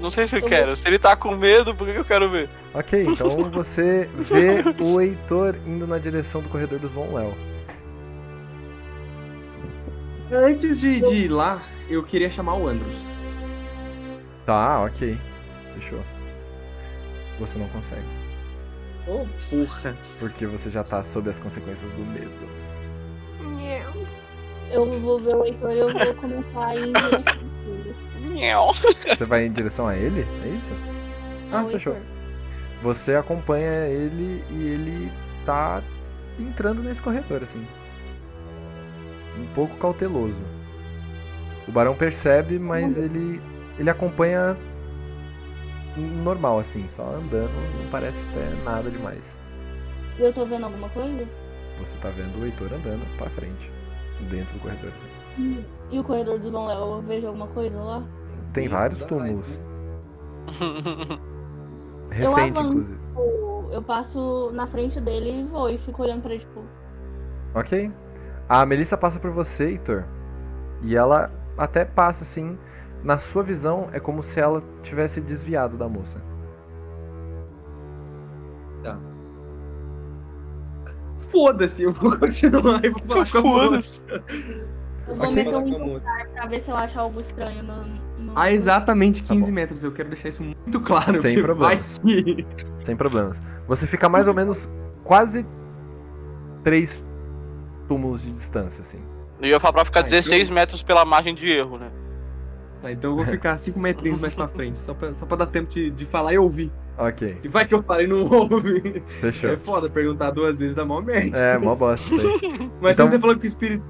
[0.05, 0.77] Não sei se eu quero.
[0.77, 2.47] Se ele tá com medo, por que eu quero ver?
[2.75, 7.35] Ok, então você vê o Heitor indo na direção do corredor dos Von Léo.
[10.31, 12.99] Antes de, de ir lá, eu queria chamar o Andros.
[14.45, 15.19] Tá, ok.
[15.73, 16.01] Fechou.
[17.41, 18.05] Você não consegue.
[19.09, 19.97] Oh, porra.
[20.19, 22.31] Porque você já tá sob as consequências do medo.
[24.71, 27.54] Eu vou ver o Heitor e eu vou começar a
[29.09, 30.21] Você vai em direção a ele?
[30.45, 30.71] É isso?
[31.53, 31.95] Ah, Ao fechou.
[31.95, 32.09] Heitor.
[32.83, 35.13] Você acompanha ele e ele
[35.47, 35.83] tá
[36.39, 37.67] entrando nesse corredor, assim.
[39.39, 40.37] Um pouco cauteloso.
[41.67, 43.41] O barão percebe, mas ele
[43.79, 44.57] ele acompanha
[45.97, 47.51] normal, assim, só andando,
[47.83, 49.39] não parece ter nada demais.
[50.19, 51.27] Eu tô vendo alguma coisa?
[51.81, 53.71] Você tá vendo o Heitor andando pra frente,
[54.31, 54.91] dentro do corredor.
[55.33, 55.65] assim.
[55.91, 58.03] E o corredor dos Von Léo, eu vejo alguma coisa lá?
[58.55, 59.61] Tem vários túmulos.
[62.11, 62.61] Recente, avanço.
[62.71, 62.99] inclusive.
[63.17, 66.63] Eu, eu passo na frente dele e vou e fico olhando pra ele, tipo,
[67.55, 67.93] Ok.
[68.49, 70.05] A Melissa passa por você, Heitor.
[70.83, 72.59] E ela até passa assim.
[73.03, 76.19] Na sua visão, é como se ela tivesse desviado da moça.
[81.35, 84.05] foda-se, eu vou continuar e vou falar com a moça.
[85.09, 85.35] Eu vou Ok.
[85.35, 87.75] meter um encontrar pra ver se eu acho algo estranho no.
[88.35, 89.53] A exatamente Tá 15 bom.
[89.55, 91.13] metros, eu quero deixar isso muito claro.
[91.21, 91.75] Sem porque problema.
[91.75, 92.47] vai que-
[92.85, 93.41] Sem problemas.
[93.69, 94.69] Você fica mais ou menos
[95.05, 95.47] quase
[96.63, 97.05] três
[97.89, 98.99] túmulos de distância, assim.
[99.41, 101.91] Eu ia falar pra ficar Ah, então- 16 metros pela margem de erro, né?
[102.83, 105.47] Tá, então eu vou ficar 5 metrinhos mais pra frente, só pra, só pra dar
[105.47, 106.71] tempo de, de falar e ouvir.
[106.97, 109.03] Ok, E vai que eu falei e não ouve.
[109.21, 109.51] fechou.
[109.51, 111.37] É foda perguntar duas vezes da mó merda.
[111.37, 112.07] É, mó bosta.
[112.81, 113.85] Mas Então- se você falou com o espírito.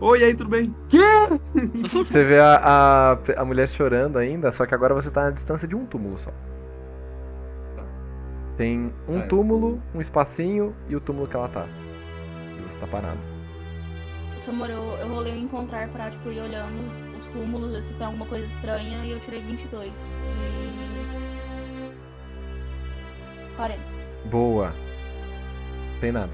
[0.00, 0.74] Oi, e aí, tudo bem?
[1.92, 5.66] Você vê a, a, a mulher chorando ainda, só que agora você tá na distância
[5.66, 6.30] de um túmulo só.
[7.74, 7.82] Tá.
[8.56, 11.66] Tem um eu- túmulo, um espacinho e o túmulo que ela tá.
[12.56, 13.18] E você tá parado.
[14.38, 16.78] Samora, eu, eu rolei um encontrar pra, tipo, ir olhando
[17.18, 19.98] os túmulos, ver se tem alguma coisa estranha, e eu tirei 22 de.
[23.56, 23.80] 40.
[24.30, 24.72] Boa.
[26.00, 26.30] Tem nada.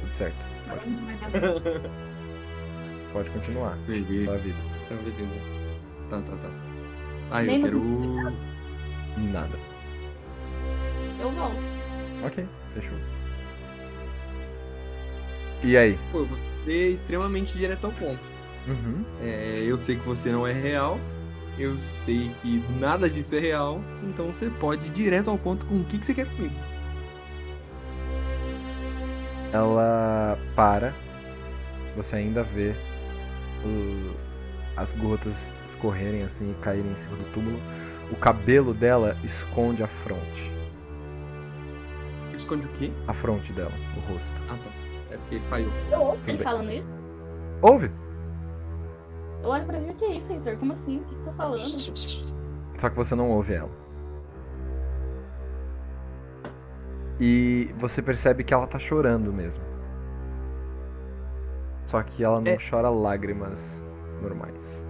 [0.00, 0.36] Tudo certo.
[0.68, 0.88] Pode,
[3.14, 3.78] pode continuar.
[3.86, 4.26] Peguei.
[4.26, 4.58] Vida.
[4.84, 5.34] Então, beleza.
[6.10, 6.50] Tá, tá, tá.
[7.30, 7.80] Ah, eu Nem quero.
[9.32, 9.56] Nada.
[11.20, 11.56] Eu volto.
[12.24, 12.98] Ok, fechou.
[15.62, 15.98] E aí?
[16.10, 18.20] Pô, eu vou ser extremamente direto ao ponto.
[18.66, 19.04] Uhum.
[19.22, 20.98] É, eu sei que você não é real.
[21.56, 23.80] Eu sei que nada disso é real.
[24.02, 26.54] Então você pode ir direto ao ponto com o que, que você quer comigo.
[29.52, 30.92] Ela para.
[31.96, 32.74] Você ainda vê
[33.64, 34.14] o-
[34.76, 37.58] as gotas escorrerem assim e caírem em cima do túmulo.
[38.10, 40.52] O cabelo dela esconde a fronte.
[42.36, 42.92] Esconde o quê?
[43.06, 44.32] A fronte dela, o rosto.
[44.50, 44.70] Ah, tá.
[45.10, 45.70] É porque falhou.
[45.90, 46.88] Eu ouço ele falando isso?
[47.62, 47.90] Ouve?
[49.42, 50.56] Eu olho pra ele, o que é isso, Heitor?
[50.56, 50.98] Como assim?
[50.98, 51.58] O que você tá falando?
[52.78, 53.70] Só que você não ouve ela.
[57.20, 59.62] E você percebe que ela tá chorando mesmo.
[61.86, 62.56] Só que ela não É.
[62.58, 63.80] chora lágrimas
[64.22, 64.84] normais.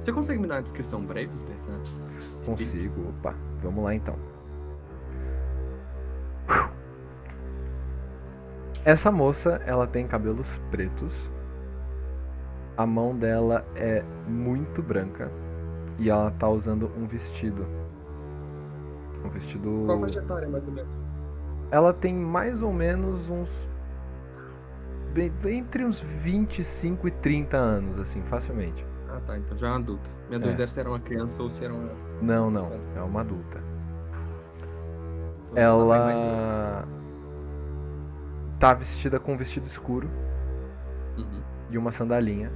[0.00, 1.70] Você consegue me dar uma descrição breve dessa?
[2.46, 3.08] Consigo.
[3.08, 4.16] Opa, vamos lá então.
[8.84, 11.14] Essa moça, ela tem cabelos pretos.
[12.76, 15.30] A mão dela é muito branca.
[15.98, 17.66] E ela tá usando um vestido.
[19.24, 19.84] Um vestido.
[19.86, 20.90] Qual faixa etária, mais ou menos?
[21.70, 23.70] Ela tem mais ou menos uns.
[25.46, 28.84] Entre uns 25 e 30 anos, assim, facilmente.
[29.08, 29.36] Ah, tá.
[29.38, 30.10] Então já é uma adulta.
[30.28, 30.40] Minha É.
[30.40, 31.90] dúvida era se era uma criança ou se era uma.
[32.20, 33.60] Não, não, é uma adulta.
[35.52, 36.88] Então, ela Ela
[38.58, 40.08] tá vestida com um vestido escuro.
[41.16, 41.42] Uhum.
[41.70, 42.50] e uma sandalinha.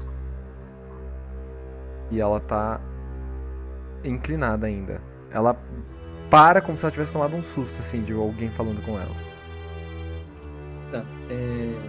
[2.10, 2.80] E ela tá
[4.02, 5.00] inclinada ainda.
[5.30, 5.56] Ela
[6.30, 9.14] para como se ela tivesse tomado um susto, assim, de alguém falando com ela.
[10.90, 11.04] Tá.
[11.30, 11.87] É...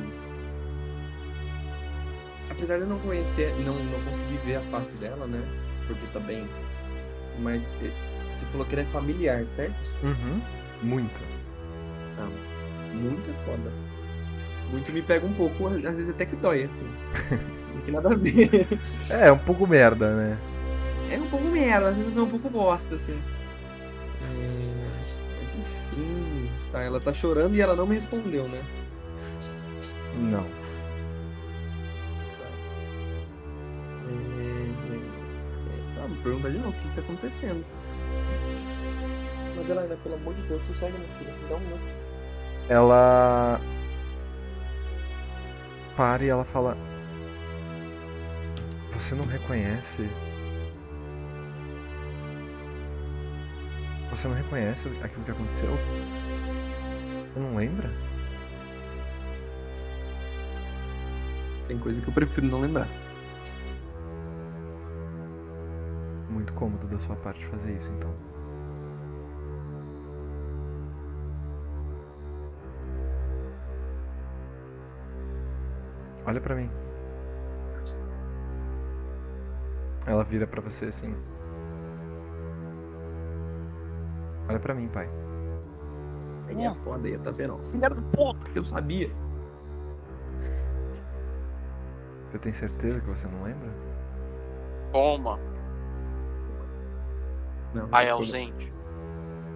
[2.59, 5.41] Apesar de eu não conhecer, não, não conseguir ver a face dela, né?
[5.87, 6.45] Porque tá bem.
[7.39, 7.71] Mas
[8.33, 9.89] você falou que ela é familiar, certo?
[10.03, 10.41] Uhum.
[10.83, 11.21] Muito.
[12.17, 12.27] Tá.
[12.93, 13.71] Muito é foda.
[14.71, 16.85] Muito me pega um pouco, às vezes até que dói, assim.
[17.73, 18.67] Não tem nada a ver.
[19.09, 20.37] É, é um pouco merda, né?
[21.09, 23.17] É um pouco merda, a sensação é um pouco bosta, assim.
[24.21, 24.99] É...
[24.99, 25.17] Mas
[25.93, 26.49] enfim.
[26.73, 28.61] Tá, ela tá chorando e ela não me respondeu, né?
[30.17, 30.45] Não.
[36.19, 36.23] É...
[36.23, 37.65] Tá, me pergunta de novo, o que, que tá acontecendo?
[39.55, 41.33] Madeleine, pelo amor de Deus, sossega, minha filha.
[41.33, 41.81] Me dá um minuto.
[42.69, 43.59] Ela
[45.95, 46.77] para e ela fala:
[48.93, 50.09] Você não reconhece?
[54.11, 55.77] Você não reconhece aquilo que aconteceu?
[57.33, 57.89] Você não lembra?
[61.67, 62.87] Tem coisa que eu prefiro não lembrar.
[66.29, 68.13] Muito cômodo da sua parte fazer isso, então.
[76.25, 76.69] Olha pra mim.
[80.05, 81.15] Ela vira pra você assim.
[84.47, 85.09] Olha pra mim, pai.
[86.47, 87.57] Aí é foda aí, tá vendo?
[87.63, 89.09] Filha da puta, eu sabia.
[92.29, 93.69] Você tem certeza que você não lembra?
[94.91, 95.39] Toma.
[97.73, 98.73] Não, Pai não, ausente.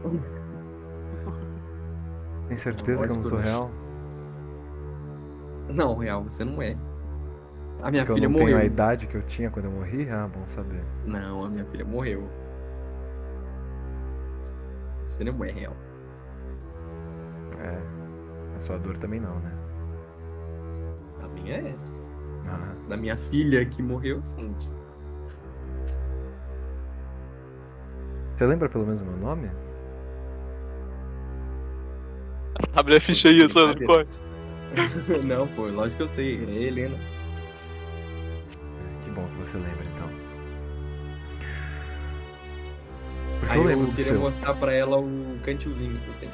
[2.47, 3.71] Tem certeza que eu não sou real?
[5.69, 6.75] Não, real, você não é.
[7.81, 8.47] A minha Que eu filha não morreu.
[8.47, 10.09] tenho a idade que eu tinha quando eu morri?
[10.09, 10.83] Ah, bom saber.
[11.05, 12.27] Não, a minha filha morreu.
[15.07, 15.75] Você não é real.
[17.59, 17.81] É.
[18.55, 19.51] É sua dor também não, né?
[21.23, 21.75] A minha é.
[22.47, 24.53] Ah, Da minha filha que morreu, sim.
[28.35, 29.49] Você lembra pelo menos o meu nome?
[32.75, 34.07] Abre a ficha aí, Sandro, corre.
[35.25, 36.43] Não, pô, lógico que eu sei.
[36.45, 36.97] É Helena.
[39.01, 40.09] Que bom que você lembra, então.
[43.39, 44.19] Porque Aí eu eu, lembro do queria seu.
[44.19, 46.33] mostrar pra ela o cantilzinho que eu tenho.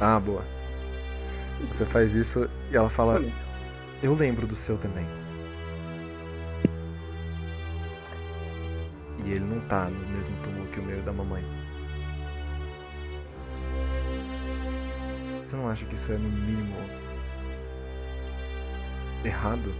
[0.00, 0.44] Ah, boa.
[1.68, 3.24] Você faz isso e ela fala.
[4.02, 5.06] Eu lembro do seu também.
[9.24, 11.42] E ele não tá no mesmo túmulo que o meu e da mamãe.
[15.46, 16.76] Você não acha que isso é no mínimo
[19.24, 19.74] errado?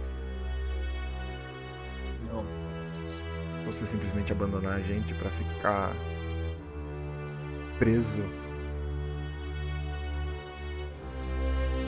[2.27, 2.43] Não.
[3.65, 5.91] Você simplesmente abandonar a gente pra ficar
[7.77, 8.23] preso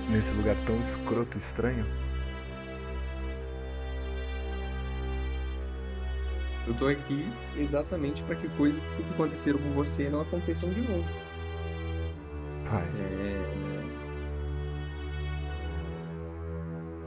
[0.10, 1.86] nesse lugar tão escroto e estranho?
[6.68, 11.08] Eu tô aqui exatamente pra que coisas que aconteceram com você não aconteçam de novo.
[12.70, 13.88] Pai, É...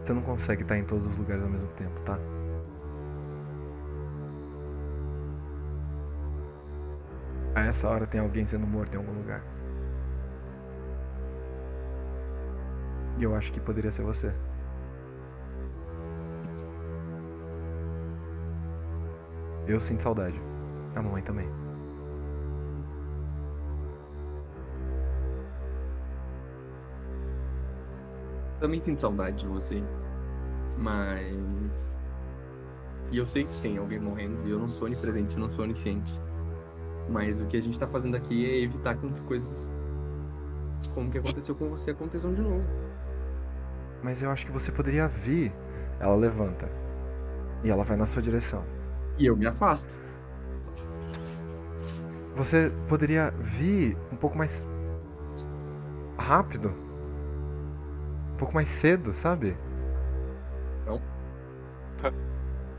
[0.02, 2.18] você não consegue estar em todos os lugares ao mesmo tempo, tá?
[7.54, 9.42] A essa hora tem alguém sendo morto em algum lugar.
[13.18, 14.32] E eu acho que poderia ser você.
[19.70, 20.34] Eu sinto saudade.
[20.96, 21.48] A mamãe também.
[28.58, 29.84] Também sinto saudade de vocês.
[30.76, 32.00] Mas.
[33.12, 35.64] E eu sei que tem alguém morrendo e eu não sou onipresente, eu não sou
[35.64, 36.20] onisciente.
[37.08, 39.70] Mas o que a gente tá fazendo aqui é evitar que coisas
[40.94, 42.68] como que aconteceu com você aconteçam de novo.
[44.02, 45.52] Mas eu acho que você poderia vir.
[46.00, 46.68] Ela levanta.
[47.62, 48.64] E ela vai na sua direção.
[49.20, 50.00] E eu me afasto.
[52.34, 54.66] Você poderia vir um pouco mais
[56.16, 56.72] rápido.
[58.32, 59.54] Um pouco mais cedo, sabe?
[60.86, 61.02] Não.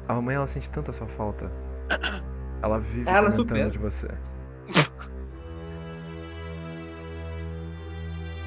[0.07, 1.51] A mamãe ela sente tanta sua falta.
[2.63, 3.69] Ela vive Ela comentando supera.
[3.71, 4.07] de você.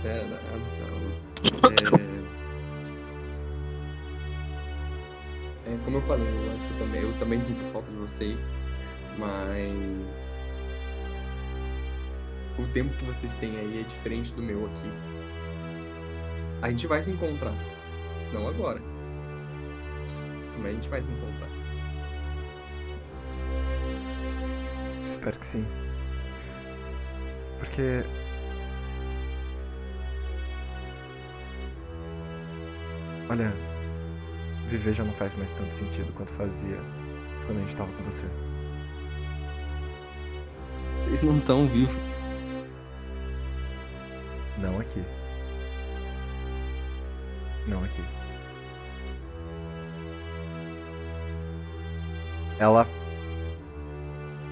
[0.05, 0.39] É, nada,
[0.77, 1.65] tá.
[1.71, 2.44] É...
[5.85, 8.43] como eu falei, eu acho que eu também, eu também sinto falta de vocês,
[9.19, 10.41] mas
[12.59, 14.91] o tempo que vocês têm aí é diferente do meu aqui.
[16.63, 17.53] A gente vai se encontrar.
[18.33, 18.81] Não agora.
[20.59, 21.49] Mas a gente vai se encontrar.
[25.07, 25.67] Espero que sim.
[27.59, 28.05] Porque.
[33.29, 33.74] Olha,
[34.77, 36.79] viver já não faz mais tanto sentido quanto fazia
[37.47, 38.27] quando a gente tava com você.
[40.95, 41.97] Vocês não estão vivos.
[44.59, 45.05] Não aqui.
[47.67, 48.03] Não aqui.
[52.59, 52.87] Ela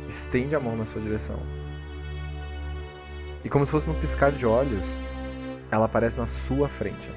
[0.08, 1.40] estende a mão na sua direção.
[3.44, 4.84] E como se fosse num piscar de olhos,
[5.70, 7.10] ela aparece na sua frente.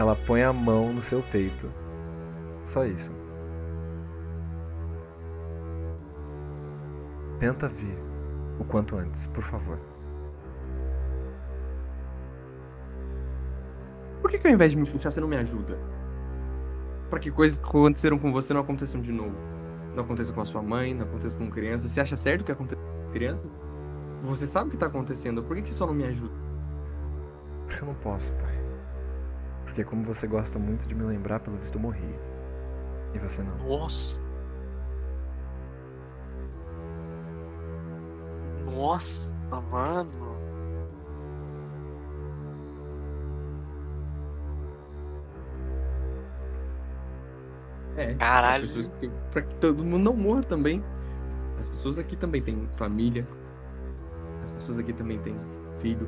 [0.00, 1.70] Ela põe a mão no seu peito.
[2.64, 3.10] Só isso.
[7.38, 7.98] Tenta vir
[8.58, 9.78] o quanto antes, por favor.
[14.22, 15.78] Por que, que ao invés de me puxar, você não me ajuda?
[17.10, 19.36] Pra que coisas que aconteceram com você não aconteçam de novo?
[19.94, 21.86] Não aconteça com a sua mãe, não aconteça com criança.
[21.86, 23.46] Você acha certo que aconteça com criança?
[24.22, 26.32] Você sabe o que tá acontecendo, por que, que você só não me ajuda?
[27.66, 28.49] Porque eu não posso, pai.
[29.80, 32.14] Porque como você gosta muito de me lembrar, pelo visto eu morri.
[33.14, 33.56] E você não.
[33.66, 34.20] Nossa.
[38.66, 39.34] Nossa,
[39.70, 40.36] mano.
[47.96, 48.14] É.
[48.16, 48.66] Caralho.
[48.66, 50.84] Pessoas que, pra que todo mundo não morra também.
[51.58, 53.26] As pessoas aqui também têm família.
[54.42, 55.36] As pessoas aqui também têm
[55.80, 56.06] filho.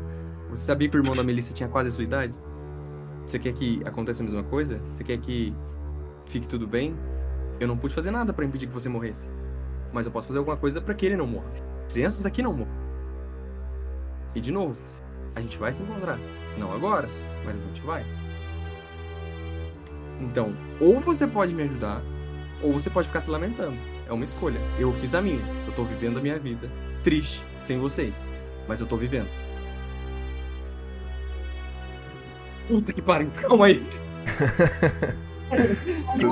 [0.51, 2.35] Você sabia que o irmão da Melissa tinha quase a sua idade?
[3.33, 4.79] Você quer que aconteça a mesma coisa?
[4.91, 5.55] Você quer que
[6.27, 6.95] fique tudo bem?
[7.59, 9.27] Eu não pude fazer nada pra impedir que você morresse.
[9.91, 11.51] Mas eu posso fazer alguma coisa pra que ele não morra.
[11.91, 12.71] Crianças aqui não morram.
[14.35, 14.79] E de novo,
[15.35, 16.19] a gente vai se encontrar.
[16.59, 17.09] Não agora,
[17.43, 18.05] mas a gente vai.
[20.21, 22.03] Então, ou você pode me ajudar,
[22.63, 23.79] ou você pode ficar se lamentando.
[24.07, 24.61] É uma escolha.
[24.79, 25.41] Eu fiz a minha.
[25.67, 26.71] Eu tô vivendo a minha vida.
[27.03, 28.23] Triste, sem vocês.
[28.69, 29.31] Mas eu tô vivendo.
[32.73, 33.83] Puta que pariu, calma aí.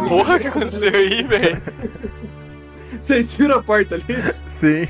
[0.09, 1.63] Porra, o que aconteceu aí, velho?
[2.99, 4.05] Vocês viram a porta ali?
[4.49, 4.89] Sim.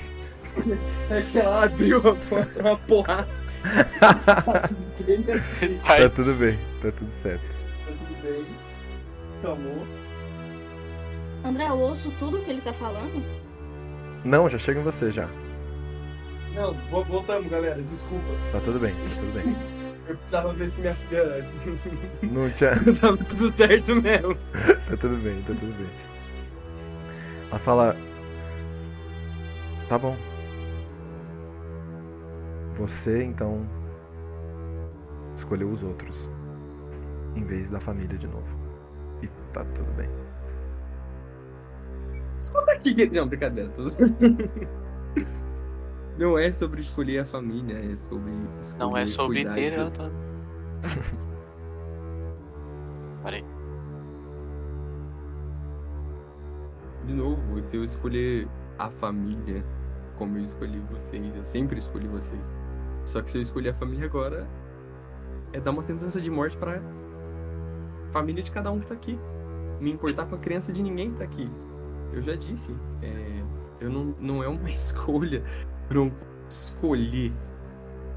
[1.11, 3.29] É que ela abriu a porta, uma porrada.
[5.85, 7.43] Tá tudo bem, tá tudo certo.
[7.85, 8.47] Tá tudo bem.
[9.43, 9.87] Calmou.
[11.45, 13.25] André, eu ouço tudo que ele tá falando?
[14.25, 15.29] Não, já chega em você já.
[16.55, 17.81] Não, vo- voltamos, galera.
[17.83, 18.25] Desculpa.
[18.53, 19.57] Tá tudo bem, tá tudo bem.
[20.11, 21.49] Eu precisava ver se minha filha
[22.23, 22.75] Não tinha.
[23.01, 24.35] tava tudo certo mesmo.
[24.89, 25.89] Tá tudo bem, tá tudo bem.
[27.49, 27.97] Ela fala.
[29.89, 30.17] Tá bom.
[32.77, 33.65] Você então
[35.37, 36.29] escolheu os outros
[37.37, 38.49] em vez da família de novo.
[39.23, 40.09] E tá tudo bem.
[42.37, 43.09] Escuta aqui.
[43.11, 43.71] Não, brincadeira.
[43.71, 43.83] Tô...
[46.19, 48.33] Não é sobre escolher a família, é sobre.
[48.79, 50.13] Não é sobre ter ela toda.
[53.23, 53.45] Parei.
[57.07, 58.49] De novo, se eu escolher
[58.79, 59.65] a família,
[60.17, 62.53] como eu escolhi vocês, eu sempre escolhi vocês.
[63.05, 64.47] Só que se eu escolher a família agora,
[65.53, 66.81] é dar uma sentença de morte pra
[68.13, 69.19] família de cada um que tá aqui.
[69.81, 71.51] Me importar com a criança de ninguém que tá aqui.
[72.13, 73.43] Eu já disse, é,
[73.81, 75.43] eu não, não é uma escolha.
[75.91, 76.13] Posso
[76.73, 77.33] escolher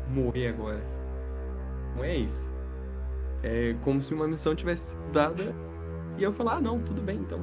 [0.09, 0.81] morrer agora.
[1.95, 2.51] Não é isso.
[3.41, 5.53] É como se uma missão tivesse sido dada
[6.17, 7.41] e eu falar, ah não, tudo bem, então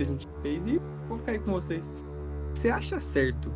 [0.00, 1.90] que a gente fez e vou ficar aí com vocês.
[2.54, 3.52] Você acha certo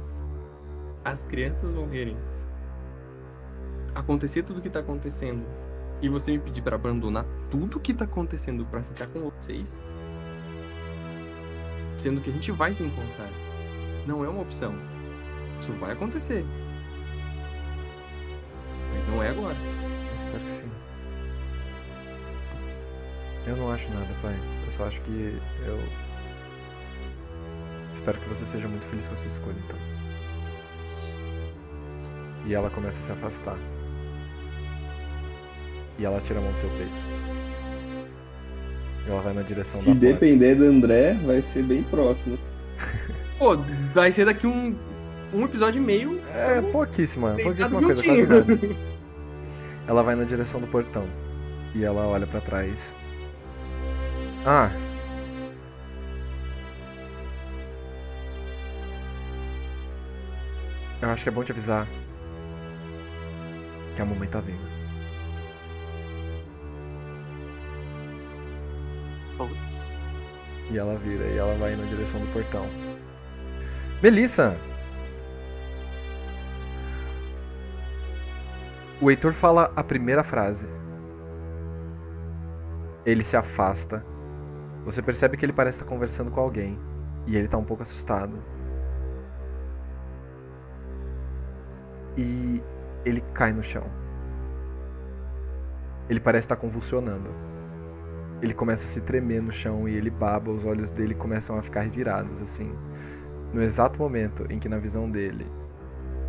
[1.05, 2.17] as crianças morrerem?
[3.95, 5.45] Acontecer tudo que tá acontecendo
[6.03, 9.79] e você me pedir pra abandonar tudo que tá acontecendo pra ficar com vocês?
[11.97, 13.31] Sendo que a gente vai se encontrar.
[14.07, 14.75] Não é uma opção.
[15.61, 16.45] Isso vai acontecer.
[18.95, 19.57] Mas não é agora.
[19.57, 20.71] Eu espero que sim.
[23.47, 24.37] Eu não acho nada, pai.
[24.67, 25.79] Eu só acho que eu.
[27.95, 29.79] Espero que você seja muito feliz com a sua escolha, então.
[32.47, 33.57] E ela começa a se afastar.
[35.99, 36.93] E ela tira a mão do seu peito.
[39.07, 40.01] E ela vai na direção da Se porta.
[40.01, 42.39] depender do André, vai ser bem próximo.
[43.39, 43.57] Pô,
[43.95, 44.75] vai ser daqui um,
[45.35, 46.21] um episódio e meio.
[46.33, 48.77] É, pouquíssima, Deitado pouquíssima coisa, quase nada.
[49.87, 51.07] Ela vai na direção do portão.
[51.75, 52.95] E ela olha pra trás.
[54.47, 54.71] Ah.
[61.03, 61.87] Eu acho que é bom te avisar
[63.95, 64.65] que a mamãe tá vindo.
[69.37, 69.97] Putz.
[70.71, 72.67] E ela vira e ela vai na direção do portão.
[74.03, 74.57] Melissa!
[79.03, 80.67] O Heitor fala a primeira frase.
[83.05, 84.05] Ele se afasta.
[84.85, 86.79] Você percebe que ele parece estar conversando com alguém.
[87.27, 88.39] E ele tá um pouco assustado.
[92.17, 92.63] E
[93.05, 93.85] ele cai no chão.
[96.09, 97.31] Ele parece estar convulsionando.
[98.41, 101.63] Ele começa a se tremer no chão e ele baba, os olhos dele começam a
[101.63, 102.73] ficar revirados assim.
[103.53, 105.47] No exato momento em que na visão dele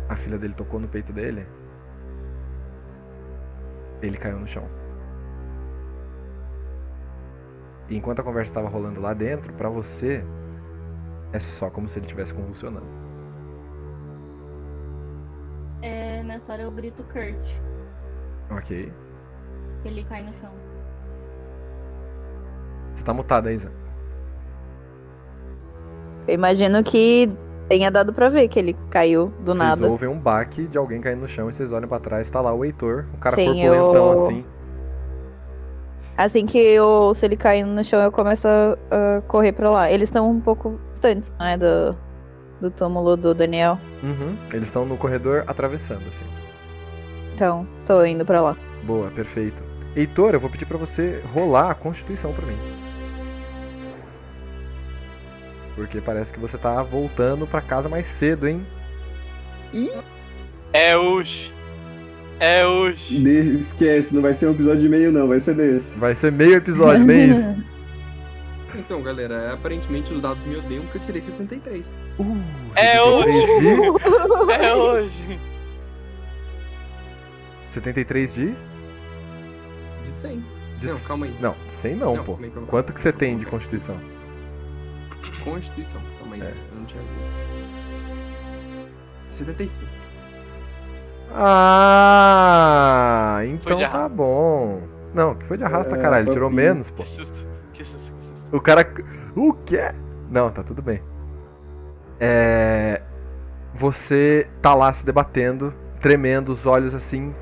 [0.08, 1.46] a filha dele tocou no peito dele,
[4.02, 4.64] ele caiu no chão.
[7.88, 10.24] E enquanto a conversa estava rolando lá dentro, pra você
[11.32, 12.86] é só como se ele estivesse convulsionando.
[15.82, 17.46] É, nessa hora eu grito Kurt,
[18.50, 18.92] Ok.
[19.84, 20.50] ele cai no chão.
[22.94, 23.70] Você tá mutada, Isa.
[26.26, 27.30] Eu imagino que
[27.68, 29.86] tenha dado pra ver que ele caiu do Vocês nada.
[29.88, 32.52] ouvem um baque de alguém caindo no chão e vocês olham pra trás, tá lá
[32.54, 34.44] o Heitor, um cara Sim, corpulentão eu- assim.
[36.16, 39.90] Assim que eu ouço ele caindo no chão, eu começo a, correr pra lá.
[39.90, 41.94] Eles estão um pouco distantes, né, do,
[42.60, 43.78] do túmulo do Daniel.
[44.02, 44.34] Uhum.
[44.50, 46.24] Eles estão no corredor atravessando, assim.
[47.34, 48.56] Então, tô indo pra lá.
[48.84, 49.62] Boa, perfeito.
[49.94, 52.56] Heitor, eu vou pedir pra você rolar a Constituição pra mim.
[55.76, 58.66] Porque parece que você tá voltando pra casa mais cedo, hein?
[60.72, 61.54] É hoje.
[62.40, 63.18] É hoje.
[63.20, 65.86] Deixa, esquece, não vai ser um episódio de meio não, vai ser desse.
[65.96, 67.64] Vai ser meio episódio, nem isso.
[68.74, 71.94] Então, galera, aparentemente os dados me odeiam porque eu tirei 73.
[72.18, 72.42] Uh,
[72.74, 74.64] É 73 de...
[74.64, 75.40] É hoje.
[77.70, 78.54] 73 de...
[80.02, 80.44] De 100.
[80.78, 80.86] de...
[80.86, 81.34] Não, calma aí.
[81.40, 82.38] Não, 100 não, Não, pô.
[82.66, 83.98] Quanto que você tem de Constituição?
[85.50, 86.00] Constituição.
[86.18, 86.50] Calma aí, É.
[86.72, 87.36] eu não tinha visto.
[89.30, 89.86] 75.
[92.08, 94.82] Ah, então tá bom.
[95.14, 96.24] Não, que foi de arrasta, É, caralho.
[96.26, 97.02] Ele tirou menos, pô.
[97.02, 98.56] Que susto, que susto, que susto.
[98.56, 98.86] O cara.
[99.34, 99.92] O quê?
[100.30, 101.02] Não, tá tudo bem.
[102.20, 103.00] É.
[103.74, 107.34] Você tá lá se debatendo, tremendo, os olhos assim.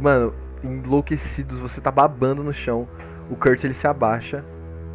[0.00, 2.86] Mano, enlouquecidos, você tá babando no chão.
[3.30, 4.44] O Kurt ele se abaixa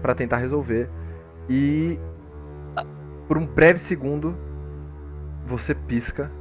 [0.01, 0.89] pra tentar resolver.
[1.49, 1.99] E.
[3.27, 4.35] Por um breve segundo,
[5.45, 6.31] você pisca.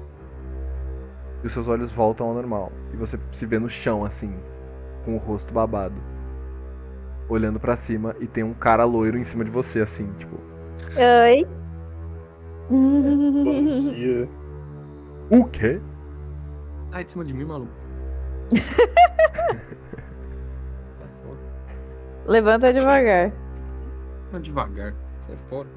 [1.43, 2.73] E os seus olhos voltam ao normal.
[2.93, 4.35] E você se vê no chão, assim,
[5.05, 6.15] com o rosto babado
[7.29, 10.37] olhando pra cima e tem um cara loiro em cima de você, assim, tipo.
[10.97, 11.47] Oi.
[12.69, 14.29] Bom dia.
[15.31, 15.81] O quê?
[16.91, 17.73] Sai de cima de mim, maluco.
[18.51, 18.61] Sai
[21.23, 21.39] fora.
[22.27, 23.33] Levanta devagar.
[24.31, 24.95] Vai devagar.
[25.21, 25.69] Sai fora.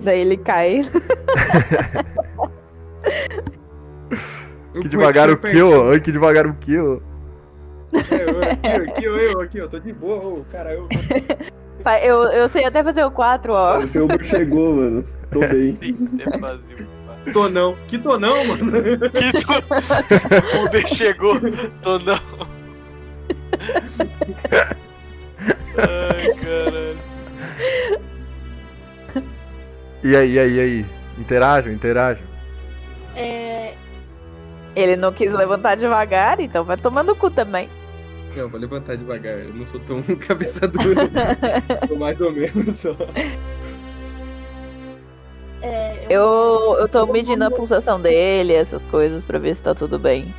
[0.00, 0.82] Daí ele cai.
[4.80, 5.90] Que devagar o pertinho, que, ó?
[5.90, 6.98] Ai, que devagar o que, ó?
[7.92, 10.88] É, eu, aqui, aqui, eu, eu, aqui, eu tô de boa, ô, cara, eu.
[11.84, 13.78] Pai, Eu, eu sei até fazer o 4, ó.
[13.80, 15.04] O seu Uber chegou, mano.
[15.30, 15.74] Tô bem.
[15.74, 16.88] Tem que ter vazio.
[17.06, 17.32] pá.
[17.32, 17.76] Tô não.
[17.88, 18.72] Que tô não, mano.
[19.10, 19.52] Que tu...
[20.58, 21.34] O Uber chegou,
[21.82, 22.20] tô não.
[25.76, 26.98] Ai, caralho.
[30.02, 30.86] E aí, e aí, e aí?
[31.16, 32.26] Interajam, interajam.
[33.14, 33.78] É,
[34.74, 37.70] Ele não quis levantar devagar, então vai tomando cu também.
[38.34, 39.40] Não, vou levantar devagar.
[39.40, 41.10] Eu não sou tão cabeça dura.
[41.86, 42.96] tô mais ou menos só.
[45.60, 49.98] é, Eu, eu tô medindo a pulsação dele, essas coisas, pra ver se tá tudo
[49.98, 50.34] bem.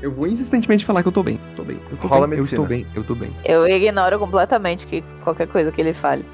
[0.00, 1.40] Eu vou insistentemente falar que eu tô bem.
[1.54, 1.84] Tô bem.
[1.90, 2.38] Eu tô Rola bem.
[2.38, 2.90] Eu estou bem.
[2.94, 3.40] Eu tô bem.
[3.44, 6.24] Eu ignoro completamente que qualquer coisa que ele fale.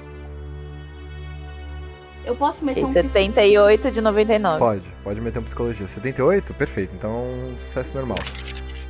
[2.25, 4.59] Eu posso meter Ok, um 78 de 99.
[4.59, 5.87] Pode, pode meter um psicologia.
[5.89, 6.55] 78?
[6.55, 8.19] Perfeito, então um sucesso normal.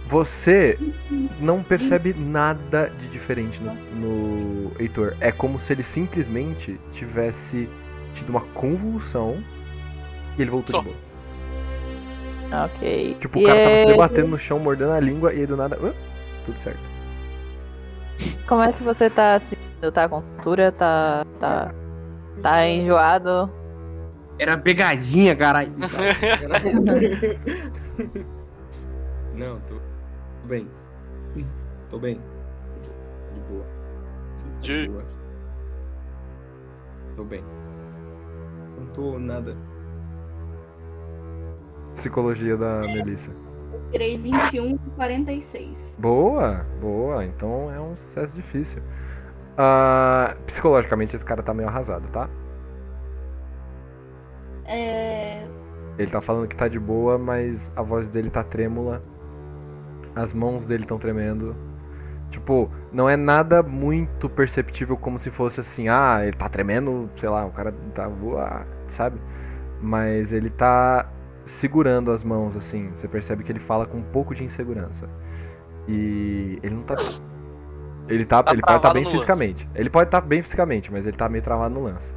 [0.06, 0.78] Você
[1.40, 5.16] não percebe nada de diferente no, no Heitor.
[5.20, 7.68] É como se ele simplesmente tivesse
[8.12, 9.42] tido uma convulsão
[10.36, 10.78] e ele voltou Só.
[10.80, 10.96] de boa.
[12.66, 13.16] Ok.
[13.18, 15.56] Tipo, o E cara tava se debatendo no chão, mordendo a língua e aí do
[15.56, 15.76] nada.
[15.82, 15.92] "Hã?"
[16.44, 16.78] tudo certo.
[18.46, 19.56] Como é que você tá assim?
[19.92, 20.70] Tá com tontura?
[20.72, 21.24] Tá.
[21.40, 21.74] Tá.
[22.42, 23.50] Tá enjoado?
[24.38, 25.72] Era pegadinha, caralho.
[29.34, 29.80] Não, tô tô
[30.48, 30.68] bem.
[31.88, 32.20] Tô bem.
[33.34, 33.64] De boa.
[34.60, 35.04] De boa.
[37.14, 37.44] Tô bem.
[38.78, 39.56] Não tô nada.
[41.94, 43.30] Psicologia da Melissa.
[43.92, 45.96] tirei 21 e 46.
[46.00, 47.24] Boa, boa.
[47.24, 48.82] Então é um sucesso difícil.
[49.56, 52.30] Ah, psicologicamente esse cara tá meio arrasado, tá?
[54.64, 55.48] É,
[55.98, 59.02] Ele tá falando que tá de boa, mas a voz dele tá trêmula.
[60.14, 61.56] As mãos dele estão tremendo.
[62.30, 67.28] Tipo, não é nada muito perceptível como se fosse assim, ah, ele tá tremendo, sei
[67.28, 69.20] lá, o cara tá voar, sabe?
[69.80, 71.12] Mas ele tá
[71.44, 72.90] segurando as mãos, assim.
[72.94, 75.08] Você percebe que ele fala com um pouco de insegurança.
[75.88, 76.96] E ele não tá.
[78.08, 79.18] Ele tá, Tá ele pode estar travado bem no lance.
[79.18, 79.68] fisicamente.
[79.74, 82.12] Ele pode estar bem fisicamente, mas ele tá meio travado no lance.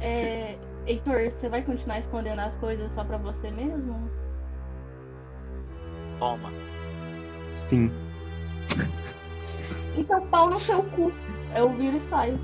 [0.00, 4.10] é, Heitor, você vai continuar escondendo as coisas só pra você mesmo?
[6.18, 6.52] Toma.
[7.52, 7.90] Sim.
[9.96, 11.12] Então pau no seu cu.
[11.56, 12.38] Eu viro e saio.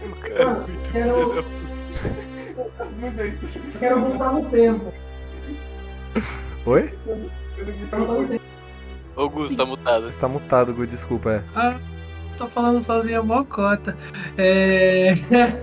[0.00, 1.44] Mano, quero.
[2.56, 4.92] Eu quero voltar no tempo.
[6.66, 6.98] Oi?
[7.56, 8.44] Quero voltar no tempo.
[9.16, 10.06] Ô, Gus, tá mutado.
[10.12, 11.42] Você tá mutado, Gu, desculpa, é.
[11.54, 11.78] Ah,
[12.36, 13.96] tô falando sozinha mocota.
[14.36, 15.12] É...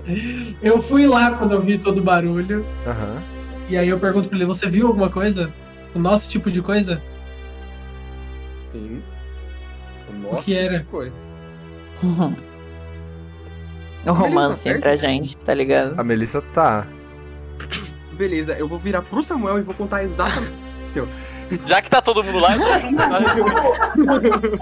[0.62, 2.64] Eu fui lá quando eu vi todo o barulho.
[2.86, 3.22] Aham.
[3.68, 5.52] E aí eu pergunto pra ele: você viu alguma coisa?
[5.94, 7.02] O nosso tipo de coisa?
[8.64, 9.02] Sim.
[10.08, 10.78] O nosso que era?
[10.78, 11.14] tipo de coisa.
[14.04, 14.78] O romance perto?
[14.78, 15.94] entre a gente, tá ligado?
[15.96, 16.84] A Melissa tá.
[18.14, 20.52] Beleza, eu vou virar pro Samuel e vou contar exatamente.
[20.88, 21.08] Seu.
[21.66, 22.72] Já que tá todo mundo lá, eu tô
[23.36, 24.58] junto.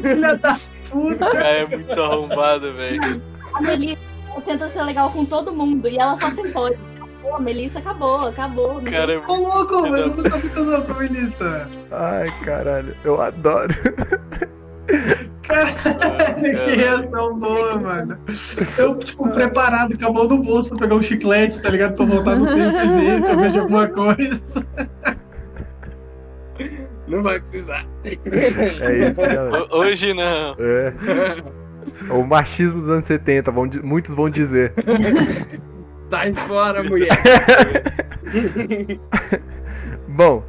[0.00, 0.56] Filha da
[0.90, 1.30] puta!
[1.30, 3.00] Cara, é muito arrombado, velho.
[3.54, 3.98] A Melissa
[4.44, 6.72] tenta ser legal com todo mundo e ela só se impõe.
[6.96, 8.82] Acabou, a Melissa acabou, acabou.
[8.82, 11.68] Cara, é Ô louco, mas eu nunca casado com a Melissa.
[11.90, 13.74] Ai, caralho, eu adoro.
[15.42, 18.18] Caralho, que reação boa, mano.
[18.78, 21.94] Eu, tipo, preparado, com a mão no bolso pra pegar um chiclete, tá ligado?
[21.94, 24.42] Pra voltar no tempo e ver se eu vejo alguma coisa.
[27.06, 27.86] Não vai precisar.
[28.04, 29.50] É isso, galera.
[29.64, 30.56] Ho- Hoje não.
[30.58, 30.92] É.
[32.10, 34.72] O machismo dos anos 70, vão muitos vão dizer.
[36.10, 37.16] Sai fora, mulher.
[40.08, 40.42] Bom,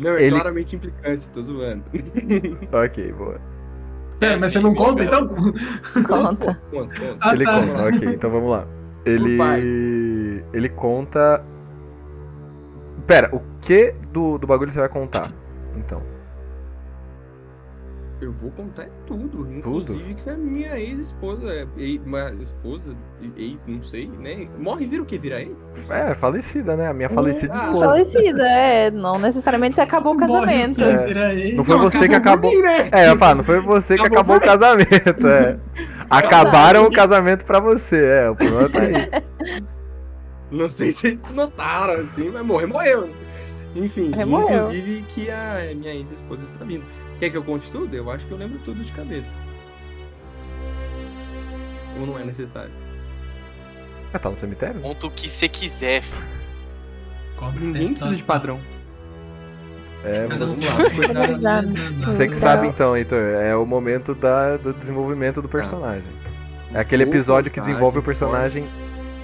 [0.00, 1.84] Não, é Ele- claramente implicância, tô zoando.
[2.72, 3.40] ok, boa.
[4.18, 5.28] Pera, mas você não conta então?
[5.28, 5.52] Conta.
[6.06, 7.16] Conta, conta.
[7.20, 7.60] Ah, ele tá.
[7.60, 8.66] conta, ok, então vamos lá.
[9.06, 10.44] Ele.
[10.52, 11.42] Ele conta.
[13.06, 15.32] Pera, o que do, do bagulho você vai contar?
[15.76, 16.02] Então.
[18.20, 22.94] Eu vou contar tudo, inclusive que a minha ex-esposa, é- ex- uma esposa,
[23.34, 24.46] ex, não sei, né?
[24.58, 25.16] Morre e vira o quê?
[25.16, 25.66] Vira ex?
[25.88, 26.88] É, falecida, né?
[26.88, 27.86] A minha falecida Ah, esposa.
[27.86, 28.90] Falecida, é.
[28.90, 30.84] Não necessariamente você acabou o casamento.
[30.84, 31.52] É.
[31.54, 32.50] Não foi você que acabou.
[32.50, 32.88] por mim, né?
[32.92, 35.56] É, eu falo, não foi você que Acabou acabou o casamento, é.
[36.10, 38.30] Acabaram o casamento pra você, é.
[38.30, 39.62] O problema tá aí.
[40.50, 43.08] Não sei se vocês notaram, assim, mas morrer, morreu.
[43.76, 44.58] Enfim, É, morreu.
[44.58, 46.84] inclusive que a minha ex-esposa está vindo.
[47.20, 47.94] Quer que eu conte tudo?
[47.94, 49.34] Eu acho que eu lembro tudo de cabeça.
[51.98, 52.72] Ou não é necessário?
[54.12, 54.80] Ah, tá no cemitério?
[54.80, 56.02] Conta o que você quiser.
[57.36, 58.16] Cobre Ninguém precisa tá?
[58.16, 58.58] de padrão.
[60.02, 61.62] É, Cada vamos um lá.
[62.06, 66.08] Você que sabe então, Heitor, é o momento da, do desenvolvimento do personagem.
[66.72, 68.66] É aquele episódio que desenvolve o personagem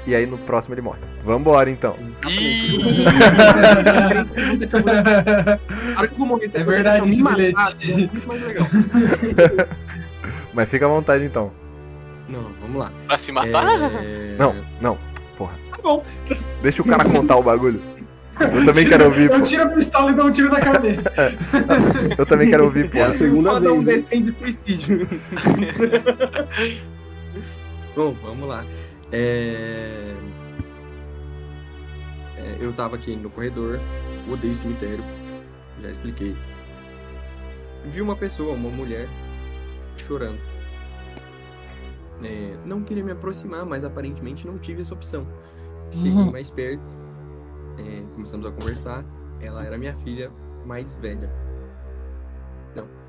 [0.07, 1.01] e aí no próximo ele morre.
[1.25, 1.97] Vambora então.
[6.55, 7.55] É verdade esse bilhete.
[7.55, 8.67] matar, é muito mais legal.
[10.53, 11.53] Mas fica à vontade então.
[12.29, 12.93] Não, vamos lá.
[13.07, 13.65] pra se matar?
[14.03, 14.37] É...
[14.39, 14.99] Não, não,
[15.37, 15.55] porra.
[15.71, 16.05] Tá bom.
[16.63, 17.81] Deixa o cara contar o bagulho.
[18.41, 21.11] Eu também quero ouvir, Eu tiro a pistola e dou um tiro na cabeça.
[22.19, 22.99] Eu também quero ouvir, pô.
[22.99, 24.03] É a segunda um vez.
[24.03, 25.09] desenho de suicídio.
[27.95, 28.65] Bom, vamos lá.
[29.13, 30.15] É...
[32.39, 33.79] é, eu tava aqui no corredor,
[34.31, 35.05] odeio cemitério,
[35.81, 36.37] já expliquei.
[37.87, 39.09] Vi uma pessoa, uma mulher,
[39.97, 40.41] chorando.
[42.23, 45.27] É, não queria me aproximar, mas aparentemente não tive essa opção.
[45.93, 46.33] Cheguei Uhum.
[46.33, 46.83] mais perto,
[47.79, 49.05] é, começamos a conversar.
[49.41, 50.33] Ela era minha filha
[50.65, 51.31] mais velha.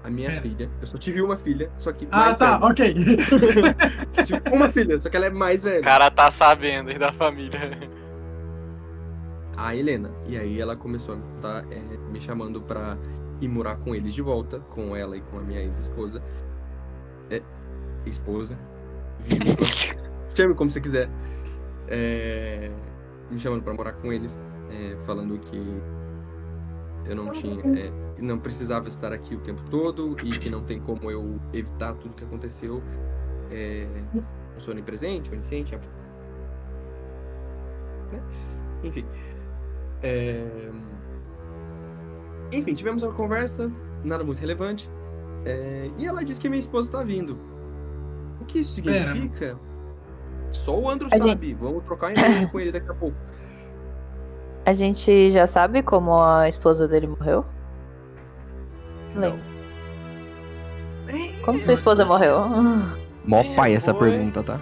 [0.07, 0.41] A minha Pera.
[0.41, 0.69] filha.
[0.79, 2.71] Eu só tive uma filha, só que Ah, mais tá, velha.
[2.71, 2.95] ok.
[4.25, 5.81] Tipo, uma filha, só que ela é mais velha.
[5.81, 7.59] O cara tá sabendo aí da família.
[9.57, 10.09] a Helena.
[10.27, 11.79] E aí ela começou a tá, é,
[12.11, 12.97] me chamando pra
[13.41, 16.23] ir morar com eles de volta, com ela e com a minha ex-esposa.
[17.29, 17.41] É,
[18.05, 18.57] esposa.
[20.35, 21.09] Chame como você quiser.
[21.89, 22.71] É,
[23.29, 24.39] me chamando pra morar com eles,
[24.71, 25.81] é, falando que
[27.05, 27.61] eu não tinha.
[28.17, 31.93] É, não precisava estar aqui o tempo todo e que não tem como eu evitar
[31.93, 32.81] tudo que aconteceu.
[33.51, 33.87] É,
[34.55, 35.75] eu sou onipresente, onisciente,
[38.11, 38.21] né?
[38.83, 39.05] enfim.
[40.03, 40.69] É,
[42.51, 43.69] Enfim, tivemos uma conversa,
[44.03, 44.89] nada muito relevante.
[45.45, 47.37] é, E ela disse que minha esposa tá vindo.
[48.39, 49.11] O que isso Pera.
[49.13, 49.59] significa?
[50.51, 51.53] Só o Andrew A gente- sabe.
[51.55, 53.17] Vamos trocar ideia com ele daqui a pouco.
[54.65, 57.45] A gente já sabe como a esposa dele morreu?
[59.17, 59.37] Não.
[61.43, 62.39] Como sua esposa morreu?
[63.25, 64.11] Mó É, pai essa foi.
[64.11, 64.59] pergunta, tá?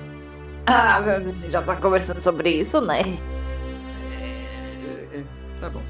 [0.68, 3.02] Ah, a gente já tá conversando sobre isso, né?
[4.12, 5.24] É, é,
[5.62, 5.82] tá bom.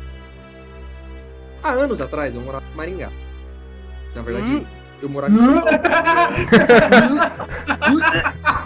[1.63, 3.09] Há anos atrás eu morava em Maringá.
[4.15, 4.67] Na verdade,
[5.01, 5.37] eu morava em.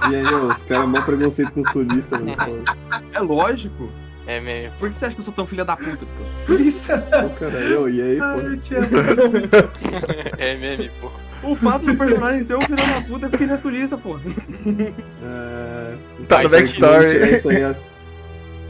[0.09, 2.63] E aí, os caras mó preconceito com turistas, mano.
[3.13, 3.89] É lógico.
[4.29, 4.71] É meio.
[4.77, 6.05] Por que você acha que eu sou tão filha da puta?
[6.05, 6.99] Porque eu sou sulista.
[6.99, 8.25] Pô, cara, eu, e aí, pô?
[10.37, 11.09] É meme, pô.
[11.41, 14.19] O fato do personagem ser um filho da puta é porque ele é sulista, pô.
[15.23, 15.95] É...
[16.27, 17.37] Tá no backstory.
[17.37, 17.75] isso aí, é-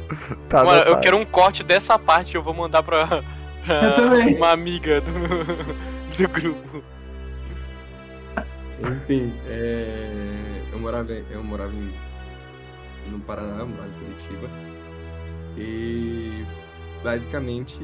[0.48, 3.22] Tá Mano, eu quero um corte dessa parte, eu vou mandar pra,
[3.66, 4.38] pra Eu também.
[4.38, 5.12] uma amiga do,
[6.18, 6.82] do grupo.
[8.82, 11.92] Enfim, é, eu morava, eu morava em,
[13.12, 14.48] no Paraná, eu morava em Curitiba.
[15.60, 16.46] E
[17.04, 17.84] basicamente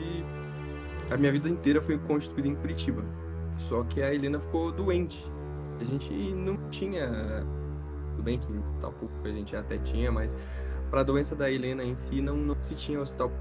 [1.12, 3.04] a minha vida inteira foi constituída em Curitiba.
[3.58, 5.32] Só que a Helena ficou doente.
[5.80, 7.08] A gente não tinha.
[8.12, 8.48] Tudo bem que
[8.80, 10.38] tal pouco a gente até tinha, mas
[10.90, 13.32] para a doença da Helena em si não, não se tinha hospital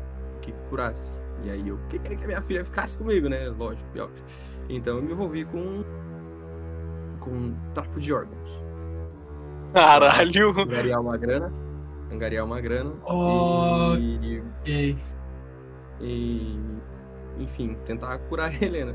[0.41, 1.21] que curasse.
[1.45, 3.49] E aí eu queria que a minha filha ficasse comigo, né?
[3.49, 4.25] Lógico, e óbvio.
[4.69, 5.85] Então eu me envolvi com
[7.21, 8.63] com tráfico de órgãos.
[9.73, 10.51] Caralho.
[10.51, 11.53] Angariar uma grana.
[12.15, 12.93] Angariar uma grana.
[13.05, 13.95] Oh.
[13.99, 14.99] E, Ok.
[16.01, 16.59] e.
[17.39, 18.95] Enfim, tentar curar a Helena.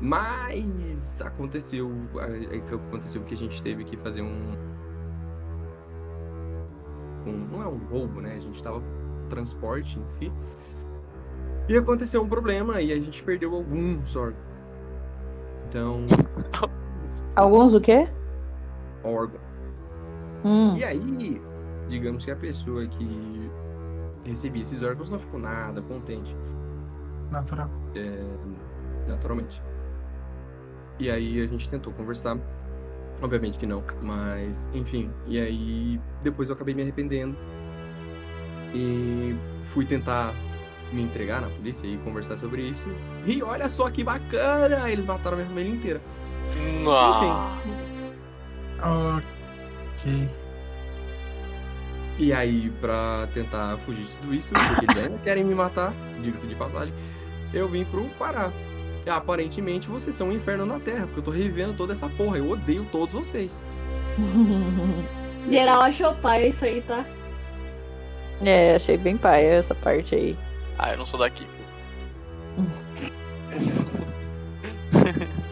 [0.00, 1.90] Mas aconteceu.
[2.20, 4.52] aí que Aconteceu que a gente teve que fazer um.
[7.26, 8.34] um- não é um roubo, né?
[8.36, 8.80] A gente tava
[9.28, 10.32] transporte em si.
[11.68, 14.44] E aconteceu um problema e a gente perdeu alguns órgãos.
[15.68, 16.06] Então,
[17.34, 18.08] Alguns o quê?
[19.02, 19.40] órgão.
[20.44, 20.76] Hum.
[20.76, 21.40] E aí,
[21.88, 23.50] digamos que a pessoa que
[24.24, 26.36] recebia esses órgãos não ficou nada contente.
[27.30, 27.68] Natural.
[27.94, 29.62] é, naturalmente.
[30.98, 32.38] E aí a gente tentou conversar.
[33.22, 35.10] Obviamente que não, mas enfim.
[35.26, 37.36] E aí depois eu acabei me arrependendo.
[38.74, 40.34] E fui tentar
[40.92, 42.86] me entregar na polícia e conversar sobre isso.
[43.24, 44.90] E olha só que bacana!
[44.90, 46.02] Eles mataram a minha família inteira.
[46.84, 47.56] Não.
[49.96, 50.28] Ok.
[52.18, 56.46] E aí, pra tentar fugir de tudo isso, porque eles ainda querem me matar, diga-se
[56.46, 56.94] de passagem,
[57.52, 58.50] eu vim pro Pará.
[59.04, 62.38] E, aparentemente vocês são um inferno na Terra, porque eu tô revivendo toda essa porra.
[62.38, 63.62] Eu odeio todos vocês.
[65.48, 67.04] Geral achou pai isso aí, tá?
[68.42, 70.36] é, achei bem paia essa parte aí.
[70.78, 71.46] Ah, eu não sou daqui.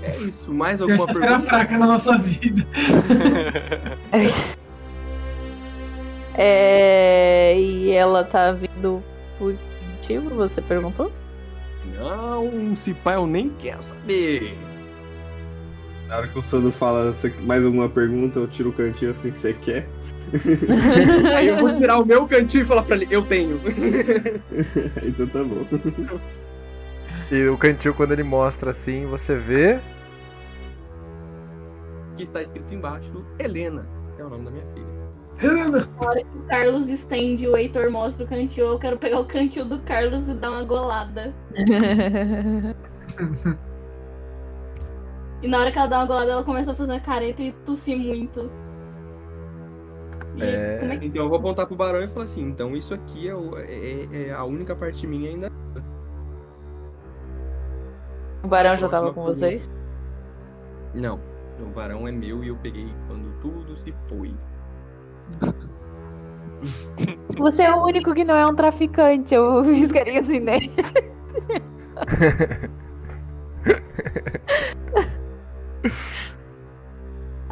[0.00, 0.54] É isso.
[0.54, 1.40] Mais alguma pergunta?
[1.40, 2.64] fraca na nossa vida.
[6.40, 9.02] É, e ela tá vindo
[9.38, 9.52] por
[10.02, 10.36] que motivo?
[10.36, 11.10] Você perguntou?
[11.98, 14.56] Não, se pá, eu nem quero saber.
[16.06, 19.32] Na hora que o Sandro fala "Você- mais alguma pergunta, eu tiro o cantinho assim
[19.32, 19.88] que você quer.
[21.36, 23.60] Aí eu vou tirar o meu cantinho e falar pra ele, eu tenho.
[25.04, 25.66] então tá bom.
[27.32, 29.80] E o cantil, quando ele mostra assim, você vê.
[32.16, 33.86] Que está escrito embaixo, Helena.
[34.18, 34.87] É o nome da minha filha.
[35.40, 39.24] Na hora que o Carlos estende o Heitor mostra o cantil, eu quero pegar o
[39.24, 41.32] cantil do Carlos e dar uma golada.
[45.40, 47.52] E na hora que ela dá uma golada, ela começa a fazer uma careta e
[47.64, 48.50] tossir muito.
[50.36, 50.78] E É.
[50.80, 53.28] como é que Então eu vou apontar pro barão e falar assim, então isso aqui
[53.28, 55.48] é, o- é- é a única parte minha ainda.
[58.42, 59.70] o barão já tava com vocês?
[60.92, 61.20] Não.
[61.60, 64.34] O barão é meu e eu peguei quando tudo se foi.
[67.38, 69.34] Você é o único que não é um traficante.
[69.34, 70.58] Eu riscaria assim, né?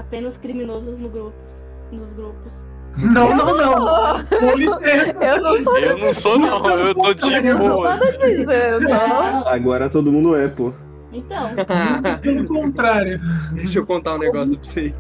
[0.07, 2.53] apenas criminosos no grupos, nos grupos.
[2.97, 4.25] Não, não, não.
[4.25, 5.23] Com licença.
[5.23, 6.67] Eu não sou Eu não sou, não.
[6.67, 7.97] Eu tô de boa.
[8.81, 9.43] não.
[9.43, 10.73] Não, Agora todo mundo é, pô.
[11.13, 11.51] Então,
[12.21, 13.21] Pelo contrário.
[13.53, 14.95] Deixa eu contar um negócio pra vocês.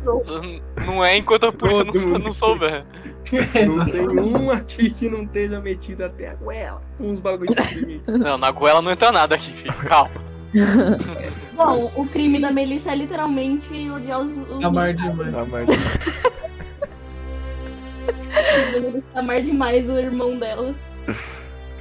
[0.86, 2.84] Não é enquanto a polícia não, não souber.
[3.66, 6.80] Não tem um aqui que não esteja metido até a goela.
[7.00, 8.02] Uns bagulho de crime.
[8.06, 9.74] Não, na goela não entra nada aqui, filho.
[9.74, 10.10] Calma.
[11.54, 14.30] bom, o crime da Melissa é literalmente odiar os.
[14.30, 15.34] os Amar demais.
[15.34, 15.68] Ah, mas
[19.14, 20.74] Amar demais o irmão dela.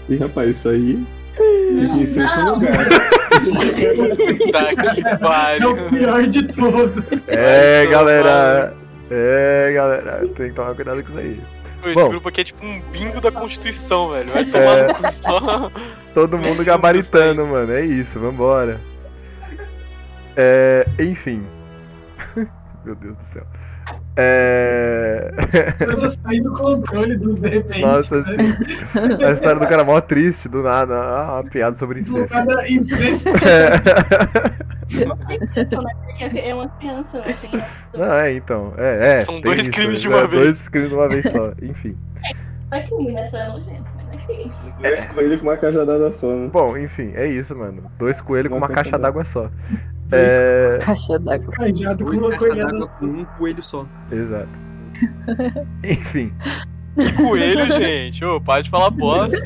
[0.09, 1.05] E rapaz, isso aí.
[1.35, 2.87] Ser esse Não, lugar.
[4.51, 5.71] Tá que É pariu.
[5.71, 7.23] o pior de todos.
[7.27, 8.73] É, galera.
[9.11, 10.21] É, galera.
[10.35, 11.41] Tem que tomar cuidado com isso aí.
[11.85, 12.09] Esse Bom.
[12.09, 14.31] grupo aqui é tipo um bingo da Constituição, velho.
[14.33, 14.87] Vai tomar É.
[14.87, 15.71] no cu só.
[16.13, 17.71] Todo mundo gabaritando, mano.
[17.73, 18.79] É isso, vambora.
[20.37, 21.43] É, enfim.
[22.85, 23.43] Meu Deus do céu.
[24.17, 25.29] É.
[25.83, 27.81] Coisa sair do controle do de repente.
[27.81, 28.23] Nossa, né?
[28.23, 29.25] assim.
[29.25, 30.95] A história do cara é mó triste, do nada.
[30.95, 32.33] Ah, uma piada sobre Do incesto.
[32.33, 33.29] nada, incesto.
[34.89, 35.93] Isso, né?
[36.05, 37.25] Porque é uma criança, né?
[37.31, 37.63] Assim,
[37.97, 38.73] Não, é, então.
[38.77, 39.19] É, é.
[39.19, 40.43] São dois isso, crimes de é, uma vez.
[40.43, 41.53] Dois crimes de uma vez só.
[41.61, 41.97] Enfim.
[42.71, 43.25] é né?
[43.25, 43.94] Só é nojento, mas não é crime.
[44.79, 46.49] Dois coelhos com uma cajadada só, né?
[46.51, 47.91] Bom, enfim, é isso, mano.
[47.97, 49.49] Dois coelhos com Uma caixa caixa d'água só.
[50.09, 50.79] Dois É.
[50.83, 51.51] Caixa d'água.
[51.51, 52.71] Cajado com uma coelhada.
[52.71, 53.85] d'água com um coelho só.
[54.11, 54.49] Exato.
[55.83, 56.33] Enfim.
[56.95, 58.23] Que coelho, gente.
[58.23, 59.37] Ô, para de falar bosta.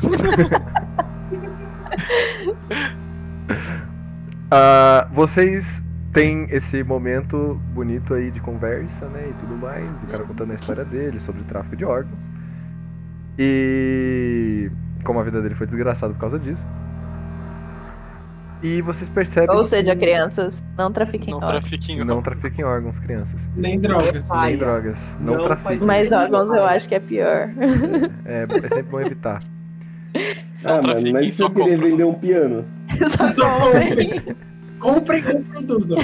[4.51, 9.27] Ah, vocês têm esse momento bonito aí de conversa, né?
[9.29, 12.27] E tudo mais, do cara contando a história dele sobre o tráfico de órgãos.
[13.41, 14.69] E
[15.05, 16.61] como a vida dele foi desgraçada por causa disso.
[18.61, 19.55] E vocês percebem.
[19.55, 21.61] Ou seja, que crianças, não trafiquem Não órgãos.
[21.61, 22.03] trafiquinho.
[22.03, 23.39] Não trafiquem órgãos, crianças.
[23.55, 24.29] Nem drogas.
[24.29, 24.99] Nem drogas.
[25.21, 25.87] Não, Não trafiquem.
[25.87, 27.49] Mas órgãos eu acho que é pior.
[28.25, 29.41] É, é sempre bom evitar.
[30.61, 31.89] Não ah, mano, trafiquem, mas se só eu querer compra.
[31.89, 32.65] vender um piano.
[33.07, 34.35] Só Só comprem
[34.79, 35.97] Comprem ou produzam.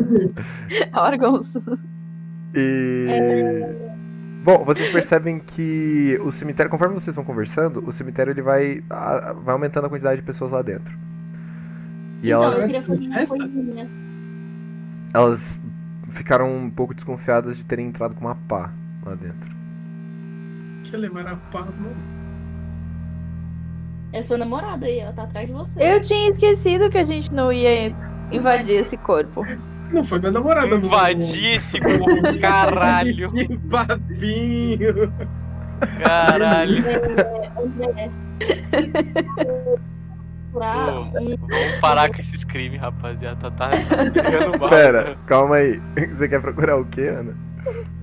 [0.94, 1.54] órgãos.
[2.54, 3.87] E.
[4.44, 9.32] Bom, vocês percebem que o cemitério, conforme vocês vão conversando, o cemitério ele vai, a-
[9.32, 10.96] vai aumentando a quantidade de pessoas lá dentro.
[12.22, 13.36] E então, elas, eu queria fazer uma Festa?
[13.36, 13.88] coisinha.
[15.14, 15.60] elas
[16.10, 18.70] ficaram um pouco desconfiadas de terem entrado com uma pá
[19.04, 19.50] lá dentro.
[20.84, 21.96] Quer levar a pá, mano?
[24.12, 25.78] É sua namorada aí, ela tá atrás de você.
[25.96, 27.94] Eu tinha esquecido que a gente não ia
[28.32, 29.42] invadir esse corpo.
[29.92, 30.74] Não foi minha namorada.
[30.76, 33.30] esse corpo, caralho.
[33.32, 35.12] Que papinho!
[36.04, 36.82] Caralho.
[40.52, 41.10] Vamos
[41.80, 43.50] parar com esses crimes, rapaziada.
[43.50, 44.70] Tá, tá pegando mal.
[44.70, 45.80] Pera, calma aí.
[46.16, 47.36] Você quer procurar o quê, Ana?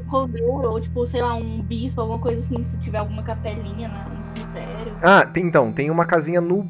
[0.10, 4.06] coveiro, ou tipo, sei lá, um bispo, alguma coisa assim, se tiver alguma capelinha na-
[4.08, 4.94] no cemitério.
[5.02, 6.64] Ah, tem, então, tem uma casinha no,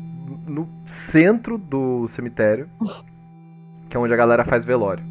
[0.48, 2.70] no centro do cemitério,
[3.90, 5.04] que é onde a galera faz velório.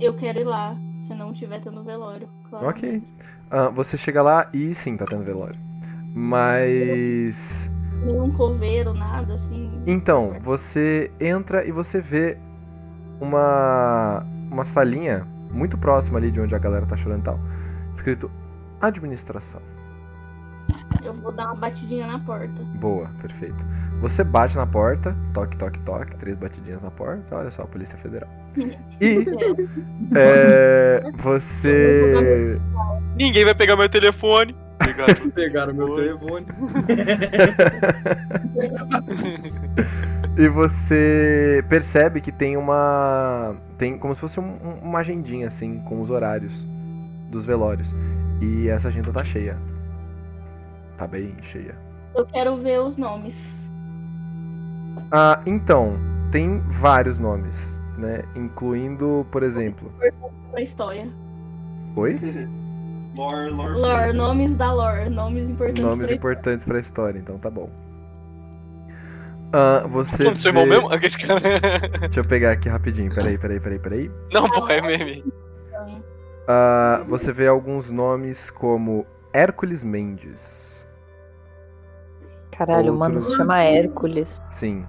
[0.00, 2.68] Eu quero ir lá, se não tiver tendo velório, claro.
[2.68, 3.02] Ok.
[3.50, 5.58] Ah, você chega lá e sim, tá tendo velório.
[6.14, 7.70] Mas.
[8.04, 9.82] Nenhum coveiro, nada assim.
[9.86, 12.38] Então, você entra e você vê
[13.20, 17.40] uma, uma salinha muito próxima ali de onde a galera tá chorando e tal.
[17.94, 18.30] Escrito
[18.80, 19.60] administração.
[21.04, 22.62] Eu vou dar uma batidinha na porta.
[22.74, 23.56] Boa, perfeito.
[24.00, 27.96] Você bate na porta, toque, toque, toque, três batidinhas na porta, olha só, a Polícia
[27.98, 28.28] Federal.
[29.00, 29.24] E
[30.14, 32.58] é, você.
[33.18, 34.54] Ninguém vai pegar meu telefone.
[34.80, 35.30] Obrigado.
[35.32, 36.46] Pegaram meu telefone.
[40.38, 43.56] E você percebe que tem uma.
[43.78, 46.52] Tem como se fosse um- uma agendinha, assim, com os horários
[47.30, 47.94] dos velórios.
[48.42, 49.56] E essa agenda tá cheia.
[50.96, 51.74] Tá bem cheia.
[52.14, 53.68] Eu quero ver os nomes.
[55.12, 55.94] Ah, então,
[56.32, 57.56] tem vários nomes,
[57.98, 58.22] né?
[58.34, 59.92] Incluindo, por exemplo.
[60.50, 61.06] Pra história.
[61.94, 62.18] Oi?
[63.16, 63.72] Lore, lore.
[63.80, 67.70] Lore, nomes da lore, nomes importantes Nomes pra importantes pra história, então tá bom.
[69.54, 70.24] Ah, você.
[70.24, 70.88] Não, seu irmão vê- mesmo?
[70.92, 71.40] Aquele cara.
[72.00, 74.10] Deixa eu pegar aqui rapidinho, peraí, peraí, peraí, peraí.
[74.30, 75.24] Não, pô, é meme.
[76.46, 80.65] Ah, você vê alguns nomes como Hércules Mendes.
[82.58, 84.40] Caralho, o mano se chama Hércules.
[84.48, 84.86] Sim.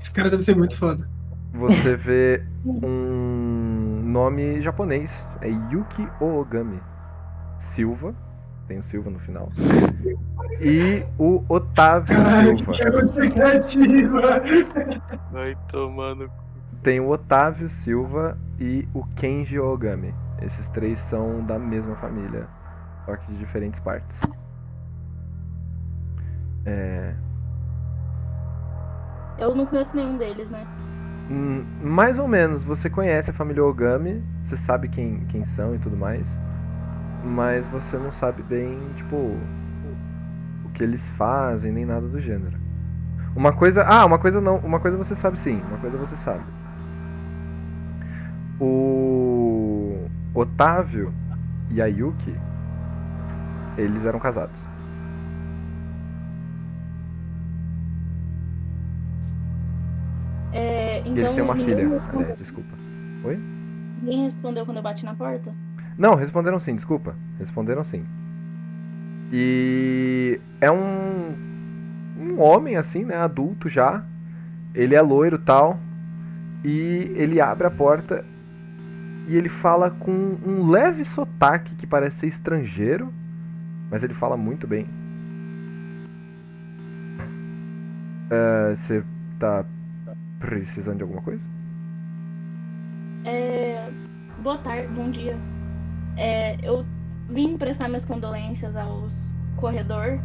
[0.00, 1.08] Esse cara deve ser muito foda.
[1.52, 5.24] Você vê um nome japonês.
[5.40, 6.80] É Yuki Oogami.
[7.58, 8.14] Silva.
[8.66, 9.50] Tem o Silva no final.
[10.60, 12.72] E o Otávio Caralho, Silva.
[12.72, 14.20] que expectativa!
[15.30, 16.30] Vai tomando.
[16.82, 20.14] Tem o Otávio Silva e o Kenji Ogami.
[20.40, 22.48] Esses três são da mesma família,
[23.04, 24.20] só que de diferentes partes.
[26.64, 27.14] É,
[29.36, 30.66] Eu não conheço nenhum deles, né?
[31.30, 35.78] hum, mais ou menos, você conhece a família Ogami, você sabe quem, quem são e
[35.78, 36.36] tudo mais,
[37.24, 39.16] mas você não sabe bem, tipo,
[40.64, 42.58] o que eles fazem, nem nada do gênero.
[43.34, 43.84] Uma coisa.
[43.84, 44.58] Ah, uma coisa não.
[44.58, 46.44] Uma coisa você sabe sim, uma coisa você sabe.
[48.60, 51.12] O Otávio
[51.70, 52.34] e a Yuki,
[53.76, 54.66] eles eram casados.
[61.04, 62.02] Então, eles têm uma filha.
[62.12, 62.76] Aliás, desculpa.
[64.02, 65.54] Ninguém respondeu quando eu bati na porta?
[65.96, 67.14] Não, responderam sim, desculpa.
[67.38, 68.04] Responderam sim.
[69.32, 71.52] E é um
[72.18, 74.04] um homem assim, né, adulto já.
[74.74, 75.78] Ele é loiro tal.
[76.64, 78.24] E ele abre a porta
[79.28, 83.12] e ele fala com um leve sotaque que parece ser estrangeiro,
[83.90, 84.86] mas ele fala muito bem.
[88.30, 89.04] Ah, Você
[89.38, 89.64] tá
[90.42, 91.48] precisando de alguma coisa?
[93.24, 93.88] É,
[94.42, 95.36] boa tarde, bom dia.
[96.16, 96.84] É, eu
[97.28, 100.18] vim prestar minhas condolências aos corredor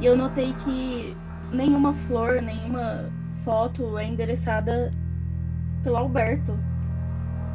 [0.00, 1.14] e eu notei que
[1.52, 3.10] nenhuma flor, nenhuma
[3.44, 4.90] foto é endereçada
[5.82, 6.58] pelo Alberto.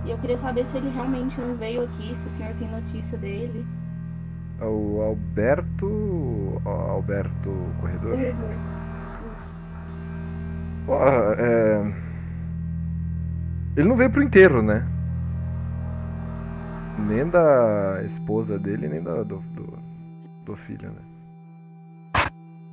[0.05, 3.17] E eu queria saber se ele realmente não veio aqui, se o senhor tem notícia
[3.17, 3.65] dele.
[4.61, 6.61] O Alberto.
[6.63, 8.19] Alberto Corredor?
[8.19, 8.74] Isso.
[10.85, 10.93] Pô,
[11.37, 11.93] é...
[13.75, 14.87] Ele não veio pro enterro, né?
[17.07, 19.79] Nem da esposa dele, nem da, do, do,
[20.45, 21.01] do filho, né?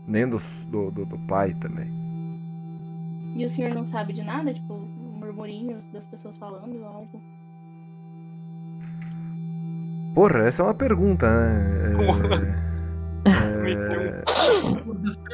[0.07, 1.91] Nem do, do, do, do pai também.
[3.35, 4.53] E o senhor não sabe de nada?
[4.53, 4.75] Tipo,
[5.19, 7.21] murmurinhos das pessoas falando algo?
[10.15, 11.95] Porra, essa é uma pergunta, né?
[12.69, 12.72] É...
[13.25, 14.23] É...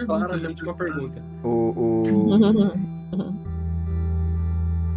[0.05, 1.23] Claramente uma pergunta.
[1.43, 2.35] O, o...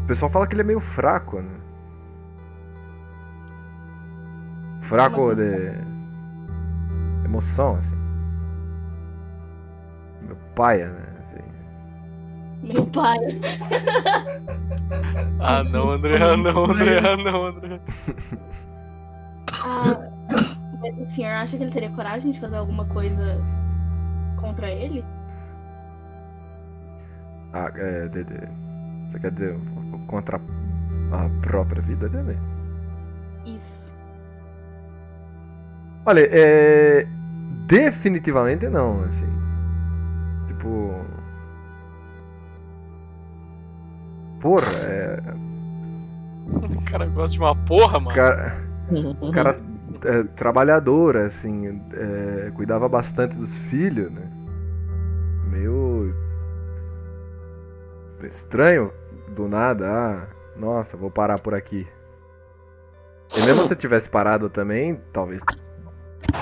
[0.04, 1.60] o pessoal fala que ele é meio fraco, né?
[4.82, 5.74] Fraco de
[7.24, 7.96] emoção, assim.
[10.22, 11.08] Meu pai, né?
[11.26, 11.44] Assim.
[12.62, 13.18] Meu pai.
[15.44, 17.82] Ah, não, André, ah, não, André, ah, não, André.
[19.64, 20.10] Ah,
[20.82, 23.38] mas o senhor acha que ele teria coragem de fazer alguma coisa
[24.40, 25.06] contra ele?
[27.54, 28.48] Ah, é, de, de-
[29.10, 29.60] Você quer dizer
[30.08, 30.38] contra
[31.12, 32.38] a própria vida dele?
[33.46, 33.92] Isso.
[36.06, 37.06] Olha, é.
[37.68, 39.28] Definitivamente não, assim.
[40.48, 41.06] Tipo.
[44.40, 45.22] porra, é.
[46.76, 48.16] O cara gosta de uma porra, mano.
[48.16, 48.58] Cara,
[49.34, 49.71] cara
[50.04, 54.30] é, trabalhador, assim, é, cuidava bastante dos filhos, né?
[55.48, 56.14] Meio
[58.24, 58.92] estranho
[59.30, 61.88] do nada, ah, nossa, vou parar por aqui.
[63.36, 65.42] E mesmo se tivesse parado também, talvez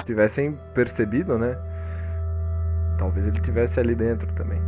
[0.05, 1.57] tivessem percebido, né?
[2.97, 4.59] Talvez ele tivesse ali dentro também.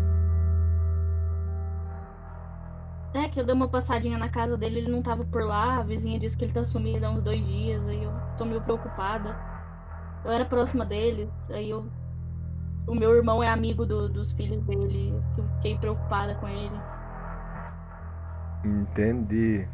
[3.13, 5.83] É, que eu dei uma passadinha na casa dele, ele não tava por lá, a
[5.83, 8.11] vizinha disse que ele tá sumido há uns dois dias, aí eu
[8.41, 9.35] tô meio preocupada.
[10.25, 11.85] Eu era próxima deles, aí eu.
[12.87, 16.75] O meu irmão é amigo do- dos filhos dele, eu fiquei preocupada com ele.
[18.65, 19.67] Entendi.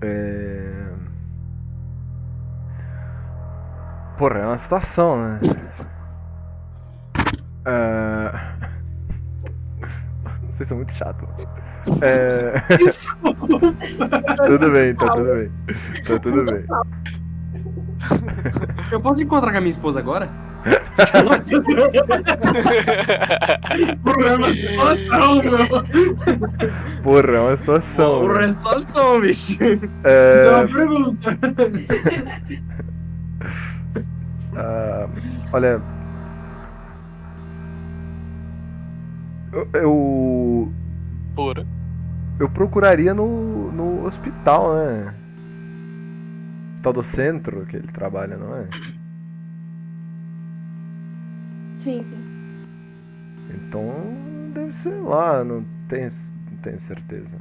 [0.00, 0.86] É...
[4.16, 5.40] Porra, é uma situação, né?
[7.66, 8.32] É...
[10.52, 11.28] Vocês são muito chatos.
[12.00, 12.52] É...
[14.46, 15.50] tudo bem, tá tudo bem.
[16.06, 16.64] Tá tudo bem.
[18.90, 20.28] Eu posso encontrar com a minha esposa agora?
[24.02, 25.58] Problema situação, meu.
[27.02, 28.10] Porra, é uma situação.
[28.22, 29.62] Porra, é situação, bicho.
[29.62, 30.50] Isso é É...
[30.50, 31.38] uma pergunta.
[34.56, 35.06] ah,
[35.52, 35.80] olha.
[39.52, 40.72] Eu, eu,
[41.36, 41.64] Porra.
[42.40, 45.14] eu procuraria no, no hospital, né?
[46.84, 48.68] Hospital do centro que ele trabalha, não é?
[51.78, 52.18] Sim, sim.
[53.54, 53.90] Então
[54.52, 56.10] deve ser lá, não tenho,
[56.50, 57.38] não tenho certeza.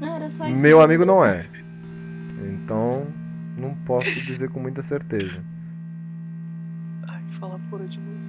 [0.00, 0.60] Não, era só isso.
[0.60, 1.44] Meu amigo não é.
[2.52, 3.06] Então
[3.56, 5.40] não posso dizer com muita certeza.
[7.06, 8.20] Ai, fala porra de novo.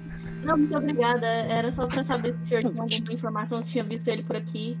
[0.42, 1.26] Não, muito obrigada.
[1.26, 4.36] Era só pra saber se o senhor tinha alguma informação, se tinha visto ele por
[4.36, 4.78] aqui.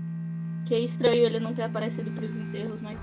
[0.64, 3.00] Que é estranho ele não ter aparecido pros enterros, mas.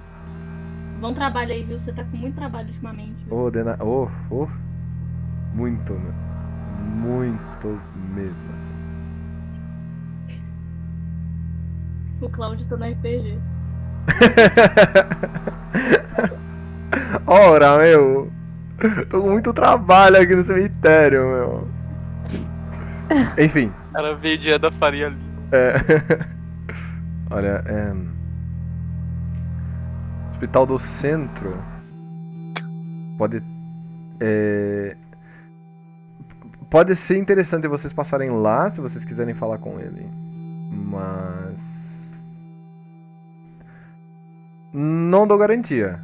[0.99, 1.77] Bom trabalho aí, viu?
[1.77, 3.23] Você tá com muito trabalho ultimamente.
[3.29, 3.77] Ô, Dena.
[3.83, 4.47] Ô, ô.
[5.53, 6.13] Muito, meu.
[6.79, 7.81] Muito
[8.13, 8.77] mesmo, assim.
[12.21, 13.39] O Cláudio tá no RPG.
[17.27, 18.31] Ora, meu.
[19.09, 21.67] Tô com muito trabalho aqui no cemitério, meu.
[23.43, 23.71] Enfim.
[23.93, 25.21] Cara, veio dia da Faria Lima.
[25.51, 26.27] É...
[27.29, 27.93] Olha, é...
[30.31, 31.57] Hospital do Centro
[33.17, 33.41] pode
[34.19, 34.95] é...
[36.69, 40.07] pode ser interessante vocês passarem lá se vocês quiserem falar com ele,
[40.71, 42.21] mas
[44.71, 45.99] não dou garantia.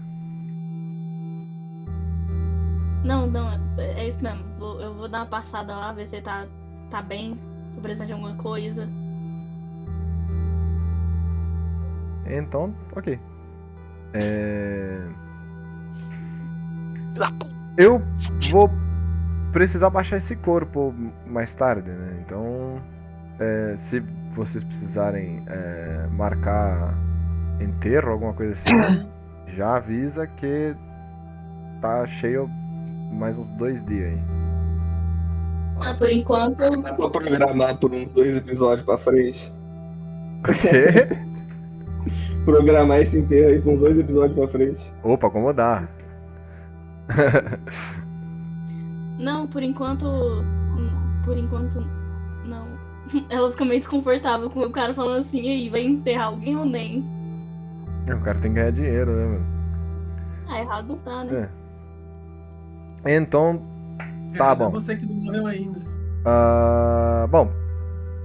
[3.06, 4.44] Não, não, é é isso mesmo.
[4.82, 6.48] Eu vou dar uma passada lá, ver se ele tá,
[6.90, 7.38] tá bem,
[7.74, 8.88] se precisando de alguma coisa.
[12.26, 13.20] Então, ok.
[14.14, 15.00] É...
[17.78, 18.02] Eu
[18.50, 18.70] vou
[19.52, 20.94] precisar baixar esse corpo
[21.26, 22.24] mais tarde, né?
[22.26, 22.82] Então,
[23.40, 24.00] é, se
[24.32, 26.94] vocês precisarem é, marcar
[27.60, 29.08] enterro, alguma coisa assim,
[29.56, 30.76] já avisa que
[31.82, 32.50] tá cheio
[33.12, 34.20] mais uns dois dias aí.
[35.82, 39.52] Ah, por enquanto, Dá pra programar por uns dois episódios pra frente.
[40.48, 41.24] O quê?
[42.46, 44.94] Programar esse enterro aí uns dois episódios pra frente.
[45.04, 45.90] Opa, acomodar.
[49.20, 50.06] não, por enquanto.
[51.26, 51.86] Por enquanto,
[52.46, 52.66] não.
[53.30, 56.66] Ela fica meio desconfortável com o cara falando assim, e aí, vai enterrar alguém ou
[56.66, 57.06] nem?
[58.08, 59.46] O cara tem que ganhar dinheiro, né, mano?
[60.50, 61.50] Ah, errado não tá, né?
[63.06, 63.16] É.
[63.16, 63.62] Então,
[64.38, 64.70] Tá É bom.
[64.72, 65.80] você que não morreu ainda.
[66.26, 67.50] ah, bom,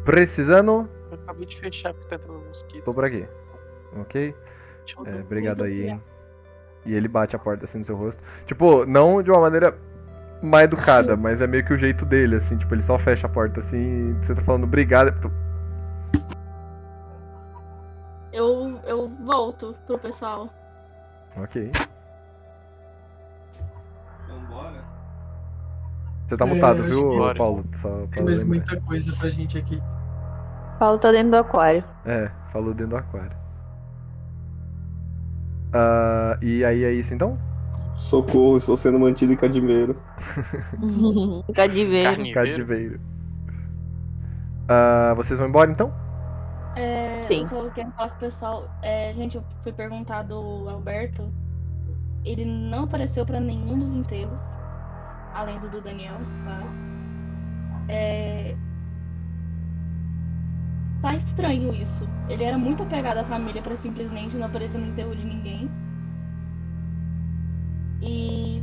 [0.05, 2.85] precisando, Eu acabei de fechar porque tá entrando um mosquito.
[2.85, 3.25] tô por aqui.
[3.97, 4.35] Ok?
[5.07, 6.03] É, obrigado aí, hein?
[6.87, 8.23] E ele bate a porta assim no seu rosto.
[8.47, 9.77] Tipo, não de uma maneira
[10.43, 12.57] mal educada, mas é meio que o jeito dele, assim.
[12.57, 15.19] Tipo, ele só fecha a porta assim e você tá falando obrigado.
[15.21, 15.33] tu-
[18.33, 20.49] Eu, eu volto pro pessoal.
[21.37, 21.73] Ok.
[24.29, 24.83] Vambora.
[26.27, 27.65] Você tá É, mutado, acho viu, que- Paulo?
[27.75, 28.47] Só pra Tem mais lembrar.
[28.47, 29.83] muita coisa pra gente aqui.
[30.79, 31.83] Paulo tá dentro do aquário.
[32.05, 33.37] É, falou dentro do aquário.
[35.73, 37.39] Ah, e aí é isso então?
[37.97, 39.97] Socorro, estou sendo mantido em cadimeiro.
[41.53, 42.09] Cadiveiro.
[42.33, 42.35] Carniveiro.
[42.35, 43.01] Cadiveiro.
[44.69, 45.93] Ah, vocês vão embora então?
[46.77, 47.41] É, Sim.
[47.41, 48.71] Eu só quero falar com o pessoal.
[48.83, 51.29] É, gente, eu fui perguntar do Alberto.
[52.25, 54.45] Ele não apareceu pra nenhum dos enterros.
[55.35, 56.67] Além do do Daniel, claro.
[57.89, 58.57] É...
[61.01, 62.09] tá estranho isso.
[62.29, 65.71] Ele era muito apegado à família pra simplesmente não aparecer no enterro de ninguém.
[68.01, 68.63] E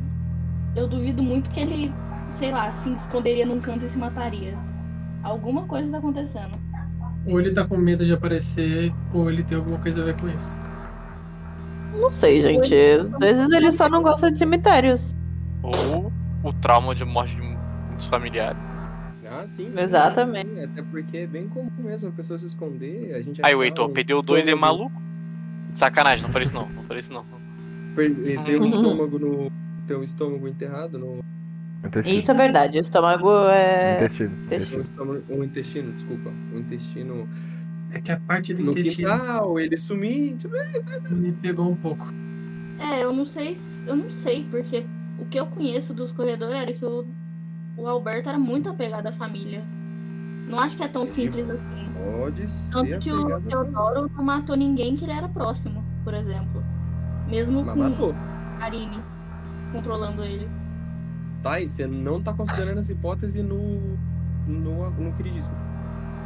[0.76, 1.94] eu duvido muito que ele,
[2.30, 4.58] sei lá, se esconderia num canto e se mataria.
[5.24, 6.58] Alguma coisa tá acontecendo.
[7.26, 10.28] Ou ele tá com medo de aparecer, ou ele tem alguma coisa a ver com
[10.30, 10.58] isso.
[12.00, 12.76] Não sei, gente.
[12.76, 15.16] Às vezes ele só não gosta de cemitérios.
[15.64, 16.12] Ou
[16.44, 18.75] o trauma de morte de muitos familiares.
[19.30, 19.72] Ah, sim.
[19.74, 20.50] sim, Exatamente.
[20.54, 23.14] sim, Até porque é bem comum mesmo a pessoa se esconder.
[23.16, 25.02] A gente Aí o achar Heitor um perdeu dois e é estômago- maluco?
[25.76, 26.70] Sacanagem, não falei isso não.
[26.70, 27.26] Não falei isso não.
[27.96, 28.14] per-
[28.46, 28.66] Tem um Uhum.
[28.66, 29.52] estômago no.
[29.88, 31.20] Tem um estômago enterrado no.
[31.86, 32.18] Intestino.
[32.20, 32.78] Isso é verdade.
[32.78, 33.96] O estômago é.
[33.96, 34.32] Intestino.
[34.46, 34.84] Intestino.
[34.84, 36.30] estômago, um intestino, desculpa.
[36.54, 37.28] Um intestino
[37.92, 40.36] É que a parte do no intestino quintal, ele sumir.
[40.38, 40.54] tipo,
[41.12, 42.08] me pegou um pouco.
[42.80, 44.84] É, eu não sei, se- eu não sei, porque
[45.20, 47.06] o que eu conheço dos corredores era que o,
[47.78, 49.64] o Alberto era muito apegado à família.
[50.48, 51.90] Não acho que é tão simples assim.
[52.20, 52.74] Pode ser.
[52.74, 53.42] Tanto que o.
[53.42, 56.64] Teodoro não matou ninguém que ele era próximo, por exemplo.
[57.28, 58.12] Mesmo Mas com matou.
[58.12, 59.04] a Karine
[59.72, 60.48] controlando ele.
[61.42, 63.98] Tá, e você não tá considerando essa hipótese no.
[64.48, 65.56] no, no queridíssimo.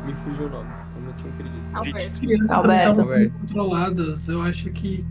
[0.05, 0.69] Me fugiu o nome.
[0.89, 1.77] Então não tinha um queridíssimo.
[1.77, 1.97] Alberto.
[1.97, 3.01] As crianças Alberto.
[3.01, 3.39] Alberto.
[3.39, 4.27] controladas.
[4.27, 5.05] Eu acho que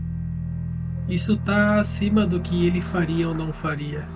[1.07, 4.07] isso tá acima do que ele faria ou não faria.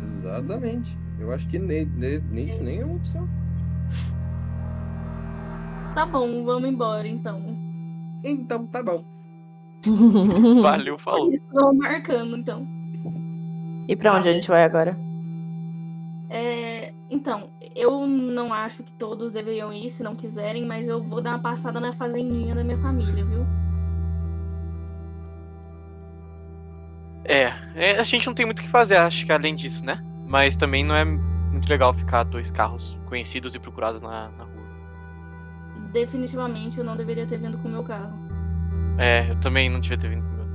[0.00, 0.98] Exatamente.
[1.18, 3.28] Eu acho que nem, nem, nem isso nem é uma opção.
[5.94, 7.56] Tá bom, vamos embora então.
[8.22, 9.02] Então tá bom.
[10.62, 11.30] Valeu, falou.
[11.52, 12.66] Vamos marcando então.
[13.88, 14.98] E pra onde a gente vai agora?
[16.28, 21.20] É, então, eu não acho que todos deveriam ir se não quiserem, mas eu vou
[21.22, 23.46] dar uma passada na fazendinha da minha família, viu?
[27.28, 30.02] É, é, a gente não tem muito o que fazer, acho que além disso, né?
[30.26, 34.66] Mas também não é muito legal ficar dois carros conhecidos e procurados na, na rua.
[35.92, 38.12] Definitivamente eu não deveria ter vindo com o meu carro.
[38.98, 40.46] É, eu também não devia ter vindo com o meu.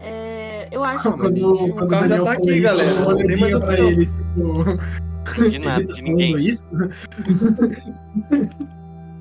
[0.00, 1.08] É, eu acho que.
[1.08, 1.16] o
[1.74, 2.94] quando carro já tá aqui, isso, galera.
[2.94, 5.16] Não tem mais pra ele, tipo.
[5.50, 6.38] De nada, de ninguém.
[6.38, 6.62] Isso?
[6.70, 6.88] Eu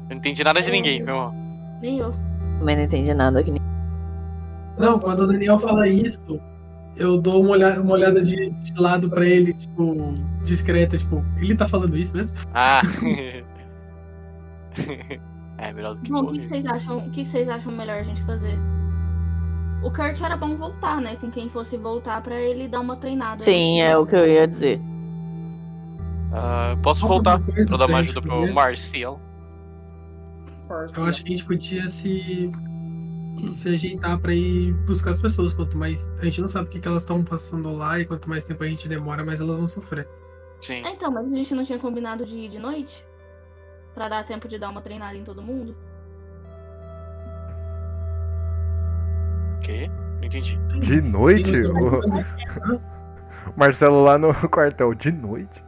[0.07, 1.33] não entendi nada de ninguém, meu irmão.
[1.81, 2.13] Nem eu.
[2.59, 3.51] Também não entendi nada aqui.
[4.77, 6.39] Não, quando o Daniel fala isso,
[6.95, 10.13] eu dou uma olhada, uma olhada de, de lado pra ele, tipo,
[10.43, 12.37] discreta, tipo, ele tá falando isso mesmo?
[12.53, 12.81] Ah.
[15.57, 16.97] é, melhor do que Bom, o que, vocês acham?
[16.97, 18.57] O que, vocês acham melhor a gente fazer?
[19.81, 21.15] O Kurt era bom voltar, né?
[21.15, 23.41] Com quem fosse voltar pra ele dar uma treinada.
[23.41, 24.81] Sim, é o que eu ia dizer.
[26.33, 28.53] Ah, posso voltar pra dar uma ajuda pro?
[28.53, 29.21] Marcial?
[30.97, 32.51] Eu acho que a gente podia se,
[33.47, 35.53] se ajeitar pra ir buscar as pessoas.
[35.53, 36.11] Quanto mais.
[36.19, 38.63] A gente não sabe o que, que elas estão passando lá e quanto mais tempo
[38.63, 40.07] a gente demora, mais elas vão sofrer.
[40.59, 40.83] Sim.
[40.85, 43.05] É, então, mas a gente não tinha combinado de ir de noite?
[43.93, 45.75] Pra dar tempo de dar uma treinada em todo mundo?
[49.57, 49.89] O quê?
[50.17, 50.57] Não entendi.
[50.79, 51.55] De noite?
[51.67, 51.99] O?
[53.55, 54.93] Marcelo lá no quartel.
[54.93, 55.63] De noite?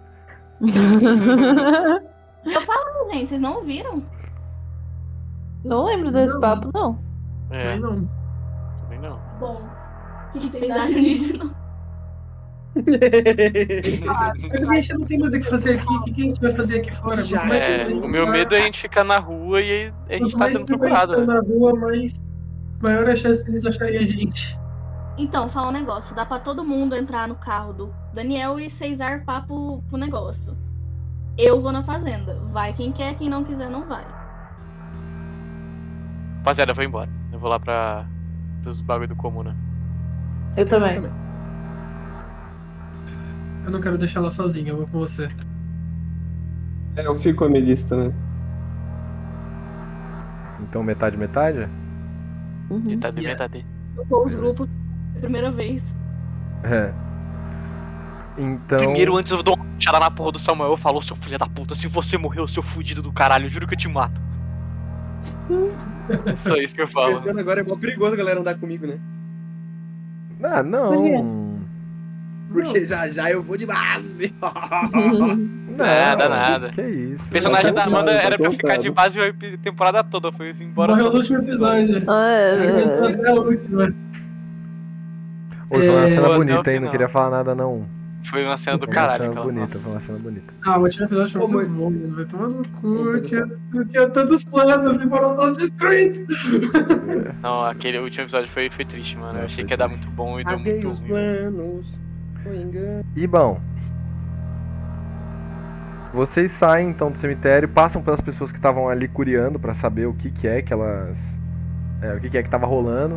[2.45, 4.03] Eu falo, gente, vocês não ouviram?
[5.63, 6.41] não lembro desse Não.
[6.41, 7.06] papo, não.
[7.49, 8.09] É, Também não.
[8.81, 9.19] também não.
[9.39, 9.61] Bom.
[10.29, 11.55] O que, que vocês acham disso?
[12.77, 15.95] Porque a gente não tem mais o que fazer aqui.
[15.95, 17.23] O que, que a gente vai fazer aqui fora?
[17.23, 20.31] Já É, o meu medo é a gente ficar na rua e a gente quanto
[20.33, 21.25] tá mais sendo procurado, né?
[21.25, 22.21] na rua, mais
[22.81, 24.59] maior a chance deles acharem a gente.
[25.17, 26.15] Então, fala um negócio.
[26.15, 30.55] Dá pra todo mundo entrar no carro do Daniel e Cesar papo pro negócio.
[31.37, 32.35] Eu vou na fazenda.
[32.51, 34.05] Vai quem quer, quem não quiser não vai.
[36.37, 37.16] Rapaziada, eu vou embora.
[37.37, 38.03] Eu vou lá pra.
[38.63, 39.55] pros bagulho do comuna.
[40.57, 40.95] Eu também.
[43.63, 45.27] Eu não quero deixar ela sozinha, eu vou com você.
[46.95, 48.11] É, eu fico com a Melissa também.
[50.61, 51.69] Então metade, metade?
[52.71, 52.79] Uhum.
[52.79, 53.39] Metade, Yeah.
[53.39, 53.63] metade.
[53.95, 54.67] Tocou os grupos
[55.13, 55.83] pela primeira vez.
[56.63, 56.91] É.
[58.35, 58.79] Então.
[58.79, 61.45] Primeiro, antes eu dou uma puxada na porra do Samuel, eu falo, seu filho da
[61.45, 64.19] puta, se você morreu, seu fudido do caralho, eu juro que eu te mato.
[66.37, 67.17] Só isso que eu falo.
[67.17, 68.97] Pensando agora é mó perigoso a galera andar comigo, né?
[70.43, 71.11] Ah, Por quê?
[71.11, 71.57] não.
[72.51, 74.33] Porque já já eu vou de base.
[75.77, 76.69] Nada, nada.
[76.69, 77.25] Que isso.
[77.25, 80.31] O personagem da Amanda contado, era pra tá eu ficar de base a temporada toda,
[80.31, 80.93] foi assim, embora.
[80.95, 82.03] Morreu no último episódio.
[82.09, 83.93] Ah, Até a última.
[85.71, 86.79] Foi uma É, cena o bonita, hein?
[86.79, 86.91] Não final.
[86.91, 87.85] queria falar nada, não.
[88.29, 89.29] Foi uma cena do Foi uma caralho.
[89.31, 89.79] cena bonita, nossa.
[89.79, 90.53] foi uma cena bonita.
[90.65, 92.15] Ah, o último episódio foi Ô, muito bom, mano.
[92.15, 92.87] Vai tomar no cu.
[93.09, 96.23] Eu tinha, eu tinha tantos planos e foram todos destruídos.
[97.41, 99.37] Não, aquele último episódio foi, foi triste, mano.
[99.37, 101.07] É, Eu achei foi que ia dar muito bom e deu muito os ruim.
[101.09, 101.99] planos.
[102.43, 103.05] Foi engano.
[103.15, 103.61] E bom.
[106.13, 110.13] Vocês saem então do cemitério, passam pelas pessoas que estavam ali curiando pra saber o
[110.13, 111.37] que, que é que elas.
[112.01, 113.15] é, o que, que é que tava rolando.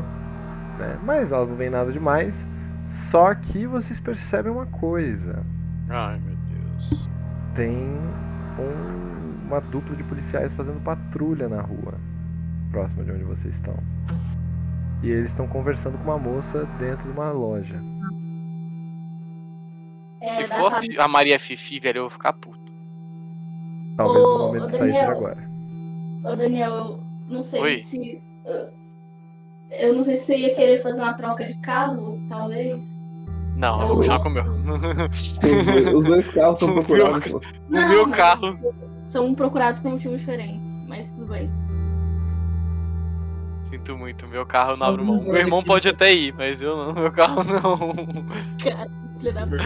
[0.78, 0.98] Né?
[1.04, 2.44] Mas elas não veem nada demais.
[2.90, 5.46] Só que vocês percebem uma coisa.
[5.88, 7.08] Ai, meu Deus.
[7.54, 7.72] Tem
[8.58, 11.94] um- uma dupla de policiais fazendo patrulha na rua.
[12.72, 13.76] Próxima de onde vocês estão.
[15.02, 17.80] E eles estão conversando com uma moça dentro de uma loja.
[20.20, 22.70] É, Se for a Maria Fifi, velho, eu vou ficar puto.
[23.96, 25.38] Talvez o momento de sair seja agora.
[26.24, 27.82] Ô, Daniel, eu não sei Oi.
[27.84, 28.22] se.
[28.44, 28.79] eu-
[29.70, 32.80] Eu não sei se você ia querer fazer uma troca de carro, talvez.
[33.56, 34.44] Não, eu vou continuar com o meu.
[35.12, 37.32] Os dois, os dois carros são Meu procurados.
[37.32, 38.58] O meu mas carro.
[39.04, 41.50] São procurados por motivos diferentes, mas tudo bem.
[43.64, 45.22] Sinto muito, meu carro não abre mão.
[45.22, 47.94] Meu irmão pode até ir, mas eu não, meu carro não.
[48.62, 49.62] Cara, filho da puta.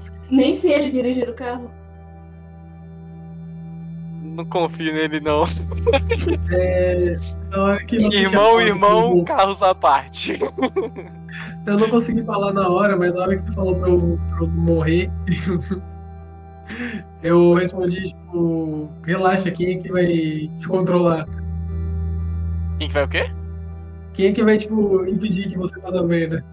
[0.30, 1.70] Nem se ele dirigir o carro.
[4.40, 5.44] Não confio nele, não.
[6.50, 7.14] É,
[7.50, 10.38] na hora que você Irmão, irmão, carros à parte.
[11.66, 14.40] Eu não consegui falar na hora, mas na hora que você falou pra eu, pra
[14.40, 15.08] eu morrer,
[17.22, 21.24] eu respondi, tipo, relaxa, quem é que vai te controlar?
[22.78, 23.30] Quem que vai o quê?
[24.12, 26.44] Quem é que vai, tipo, impedir que você faça merda?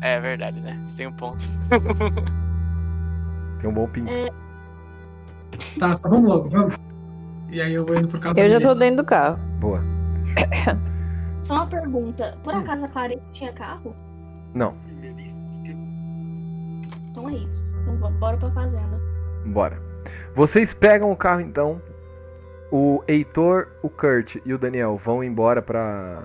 [0.00, 0.80] É verdade, né?
[0.82, 1.44] Você tem um ponto.
[3.60, 4.10] Tem um bom pinto.
[5.78, 6.74] Tá, só vamos logo, vamos.
[7.48, 9.38] E aí eu vou indo por causa Eu já tô dentro do carro.
[9.60, 9.80] Boa.
[11.40, 12.36] Só uma pergunta.
[12.42, 13.94] Por acaso a Clarice tinha carro?
[14.52, 14.74] Não,
[17.10, 17.62] Então é isso.
[17.82, 19.00] Então vamos, bora pra fazenda.
[19.46, 19.80] bora.
[20.34, 21.80] Vocês pegam o carro então.
[22.70, 26.24] O Heitor, o Kurt e o Daniel vão embora para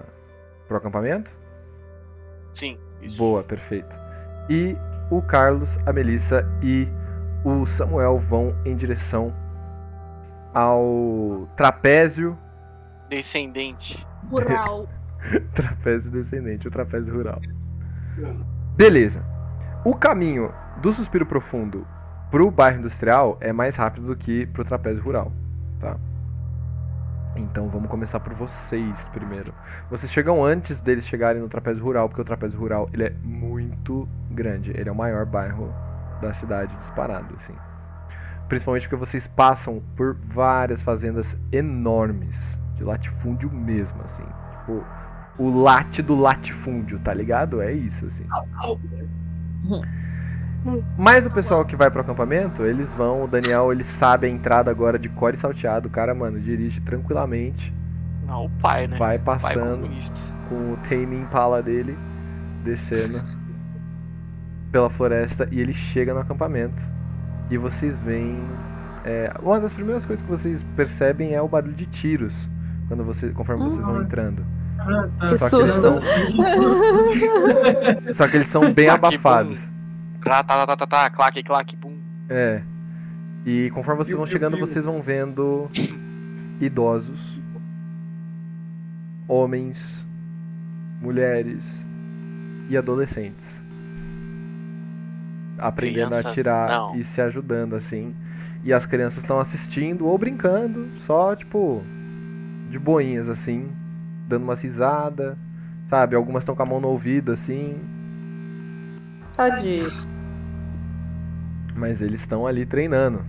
[0.68, 1.32] pro acampamento?
[2.52, 3.18] Sim, isso.
[3.18, 3.96] Boa, perfeito.
[4.50, 4.76] E
[5.12, 6.88] o Carlos, a Melissa e
[7.44, 9.34] o Samuel vão em direção
[10.54, 12.38] ao trapézio,
[13.12, 14.08] Descendente.
[14.30, 14.88] Rural.
[15.54, 17.42] trapézio descendente, o trapézio rural.
[18.74, 19.22] Beleza.
[19.84, 21.86] O caminho do Suspiro Profundo
[22.30, 25.30] pro bairro industrial é mais rápido do que pro trapézio rural,
[25.78, 25.98] tá?
[27.36, 29.54] Então vamos começar por vocês primeiro.
[29.90, 34.08] Vocês chegam antes deles chegarem no trapézio rural, porque o trapézio rural ele é muito
[34.30, 34.72] grande.
[34.72, 35.74] Ele é o maior bairro
[36.22, 37.54] da cidade disparado, assim.
[38.48, 42.42] Principalmente porque vocês passam por várias fazendas enormes,
[42.76, 44.24] de latifúndio mesmo, assim.
[44.52, 44.84] Tipo,
[45.38, 47.62] o late do latifúndio, tá ligado?
[47.62, 48.26] É isso, assim.
[50.98, 54.70] Mas o pessoal que vai pro acampamento, eles vão, o Daniel, ele sabe a entrada
[54.70, 55.88] agora de core salteado.
[55.88, 57.74] O cara, mano, dirige tranquilamente,
[58.28, 58.98] Não, o pai, né?
[58.98, 60.20] vai Pai passando comunista.
[60.50, 61.98] com o Tame Impala dele,
[62.64, 63.22] descendo
[64.72, 66.82] pela floresta e ele chega no acampamento.
[67.50, 68.40] E vocês veem.
[69.04, 72.36] é, uma das primeiras coisas que vocês percebem é o barulho de tiros
[72.88, 74.04] quando você, conforme vocês vão Ah.
[74.04, 74.46] entrando.
[74.80, 75.30] Ah, tá.
[75.30, 76.02] Que Só que eles são,
[78.14, 79.60] só que eles são bem abafados.
[80.24, 81.98] Tá, tá, tá, tá, tá, claque, claque, bum.
[82.30, 82.62] É.
[83.46, 85.70] E conforme vocês vão chegando, vocês vão vendo
[86.60, 87.40] idosos,
[89.28, 90.06] homens,
[91.02, 91.64] mulheres
[92.70, 93.61] e adolescentes
[95.62, 96.96] aprendendo a Crianças, atirar não.
[96.96, 98.16] e se ajudando assim.
[98.64, 101.82] E as crianças estão assistindo ou brincando, só tipo
[102.70, 103.72] de boinhas assim,
[104.28, 105.38] dando uma risada,
[105.90, 106.16] sabe?
[106.16, 107.80] Algumas estão com a mão no ouvido assim,
[109.36, 109.88] Tadinho.
[111.76, 113.26] mas eles estão ali treinando.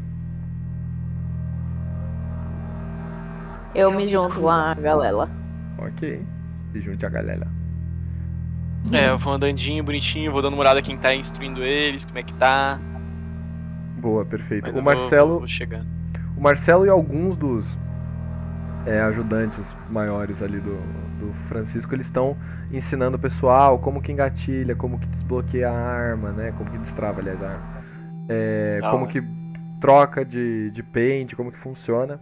[3.74, 5.30] Eu me junto lá, galera.
[5.78, 6.22] Ok.
[6.74, 7.61] E junte a galera.
[8.90, 12.22] É, eu vou andandinho, bonitinho, vou dando uma olhada quem tá instruindo eles, como é
[12.22, 12.80] que tá.
[13.98, 14.66] Boa, perfeito.
[14.66, 15.86] Mas o Marcelo, vou, vou chegando.
[16.36, 17.78] o Marcelo e alguns dos
[18.84, 20.76] é, ajudantes maiores ali do,
[21.18, 22.36] do Francisco, eles estão
[22.72, 26.52] ensinando o pessoal como que engatilha, como que desbloqueia a arma, né?
[26.52, 27.84] Como que destrava, aliás, a arma.
[28.28, 29.12] É, Da como hora.
[29.12, 29.22] que
[29.80, 32.20] troca de, de pente, como que funciona.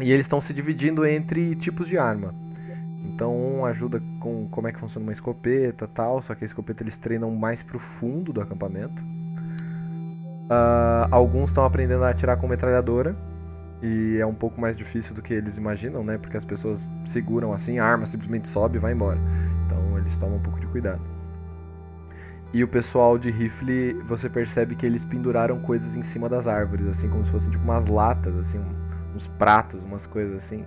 [0.00, 2.34] E eles estão se dividindo entre tipos de arma.
[3.04, 6.82] Então um ajuda com como é que funciona uma escopeta tal, só que a escopeta
[6.82, 9.02] eles treinam mais pro fundo do acampamento.
[10.48, 13.16] Ah, alguns estão aprendendo a atirar com metralhadora.
[13.82, 16.16] E é um pouco mais difícil do que eles imaginam, né?
[16.16, 19.18] Porque as pessoas seguram assim, a arma simplesmente sobe e vai embora.
[19.66, 21.00] Então eles tomam um pouco de cuidado.
[22.54, 26.86] E o pessoal de rifle, você percebe que eles penduraram coisas em cima das árvores,
[26.86, 28.58] assim, como se fossem tipo umas latas, assim,
[29.14, 30.64] uns pratos, umas coisas assim.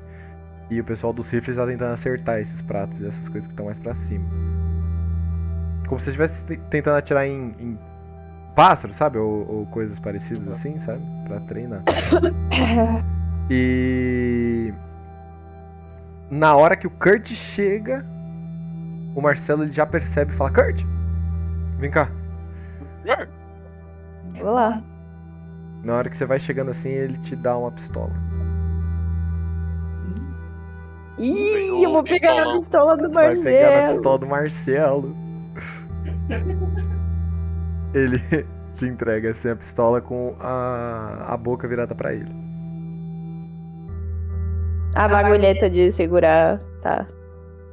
[0.69, 3.65] E o pessoal dos rifles tá tentando acertar esses pratos e essas coisas que estão
[3.65, 4.25] mais pra cima.
[5.87, 7.79] Como se estivesse te- tentando atirar em, em
[8.55, 9.17] pássaro, sabe?
[9.17, 11.01] Ou, ou coisas parecidas assim, sabe?
[11.27, 11.81] Pra treinar.
[13.51, 14.71] E.
[16.29, 18.05] Na hora que o Kurt chega,
[19.15, 20.83] o Marcelo ele já percebe e fala: Kurt,
[21.79, 22.11] vem cá.
[24.39, 24.83] Vou lá.
[25.83, 28.11] Na hora que você vai chegando assim, ele te dá uma pistola.
[31.19, 32.57] Ih, eu vou pegar na Pistolão.
[32.57, 33.93] pistola do Vai pegar na Marcelo.
[33.93, 35.15] pistola do Marcelo.
[37.93, 38.19] Ele
[38.75, 42.31] te entrega assim a pistola com a, a boca virada pra ele.
[44.95, 46.59] A bagulheta de segurar.
[46.81, 47.05] Tá,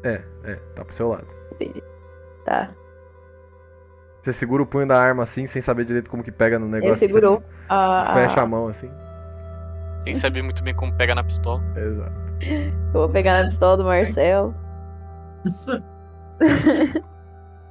[0.03, 1.27] É, é, tá pro seu lado.
[2.45, 2.71] tá.
[4.23, 6.91] Você segura o punho da arma assim, sem saber direito como que pega no negócio.
[6.91, 8.07] Ele segurou a.
[8.07, 8.91] Você fecha a mão assim.
[10.03, 11.63] Sem saber muito bem como pegar na pistola.
[11.77, 12.26] Exato.
[12.41, 14.55] Eu vou pegar na pistola do Marcelo.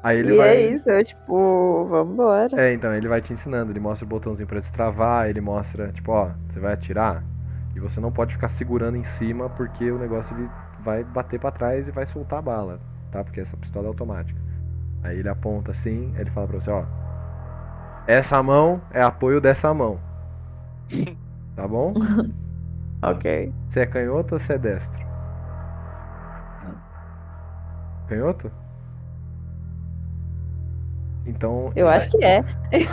[0.03, 0.49] Aí ele e vai.
[0.49, 2.61] é isso, eu tipo, vambora.
[2.61, 6.11] É, então, ele vai te ensinando, ele mostra o botãozinho pra destravar, ele mostra, tipo,
[6.11, 7.23] ó, você vai atirar
[7.75, 10.47] e você não pode ficar segurando em cima porque o negócio ele
[10.83, 12.79] vai bater pra trás e vai soltar a bala,
[13.11, 13.23] tá?
[13.23, 14.39] Porque essa pistola é automática.
[15.03, 16.83] Aí ele aponta assim, ele fala pra você, ó,
[18.07, 19.99] essa mão é apoio dessa mão.
[21.55, 21.93] Tá bom?
[23.01, 23.51] Ok.
[23.69, 25.06] Você é canhoto ou você é destro?
[28.07, 28.51] Canhoto?
[31.25, 31.72] Então.
[31.75, 32.43] Eu acho que é.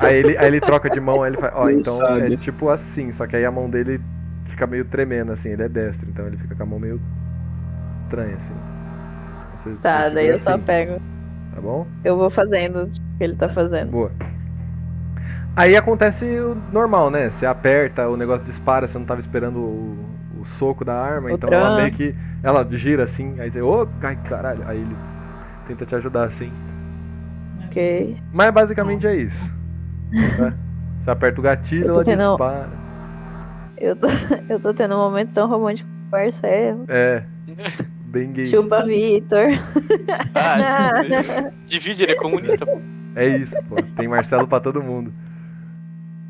[0.01, 1.53] Aí ele, aí ele troca de mão, aí ele faz.
[1.55, 2.35] Ó, Não então sabe.
[2.35, 4.01] é tipo assim, só que aí a mão dele
[4.47, 7.01] fica meio tremendo, assim, ele é destro, então ele fica com a mão meio
[8.01, 8.55] estranha, assim.
[9.57, 11.01] Você- Tá, você daí eu segura só assim, pego.
[11.55, 11.87] Tá bom?
[12.05, 13.91] Eu vou fazendo o que ele tá fazendo.
[13.91, 14.11] Boa.
[15.55, 17.29] Aí acontece o normal, né?
[17.31, 19.99] Você aperta, o negócio dispara, você não tava esperando o,
[20.41, 21.77] o soco da arma, O então ela tran.
[21.77, 22.15] meio que.
[22.43, 24.97] Ela gira assim, aí você, ô, ai caralho, aí ele
[25.69, 26.51] tenta te ajudar assim.
[27.67, 28.17] Ok.
[28.33, 29.51] Mas basicamente é isso.
[30.11, 30.55] né?
[31.01, 32.69] Você aperta o gatilho, ela tendo- dispara.
[33.77, 34.07] Eu tô,
[34.49, 36.85] eu tô tendo um momento tão romântico com o Marcelo.
[36.89, 37.25] É.
[38.07, 38.45] Bem gay.
[38.45, 39.47] Chupa Vitor.
[40.35, 42.65] Ah, divide, ele é comunista.
[42.67, 42.81] pô.
[43.17, 43.77] É isso, pô.
[43.97, 45.13] Tem Marcelo pra todo mundo.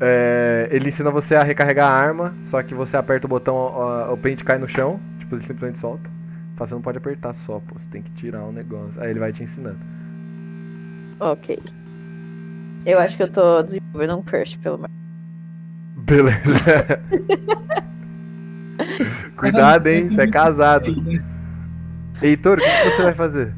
[0.05, 4.13] É, ele ensina você a recarregar a arma, só que você aperta o botão, ó,
[4.13, 6.09] o pente cai no chão, tipo, ele simplesmente solta.
[6.57, 9.01] Você não pode apertar só, pô, você tem que tirar o negócio.
[9.01, 9.79] Aí ele vai te ensinando.
[11.19, 11.57] ok.
[12.85, 15.01] Eu acho que eu tô desenvolvendo um crush pelo Marcelo.
[15.95, 17.01] Beleza.
[19.37, 20.09] Cuidado, hein?
[20.09, 20.85] Você é casado.
[22.21, 23.53] Heitor, o que você vai fazer?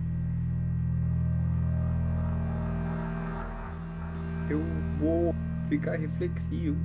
[5.66, 6.78] Ficar reflexivo.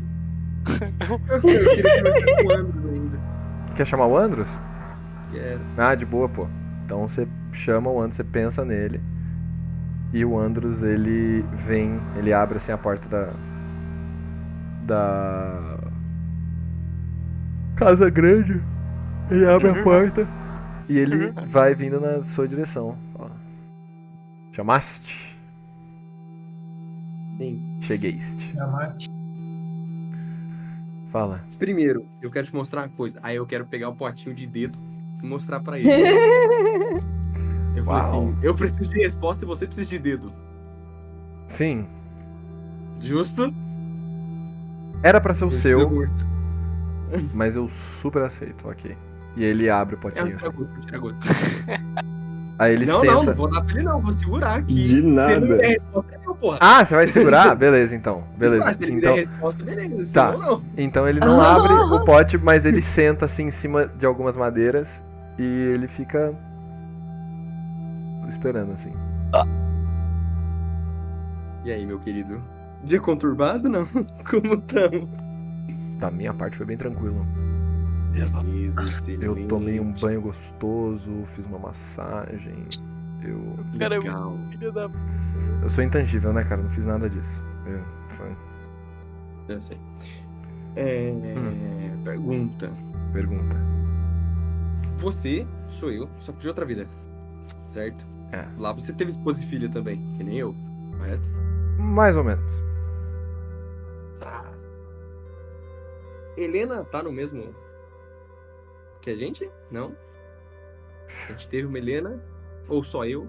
[1.31, 3.21] eu queria conversar com o Andros ainda.
[3.75, 4.49] Quer chamar o Andros?
[5.33, 5.61] Quero.
[5.77, 6.47] Ah, de boa, pô.
[6.85, 9.01] Então você chama o Andros, você pensa nele.
[10.13, 13.33] E o Andros, ele vem, ele abre assim a porta da.
[14.87, 15.79] Da.
[17.77, 18.61] Casa Grande.
[19.31, 20.27] Ele abre a porta.
[20.89, 22.99] E ele vai vindo na sua direção.
[23.15, 23.29] Ó.
[24.51, 25.30] Chamaste?
[27.41, 27.59] Sim.
[27.81, 28.53] Chegueiste.
[28.53, 29.11] Chamate.
[31.11, 31.41] Fala.
[31.59, 33.19] Primeiro, eu quero te mostrar uma coisa.
[33.23, 34.79] Aí eu quero pegar o potinho de dedo
[35.23, 35.89] e mostrar pra ele.
[37.77, 40.33] Eu falei assim, eu preciso de resposta e você precisa de dedo.
[41.47, 41.87] Sim.
[43.01, 43.55] Justo?
[45.05, 46.09] Era pra ser o Eu seu,
[47.33, 48.95] mas eu super aceito, ok.
[49.37, 50.37] E ele abre o É um potinho.
[50.37, 51.17] tira-gosto, um tira-gosto.
[51.19, 51.73] um tira-gosto.
[52.59, 53.13] Aí ele Não, senta.
[53.15, 54.75] não, não vou dar pra ele não, vou segurar aqui.
[54.75, 55.57] De Se ele me nada.
[55.57, 56.59] der resposta, é porra.
[56.61, 57.55] Ah, você vai segurar?
[57.57, 58.25] Beleza, então.
[58.37, 58.69] Beleza.
[58.69, 60.13] Ah, se ele Então, der resposta, beleza.
[60.13, 60.33] Tá.
[60.33, 60.63] Não.
[60.77, 64.89] então ele não abre o pote, mas ele senta assim em cima de algumas madeiras
[65.39, 66.35] e ele fica
[68.29, 68.93] esperando assim.
[71.65, 72.41] E aí, meu querido?
[72.83, 73.87] Dia conturbado, não?
[74.29, 75.09] Como tamo?
[75.99, 77.27] Da minha parte foi bem tranquilo.
[78.13, 82.65] Beleza, Eu tomei um banho gostoso, fiz uma massagem.
[83.23, 84.37] Eu Legal.
[84.51, 84.89] Filho da...
[85.63, 86.63] eu sou intangível, né, cara?
[86.63, 87.43] Não fiz nada disso.
[87.67, 87.81] Eu,
[88.17, 89.79] foi Eu sei.
[90.77, 91.11] É...
[91.11, 92.03] Hum.
[92.05, 92.71] Pergunta.
[93.13, 93.57] pergunta.
[94.99, 96.87] Você sou eu, só que de outra vida.
[97.69, 98.05] Certo?
[98.33, 98.47] É.
[98.59, 100.55] Lá você teve esposa e filha também, que nem eu.
[100.97, 101.29] Correto?
[101.79, 102.53] Mais ou menos.
[104.19, 104.45] Tá.
[106.37, 107.55] Helena tá no mesmo
[109.01, 109.51] que a gente?
[109.71, 109.97] Não?
[111.29, 112.23] A gente teve uma Helena?
[112.69, 113.27] Ou só eu?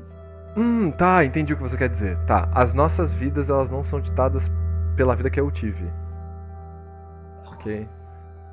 [0.56, 2.18] Hum, tá, entendi o que você quer dizer.
[2.26, 4.50] Tá, as nossas vidas elas não são ditadas
[4.96, 5.94] pela vida que eu tive.
[7.46, 7.88] Ok?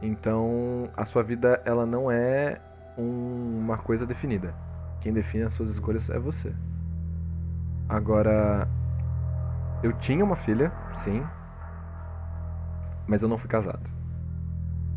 [0.00, 2.60] Então, a sua vida ela não é
[2.96, 4.54] um- uma coisa definida.
[5.00, 6.52] Quem define as suas escolhas é você.
[7.88, 8.68] Agora,
[9.82, 11.24] eu tinha uma filha, sim.
[13.06, 13.90] Mas eu não fui casado.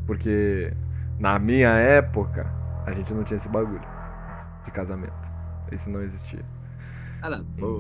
[0.06, 0.74] Porque
[1.20, 2.48] na minha época,
[2.86, 3.82] a gente não tinha esse bagulho
[4.66, 5.14] de casamento.
[5.72, 6.44] Isso não existia.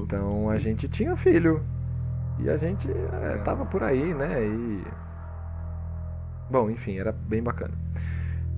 [0.03, 1.63] Então a gente tinha filho.
[2.39, 4.43] E a gente é, tava por aí, né?
[4.43, 4.83] E.
[6.49, 7.73] Bom, enfim, era bem bacana.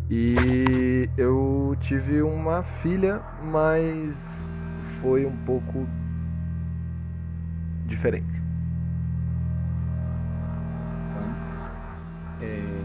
[0.09, 4.47] E eu tive uma filha, mas
[5.01, 5.87] foi um pouco
[7.85, 8.41] diferente.
[12.41, 12.83] é...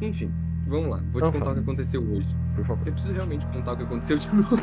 [0.00, 0.32] Enfim,
[0.66, 1.02] vamos lá.
[1.12, 1.50] Vou Não, te contar fala.
[1.52, 2.28] o que aconteceu hoje.
[2.54, 2.86] Por favor.
[2.86, 4.56] Eu preciso realmente contar o que aconteceu de novo.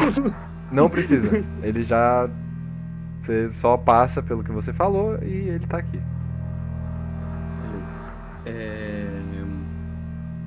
[0.71, 1.43] Não precisa.
[1.63, 2.27] Ele já.
[3.21, 5.99] Você só passa pelo que você falou e ele tá aqui.
[7.61, 7.97] Beleza.
[8.45, 9.09] É...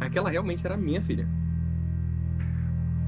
[0.00, 1.26] Aquela realmente era minha filha.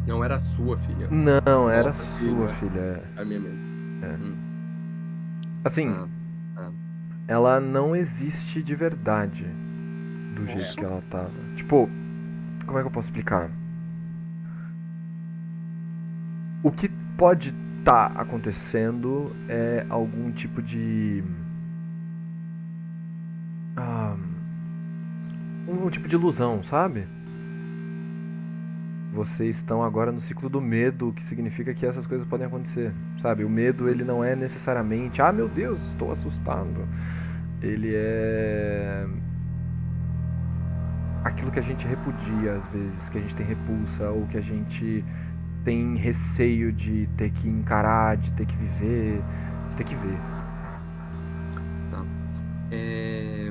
[0.06, 1.08] Não era a sua filha.
[1.10, 2.70] Não, era Nossa, sua filha.
[2.70, 2.80] filha.
[3.16, 3.20] é.
[3.20, 3.70] A minha mesmo.
[5.64, 6.08] Assim, Ah,
[6.56, 6.70] ah.
[7.28, 9.44] ela não existe de verdade
[10.34, 10.74] do jeito Nossa.
[10.76, 11.30] que ela tava.
[11.54, 11.88] Tipo,
[12.66, 13.50] como é que eu posso explicar?
[16.62, 21.24] O que pode estar acontecendo é algum tipo de.
[23.76, 24.16] Ah,
[25.66, 27.06] um tipo de ilusão, sabe?
[29.12, 32.92] Vocês estão agora no ciclo do medo, o que significa que essas coisas podem acontecer,
[33.18, 33.44] sabe?
[33.44, 36.86] O medo ele não é necessariamente, ah meu Deus, estou assustado.
[37.60, 39.06] Ele é
[41.24, 44.40] aquilo que a gente repudia às vezes, que a gente tem repulsa ou que a
[44.40, 45.04] gente
[45.64, 49.22] tem receio de ter que encarar, de ter que viver,
[49.70, 50.18] de ter que ver.
[52.72, 53.50] É...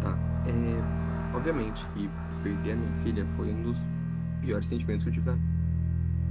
[0.00, 0.18] Tá.
[0.46, 1.36] É...
[1.36, 2.10] Obviamente que
[2.42, 3.78] perder a minha filha foi um dos
[4.40, 5.38] piores sentimentos que eu tive na.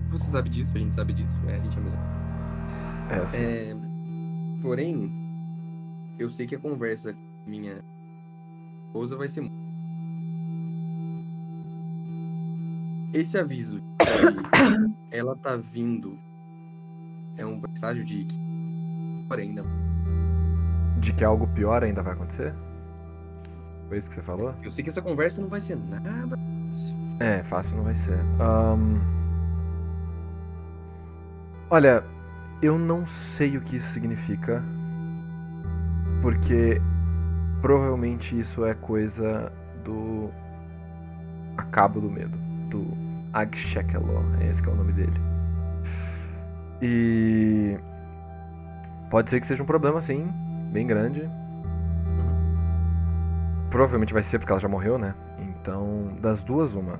[0.09, 1.99] Você sabe disso, a gente sabe disso, é, a gente é mesmo.
[3.09, 3.75] É, assim, É...
[4.61, 5.11] Porém,
[6.17, 7.83] eu sei que a conversa com minha
[8.85, 9.41] esposa vai ser.
[9.41, 9.66] mu-
[13.17, 14.85] Esse aviso que
[15.17, 16.19] ela tá vindo
[17.35, 19.63] é um presságio de que porém ainda
[20.99, 22.53] de que algo pior ainda vai acontecer?
[23.87, 24.53] Foi isso que você falou?
[24.61, 26.37] Eu sei que essa conversa não vai ser nada
[26.69, 26.95] fácil.
[27.19, 28.19] É, fácil não vai ser.
[28.39, 28.99] Ahn,
[31.71, 32.03] Olha,
[32.61, 34.63] eu não sei o que isso significa.
[36.21, 36.79] Porque
[37.61, 39.51] provavelmente isso é coisa
[39.83, 40.29] do
[41.57, 42.37] Acabo do Medo.
[42.69, 43.06] Do
[43.37, 45.19] Agshekelo, é esse é o nome dele.
[46.81, 47.77] E.
[49.11, 50.27] Pode ser que seja um problema, sim,
[50.71, 51.29] bem grande.
[53.69, 55.13] Provavelmente vai ser porque ela já morreu, né?
[55.39, 56.99] Então, das duas, uma.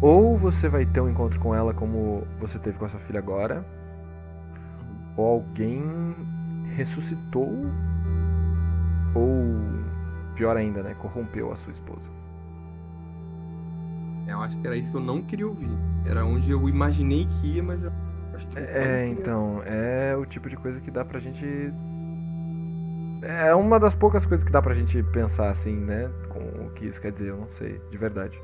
[0.00, 3.18] Ou você vai ter um encontro com ela como você teve com a sua filha
[3.18, 3.64] agora,
[5.14, 5.84] ou alguém
[6.74, 7.66] ressuscitou,
[9.14, 9.56] ou
[10.34, 10.94] pior ainda, né?
[10.94, 12.08] Corrompeu a sua esposa.
[14.26, 15.70] Eu acho que era isso que eu não queria ouvir.
[16.04, 17.92] Era onde eu imaginei que ia, mas eu
[18.34, 21.44] acho que É, então, é o tipo de coisa que dá pra gente.
[23.22, 26.10] É uma das poucas coisas que dá pra gente pensar assim, né?
[26.28, 28.40] Com o que isso quer dizer, eu não sei, de verdade.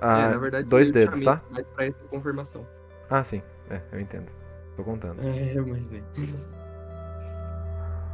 [0.00, 1.42] Ah, é, na verdade, dois dedos, tá?
[1.50, 2.66] Mais pra essa confirmação.
[3.10, 4.26] Ah, sim, é, eu entendo.
[4.76, 5.20] Tô contando.
[5.20, 6.02] É, eu imaginei.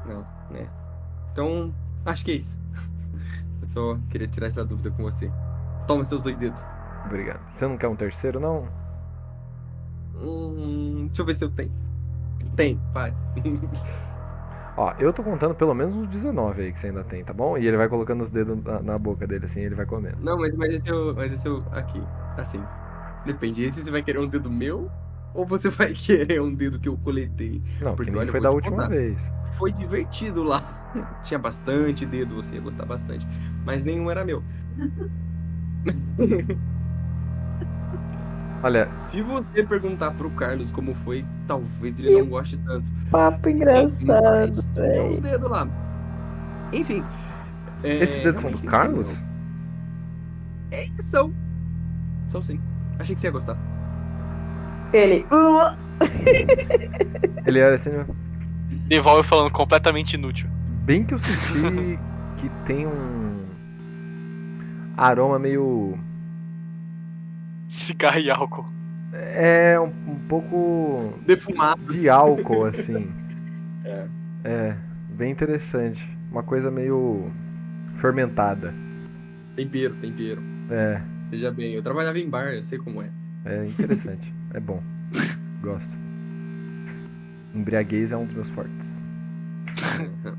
[0.07, 0.21] Não,
[0.51, 0.69] né?
[1.33, 2.63] Então, acho que é isso.
[3.61, 5.31] Eu só queria tirar essa dúvida com você.
[5.87, 6.65] Toma seus dois dedos.
[7.05, 7.41] Obrigado.
[7.53, 8.69] Você não quer um terceiro, não?
[10.15, 11.73] Hum, deixa eu ver se eu tenho.
[12.57, 13.15] Tem, pai.
[14.77, 17.57] Ó, eu tô contando pelo menos uns 19 aí que você ainda tem, tá bom?
[17.57, 20.19] E ele vai colocando os dedos na, na boca dele assim, e ele vai comendo.
[20.21, 21.15] Não, mas, mas esse eu.
[21.15, 21.65] Mas esse eu.
[21.73, 22.03] Aqui.
[22.37, 22.63] Assim.
[23.25, 23.65] Depende.
[23.65, 24.91] Esse você vai querer um dedo meu?
[25.33, 27.63] Ou você vai querer um dedo que eu coletei?
[27.81, 28.89] Não, Porque, olha, foi da última contar.
[28.89, 29.23] vez.
[29.53, 30.63] Foi divertido lá.
[31.25, 33.27] Tinha bastante dedo, você ia gostar bastante.
[33.65, 34.43] Mas nenhum era meu.
[38.63, 42.91] Olha, Se você perguntar pro Carlos como foi, talvez ele não goste tanto.
[43.11, 45.21] Papo Mas engraçado, uns velho.
[45.21, 45.69] dedos lá.
[46.73, 47.05] Enfim.
[47.85, 49.09] é, esses dedos são do Carlos?
[50.73, 51.33] É, são.
[52.27, 52.61] São sim.
[52.99, 53.57] Achei que você ia gostar.
[54.93, 55.25] Ele.
[55.31, 55.77] "Uh".
[57.47, 57.91] Ele era assim,
[58.89, 60.49] Devolve falando completamente inútil.
[60.85, 61.99] bem que eu senti
[62.37, 63.46] que tem um
[64.97, 65.99] aroma meio
[67.69, 68.67] Cigarro e álcool.
[69.13, 71.93] é um, um pouco Defumado.
[71.93, 73.09] de álcool assim.
[73.85, 74.09] É.
[74.43, 74.77] É,
[75.11, 76.05] bem interessante.
[76.33, 77.31] Uma coisa meio
[77.95, 78.75] fermentada.
[79.55, 80.43] Tempero, tempero.
[80.69, 81.01] É,
[81.31, 83.11] Veja bem, eu trabalhava em bar, eu sei como é.
[83.45, 84.35] é interessante.
[84.55, 84.83] é bom.
[85.63, 85.97] Gosto.
[87.55, 89.01] Embriaguez é um dos meus fortes.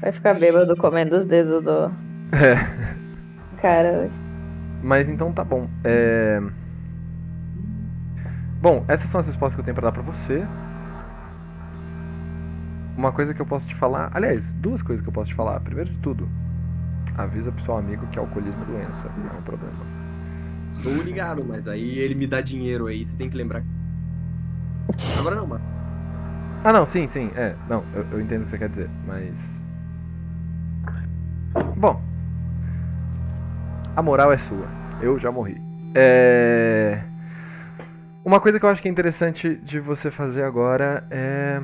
[0.00, 1.90] Vai ficar bêbado comendo os dedos do
[2.32, 2.94] É.
[3.64, 4.10] cara.
[4.82, 5.68] Mas então tá bom.
[5.82, 6.42] É...
[8.60, 10.46] Bom, essas são as respostas que eu tenho pra dar pra você.
[12.96, 14.10] Uma coisa que eu posso te falar.
[14.12, 15.58] Aliás, duas coisas que eu posso te falar.
[15.60, 16.28] Primeiro de tudo,
[17.16, 20.04] avisa pro seu amigo que alcoolismo é doença, não é um problema.
[20.82, 23.62] Tô ligado, mas aí ele me dá dinheiro aí, você tem que lembrar.
[25.20, 25.64] Agora não, mano.
[26.62, 27.54] Ah, não, sim, sim, é.
[27.68, 29.64] Não, eu, eu entendo o que você quer dizer, mas.
[31.76, 32.13] Bom.
[33.96, 34.66] A moral é sua.
[35.00, 35.60] Eu já morri.
[35.94, 37.02] É.
[38.24, 41.60] Uma coisa que eu acho que é interessante de você fazer agora é.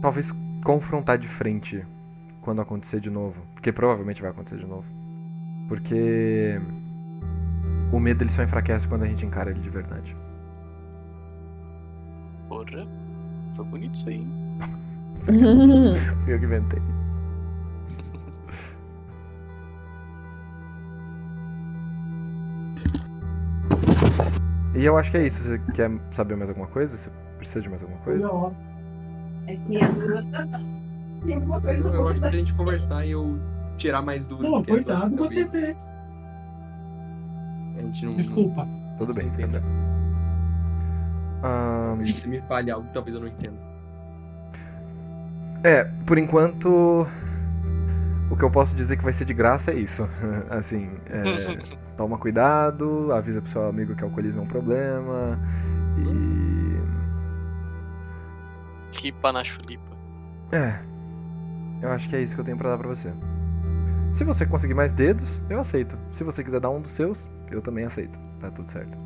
[0.00, 0.32] Talvez
[0.64, 1.84] confrontar de frente
[2.40, 3.40] quando acontecer de novo.
[3.54, 4.84] Porque provavelmente vai acontecer de novo.
[5.68, 6.60] Porque.
[7.92, 10.16] O medo ele só enfraquece quando a gente encara ele de verdade.
[12.48, 12.86] Porra.
[13.54, 14.16] Foi bonito isso aí.
[14.16, 14.28] hein?
[16.24, 16.97] Fui eu que inventei.
[24.74, 25.42] E eu acho que é isso.
[25.42, 26.96] Você quer saber mais alguma coisa?
[26.96, 28.26] Você precisa de mais alguma coisa?
[28.26, 28.54] Não.
[29.46, 30.24] É que a duas.
[31.24, 33.38] Tem alguma coisa pra Eu acho que a gente conversar e eu
[33.76, 34.50] tirar mais dúvidas.
[34.52, 35.76] Pô, eu que da talvez TV.
[37.76, 38.14] A gente não.
[38.16, 38.68] Desculpa.
[38.98, 39.62] Tudo bem, entenda.
[41.42, 43.56] Ahn, Você me fale algo que talvez eu não entenda.
[45.64, 47.06] é, por enquanto.
[48.30, 50.08] O que eu posso dizer que vai ser de graça é isso.
[50.50, 51.22] assim, é,
[51.98, 55.38] toma cuidado, avisa pro seu amigo que alcoolismo é um problema.
[55.98, 56.78] E.
[58.96, 59.96] Ripa na chulipa.
[60.52, 60.78] É.
[61.82, 63.12] Eu acho que é isso que eu tenho pra dar pra você.
[64.12, 65.98] Se você conseguir mais dedos, eu aceito.
[66.12, 68.18] Se você quiser dar um dos seus, eu também aceito.
[68.40, 68.96] Tá tudo certo.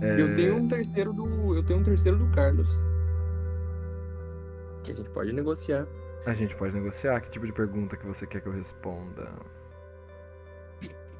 [0.00, 1.56] É, Eu tenho um terceiro do.
[1.56, 2.84] Eu tenho um terceiro do Carlos.
[4.82, 5.86] Que a gente pode negociar.
[6.26, 7.20] A gente pode negociar.
[7.20, 9.28] Que tipo de pergunta que você quer que eu responda?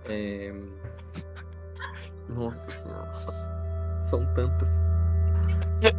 [0.06, 0.52] É...
[2.28, 3.12] Nossa senhora.
[4.04, 4.80] São tantas.
[5.80, 5.94] Deus.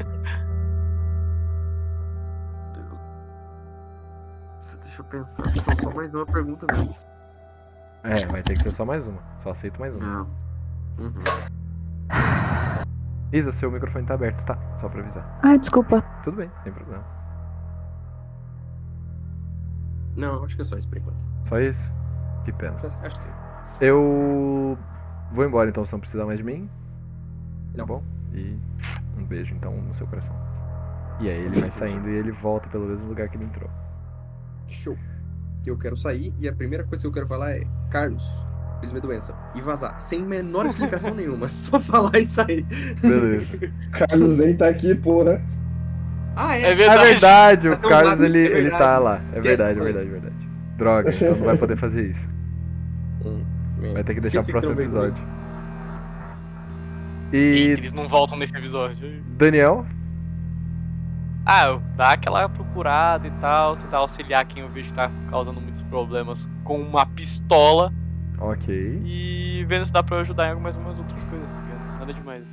[4.82, 5.44] Deixa eu pensar.
[5.60, 6.96] São só mais uma pergunta mesmo.
[8.04, 9.22] É, vai ter que ser só mais uma.
[9.42, 10.06] Só aceito mais uma.
[10.06, 10.30] Não.
[11.00, 11.24] Uhum.
[13.32, 14.58] Isa, seu microfone tá aberto, tá?
[14.80, 15.40] Só pra avisar.
[15.42, 16.02] Ai, desculpa.
[16.24, 17.04] Tudo bem, sem problema.
[20.16, 21.24] Não, eu acho que é só isso por enquanto.
[21.48, 21.92] Só isso?
[22.46, 22.76] Que pena.
[22.76, 23.30] Acho, acho que sim.
[23.82, 24.78] Eu
[25.32, 26.70] vou embora então, você não precisa mais de mim.
[27.74, 27.86] Tá Não.
[27.86, 28.04] bom?
[28.34, 28.58] E
[29.18, 30.36] um beijo então no seu coração.
[31.20, 33.70] E aí ele vai saindo e ele volta pelo mesmo lugar que ele entrou.
[34.72, 34.98] Show.
[35.66, 38.26] Eu quero sair e a primeira coisa que eu quero falar é: Carlos,
[38.82, 39.36] fiz minha doença.
[39.56, 40.00] E vazar.
[40.02, 41.48] Sem menor explicação nenhuma.
[41.50, 42.64] Só falar e sair.
[43.02, 43.72] Beleza.
[43.92, 45.42] Carlos nem tá aqui, porra.
[46.36, 47.04] Ah, É É verdade.
[47.12, 49.22] verdade, o Então, Carlos ele, é ele tá lá.
[49.34, 50.50] É verdade, é verdade, é verdade.
[50.78, 52.28] Droga, então não vai poder fazer isso.
[53.92, 55.24] Vai ter que deixar pro próximo você episódio.
[57.34, 59.22] E E eles não voltam nesse episódio.
[59.38, 59.86] Daniel?
[61.46, 65.60] Ah, eu dá aquela procurada e tal, tentar auxiliar quem eu vejo que tá causando
[65.60, 67.92] muitos problemas com uma pistola
[68.40, 69.02] Ok.
[69.04, 72.00] e vendo se dá pra eu ajudar em algumas umas outras coisas, tá ligado?
[72.00, 72.46] Nada demais.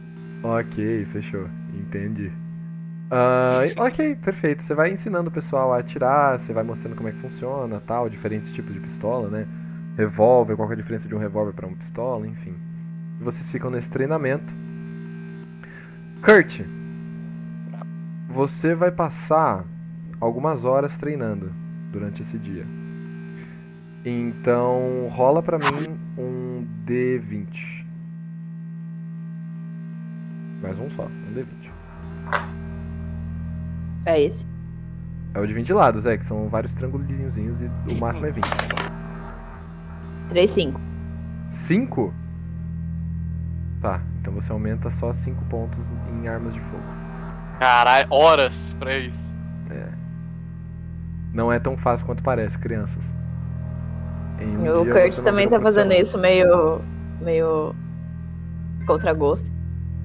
[0.43, 1.47] Ok, fechou.
[1.75, 2.33] Entendi.
[3.13, 4.63] E- ok, perfeito.
[4.65, 8.09] Você vai ensinando o pessoal a atirar, você vai mostrando como é que funciona, tal,
[8.09, 9.47] diferentes tipos de pistola, né?
[10.01, 12.55] Revólver, qual que é a diferença de um revólver para uma pistola, enfim.
[13.21, 14.55] E vocês ficam nesse treinamento.
[16.25, 16.63] Kurt,
[18.27, 19.65] você vai passar
[20.19, 21.53] algumas horas treinando
[21.93, 22.67] durante esse dia.
[24.03, 27.85] Então, rola pra mim um D20.
[30.63, 31.71] Mais um só, um D20.
[34.07, 34.47] É esse.
[35.35, 38.80] É o de 20 lados, é, que são vários triangulinhos e o máximo é 20.
[40.31, 40.81] 3, 5.
[41.51, 42.15] 5?
[43.81, 46.83] Tá, então você aumenta só 5 pontos em armas de fogo.
[47.59, 49.31] Caralho, horas pra isso.
[51.33, 53.15] Não é tão fácil quanto parece, crianças.
[54.41, 56.81] Em um o dia Kurt também tá fazendo isso meio.
[57.23, 57.75] meio.
[58.87, 59.53] contra gosto.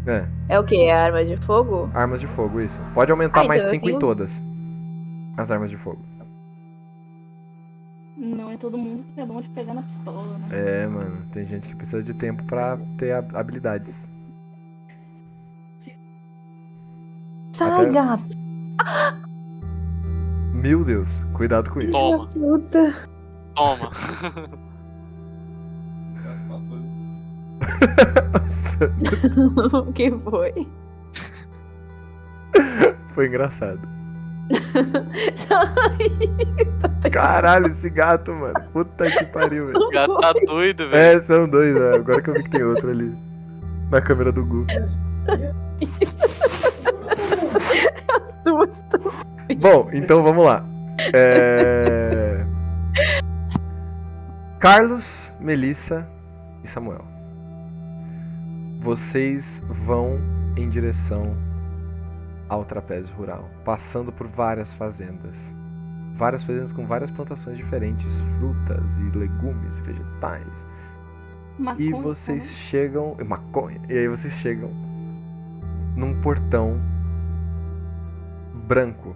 [0.05, 0.75] É, É o que?
[0.85, 1.89] É arma de fogo?
[1.95, 2.79] armas de fogo, isso.
[2.93, 4.43] Pode aumentar Ah, mais então eu 5 em tenho- todas.
[5.35, 6.05] As armas de fogo.
[8.25, 10.47] Não é todo mundo que é bom de pegar na pistola, né?
[10.51, 14.07] É, mano, tem gente que precisa de tempo pra ter hab- habilidades.
[17.53, 18.37] Sai, Até- gato!
[20.53, 21.91] Meu Deus, cuidado com isso.
[21.91, 22.93] Toma, Puta!
[23.55, 23.91] toma.
[29.73, 30.67] O que foi?
[33.13, 33.79] Foi engraçado.
[37.11, 38.53] Caralho, esse gato, mano.
[38.71, 39.79] Puta que pariu, velho.
[39.79, 41.17] O gato tá doido, velho.
[41.17, 41.95] É, são dois, né?
[41.95, 43.15] Agora que eu vi que tem outro ali.
[43.89, 44.65] Na câmera do Gu.
[48.21, 49.01] As duas estão.
[49.57, 50.63] Bom, então vamos lá.
[51.13, 52.43] É...
[54.59, 56.07] Carlos, Melissa
[56.63, 57.05] e Samuel.
[58.79, 60.19] Vocês vão
[60.55, 61.35] em direção
[62.47, 65.37] ao trapézio rural, passando por várias fazendas.
[66.15, 70.65] Várias fazendas com várias plantações diferentes, frutas e legumes e vegetais.
[71.57, 73.17] Maconha, E vocês chegam.
[73.25, 73.81] Maconha.
[73.89, 74.69] E aí vocês chegam
[75.95, 76.79] num portão
[78.67, 79.15] branco.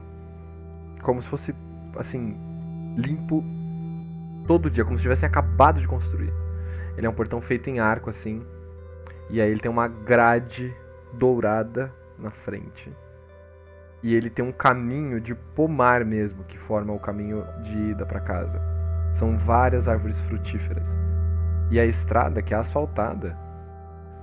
[1.01, 1.55] Como se fosse,
[1.97, 2.35] assim,
[2.97, 3.43] limpo
[4.47, 6.33] todo dia, como se tivessem acabado de construir.
[6.97, 8.43] Ele é um portão feito em arco, assim.
[9.29, 10.73] E aí ele tem uma grade
[11.13, 12.91] dourada na frente.
[14.01, 18.19] E ele tem um caminho de pomar mesmo, que forma o caminho de ida pra
[18.19, 18.61] casa.
[19.11, 20.95] São várias árvores frutíferas.
[21.69, 23.37] E a estrada, que é asfaltada,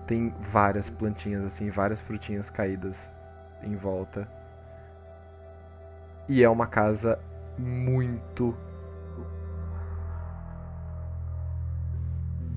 [0.06, 3.10] tem várias plantinhas assim, várias frutinhas caídas
[3.62, 4.26] em volta.
[6.28, 7.18] E é uma casa
[7.58, 8.56] muito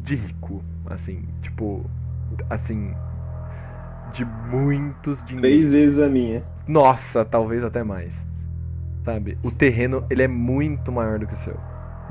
[0.04, 1.86] de rico, assim, tipo,
[2.50, 2.96] assim,
[4.12, 5.72] de muitos Três dinheiros.
[5.72, 6.44] vezes a minha.
[6.70, 8.24] Nossa, talvez até mais.
[9.04, 9.40] Sabe?
[9.42, 11.58] O terreno, ele é muito maior do que o seu.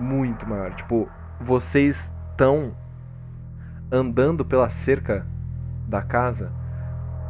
[0.01, 0.75] Muito maior.
[0.75, 1.09] Tipo,
[1.41, 2.73] vocês estão
[3.91, 5.25] andando pela cerca
[5.87, 6.51] da casa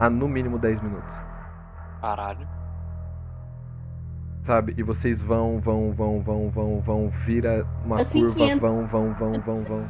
[0.01, 1.15] há no mínimo 10 minutos.
[2.01, 2.49] Caralho.
[4.43, 4.73] Sabe?
[4.79, 9.13] E vocês vão, vão, vão, vão, vão, vão, vira uma Assim curva, entra- vão, vão,
[9.13, 9.85] vão, vão, vão.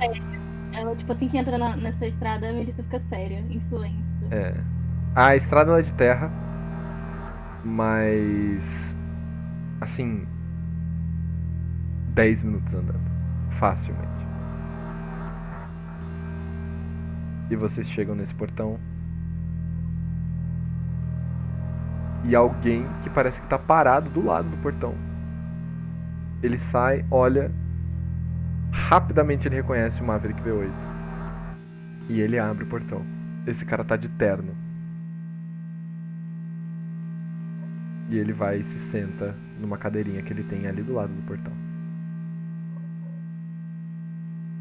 [0.73, 4.03] Ela, tipo assim, que entra na- nessa estrada, a Melissa fica séria, em silêncio.
[4.33, 4.55] É.
[5.15, 6.31] A estrada é de terra,
[7.65, 8.97] mas
[9.81, 10.27] assim,
[12.15, 13.11] 10 minutos andando,
[13.51, 14.27] facilmente.
[17.51, 18.79] E vocês chegam nesse portão.
[22.25, 24.95] E alguém que parece que tá parado do lado do portão.
[26.43, 27.51] Ele sai, olha,
[28.71, 30.71] rapidamente ele reconhece o Maverick V8.
[32.09, 33.05] E ele abre o portão.
[33.47, 34.68] Esse cara tá de terno.
[38.09, 41.23] E ele vai e se senta numa cadeirinha que ele tem ali do lado do
[41.23, 41.53] portão.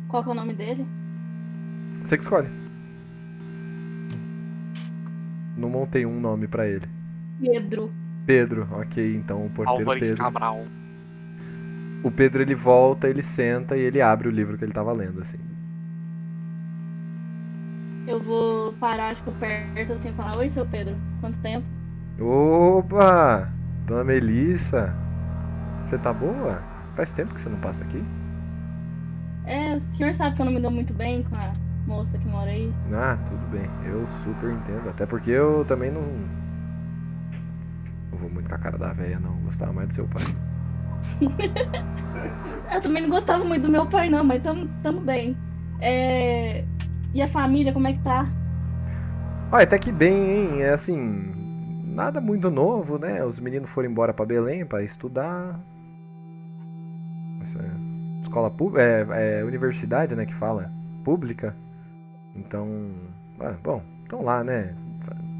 [0.09, 0.85] Qual que é o nome dele?
[2.03, 2.49] Você que escolhe.
[5.57, 6.87] Não montei um nome pra ele.
[7.39, 7.91] Pedro.
[8.25, 10.23] Pedro, ok, então o porteiro Álvares Pedro.
[10.23, 10.65] Cabral.
[12.03, 15.21] O Pedro ele volta, ele senta e ele abre o livro que ele tava lendo,
[15.21, 15.39] assim.
[18.05, 21.65] Eu vou parar, tipo, perto assim e falar, oi, seu Pedro, quanto tempo?
[22.19, 23.47] Opa!
[23.85, 24.93] Dona Melissa!
[25.85, 26.61] Você tá boa?
[26.95, 28.03] Faz tempo que você não passa aqui?
[29.45, 31.53] É, o senhor sabe que eu não me dou muito bem com a
[31.85, 32.73] moça que mora aí.
[32.91, 33.69] Ah, tudo bem.
[33.85, 34.89] Eu super entendo.
[34.89, 36.01] Até porque eu também não.
[38.11, 39.35] Não vou muito com a cara da velha, não.
[39.43, 40.23] Gostava mais do seu pai.
[42.73, 45.37] Eu também não gostava muito do meu pai, não, mas tamo, tamo bem.
[45.79, 46.65] É...
[47.13, 48.27] E a família, como é que tá?
[49.51, 50.61] Olha, até que bem, hein?
[50.63, 51.36] É assim.
[51.97, 53.25] Nada muito novo, né?
[53.25, 55.59] Os meninos foram embora pra Belém pra estudar.
[57.41, 58.83] É escola pública.
[59.15, 60.23] É, é universidade, né?
[60.27, 60.71] Que fala.
[61.03, 61.55] Pública.
[62.35, 62.69] Então.
[63.39, 64.75] ah, bom, estão lá, né?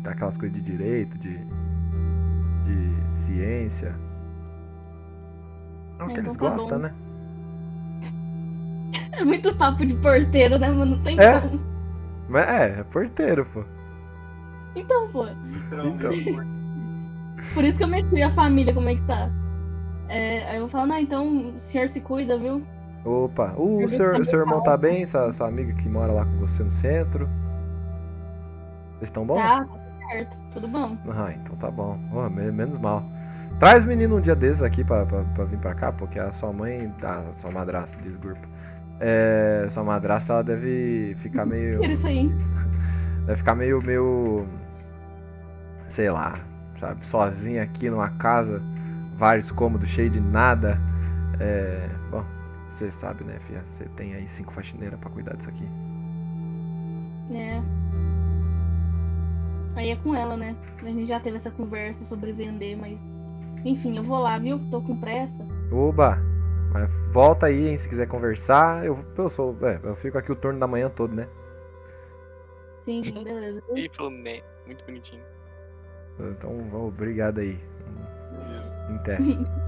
[0.02, 1.38] Daquelas coisas de direito, de.
[1.38, 3.94] de ciência.
[6.00, 6.84] É o que Então eles tá gostam, bom.
[6.86, 6.94] né?
[9.12, 10.96] É muito papo de porteiro, né, mano?
[10.96, 11.40] Não tem É.
[11.40, 11.60] como.
[12.40, 13.64] É, é porteiro, pô.
[14.80, 15.26] Então, pô.
[15.28, 16.12] Então.
[17.54, 19.30] Por isso que eu meti a família, como é que tá.
[20.10, 22.62] É, aí eu vou falar, não, então o senhor se cuida, viu?
[23.04, 25.06] Opa, o Ele seu, tá seu irmão tá bem?
[25.06, 27.28] Sua, sua amiga que mora lá com você no centro?
[28.98, 29.36] Vocês estão bom?
[29.36, 30.98] Tá, tudo certo, tudo bom.
[31.10, 31.98] Ah, então tá bom.
[32.14, 33.04] Oh, me- menos mal.
[33.60, 36.32] Traz o menino um dia desses aqui pra, pra, pra vir pra cá, porque a
[36.32, 36.92] sua mãe.
[37.04, 38.40] A sua madrasta, desculpa.
[39.00, 41.80] É, sua madrasta ela deve ficar meio.
[41.80, 42.30] Tira isso aí.
[43.26, 43.80] Deve ficar meio.
[43.86, 44.48] meio.
[45.98, 46.32] Sei lá,
[46.80, 47.08] sabe?
[47.08, 48.62] Sozinha aqui numa casa,
[49.18, 50.78] vários cômodos cheios de nada.
[51.40, 51.90] É.
[52.12, 52.24] Bom,
[52.70, 53.64] você sabe, né, filha?
[53.72, 55.68] Você tem aí cinco faxineiras pra cuidar disso aqui.
[57.36, 57.60] É.
[59.76, 60.56] Aí é com ela, né?
[60.84, 63.00] A gente já teve essa conversa sobre vender, mas.
[63.66, 64.60] Enfim, eu vou lá, viu?
[64.70, 65.44] Tô com pressa.
[65.72, 66.20] Oba!
[66.74, 68.86] Mas volta aí, hein, se quiser conversar.
[68.86, 69.58] Eu, eu sou.
[69.64, 71.28] É, eu fico aqui o turno da manhã todo, né?
[72.84, 73.64] Sim, sim, beleza.
[73.76, 74.44] Ih, falou né.
[74.68, 75.24] Muito bonitinho.
[76.20, 77.60] Então, obrigado aí.
[79.04, 79.20] Terra.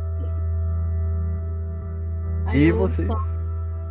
[2.47, 3.07] Aí E vocês?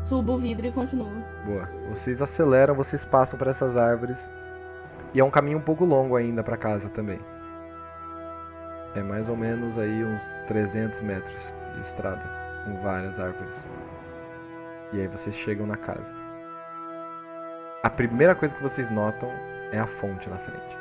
[0.02, 1.22] subo o vidro e continuo.
[1.44, 1.68] Boa.
[1.90, 4.18] Vocês aceleram, vocês passam por essas árvores.
[5.14, 7.20] E é um caminho um pouco longo ainda pra casa também.
[8.96, 11.40] É mais ou menos aí uns 300 metros
[11.74, 12.22] de estrada,
[12.64, 13.64] com várias árvores.
[14.92, 16.12] E aí vocês chegam na casa.
[17.84, 19.30] A primeira coisa que vocês notam
[19.70, 20.77] é a fonte na frente.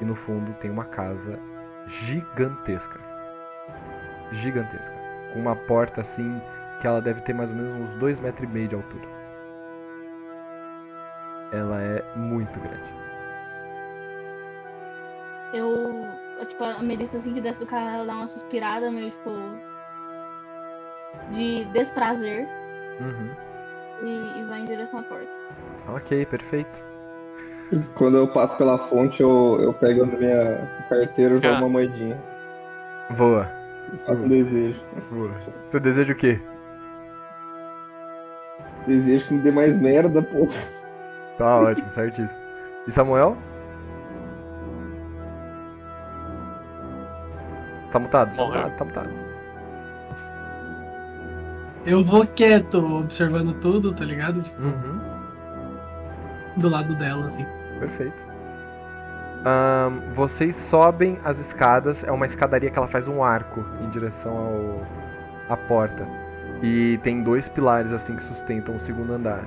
[0.00, 1.38] E no fundo tem uma casa
[1.86, 2.98] gigantesca.
[4.32, 4.94] Gigantesca.
[5.32, 6.40] Com uma porta assim
[6.80, 9.08] que ela deve ter mais ou menos uns 2,5 metros e meio de altura.
[11.52, 13.00] Ela é muito grande.
[15.52, 16.06] Eu,
[16.38, 19.30] eu, tipo, a Melissa assim que desce do carro, ela dá uma suspirada meio, tipo,
[21.32, 22.46] de desprazer
[23.00, 23.30] Uhum.
[24.06, 25.28] e, e vai em direção à porta.
[25.88, 26.89] Ok, perfeito.
[27.94, 31.58] Quando eu passo pela fonte, eu, eu pego na minha carteira e jogo Ah.
[31.58, 32.16] uma moedinha.
[33.16, 33.48] Boa,
[34.06, 34.80] faço um desejo.
[35.10, 35.30] boa.
[35.70, 36.40] Você deseja o quê?
[38.86, 40.48] Desejo que me dê mais merda, pô.
[41.38, 42.38] Tá ótimo, certíssimo.
[42.88, 43.36] E Samuel?
[47.92, 48.30] Tá mutado?
[48.30, 48.62] Tá Morreu.
[48.62, 49.10] mutado, tá mutado.
[51.86, 54.42] Eu vou quieto, observando tudo, tá ligado?
[54.42, 55.00] Tipo, Uhum.
[56.56, 57.46] do lado dela, assim.
[57.80, 58.30] Perfeito.
[59.44, 64.36] Ahn, vocês sobem as escadas, é uma escadaria que ela faz um arco em direção
[64.36, 65.00] ao
[65.50, 66.06] à porta.
[66.62, 69.42] E tem dois pilares assim que sustentam o segundo andar.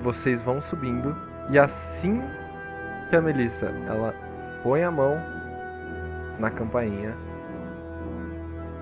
[0.00, 1.16] Vocês vão subindo
[1.50, 2.22] e assim
[3.10, 4.14] que a Melissa, ela
[4.62, 5.20] põe a mão
[6.38, 7.16] na campainha,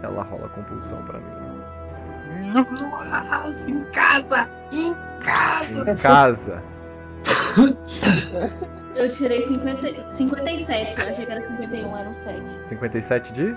[0.03, 2.53] ela rola compulsão pra mim.
[2.53, 4.51] Nossa, em casa!
[4.75, 5.91] Em casa!
[5.91, 6.63] Em casa.
[8.97, 12.69] Eu tirei 50, 57, eu achei que era 51, era um 7.
[12.69, 13.55] 57 de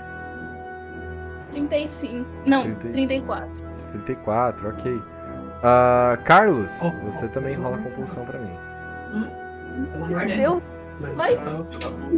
[1.52, 2.26] 35.
[2.46, 2.90] Não, 30.
[2.90, 3.50] 34.
[3.92, 5.02] 34, ok.
[5.64, 8.52] Ah, Carlos, Oh, você oh, também oh, rola compulsão pra mim.
[10.38, 10.62] Meu,
[11.16, 11.38] Vai.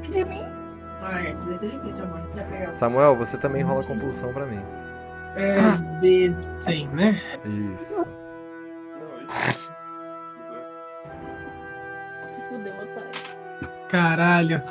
[0.09, 0.43] De mim.
[2.01, 2.21] Amor.
[2.35, 2.73] Já pegou.
[2.75, 4.61] Samuel, você também rola compulsão pra mim.
[5.35, 7.15] É de 100, né?
[7.45, 8.05] Isso.
[13.91, 14.63] Caralho.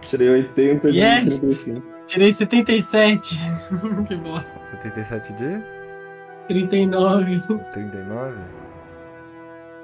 [0.00, 1.38] Tirei 80 de Yes!
[1.38, 1.86] 35.
[2.06, 3.36] Tirei 77.
[4.08, 4.60] que bosta.
[4.82, 5.62] 77 de
[6.48, 7.40] 39.
[7.72, 8.36] 39?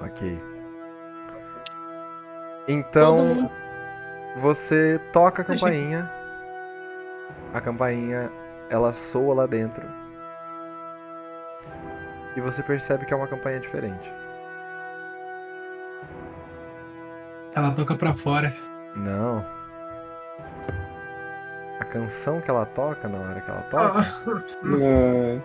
[0.00, 0.42] Ok.
[2.66, 3.50] Então, mundo.
[4.38, 6.10] você toca a campainha.
[7.52, 8.32] A campainha,
[8.68, 9.86] ela soa lá dentro.
[12.36, 14.23] E você percebe que é uma campainha diferente.
[17.54, 18.52] Ela toca pra fora.
[18.96, 19.44] Não.
[21.80, 24.22] A canção que ela toca na hora que ela toca Ah,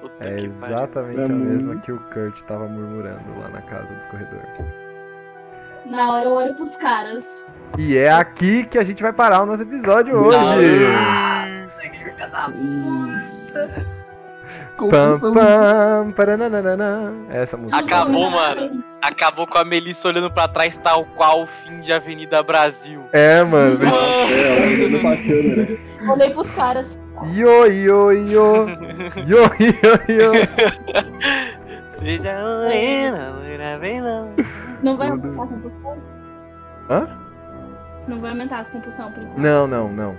[0.00, 0.76] Puta é que pariu.
[0.76, 4.48] exatamente É a mesma que o Kurt tava murmurando lá na casa dos corredores.
[5.86, 7.26] Na hora eu olho pros caras.
[7.78, 10.38] E é aqui que a gente vai parar o nosso episódio hoje.
[14.76, 17.12] Pam, pam, parananana.
[17.30, 17.78] Essa música.
[17.78, 18.82] Acabou, mano.
[19.00, 23.02] Acabou com a Melissa olhando pra trás, tal qual o fim de Avenida Brasil.
[23.12, 23.78] É, mano.
[23.84, 25.78] é?
[26.10, 26.98] Olhei pros caras.
[27.32, 28.66] Yo, yo, yo.
[29.26, 30.32] Yo, yo, yo.
[32.00, 34.26] Veja a morena, loira, vem lá.
[34.82, 35.96] Não vai aumentar a compulsão?
[36.90, 37.08] Hã?
[38.08, 39.38] Não vai aumentar as compulsão por enquanto.
[39.38, 40.16] Não, não, não.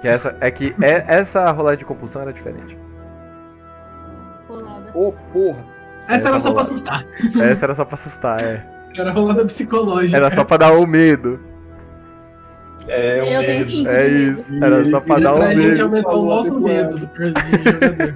[0.00, 2.76] Que essa, é que é- essa rolagem de compulsão era diferente.
[4.94, 5.64] Ô, porra!
[6.08, 7.06] Essa era Essa só pra assustar.
[7.40, 8.66] Essa era só pra assustar, é.
[8.96, 10.16] Era rolada psicológica.
[10.16, 11.38] Era só pra dar o medo.
[12.88, 13.70] É, um eu tenho medo.
[13.70, 14.40] 5 É medo.
[14.40, 14.64] isso.
[14.64, 15.82] Era só pra E dar o gente medo.
[15.82, 18.14] aumentar o Falou nosso com medo do jogador.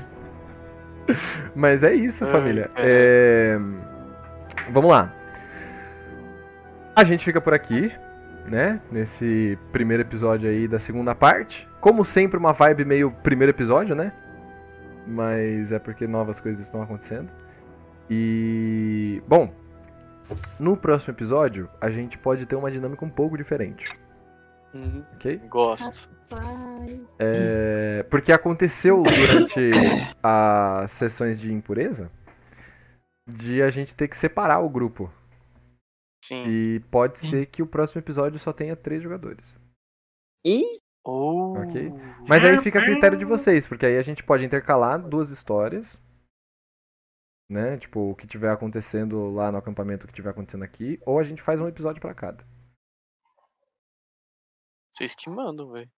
[1.55, 2.71] Mas é isso, Ai, família.
[2.75, 2.91] caralho.
[2.93, 3.59] É...
[4.73, 5.13] Vamos lá.
[6.97, 7.93] A gente fica por aqui,
[8.49, 8.81] né?
[8.91, 11.69] Nesse primeiro episódio aí da segunda parte.
[11.81, 14.13] Como sempre, uma vibe meio primeiro episódio, né?
[15.07, 17.31] Mas é porque novas coisas estão acontecendo.
[18.11, 19.23] E.
[19.27, 19.53] Bom.
[20.59, 23.93] No próximo episódio, a gente pode ter uma dinâmica um pouco diferente,
[24.73, 25.05] Uhum.
[25.15, 25.37] ok?
[25.51, 26.09] Gosto.
[27.19, 29.71] É, porque aconteceu durante
[30.23, 32.11] as sessões de impureza
[33.29, 35.13] de a gente ter que separar o grupo.
[36.25, 36.45] Sim.
[36.47, 37.29] E pode Sim.
[37.31, 39.61] ser que o próximo episódio só tenha três jogadores.
[41.05, 41.55] Oh.
[41.59, 41.93] Ok.
[42.27, 45.99] Mas aí fica a critério de vocês, porque aí a gente pode intercalar duas histórias.
[47.49, 47.77] né?
[47.77, 51.25] Tipo, o que tiver acontecendo lá no acampamento, o que tiver acontecendo aqui, ou a
[51.25, 52.45] gente faz um episódio pra cada.
[54.93, 55.91] Vocês que mandam, velho.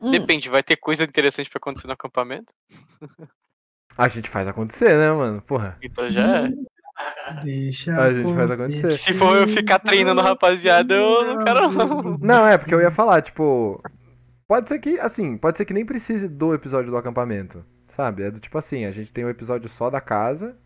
[0.00, 2.52] Hum, Depende, vai ter coisa interessante pra acontecer no acampamento?
[3.96, 5.42] A gente faz acontecer, né, mano?
[5.42, 5.76] Porra.
[5.82, 6.48] Então já é.
[7.42, 8.96] Deixa A gente faz acontecer.
[8.98, 12.18] Se for eu ficar treinando rapaziada, eu não quero não.
[12.18, 13.80] Não, é, porque eu ia falar, tipo.
[14.50, 17.64] Pode ser que, assim, pode ser que nem precise do episódio do acampamento.
[17.90, 18.24] Sabe?
[18.24, 20.56] É do tipo assim, a gente tem um episódio só da casa.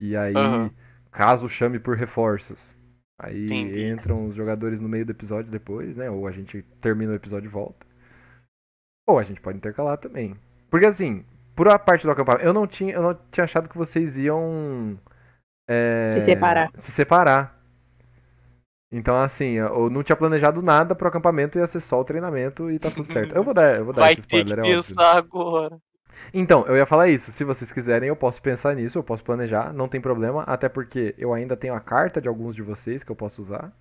[0.00, 0.70] E aí, Aham.
[1.10, 2.72] caso chame por reforços.
[3.20, 3.82] Aí Entendi.
[3.82, 6.08] entram os jogadores no meio do episódio depois, né?
[6.08, 7.84] Ou a gente termina o episódio e volta.
[9.08, 10.36] Ou a gente pode intercalar também.
[10.70, 11.24] Porque assim,
[11.56, 14.96] por a parte do acampamento, eu não tinha, eu não tinha achado que vocês iam.
[15.68, 16.70] é, Se separar.
[16.78, 17.60] Se separar.
[18.92, 22.78] Então, assim, eu não tinha planejado nada pro acampamento, ia ser só o treinamento e
[22.78, 23.34] tá tudo certo.
[23.34, 24.76] Eu vou dar, eu vou dar Vai esse ter que spoiler, é óbvio.
[24.76, 25.78] pensar agora.
[26.32, 27.32] Então, eu ia falar isso.
[27.32, 30.44] Se vocês quiserem, eu posso pensar nisso, eu posso planejar, não tem problema.
[30.44, 33.72] Até porque eu ainda tenho a carta de alguns de vocês que eu posso usar.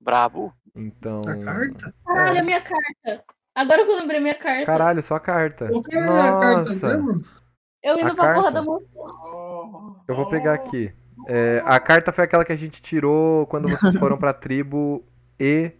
[0.00, 0.52] Brabo.
[0.74, 1.20] Então.
[1.28, 1.94] A carta?
[2.06, 2.40] Caralho, É.
[2.40, 3.24] a minha carta.
[3.54, 4.64] Agora que eu lembrei minha carta.
[4.66, 5.68] Caralho, só a carta.
[5.68, 6.98] Qual que é a carta Nossa.
[6.98, 7.22] mesmo?
[7.82, 8.52] Eu indo a pra porra carta?
[8.52, 8.80] da mão.
[10.08, 10.92] Eu vou pegar aqui.
[11.26, 15.04] É, a carta foi aquela que a gente tirou quando vocês foram pra tribo
[15.38, 15.72] e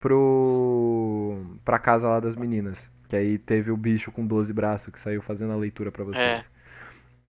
[0.00, 1.38] pro.
[1.64, 2.88] pra casa lá das meninas.
[3.08, 6.50] Que aí teve o bicho com 12 braços que saiu fazendo a leitura pra vocês.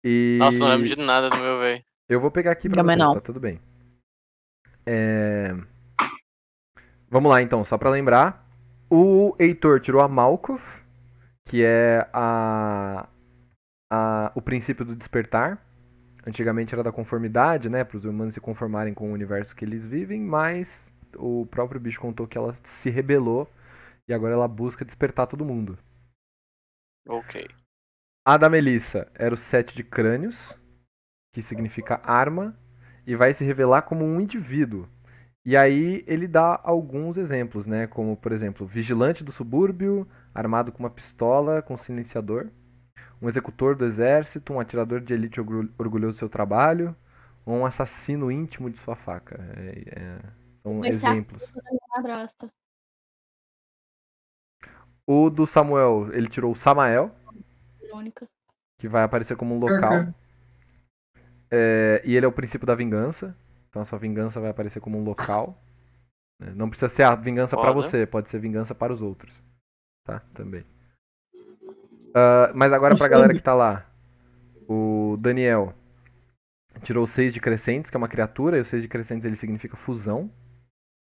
[0.05, 0.39] E.
[0.41, 1.83] Nossa, não lembro de nada do meu, velho.
[2.09, 3.15] Eu vou pegar aqui pra Também vocês, não.
[3.15, 3.61] tá tudo bem.
[4.87, 5.55] É...
[7.11, 8.47] Vamos lá então, só pra lembrar.
[8.91, 10.63] O Heitor tirou a Malkov,
[11.47, 13.07] que é a...
[13.93, 15.63] a- o princípio do despertar.
[16.29, 17.83] Antigamente era da conformidade, né?
[17.83, 21.99] Para os humanos se conformarem com o universo que eles vivem, mas o próprio bicho
[21.99, 23.51] contou que ela se rebelou
[24.07, 25.79] e agora ela busca despertar todo mundo.
[27.09, 27.49] Ok.
[28.27, 30.55] A da Melissa era o sete de crânios,
[31.33, 32.55] que significa arma,
[33.07, 34.87] e vai se revelar como um indivíduo.
[35.47, 37.87] E aí ele dá alguns exemplos, né?
[37.87, 42.51] Como, por exemplo, vigilante do subúrbio, armado com uma pistola com silenciador,
[43.21, 46.95] um executor do exército, um atirador de elite orgulho- orgulhoso do seu trabalho,
[47.45, 49.37] ou um assassino íntimo de sua faca.
[49.57, 50.21] É- é-
[50.63, 51.43] são exemplos.
[55.07, 57.11] O do Samuel, ele tirou o Samael,
[57.83, 58.29] Irônica.
[58.79, 59.93] que vai aparecer como um local.
[61.51, 63.35] É, e ele é o princípio da vingança.
[63.71, 65.59] Então a sua vingança vai aparecer como um local.
[66.41, 66.53] né?
[66.55, 67.83] Não precisa ser a vingança pra Foda.
[67.83, 69.33] você, pode ser vingança para os outros.
[70.05, 70.21] Tá?
[70.35, 70.65] Também.
[72.21, 73.87] Ah, mas agora pra galera que tá lá.
[74.69, 75.73] O Daniel
[76.83, 79.37] tirou o 6 de crescentes, que é uma criatura, e o 6 de crescentes ele
[79.37, 80.31] significa fusão.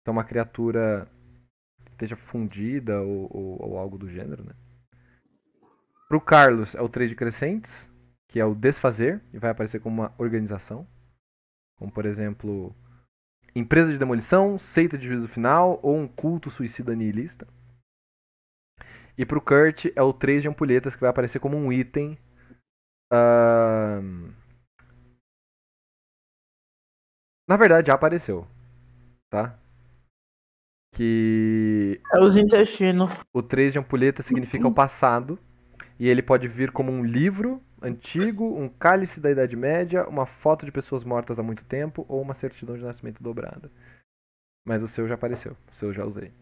[0.01, 1.09] Então uma criatura
[1.85, 4.53] que esteja fundida ou, ou- ou algo do gênero, né?
[6.09, 7.89] Pro Carlos é o 3 de crescentes,
[8.29, 10.87] que é o desfazer, e vai aparecer como uma organização.
[11.79, 12.75] Como, por exemplo,
[13.55, 17.47] empresa de demolição, seita de juízo final ou um culto suicida nihilista.
[19.17, 22.19] E pro Kurt é o 3 de ampulhetas, que vai aparecer como um item.
[23.13, 24.33] ahn,
[27.49, 28.47] Na verdade, já apareceu.
[29.31, 29.59] Tá?
[30.95, 33.13] Que É os intestinos.
[33.35, 35.39] o 3 de ampulheta significa o passado.
[35.99, 40.65] E ele pode vir como um livro antigo, um cálice da Idade Média, uma foto
[40.67, 43.71] de pessoas mortas há muito tempo ou uma certidão de nascimento dobrada.
[44.67, 45.57] Mas o seu já apareceu.
[45.71, 46.33] O seu eu já usei.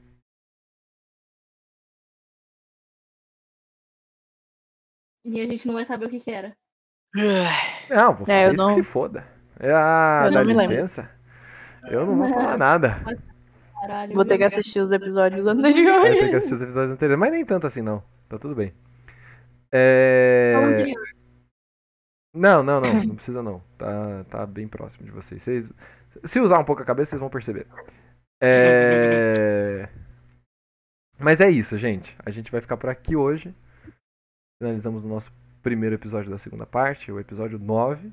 [5.24, 6.52] E a gente não vai saber o que que era.
[7.88, 9.24] Não, vocês É, eu que não- se foda.
[9.60, 10.74] Ah, Eu dá não me lembro.
[10.76, 11.10] licença.
[11.90, 13.00] Eu não vou falar nada.
[13.80, 14.14] Caralho.
[14.14, 16.30] Vou ter que assistir os episódios ter anteriores.
[16.30, 17.18] que assistir os episódios anteriores.
[17.20, 18.02] Mas nem tanto assim, não.
[18.28, 18.72] Tá tudo bem.
[19.72, 20.54] É...
[20.56, 21.02] anterior.
[22.34, 22.94] Não, não, não.
[23.04, 23.60] Não precisa não.
[23.76, 25.42] Tá, tá bem próximo de vocês.
[25.42, 25.72] vocês.
[26.24, 27.66] Se usar um pouco a cabeça, vocês vão perceber.
[28.42, 29.88] É...
[31.18, 32.16] Mas é isso, gente.
[32.24, 33.54] A gente vai ficar por aqui hoje.
[34.60, 35.32] Finalizamos o nosso
[35.62, 38.12] primeiro episódio da segunda parte, o episódio 9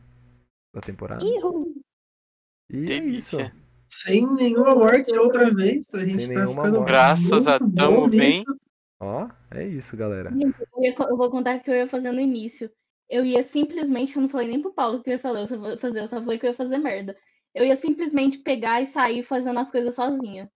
[0.73, 1.21] da temporada.
[1.25, 3.35] E é isso.
[3.37, 3.55] Delícia.
[3.89, 5.93] Sem nenhuma morte outra vez.
[5.93, 6.87] A gente Sem tá nenhuma ficando morte.
[6.87, 8.19] Graças a bom bem.
[8.29, 8.59] nisso.
[8.99, 10.31] Ó, é isso, galera.
[10.31, 12.71] Eu, ia eu vou contar o que eu ia fazer no início.
[13.09, 15.47] Eu ia simplesmente, eu não falei nem pro Paulo o que eu ia fazer, eu
[15.47, 17.17] só, vou fazer, eu só falei que eu ia fazer merda.
[17.53, 20.49] Eu ia simplesmente pegar e sair fazendo as coisas sozinha.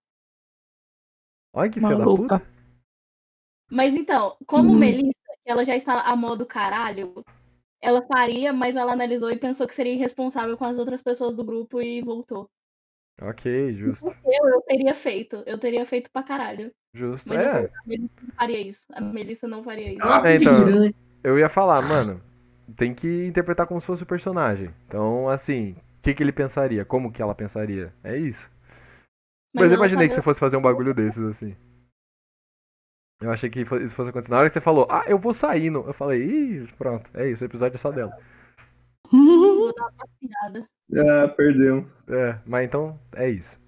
[1.54, 2.42] Olha que filha da puta.
[3.70, 4.80] Mas então, como Hum.
[4.80, 5.12] Melissa,
[5.46, 7.24] ela já está a modo caralho,
[7.82, 11.44] ela faria, mas ela analisou e pensou que seria irresponsável com as outras pessoas do
[11.44, 12.50] grupo e voltou.
[13.22, 14.06] Ok, justo.
[14.26, 16.72] Eu, eu teria feito, eu teria feito pra caralho.
[16.94, 17.30] Justo.
[17.30, 18.88] Mas eu É, a Melissa não faria isso.
[18.94, 20.04] A Melissa não faria isso.
[20.04, 20.92] Ah, É, então.
[21.24, 22.22] eu ia falar, mano.
[22.76, 24.74] tem que interpretar como se fosse o personagem.
[24.88, 26.86] Então, assim, o que, que ele pensaria?
[26.86, 27.94] Como que ela pensaria?
[28.04, 28.50] É isso.
[29.54, 31.56] Mas, eu ela imaginei que falou- você fosse fazer um bagulho desses, assim.
[33.22, 34.32] Eu achei que isso fosse acontecer.
[34.32, 35.84] Na hora que você falou, ah, eu vou saindo.
[35.86, 38.18] Eu falei, ih, pronto, é isso, o episódio é só dela.
[39.12, 40.68] Vou dar uma passeada.
[40.98, 41.88] Ah, perdeu.
[42.10, 43.60] É, mas então é isso.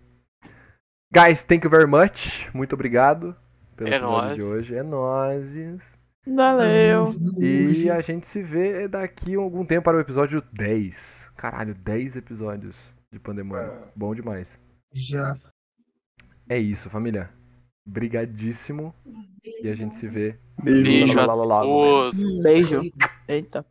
[1.13, 2.49] Guys, thank you very much.
[2.53, 3.35] Muito obrigado
[3.75, 4.35] pelo É episódio nóis.
[4.35, 4.75] de hoje.
[4.75, 5.81] É nóis.
[6.25, 7.13] Valeu.
[7.37, 11.29] E a gente se vê daqui a algum tempo para o episódio 10.
[11.35, 12.75] Caralho, 10 episódios
[13.11, 13.71] de Pandemônio.
[13.95, 14.57] Bom demais.
[14.93, 15.37] Já.
[16.49, 17.29] É isso, família.
[17.85, 18.93] Brigadíssimo.
[19.61, 20.37] E a gente se vê.
[20.61, 20.83] Beijo.
[20.83, 22.81] Beijo Lá, lá, lá, beijo.
[23.27, 23.65] Eita.